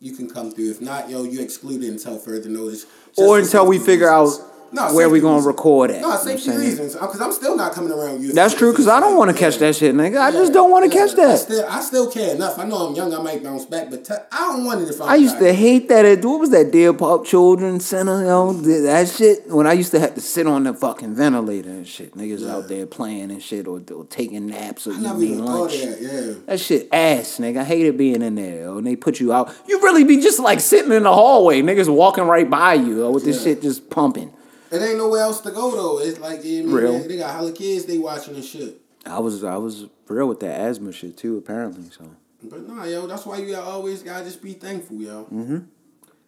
you 0.00 0.14
can 0.14 0.28
come 0.30 0.52
through. 0.52 0.70
If 0.70 0.80
not, 0.80 1.08
yo, 1.10 1.24
you 1.24 1.40
excluded 1.40 1.88
until 1.90 2.18
further 2.18 2.48
notice. 2.48 2.86
Or 3.16 3.38
until 3.38 3.66
we 3.66 3.78
figure 3.78 4.08
out 4.08 4.26
reasons. 4.26 4.44
No, 4.70 4.92
where 4.94 5.08
we 5.08 5.20
gonna 5.20 5.36
reasons. 5.36 5.46
record 5.46 5.90
at. 5.90 6.02
No, 6.02 6.08
You 6.08 6.14
know 6.14 6.20
safety 6.20 6.42
saying? 6.50 6.58
reasons. 6.60 6.92
Because 6.94 7.20
I'm 7.20 7.32
still 7.32 7.56
not 7.56 7.72
coming 7.72 7.90
around 7.92 8.22
you. 8.22 8.32
That's 8.32 8.54
true, 8.54 8.70
because 8.72 8.86
I 8.86 9.00
don't 9.00 9.16
want 9.16 9.30
to 9.30 9.36
catch 9.36 9.56
that 9.58 9.74
shit, 9.76 9.94
nigga. 9.94 10.20
I 10.20 10.30
just 10.30 10.52
don't 10.52 10.70
want 10.70 10.90
to 10.90 10.96
catch 10.96 11.12
I 11.12 11.14
that. 11.26 11.38
still, 11.38 11.66
I 11.68 11.80
still 11.80 12.10
care 12.10 12.34
enough. 12.34 12.58
I 12.58 12.64
know 12.64 12.88
I'm 12.88 12.94
young. 12.94 13.14
I 13.14 13.22
might 13.22 13.42
bounce 13.42 13.64
back, 13.64 13.90
but 13.90 14.08
I 14.30 14.38
don't 14.52 14.64
want 14.64 14.82
it 14.82 14.88
if 14.90 15.00
I'm. 15.00 15.08
I 15.08 15.14
used 15.16 15.38
to 15.38 15.52
hate 15.54 15.88
that. 15.88 16.04
At, 16.04 16.24
what 16.24 16.40
was 16.40 16.50
that 16.50 16.70
Deer 16.70 16.92
Park 16.92 17.24
Children's 17.24 17.86
Center? 17.86 18.18
You 18.20 18.26
know, 18.26 18.52
that 18.52 19.08
shit. 19.08 19.48
When 19.48 19.66
I 19.66 19.72
used 19.72 19.90
to 19.92 20.00
have 20.00 20.14
to 20.16 20.20
sit 20.20 20.46
on 20.46 20.64
the 20.64 20.74
fucking 20.74 21.14
ventilator 21.14 21.70
and 21.70 21.86
shit, 21.86 22.14
niggas 22.14 22.48
out 22.48 22.68
there 22.68 22.86
playing 22.86 23.30
and 23.30 23.42
shit, 23.42 23.66
or, 23.66 23.80
or 23.94 24.04
taking 24.04 24.46
naps 24.46 24.86
or 24.86 24.92
I 24.92 24.98
never 25.00 25.22
eating 25.22 25.34
even 25.34 25.44
lunch. 25.46 25.72
that. 25.80 25.98
Yeah. 26.00 26.34
That 26.46 26.60
shit 26.60 26.88
ass, 26.92 27.38
nigga. 27.38 27.60
I 27.60 27.64
hated 27.64 27.96
being 27.96 28.20
in 28.22 28.34
there. 28.34 28.62
Yo. 28.64 28.78
And 28.78 28.86
they 28.86 28.96
put 28.96 29.18
you 29.20 29.32
out. 29.32 29.54
You 29.66 29.80
really 29.82 30.04
be 30.04 30.20
just 30.20 30.38
like 30.38 30.60
sitting 30.60 30.92
in 30.92 31.04
the 31.04 31.12
hallway, 31.14 31.62
niggas 31.62 31.88
walking 31.92 32.24
right 32.24 32.48
by 32.48 32.74
you 32.74 32.98
yo, 32.98 33.10
with 33.10 33.24
this 33.24 33.42
shit 33.42 33.62
just 33.62 33.88
pumping. 33.88 34.32
It 34.70 34.82
ain't 34.82 34.98
nowhere 34.98 35.22
else 35.22 35.40
to 35.42 35.50
go 35.50 35.74
though. 35.74 35.98
It's 36.00 36.18
like 36.18 36.40
yeah, 36.42 36.62
Real. 36.64 36.98
They 37.00 37.18
got 37.18 37.34
hella 37.34 37.52
kids. 37.52 37.86
They 37.86 37.98
watching 37.98 38.34
and 38.34 38.44
shit. 38.44 38.80
I 39.06 39.18
was 39.18 39.42
I 39.44 39.56
was 39.56 39.86
real 40.08 40.28
with 40.28 40.40
that 40.40 40.60
asthma 40.60 40.92
shit 40.92 41.16
too, 41.16 41.36
apparently. 41.38 41.90
So 41.90 42.10
But 42.42 42.68
nah, 42.68 42.84
yo, 42.84 43.06
that's 43.06 43.24
why 43.24 43.38
you 43.38 43.56
always 43.56 44.02
gotta 44.02 44.24
just 44.24 44.42
be 44.42 44.52
thankful, 44.52 44.96
yo. 44.96 45.24
Mm-hmm. 45.24 45.58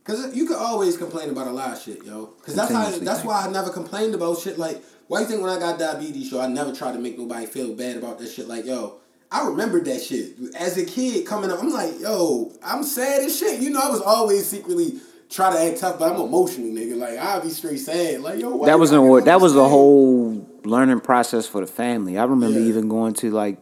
Cause 0.05 0.35
you 0.35 0.47
could 0.47 0.57
always 0.57 0.97
complain 0.97 1.29
about 1.31 1.47
a 1.47 1.53
lot 1.53 1.73
of 1.73 1.81
shit, 1.81 2.05
yo. 2.05 2.27
Cause 2.43 2.55
that's 2.55 2.73
how. 2.73 2.85
That's 2.85 2.99
thankful. 2.99 3.31
why 3.31 3.47
I 3.47 3.51
never 3.51 3.71
complained 3.71 4.15
about 4.15 4.39
shit. 4.39 4.59
Like, 4.59 4.83
why 5.09 5.21
you 5.21 5.27
think 5.27 5.43
when 5.43 5.51
I 5.51 5.59
got 5.59 5.79
diabetes, 5.79 6.33
yo, 6.33 6.41
I 6.41 6.47
never 6.47 6.73
tried 6.75 6.93
to 6.93 6.99
make 6.99 7.19
nobody 7.19 7.47
feel 7.47 7.75
bad 7.75 7.97
about 7.97 8.19
that 8.19 8.29
shit. 8.29 8.49
Like, 8.49 8.65
yo, 8.65 8.99
I 9.31 9.47
remembered 9.47 9.85
that 9.85 10.03
shit 10.03 10.37
as 10.59 10.79
a 10.79 10.85
kid 10.85 11.27
coming 11.27 11.51
up. 11.51 11.61
I'm 11.61 11.71
like, 11.71 12.01
yo, 12.01 12.51
I'm 12.65 12.83
sad 12.83 13.23
as 13.23 13.39
shit. 13.39 13.61
You 13.61 13.71
know, 13.71 13.81
I 13.81 13.91
was 13.91 14.01
always 14.01 14.47
secretly 14.47 15.01
try 15.31 15.53
to 15.53 15.59
act 15.59 15.79
tough, 15.81 15.99
but 15.99 16.13
I'm 16.13 16.21
emotional, 16.21 16.69
nigga. 16.69 16.97
Like, 16.97 17.19
I'll 17.19 17.41
be 17.41 17.51
straight 17.51 17.79
sad. 17.79 18.21
Like, 18.21 18.41
yo, 18.41 18.65
that 18.67 18.79
was 18.79 18.91
gotta 18.91 19.25
that 19.25 19.41
was 19.41 19.57
a 19.57 19.69
whole 19.69 20.47
learning 20.65 21.01
process 21.01 21.47
for 21.47 21.61
the 21.61 21.67
family. 21.67 22.19
I 22.19 22.25
remember 22.25 22.59
Yeah. 22.61 22.67
even 22.67 22.89
going 22.89 23.15
to 23.15 23.31
like 23.31 23.59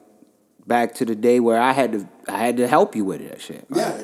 back 0.67 0.95
to 0.97 1.05
the 1.05 1.15
day 1.15 1.41
where 1.41 1.61
I 1.61 1.73
had 1.73 1.93
to 1.93 2.09
I 2.29 2.39
had 2.39 2.57
to 2.57 2.67
help 2.67 2.97
you 2.97 3.05
with 3.05 3.29
that 3.29 3.41
shit. 3.41 3.71
Like, 3.71 3.81
Yeah. 3.81 4.03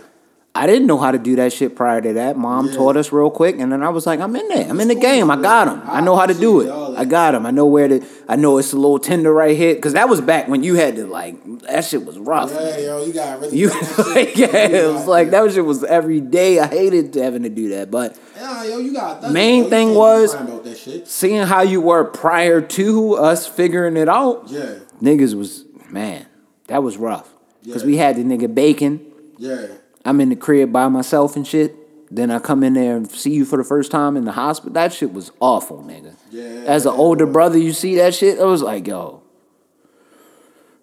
I 0.57 0.68
didn't 0.68 0.86
know 0.86 0.98
how 0.98 1.11
to 1.11 1.18
do 1.18 1.34
that 1.34 1.52
shit 1.52 1.74
prior 1.74 2.00
to 2.00 2.12
that. 2.12 2.36
Mom 2.36 2.68
Yeah. 2.68 2.74
taught 2.76 2.96
us 2.96 3.11
real 3.11 3.28
quick, 3.28 3.59
and 3.59 3.72
then 3.72 3.82
I 3.82 3.88
was 3.88 4.07
like, 4.07 4.20
I'm 4.20 4.36
in 4.36 4.46
there. 4.46 4.68
I'm 4.70 4.78
in 4.78 4.86
the 4.86 4.94
game. 4.94 5.28
I 5.28 5.34
got 5.34 5.66
him. 5.66 5.82
I 5.84 6.00
know 6.00 6.14
how 6.14 6.26
to 6.26 6.34
do 6.34 6.61
it. 6.61 6.66
appreciate 6.66 6.78
all 6.80 6.92
that. 6.92 7.00
I 7.00 7.05
got 7.07 7.34
him. 7.34 7.44
I 7.44 7.50
know 7.50 7.66
where 7.66 7.88
to. 7.88 8.00
I 8.28 8.36
know 8.36 8.59
it's 8.59 8.72
a 8.72 8.76
little 8.76 9.00
tender 9.00 9.32
right 9.32 9.57
here 9.57 9.74
because 9.74 9.94
that 9.94 10.09
was 10.09 10.20
back 10.20 10.46
when 10.46 10.62
you 10.62 10.76
had 10.76 10.94
to 10.94 11.07
like 11.09 11.42
that 11.62 11.84
shit 11.84 12.05
was 12.07 12.18
rough. 12.20 12.52
Yeah, 12.55 12.78
yo, 12.78 13.05
you 13.05 13.12
got 13.12 13.40
really. 13.40 13.59
You 13.59 13.70
put 13.70 13.80
that 13.80 13.96
shit- 13.96 14.14
like, 14.14 14.36
yeah, 14.36 14.57
it 14.68 14.92
was 14.92 15.07
like 15.09 15.30
that 15.30 15.50
shit 15.52 15.64
was 15.64 15.82
every 15.82 16.20
day. 16.20 16.61
I 16.61 16.68
hated 16.68 17.12
having 17.16 17.42
to 17.42 17.48
do 17.48 17.70
that, 17.70 17.90
but 17.90 18.16
Yeah, 18.36 18.62
yo, 18.62 18.78
you 18.78 18.92
got. 18.92 19.32
Main 19.32 19.68
thing 19.68 19.96
was- 19.96 20.34
crying 20.34 20.48
about 20.48 20.62
that 20.64 20.78
shit. 20.78 21.09
seeing 21.09 21.42
how 21.42 21.62
you 21.62 21.80
were 21.80 22.05
prior 22.05 22.61
to 22.61 23.14
us 23.14 23.44
figuring 23.48 23.96
it 23.96 24.09
out, 24.09 24.44
Yeah, 24.46 24.74
niggas 25.02 25.34
was 25.34 25.64
man, 25.90 26.26
that 26.68 26.84
was 26.84 26.96
rough. 26.96 27.28
Cause 27.68 27.82
Yeah. 27.82 27.86
we 27.86 27.96
had 27.96 28.14
the 28.14 28.22
nigga 28.22 28.55
bacon. 28.55 29.00
yeah. 29.36 29.66
I'm 30.05 30.20
in 30.20 30.28
the 30.28 30.36
crib 30.36 30.72
by 30.72 30.88
myself 30.88 31.36
and 31.36 31.46
shit. 31.46 31.76
Then 32.11 32.30
I 32.30 32.38
come 32.38 32.62
in 32.62 32.74
there 32.74 32.96
and 32.96 33.11
see 33.11 33.30
you 33.32 33.44
for 33.44 33.57
the 33.57 33.64
first 33.64 33.90
time 33.90 34.16
in 34.16 34.24
the 34.24 34.32
hospital. 34.32 34.72
That 34.74 34.92
shit 34.92 35.12
was 35.12 35.32
awful, 35.40 35.82
nigga. 35.82 36.14
Yeah, 36.30 36.44
As 36.66 36.86
an 36.86 36.92
older 36.92 37.26
brother, 37.26 37.59
you 37.59 37.72
see 37.72 37.96
that 37.96 38.14
shit. 38.14 38.38
I 38.38 38.44
was 38.44 38.62
like, 38.62 38.86
yo. 38.86 39.22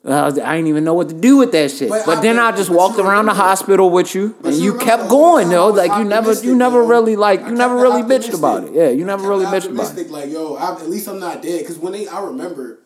I 0.04 0.26
was- 0.26 0.40
I 0.40 0.56
didn't 0.56 0.68
even 0.68 0.84
know 0.84 0.96
what 0.96 1.10
to 1.10 1.16
do 1.16 1.38
with 1.38 1.52
that 1.52 1.70
shit. 1.70 1.88
But, 1.90 2.08
But 2.08 2.18
I- 2.18 2.22
then 2.22 2.40
I 2.40 2.52
just 2.54 2.72
walked 2.72 2.98
around 2.98 3.28
the 3.28 3.36
hospital 3.36 3.92
with 3.92 4.16
you, 4.16 4.34
and 4.44 4.56
you 4.56 4.74
kept 4.74 5.08
going, 5.10 5.50
though. 5.50 5.68
Like 5.70 5.96
you 6.00 6.04
never, 6.06 6.34
you 6.34 6.56
never 6.56 6.82
really 6.84 7.16
like, 7.16 7.42
you 7.42 7.52
never 7.54 7.76
really 7.76 8.02
bitched 8.02 8.34
about 8.34 8.64
it. 8.64 8.74
Yeah, 8.74 8.90
you 8.90 9.06
never 9.06 9.28
really 9.30 9.46
bitched 9.46 9.70
about 9.72 9.96
it. 9.96 10.10
Like, 10.10 10.32
yo, 10.32 10.56
I, 10.56 10.72
at 10.74 10.90
least 10.90 11.08
I'm 11.08 11.20
not 11.20 11.44
dead. 11.44 11.60
Because 11.60 11.78
when 11.78 11.94
they, 11.94 12.08
I 12.08 12.20
remember, 12.24 12.80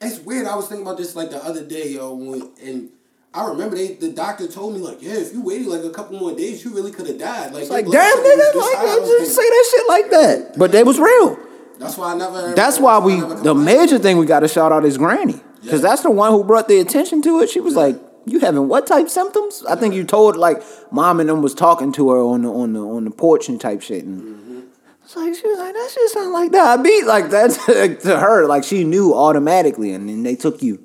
it's 0.00 0.18
weird. 0.20 0.46
I 0.46 0.56
was 0.56 0.68
thinking 0.68 0.86
about 0.86 0.96
this 0.96 1.14
like 1.14 1.30
the 1.30 1.44
other 1.44 1.62
day, 1.64 1.90
yo, 1.90 2.14
when, 2.14 2.50
and 2.64 2.88
I 3.34 3.48
remember 3.48 3.76
they, 3.76 3.94
the 3.94 4.10
doctor 4.12 4.46
told 4.46 4.74
me 4.74 4.80
like, 4.80 5.00
yeah, 5.00 5.14
if 5.14 5.32
you 5.32 5.42
waited 5.42 5.66
like 5.66 5.82
a 5.84 5.90
couple 5.90 6.18
more 6.18 6.34
days, 6.34 6.64
you 6.64 6.74
really 6.74 6.90
could 6.92 7.06
have 7.06 7.18
died. 7.18 7.52
Like, 7.54 7.68
like, 7.70 7.86
damn, 7.86 8.16
nigga, 8.18 8.54
like. 8.54 8.76
I 8.78 8.98
I 9.00 9.18
just 9.20 9.34
say 9.34 9.42
that 9.48 9.68
shit 9.70 9.88
like 9.88 10.10
that. 10.10 10.58
But 10.58 10.70
they 10.72 10.82
was 10.84 10.98
real. 10.98 11.38
That's 11.78 11.96
why 11.96 12.12
I 12.12 12.16
never. 12.16 12.54
That's 12.54 12.78
why 12.78 12.98
we, 12.98 13.20
the 13.20 13.54
major 13.54 13.98
thing 13.98 14.18
we 14.18 14.26
got 14.26 14.40
to 14.40 14.48
shout 14.48 14.70
out 14.70 14.84
is 14.84 14.98
Granny. 14.98 15.40
Because 15.62 15.80
Yeah. 15.82 15.88
that's 15.90 16.02
the 16.02 16.10
one 16.10 16.30
who 16.32 16.44
brought 16.44 16.68
the 16.68 16.78
attention 16.78 17.22
to 17.22 17.40
it. 17.40 17.48
She 17.48 17.60
was 17.60 17.74
like, 17.74 17.96
you 18.26 18.38
having 18.40 18.68
what 18.68 18.86
type 18.86 19.08
symptoms? 19.08 19.64
I 19.68 19.76
think 19.76 19.94
you 19.94 20.04
told 20.04 20.36
like 20.36 20.62
mom 20.92 21.18
and 21.18 21.28
them 21.28 21.40
was 21.42 21.54
talking 21.54 21.90
to 21.92 22.10
her 22.10 22.18
on 22.20 22.42
the 22.42 22.52
on 22.52 22.72
the 22.74 22.80
on 22.80 23.04
the 23.04 23.10
porch 23.10 23.48
and 23.48 23.60
type 23.60 23.80
shit. 23.82 24.04
And 24.04 24.22
Mm-hmm. 24.22 24.60
it's 25.04 25.16
like 25.16 25.34
she 25.34 25.46
was 25.48 25.58
like, 25.58 25.72
that 25.72 25.90
shit 25.92 26.10
sound 26.10 26.32
like 26.32 26.52
diabetes. 26.52 27.06
Like 27.06 27.30
that 27.30 27.50
to 28.02 28.18
her, 28.18 28.46
like 28.46 28.62
she 28.62 28.84
knew 28.84 29.14
automatically. 29.14 29.92
And 29.94 30.08
then 30.08 30.22
they 30.22 30.36
took 30.36 30.62
you. 30.62 30.80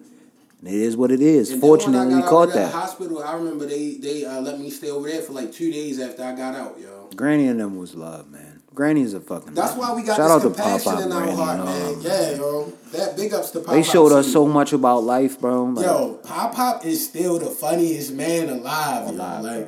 It 0.67 0.73
is 0.73 0.97
what 0.97 1.11
it 1.11 1.21
is. 1.21 1.51
And 1.51 1.61
then 1.61 1.69
when 1.69 1.79
I 1.79 1.83
Fortunately, 1.83 2.15
we 2.15 2.21
caught 2.23 2.53
that. 2.53 2.71
hospital. 2.73 3.23
I 3.23 3.33
remember 3.35 3.65
they 3.65 3.95
they 3.95 4.25
uh, 4.25 4.41
let 4.41 4.59
me 4.59 4.69
stay 4.69 4.89
over 4.89 5.07
there 5.07 5.21
for 5.21 5.33
like 5.33 5.51
two 5.51 5.71
days 5.71 5.99
after 5.99 6.23
I 6.23 6.33
got 6.35 6.55
out, 6.55 6.77
yo. 6.79 7.09
Granny 7.15 7.47
and 7.47 7.59
them 7.59 7.77
was 7.77 7.95
love, 7.95 8.29
man. 8.29 8.61
Granny 8.75 9.01
is 9.01 9.13
a 9.15 9.19
fucking. 9.19 9.55
That's 9.55 9.75
love. 9.75 9.79
why 9.79 9.95
we 9.95 10.03
got 10.03 10.17
Shout 10.17 10.27
this 10.27 10.31
out 10.31 10.49
to 10.49 10.55
compassion 10.55 10.91
Pop 10.93 11.01
in 11.01 11.11
our 11.11 11.21
Granny 11.23 11.35
heart, 11.35 11.59
all 11.61 11.65
man. 11.65 12.01
Yeah, 12.01 12.31
yo. 12.35 12.73
That 12.91 13.15
big 13.15 13.33
ups 13.33 13.49
to 13.51 13.59
Pop. 13.61 13.73
They 13.73 13.81
showed 13.83 14.11
us 14.11 14.25
too. 14.25 14.31
so 14.33 14.45
much 14.45 14.71
about 14.73 15.03
life, 15.03 15.39
bro. 15.41 15.63
Like, 15.63 15.85
Yo, 15.85 16.13
Pop 16.23 16.53
Pop 16.53 16.85
is 16.85 17.07
still 17.07 17.39
the 17.39 17.47
funniest 17.47 18.13
man 18.13 18.49
alive. 18.49 19.07
Alive, 19.07 19.43
yo. 19.43 19.49
Like, 19.49 19.67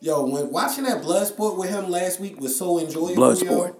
yo, 0.00 0.26
when 0.26 0.50
watching 0.50 0.82
that 0.84 1.02
Bloodsport 1.02 1.56
with 1.58 1.70
him 1.70 1.90
last 1.90 2.18
week 2.18 2.40
was 2.40 2.58
so 2.58 2.80
enjoyable. 2.80 3.14
Bloodsport. 3.22 3.68
Yo. 3.68 3.76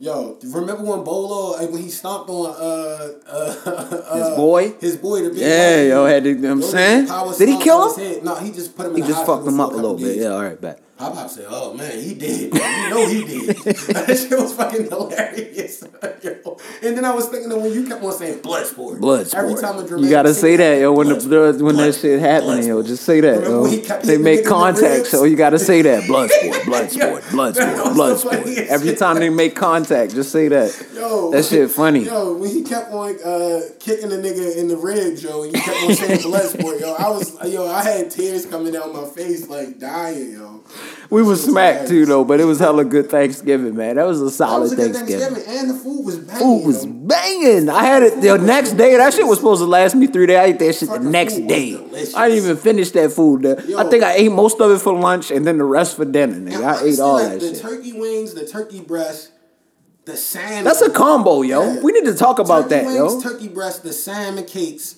Yo, 0.00 0.36
remember 0.42 0.82
when 0.82 1.04
Bolo 1.04 1.54
uh, 1.56 1.66
when 1.66 1.80
he 1.80 1.88
stomped 1.88 2.28
on 2.28 2.50
uh, 2.50 3.08
uh, 3.28 4.14
His 4.28 4.36
boy? 4.36 4.72
his 4.80 4.96
boy 4.96 5.22
the 5.22 5.30
big 5.30 5.38
Yeah, 5.38 5.82
yo, 5.82 6.04
had 6.06 6.24
to- 6.24 6.30
you 6.30 6.34
know 6.36 6.56
what 6.56 6.64
I'm 6.64 6.70
saying? 6.70 7.38
Did 7.38 7.48
he 7.48 7.58
kill 7.62 7.94
him? 7.94 8.24
No, 8.24 8.34
he 8.34 8.50
just 8.50 8.76
put 8.76 8.86
him 8.86 8.96
in 8.96 9.02
he 9.02 9.08
just 9.08 9.24
fucked 9.24 9.46
him 9.46 9.60
up 9.60 9.72
a 9.72 9.76
little 9.76 9.96
bit. 9.96 10.16
Yeah, 10.16 10.28
all 10.28 10.42
right, 10.42 10.60
bet. 11.08 11.14
Pop 11.14 11.22
Pop 11.22 11.30
said, 11.30 11.46
"Oh 11.48 11.74
man, 11.74 11.98
he 11.98 12.14
did. 12.14 12.54
You 12.54 12.90
know 12.90 13.08
he 13.08 13.24
did." 13.24 13.56
that 13.56 14.26
shit 14.28 14.38
was 14.38 14.54
fucking 14.54 14.88
hilarious. 14.88 15.84
yo. 16.22 16.58
And 16.82 16.96
then 16.96 17.04
I 17.04 17.14
was 17.14 17.28
thinking 17.28 17.48
that 17.48 17.58
when 17.58 17.72
you 17.72 17.86
kept 17.86 18.02
on 18.02 18.12
saying 18.12 18.40
blood 18.40 18.66
sport, 18.66 19.00
Blood 19.00 19.26
sport. 19.26 19.44
Every 19.44 19.60
time 19.60 19.78
a 19.78 20.00
you 20.00 20.10
gotta 20.10 20.34
say 20.34 20.56
that, 20.56 20.80
yo. 20.80 20.92
When 20.92 21.08
the, 21.08 21.58
when 21.60 21.76
that 21.76 21.94
shit 21.94 22.20
happening, 22.20 22.68
yo, 22.68 22.82
just 22.82 23.04
say 23.04 23.20
that, 23.20 23.42
yo. 23.42 23.62
when 23.62 23.70
he 23.70 23.80
kept 23.80 24.04
They 24.04 24.18
make 24.18 24.44
contact, 24.44 25.06
so 25.06 25.24
you 25.24 25.36
gotta 25.36 25.58
say 25.58 25.82
that. 25.82 26.06
Blood 26.06 26.30
sport, 26.30 26.64
blood 26.66 26.92
Yeah. 26.92 27.06
sport, 27.06 27.24
blood 27.30 27.56
sport, 27.56 27.94
blood 27.94 28.18
sport. 28.18 28.34
funniest 28.36 28.70
Every 28.70 28.94
time 28.94 29.18
they 29.18 29.30
make 29.30 29.56
contact, 29.56 30.14
just 30.14 30.30
say 30.30 30.48
that. 30.48 30.86
Yo, 30.94 31.30
that 31.30 31.44
shit 31.44 31.70
funny. 31.70 32.04
Yo, 32.04 32.34
when 32.36 32.50
he 32.50 32.62
kept 32.62 32.92
on 32.92 33.16
uh, 33.24 33.60
kicking 33.80 34.10
the 34.10 34.16
nigga 34.16 34.56
in 34.56 34.68
the 34.68 34.76
ribs, 34.76 35.22
yo, 35.22 35.42
and 35.42 35.54
you 35.54 35.60
kept 35.60 35.82
on 35.84 35.94
saying 35.94 36.22
blood 36.22 36.46
sport, 36.46 36.80
yo, 36.80 36.94
I 36.94 37.08
was, 37.08 37.36
yo, 37.52 37.66
I 37.66 37.82
had 37.82 38.10
tears 38.10 38.46
coming 38.46 38.72
down 38.72 38.92
my 38.92 39.04
face, 39.06 39.48
like 39.48 39.78
dying, 39.78 40.32
yo. 40.32 40.62
We 41.10 41.22
was 41.22 41.44
smacked 41.44 41.88
too, 41.88 42.06
though, 42.06 42.24
but 42.24 42.40
it 42.40 42.44
was 42.44 42.58
hella 42.58 42.84
good 42.84 43.10
Thanksgiving, 43.10 43.76
man. 43.76 43.96
That 43.96 44.06
was 44.06 44.20
a 44.20 44.30
solid 44.30 44.62
was 44.62 44.72
a 44.72 44.76
Thanksgiving. 44.76 45.18
Thanksgiving, 45.20 45.58
and 45.58 45.70
the 45.70 45.74
food 45.74 46.04
was 46.04 46.18
banging. 46.18 46.40
Food 46.40 46.66
was 46.66 46.86
banging. 46.86 47.68
I 47.68 47.84
had 47.84 48.02
it 48.02 48.20
the 48.20 48.38
next 48.38 48.72
day. 48.72 48.96
That 48.96 49.12
shit 49.12 49.26
was 49.26 49.38
supposed 49.38 49.60
to 49.60 49.66
last 49.66 49.94
me 49.94 50.06
three 50.06 50.26
days. 50.26 50.38
I 50.38 50.44
ate 50.44 50.58
that 50.58 50.74
shit 50.74 50.88
the 50.88 50.98
next 51.00 51.34
day. 51.46 51.74
I 52.16 52.28
didn't 52.28 52.44
even 52.44 52.56
finish 52.56 52.90
that 52.92 53.12
food. 53.12 53.42
The- 53.42 53.76
I 53.78 53.84
think 53.90 54.02
I 54.02 54.14
ate 54.14 54.32
most 54.32 54.60
of 54.60 54.70
it 54.70 54.78
for 54.80 54.98
lunch 54.98 55.30
and 55.30 55.46
then 55.46 55.58
the 55.58 55.64
rest 55.64 55.96
for 55.96 56.04
dinner, 56.04 56.34
nigga. 56.34 56.56
And 56.56 56.64
I 56.64 56.82
ate 56.82 57.00
all 57.00 57.14
like, 57.14 57.32
that 57.32 57.40
the 57.40 57.54
shit. 57.54 57.60
turkey 57.60 57.92
wings, 57.92 58.34
the 58.34 58.46
turkey 58.46 58.80
breast, 58.80 59.32
the 60.04 60.16
salmon. 60.16 60.64
That's 60.64 60.82
a 60.82 60.90
combo, 60.90 61.42
yo. 61.42 61.74
Yeah. 61.74 61.80
We 61.82 61.92
need 61.92 62.06
to 62.06 62.14
talk 62.14 62.38
about 62.38 62.68
turkey 62.68 62.74
that, 62.74 62.84
wings, 62.86 62.96
yo. 62.96 63.20
Turkey 63.20 63.48
breast, 63.48 63.82
the 63.82 63.92
salmon 63.92 64.44
cakes, 64.44 64.96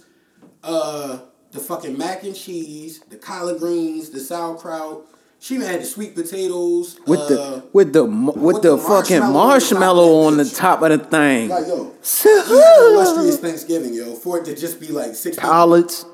uh, 0.62 1.18
the 1.53 1.61
fucking 1.61 1.97
mac 1.97 2.22
and 2.24 2.34
cheese, 2.34 3.01
the 3.09 3.16
collard 3.16 3.59
greens, 3.59 4.11
the 4.11 4.20
sauerkraut. 4.20 5.07
She 5.39 5.57
had 5.57 5.80
the 5.80 5.84
sweet 5.84 6.14
potatoes. 6.14 6.99
With 7.07 7.20
uh, 7.20 7.28
the 7.28 7.64
with 7.72 7.93
the 7.93 8.05
with, 8.05 8.37
with 8.37 8.62
the, 8.62 8.76
the 8.76 8.82
fucking 8.82 9.20
marshmallow 9.20 9.32
marshmallow 9.32 10.22
on 10.26 10.37
the 10.39 10.45
top 10.45 10.82
of 10.82 10.91
the 10.91 10.99
thing. 10.99 11.49
like 11.49 11.66
yo, 11.66 11.93
we 12.24 12.30
had 12.30 12.76
an 12.78 12.93
illustrious 12.93 13.39
Thanksgiving, 13.39 13.95
yo, 13.95 14.14
for 14.14 14.39
it 14.39 14.45
to 14.47 14.57
just 14.57 14.80
be 14.80 14.89
like 14.89 15.14
six. 15.14 15.39
Collards. 15.39 16.05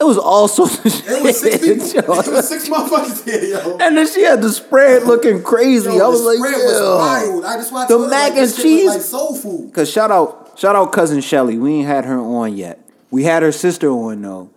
It 0.00 0.04
was 0.04 0.18
all 0.18 0.48
sorts 0.48 0.84
of 0.84 0.90
shit. 0.90 1.04
It 1.06 1.22
was 1.22 1.40
six 1.40 1.58
people. 1.92 2.18
It 2.18 2.26
was 2.26 2.48
six 2.48 2.68
motherfuckers 2.68 3.24
here, 3.24 3.44
yo. 3.56 3.78
And 3.78 3.96
then 3.96 4.08
she 4.08 4.22
had 4.22 4.42
the 4.42 4.50
spread 4.50 5.04
looking 5.04 5.42
crazy. 5.44 5.90
Yo, 5.90 6.04
I 6.04 6.08
was 6.08 6.22
the 6.22 6.28
like, 6.30 6.38
spread 6.38 6.54
was 6.54 6.72
"Yo." 6.80 6.96
wild. 6.96 7.44
I 7.44 7.56
just 7.56 7.72
watched 7.72 7.88
The 7.88 7.98
mac 8.08 8.32
and 8.32 8.52
cheese? 8.54 8.88
like 8.88 9.00
soul 9.00 9.36
food. 9.36 9.72
Cause 9.72 9.88
shout 9.88 10.10
out, 10.10 10.58
shout 10.58 10.74
out 10.74 10.90
cousin 10.92 11.20
Shelly. 11.20 11.56
We 11.56 11.74
ain't 11.74 11.86
had 11.86 12.04
her 12.06 12.18
on 12.18 12.56
yet. 12.56 12.80
We 13.12 13.22
had 13.22 13.44
her 13.44 13.52
sister 13.52 13.88
on 13.90 14.22
though. 14.22 14.50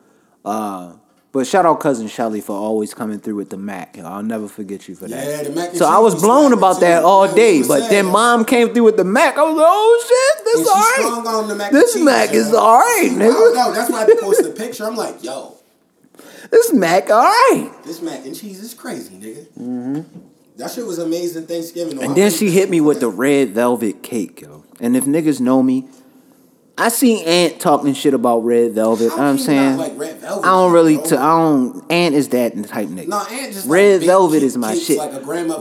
Uh, 0.44 0.94
but 1.36 1.46
shout 1.46 1.66
out 1.66 1.82
cousin 1.82 2.08
Shelly 2.08 2.40
for 2.40 2.54
always 2.56 2.94
coming 2.94 3.20
through 3.20 3.36
with 3.36 3.50
the 3.50 3.58
mac. 3.58 3.98
I'll 4.00 4.24
never 4.24 4.48
forget 4.48 4.88
you 4.88 4.96
for 4.96 5.06
that. 5.10 5.28
Yeah, 5.28 5.44
the 5.44 5.50
mac 5.50 5.76
so 5.76 5.86
I 5.86 5.98
was 5.98 6.16
blown 6.16 6.54
about 6.54 6.76
too. 6.76 6.80
that 6.86 7.04
all 7.04 7.28
day. 7.34 7.62
But 7.62 7.82
sad. 7.82 7.92
then 7.92 8.06
mom 8.06 8.46
came 8.46 8.74
through 8.74 8.86
with 8.86 8.96
the 8.96 9.04
mac. 9.04 9.38
I 9.38 9.44
was 9.44 9.58
like, 9.58 9.66
oh 9.68 10.04
shit, 10.08 10.46
this 10.46 10.68
all 11.28 11.44
the 11.44 11.56
mac 11.56 11.72
This 11.74 11.94
cheese, 11.94 12.04
mac 12.06 12.32
yo. 12.32 12.40
is 12.40 12.54
all 12.54 12.78
right, 12.80 13.10
I 13.12 13.16
nigga. 13.16 13.20
don't 13.34 13.54
know. 13.56 13.74
That's 13.74 13.92
why 13.92 14.04
I 14.04 14.16
posted 14.22 14.46
the 14.46 14.52
picture. 14.52 14.86
I'm 14.86 14.96
like, 14.96 15.22
yo, 15.26 15.58
This 16.52 16.72
mac 16.74 17.10
all 17.10 17.22
right. 17.24 17.70
this 17.84 18.02
mac 18.02 18.26
and 18.26 18.34
cheese 18.34 18.62
is 18.62 18.74
crazy, 18.74 19.16
nigga. 19.16 19.46
Mhm. 19.60 20.06
That 20.56 20.72
shit 20.72 20.86
was 20.86 21.00
amazing 21.00 21.48
Thanksgiving. 21.48 21.98
though. 21.98 22.04
And 22.04 22.16
then 22.16 22.32
she 22.32 22.50
hit 22.50 22.70
me 22.70 22.80
with 22.80 23.02
the 23.02 23.10
red 23.10 23.50
velvet 23.50 24.02
cake, 24.04 24.40
yo. 24.40 24.64
And 24.80 24.96
if 24.96 25.04
niggas 25.04 25.42
know 25.42 25.62
me, 25.62 25.90
I 26.78 26.90
seen 26.90 27.26
Ant 27.26 27.60
talking 27.60 27.94
shit 27.94 28.14
about 28.14 28.40
red 28.40 28.74
velvet. 28.74 29.10
How 29.12 29.24
I'm 29.28 29.38
saying 29.38 29.78
like 29.78 29.94
red 29.98 30.18
velvet 30.18 30.46
I 30.46 30.50
don't 30.52 30.74
really. 30.74 30.98
bro? 30.98 31.06
I 31.06 31.40
don't. 31.40 31.92
Ant 31.92 32.16
is 32.16 32.30
that 32.30 32.52
type 32.68 32.90
nigga. 32.90 33.08
Nah, 33.08 33.26
Ant 33.30 33.54
just 33.54 33.68
red 33.68 34.02
big 34.02 34.08
velvet 34.08 34.44
is 34.44 34.58
my 34.58 34.76
shit. 34.76 34.98
like 34.98 35.12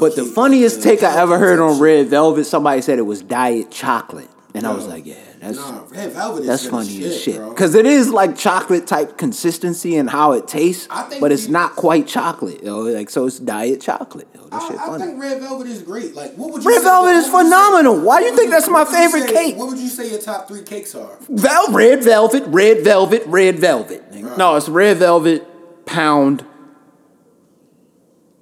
but 0.00 0.16
the 0.16 0.24
funniest 0.24 0.82
take 0.82 1.02
I 1.04 1.20
ever 1.20 1.38
heard 1.38 1.60
on 1.60 1.78
red 1.78 2.08
velvet, 2.08 2.44
somebody 2.44 2.80
said 2.82 2.98
it 2.98 3.02
was 3.02 3.22
diet 3.22 3.70
chocolate, 3.70 4.28
and 4.54 4.66
I 4.66 4.72
was 4.74 4.86
like, 4.88 5.06
yeah, 5.06 5.14
that's 5.40 5.56
Nah, 5.56 5.84
red 5.90 6.10
velvet 6.12 6.40
is 6.40 6.46
that's 6.48 6.66
funny 6.66 7.04
as 7.04 7.20
shit 7.22 7.40
because 7.48 7.76
it 7.76 7.86
is 7.86 8.10
like 8.10 8.36
chocolate 8.36 8.88
type 8.88 9.16
consistency 9.16 9.96
and 9.96 10.10
how 10.10 10.32
it 10.32 10.48
tastes, 10.48 10.88
I 10.90 11.02
think 11.02 11.20
but 11.20 11.30
it's 11.30 11.46
we- 11.46 11.52
not 11.52 11.76
quite 11.76 12.08
chocolate. 12.08 12.64
Yo, 12.64 12.80
like 12.80 13.08
so 13.08 13.26
it's 13.26 13.38
diet 13.38 13.80
chocolate. 13.80 14.26
Yo, 14.54 14.58
that 14.60 14.68
shit 14.70 14.78
I, 14.80 14.82
I 14.82 14.86
funny. 14.86 15.04
think 15.06 15.20
red 15.22 15.40
velvet 15.40 15.66
is 15.66 15.82
great. 15.82 16.14
Like, 16.14 16.34
what 16.34 16.52
would 16.52 16.62
you 16.64 16.70
Red 16.70 16.78
say- 16.78 16.84
velvet 16.84 17.10
is 17.10 17.24
what 17.30 17.42
say- 17.44 17.50
phenomenal. 17.50 18.00
Why 18.00 18.20
you 18.20 18.34
think 18.36 18.50
that's 18.50 18.68
my 18.68 18.82
what 18.84 18.88
would 18.90 18.98
you 18.98 19.10
favorite 19.10 19.28
say- 19.28 19.34
cake? 19.50 19.56
What 19.56 19.68
would 19.68 19.78
you 19.78 19.88
say 19.88 20.10
your 20.10 20.20
top 20.20 20.48
three 20.48 20.62
cakes 20.62 20.94
are? 20.94 21.16
Vel- 21.28 21.72
red 21.72 22.02
velvet, 22.04 22.44
red 22.46 22.82
velvet, 22.84 23.22
red 23.26 23.58
velvet. 23.58 24.10
nigga. 24.12 24.36
No, 24.38 24.56
it's 24.56 24.68
red 24.68 24.96
velvet, 24.98 25.46
pound, 25.86 26.44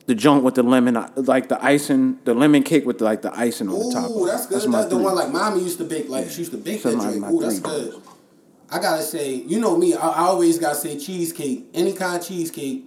the 0.07 0.15
joint 0.15 0.43
with 0.43 0.57
the 0.57 0.63
lemon, 0.63 0.95
like 1.17 1.49
the 1.49 1.65
icing, 1.65 2.19
the 2.25 2.35
lemon 2.35 2.63
cake 2.65 2.85
with 2.85 3.01
like 3.01 3.23
the 3.23 3.33
icing 3.39 3.69
on 3.69 3.79
the 3.79 3.93
top. 3.95 4.11
Ooh, 4.11 4.27
that's 4.27 4.47
good. 4.47 4.69
my 4.69 4.79
That's, 4.79 4.91
the 4.91 4.97
three. 4.97 5.05
one 5.05 5.15
like 5.15 5.31
mommy 5.31 5.63
used 5.63 5.79
to 5.79 5.85
bake. 5.85 6.09
Like 6.09 6.29
she 6.29 6.41
used 6.41 6.51
to 6.53 6.59
bake 6.59 6.83
So 6.83 6.91
that 6.91 7.01
drink. 7.01 7.21
my 7.21 7.31
Ooh, 7.31 7.41
that's 7.41 7.61
good. 7.61 7.93
goals. 7.93 8.03
I 8.71 8.81
gotta 8.81 9.03
say, 9.03 9.35
you 9.35 9.61
know 9.61 9.77
me. 9.77 9.95
I, 9.95 10.09
I 10.09 10.19
always 10.25 10.59
gotta 10.59 10.75
say 10.75 10.99
cheesecake, 10.99 11.67
any 11.75 11.93
kind 11.93 12.21
of 12.21 12.27
cheesecake, 12.27 12.85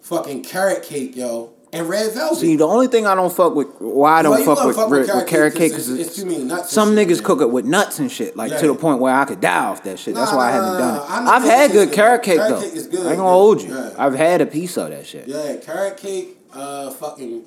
fucking 0.00 0.42
carrot 0.42 0.82
cake, 0.82 1.14
yo, 1.16 1.52
and 1.72 1.88
red 1.88 2.12
velvet. 2.12 2.36
See, 2.38 2.56
the 2.56 2.66
only 2.66 2.86
thing 2.86 3.06
I 3.06 3.14
don't 3.14 3.32
fuck 3.32 3.54
with, 3.54 3.68
why 3.78 4.20
I 4.20 4.22
don't 4.22 4.42
fuck 4.44 4.64
with, 4.64 4.76
fuck 4.76 4.88
with 4.90 5.06
carrot 5.06 5.16
with 5.22 5.26
carrot 5.28 5.54
cake 5.54 5.72
'cause 5.72 5.86
because 5.88 6.00
it's- 6.00 6.06
it's 6.08 6.16
too 6.16 6.24
many 6.26 6.44
nuts 6.44 6.72
some 6.72 6.94
shit, 6.96 7.08
niggas 7.08 7.14
man. 7.16 7.24
cook 7.24 7.40
it 7.42 7.50
with 7.50 7.64
nuts 7.66 7.98
and 7.98 8.10
shit, 8.10 8.36
like 8.36 8.50
Yeah. 8.52 8.58
to 8.58 8.66
the 8.68 8.74
point 8.74 9.00
where 9.00 9.14
I 9.14 9.24
could 9.26 9.40
die 9.40 9.66
off 9.66 9.82
that 9.84 9.98
shit. 9.98 10.14
That's 10.14 10.30
Nah, 10.32 10.36
why 10.38 10.48
I 10.48 10.52
haven't 10.52 10.78
done 10.78 10.94
it. 10.94 10.98
know 10.98 11.04
I've 11.08 11.42
had 11.44 11.72
good 11.72 11.92
carrot 11.92 12.22
cake 12.22 12.36
Carrot 12.38 12.50
though. 12.54 12.60
cake 12.62 12.74
is 12.74 12.86
good. 12.86 13.00
I 13.06 13.10
ain't 13.10 13.18
gonna 13.18 13.28
hold 13.30 13.62
you. 13.62 13.74
Yeah. 13.74 13.90
I've 13.98 14.14
had 14.14 14.40
a 14.40 14.46
piece 14.46 14.76
of 14.78 14.90
that 14.90 15.06
shit. 15.06 15.28
Yeah, 15.28 15.56
carrot 15.56 15.96
cake, 15.98 16.38
uh, 16.54 16.90
fucking. 16.90 17.42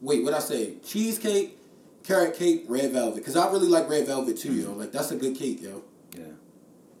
Wait, 0.00 0.24
what 0.24 0.32
I 0.32 0.38
say? 0.38 0.74
Cheesecake, 0.84 1.58
carrot 2.04 2.34
cake, 2.34 2.64
red 2.68 2.92
velvet. 2.92 3.16
Because 3.16 3.36
I 3.36 3.50
really 3.50 3.68
like 3.68 3.90
red 3.90 4.06
velvet 4.06 4.38
too, 4.38 4.52
yo. 4.52 4.72
Like 4.72 4.92
that's 4.92 5.10
a 5.10 5.16
good 5.16 5.34
cake, 5.34 5.60
yo. 5.62 5.82
Yeah, 6.16 6.22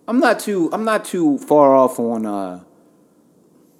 I'm 0.06 0.20
not 0.20 0.38
too 0.38 0.68
I'm 0.72 0.84
not 0.84 1.04
too 1.06 1.38
far 1.38 1.74
off 1.74 1.98
on 1.98 2.26
uh 2.26 2.60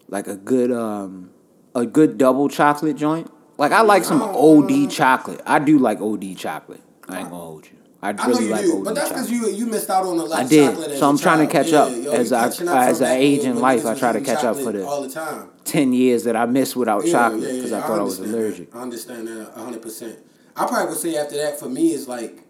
like 0.08 0.26
a 0.26 0.36
good 0.36 0.72
um 0.72 1.30
a 1.78 1.86
good 1.86 2.18
double 2.18 2.48
chocolate 2.48 2.96
joint. 2.96 3.30
Like 3.56 3.72
I 3.72 3.80
like 3.82 4.04
some 4.04 4.20
oh. 4.22 4.62
OD 4.62 4.90
chocolate. 4.90 5.40
I 5.46 5.58
do 5.58 5.78
like 5.78 6.00
OD 6.00 6.36
chocolate. 6.36 6.80
I 7.08 7.20
ain't 7.20 7.30
gonna 7.30 7.42
hold 7.42 7.64
you. 7.66 7.72
I 8.00 8.10
I 8.10 8.12
know 8.12 8.26
really 8.28 8.44
you 8.44 8.50
like 8.50 8.60
do, 8.62 8.78
OD 8.78 8.84
but 8.84 8.94
that's 8.94 9.08
because 9.08 9.28
chocolate. 9.30 9.52
you 9.54 9.58
you 9.58 9.66
missed 9.66 9.90
out 9.90 10.04
on 10.04 10.18
a 10.18 10.22
lot 10.24 10.38
I 10.38 10.42
of 10.44 10.48
did. 10.50 10.70
chocolate. 10.70 10.90
as 10.92 10.98
So 11.00 11.08
I'm 11.08 11.18
trying 11.18 11.46
to 11.46 11.52
child. 11.52 11.64
catch 11.66 11.72
up. 11.74 11.90
yo, 11.90 11.96
you 11.96 12.12
As 12.12 12.32
I- 12.32 12.44
catching 12.48 12.68
up 12.68 12.76
as 12.76 12.98
from 12.98 13.06
I 13.08 13.12
age 13.16 13.40
in 13.40 13.54
when 13.54 13.62
life, 13.62 13.80
niggas 13.82 13.86
I 13.86 13.90
was 13.90 13.98
try 13.98 14.12
to 14.12 14.18
eating 14.20 14.34
catch 14.34 14.44
up 14.44 14.54
for 14.56 14.60
chocolate 14.62 14.74
the- 14.76 14.86
all 14.86 15.02
the 15.02 15.08
time. 15.10 15.48
Ten 15.64 15.92
years 15.92 16.22
that 16.24 16.36
I 16.36 16.46
missed 16.46 16.76
without 16.76 17.04
Yeah, 17.04 17.12
chocolate 17.12 17.42
yeah, 17.42 17.52
because 17.54 17.70
yeah, 17.72 17.78
I 17.78 17.80
thought 17.82 17.98
I 17.98 18.02
was 18.02 18.20
understand 18.20 18.34
that. 18.34 18.46
allergic. 18.46 18.74
I 18.76 18.80
understand 18.82 19.28
that 19.28 19.52
hundred 19.54 19.82
percent. 19.82 20.18
I 20.56 20.66
probably 20.66 20.86
would 20.90 20.98
say 20.98 21.16
after 21.16 21.36
that 21.36 21.58
for 21.58 21.68
me 21.68 21.92
is 21.92 22.06
like. 22.06 22.44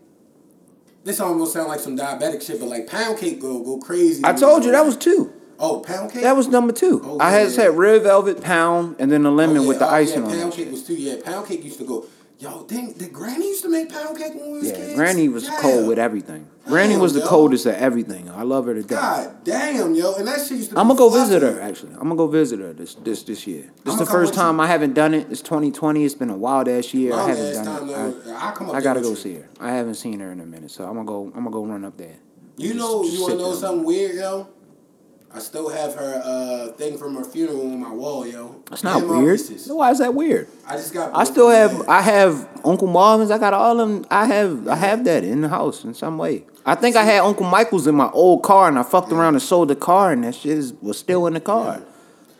This 1.05 1.21
almost 1.21 1.55
sound 1.55 1.69
like 1.69 1.81
some 1.81 1.97
diabetic 1.97 2.43
shit, 2.43 2.61
but 2.61 2.69
like 2.69 2.87
pound 2.87 3.19
cake 3.19 3.41
go 3.41 3.61
go 3.63 3.79
crazy. 3.79 4.21
I 4.25 4.35
told 4.35 4.65
you 4.65 4.73
that 4.73 4.85
was 4.85 4.97
two. 4.97 5.33
Oh, 5.61 5.81
pound 5.81 6.13
cake. 6.13 6.23
That 6.23 6.37
was 6.37 6.49
number 6.49 6.73
two. 6.73 7.01
Oh, 7.05 7.19
I 7.21 7.31
had 7.31 7.49
yeah. 7.49 7.53
said 7.53 7.77
red 7.77 8.03
velvet 8.03 8.41
pound 8.43 8.97
and 8.99 9.11
then 9.11 9.23
the 9.25 9.31
oh, 9.31 9.35
lemon 9.35 9.59
Oh, 9.59 9.63
yeah. 9.63 9.69
with 9.69 9.79
the 9.81 9.87
Oh, 9.87 9.95
icing 9.95 10.25
yeah, 10.25 10.31
on 10.31 10.39
Pound 10.41 10.53
cake 10.53 10.71
was 10.71 10.85
two. 10.85 10.95
Yeah, 10.95 11.17
pound 11.25 11.47
cake 11.49 11.65
used 11.65 11.79
to 11.79 11.85
go. 11.85 12.07
Yo, 12.41 12.63
dang, 12.69 12.93
did 12.93 13.13
Granny 13.13 13.49
used 13.49 13.63
to 13.65 13.69
make 13.69 13.91
pound 13.91 14.17
cake 14.17 14.33
when 14.37 14.53
we 14.53 14.59
was 14.61 14.69
Yeah, 14.69 14.77
kids? 14.77 14.95
Granny 14.95 15.29
was 15.29 15.43
Yeah. 15.43 15.57
cold 15.61 15.89
with 15.89 15.99
everything. 15.99 16.47
Granny 16.69 16.93
Damn, 16.93 17.01
was 17.03 17.13
the 17.15 17.19
yo. 17.19 17.27
coldest 17.27 17.67
at 17.67 17.81
everything. 17.81 18.31
I 18.31 18.43
love 18.45 18.67
her 18.67 18.75
to 18.75 18.83
death. 18.83 19.01
God 19.01 19.35
damn, 19.43 19.97
yo, 19.97 20.15
and 20.15 20.29
that 20.29 20.39
shit 20.47 20.59
used 20.59 20.71
to. 20.71 20.79
I'm 20.79 20.87
gonna 20.87 20.97
go 20.99 21.09
visit 21.11 21.43
her. 21.43 21.61
Actually, 21.61 21.95
I'm 21.95 22.03
gonna 22.03 22.15
go 22.15 22.29
visit 22.29 22.61
her 22.61 22.73
this 22.73 22.95
this 22.95 23.25
this 23.25 23.45
year. 23.49 23.65
This 23.83 23.95
I'ma 23.95 24.05
the 24.05 24.07
first 24.07 24.31
with 24.31 24.37
you. 24.37 24.43
time 24.43 24.61
I 24.61 24.69
haven't 24.69 24.95
done 24.95 25.15
it. 25.15 25.27
It's 25.33 25.41
2020. 25.43 26.05
It's 26.05 26.15
been 26.15 26.31
a 26.31 26.37
wild 26.37 26.69
ass 26.69 26.95
year. 26.95 27.13
I 27.15 27.29
haven't 27.31 27.65
done 27.65 27.89
it. 27.89 28.25
though. 28.25 28.37
I'll 28.37 28.53
come 28.53 28.69
up 28.69 28.75
I, 28.77 28.79
I 28.79 28.81
gotta 28.83 29.01
go 29.01 29.11
you. 29.11 29.17
see 29.17 29.35
her. 29.35 29.49
I 29.59 29.73
haven't 29.73 29.95
seen 29.95 30.21
her 30.21 30.31
in 30.31 30.39
a 30.39 30.47
minute, 30.47 30.71
so 30.71 30.85
I'm 30.85 30.95
gonna 30.95 31.07
go. 31.07 31.25
I'm 31.35 31.43
gonna 31.43 31.51
go 31.51 31.65
run 31.67 31.85
up 31.85 31.97
there. 31.97 32.15
You 32.57 32.69
Just- 32.75 32.79
know, 32.79 33.03
just 33.03 33.17
you 33.17 33.23
wanna 33.23 33.35
know 33.37 33.55
something 33.55 33.85
weird, 33.85 34.15
yo? 34.15 34.47
I 35.33 35.41
still 35.41 35.69
have 35.69 35.95
her 35.95 36.23
uh, 36.25 36.73
thing 36.73 36.97
from 36.97 37.15
her 37.17 37.25
funeral 37.25 37.71
on 37.71 37.81
my 37.81 37.93
wall, 37.93 38.27
yo. 38.27 38.63
That's 38.71 38.83
not 38.83 39.03
And 39.03 39.11
weird. 39.11 39.25
Reese's. 39.25 39.69
Why 39.71 39.91
is 39.91 39.99
that 39.99 40.15
weird? 40.15 40.49
I 40.67 40.77
just 40.77 40.95
got. 40.95 41.15
I 41.15 41.25
still 41.25 41.51
have. 41.51 41.87
I 41.89 42.01
have 42.01 42.49
Uncle 42.65 42.87
Marvin's. 42.87 43.31
I 43.31 43.37
got 43.39 43.53
all 43.53 43.79
of 43.79 43.89
them. 43.89 44.07
I 44.11 44.25
have. 44.27 44.67
I 44.67 44.77
have 44.77 45.05
that 45.05 45.25
in 45.25 45.43
the 45.43 45.49
house 45.49 45.85
in 45.85 45.93
some 45.93 46.17
way. 46.17 46.45
I 46.65 46.75
think 46.75 46.97
I 46.97 47.03
had 47.05 47.21
Uncle 47.21 47.47
Michael's 47.47 47.87
in 47.87 47.95
my 47.95 48.09
old 48.11 48.43
car, 48.43 48.69
and 48.69 48.79
I 48.79 48.83
fucked 48.83 49.13
around 49.13 49.35
and 49.35 49.43
sold 49.43 49.69
the 49.69 49.77
car, 49.77 50.13
and 50.13 50.25
that 50.25 50.35
shit 50.35 50.57
is, 50.59 50.73
was 50.81 50.99
still 50.99 51.27
in 51.27 51.35
the 51.35 51.41
car. 51.41 51.83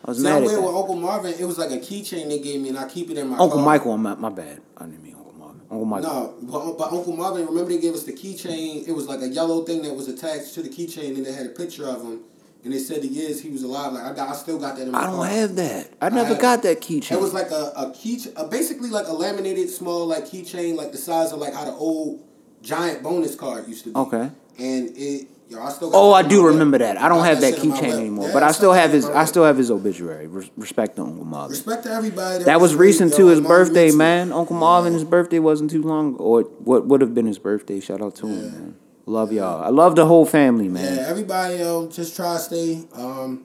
I 0.05 0.11
was 0.11 0.17
See, 0.17 0.23
mad 0.23 0.43
weird 0.43 0.63
with. 0.63 0.73
Uncle 0.73 0.95
Marvin. 0.95 1.33
It 1.39 1.45
was 1.45 1.57
like 1.59 1.71
a 1.71 1.77
keychain 1.77 2.27
they 2.27 2.39
gave 2.39 2.59
me, 2.61 2.69
and 2.69 2.77
I 2.79 2.87
keep 2.87 3.09
it 3.11 3.17
in 3.17 3.27
my 3.27 3.37
Uncle 3.37 3.57
car. 3.57 3.65
Michael, 3.65 3.97
my, 3.97 4.15
my 4.15 4.29
bad. 4.29 4.61
I 4.77 4.85
didn't 4.85 5.03
mean 5.03 5.15
Uncle 5.15 5.33
Marvin. 5.33 5.61
Uncle 5.69 5.85
Michael. 5.85 6.09
No, 6.11 6.35
but, 6.41 6.77
but 6.77 6.91
Uncle 6.91 7.15
Marvin, 7.15 7.45
remember 7.45 7.69
they 7.71 7.79
gave 7.79 7.93
us 7.93 8.03
the 8.03 8.13
keychain? 8.13 8.87
It 8.87 8.93
was 8.93 9.07
like 9.07 9.21
a 9.21 9.27
yellow 9.27 9.63
thing 9.63 9.83
that 9.83 9.93
was 9.93 10.07
attached 10.07 10.53
to 10.55 10.63
the 10.63 10.69
keychain, 10.69 11.17
and 11.17 11.27
it 11.27 11.35
had 11.35 11.45
a 11.45 11.49
picture 11.49 11.87
of 11.87 12.01
him. 12.01 12.21
And 12.63 12.73
they 12.73 12.77
said 12.79 13.01
the 13.01 13.07
years 13.07 13.41
he 13.41 13.49
was 13.49 13.63
alive. 13.63 13.93
Like 13.93 14.03
I 14.03 14.13
got, 14.13 14.29
I 14.29 14.33
still 14.33 14.59
got 14.59 14.75
that 14.75 14.83
in 14.83 14.91
my 14.91 14.99
I 15.01 15.05
don't 15.05 15.15
car. 15.15 15.25
have 15.27 15.55
that. 15.55 15.93
I 16.01 16.09
never 16.09 16.29
have- 16.29 16.39
got 16.41 16.63
that 16.63 16.81
keychain. 16.81 17.13
It 17.13 17.21
was 17.21 17.33
like 17.33 17.51
a, 17.51 17.71
a 17.75 17.93
key, 17.95 18.19
a, 18.35 18.45
basically 18.45 18.89
like 18.89 19.07
a 19.07 19.13
laminated 19.13 19.69
small 19.69 20.05
like 20.07 20.25
keychain, 20.25 20.75
like 20.75 20.91
the 20.91 20.97
size 20.97 21.31
of 21.31 21.39
like 21.39 21.53
how 21.53 21.63
the 21.65 21.71
old 21.71 22.21
giant 22.61 23.01
bonus 23.01 23.35
card 23.35 23.67
used 23.67 23.85
to 23.85 23.91
be. 23.93 23.95
Okay. 23.97 24.29
And 24.59 24.89
it, 24.97 25.29
yo, 25.47 25.61
I 25.63 25.69
still. 25.69 25.89
Got 25.89 25.97
Oh, 25.97 26.11
I 26.11 26.21
do 26.21 26.45
remember 26.47 26.77
that. 26.79 26.97
I 26.97 27.07
don't 27.07 27.19
got 27.19 27.27
have 27.27 27.41
that 27.41 27.55
shit 27.55 27.63
in 27.63 27.69
my 27.69 27.77
keychain 27.77 27.93
anymore, 27.93 28.27
Yeah, 28.27 28.33
but 28.33 28.43
I 28.43 28.51
still 28.51 28.73
have 28.73 28.91
his. 28.91 29.05
I 29.05 29.23
still 29.23 29.45
have 29.45 29.57
his 29.57 29.71
obituary. 29.71 30.27
Res- 30.27 30.51
Respect 30.57 30.97
to 30.97 31.03
Uncle 31.03 31.23
Marvin. 31.23 31.51
Respect 31.51 31.83
to 31.83 31.91
everybody. 31.93 32.43
That 32.43 32.59
was 32.59 32.75
great, 32.75 32.87
recent 32.87 33.13
too. 33.13 33.27
His 33.27 33.39
birthday, 33.39 33.91
man. 33.91 34.33
Uncle 34.33 34.57
Marvin, 34.57 34.91
his 34.91 35.05
birthday 35.05 35.39
wasn't 35.39 35.71
too 35.71 35.81
long, 35.81 36.17
or 36.17 36.41
what 36.41 36.85
would 36.87 36.99
have 36.99 37.13
been 37.15 37.25
his 37.25 37.39
birthday. 37.39 37.79
Shout 37.79 38.01
out 38.01 38.15
to 38.15 38.27
him, 38.27 38.41
man. 38.51 38.75
Love 39.09 39.31
y'all. 39.31 39.63
I 39.63 39.69
love 39.69 39.95
the 39.95 40.05
whole 40.05 40.23
family, 40.23 40.67
man. 40.69 40.97
Yeah, 40.97 41.07
everybody, 41.07 41.55
yo, 41.55 41.89
just 41.89 42.15
try 42.15 42.35
to 42.35 42.39
stay 42.39 42.83
um, 42.93 43.43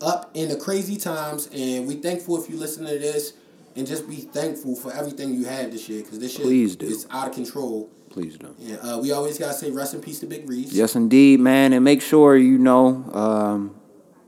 up 0.00 0.32
in 0.34 0.48
the 0.48 0.56
crazy 0.56 0.96
times, 0.96 1.48
and 1.54 1.86
we 1.86 1.94
thankful 1.94 2.42
if 2.42 2.50
you 2.50 2.56
listen 2.56 2.84
to 2.86 2.98
this, 2.98 3.34
and 3.76 3.86
just 3.86 4.08
be 4.08 4.16
thankful 4.16 4.74
for 4.74 4.92
everything 4.92 5.34
you 5.34 5.44
have 5.44 5.70
this 5.70 5.88
year, 5.88 6.02
because 6.02 6.18
this 6.18 6.32
shit 6.32 6.42
Please 6.42 6.74
do. 6.74 6.86
is 6.86 7.06
out 7.12 7.28
of 7.28 7.32
control. 7.34 7.88
Please 8.10 8.36
do. 8.36 8.56
And 8.60 8.78
uh, 8.82 8.98
we 9.00 9.12
always 9.12 9.38
gotta 9.38 9.54
say 9.54 9.70
rest 9.70 9.94
in 9.94 10.00
peace 10.00 10.18
to 10.18 10.26
Big 10.26 10.48
Reese. 10.50 10.72
Yes, 10.72 10.96
indeed, 10.96 11.38
man. 11.38 11.72
And 11.72 11.84
make 11.84 12.02
sure 12.02 12.36
you 12.36 12.58
know, 12.58 13.08
um, 13.12 13.76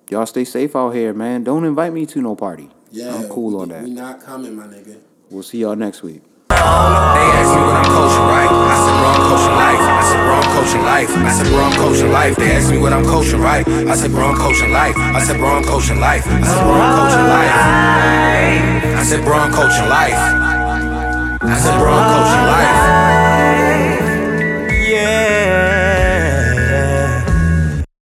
y'all 0.08 0.24
stay 0.24 0.44
safe 0.44 0.76
out 0.76 0.90
here, 0.90 1.12
man. 1.12 1.42
Don't 1.42 1.64
invite 1.64 1.92
me 1.92 2.06
to 2.06 2.22
no 2.22 2.36
party. 2.36 2.70
Yeah, 2.92 3.12
I'm 3.12 3.28
cool 3.28 3.56
we, 3.56 3.62
on 3.62 3.68
that. 3.70 3.82
We 3.82 3.90
not 3.90 4.20
coming, 4.22 4.54
my 4.54 4.68
nigga. 4.68 5.00
We'll 5.30 5.42
see 5.42 5.58
y'all 5.58 5.74
next 5.74 6.04
week. 6.04 6.22
They 6.48 6.54
ask 6.54 7.50
me 7.50 7.60
what 7.60 7.74
I'm 7.74 7.84
coaching, 7.90 8.26
right? 8.30 8.48
I 8.48 8.76
said, 8.78 8.94
bro, 9.00 9.08
I'm 9.10 9.22
coaching 9.28 9.56
life. 9.56 9.80
I 9.80 10.02
said, 10.02 10.24
bro, 10.24 10.34
I'm 10.34 10.43
coaching 10.64 10.82
life. 10.82 11.10
I 11.10 11.32
said, 11.32 11.46
bro, 11.48 11.64
I'm 11.64 11.72
coaching 11.76 12.10
life. 12.10 12.36
They 12.36 12.52
ask 12.52 12.70
me 12.70 12.78
what 12.78 12.92
I'm 12.92 13.04
coaching, 13.04 13.40
right? 13.40 13.66
I 13.68 13.94
said, 13.94 14.10
bro, 14.12 14.28
I'm 14.28 14.36
coaching 14.36 14.72
life. 14.72 14.96
I 14.96 15.20
said, 15.20 15.36
bro, 15.36 15.48
I'm 15.48 15.64
coaching 15.64 16.00
life. 16.00 16.26
I 16.26 16.40
said, 16.42 16.62
bro, 16.62 16.74
I'm 16.74 16.92
coaching 16.96 17.26
life. 17.28 17.52
I 18.96 19.02
said, 19.04 19.24
bro, 19.24 19.36
I'm 19.36 19.52
coaching 19.52 19.88
life. 19.88 20.16
I 21.42 21.58
said, 21.60 21.78
bro, 21.78 21.92
I'm 21.92 22.06
coaching 22.14 22.46
life. 22.48 22.83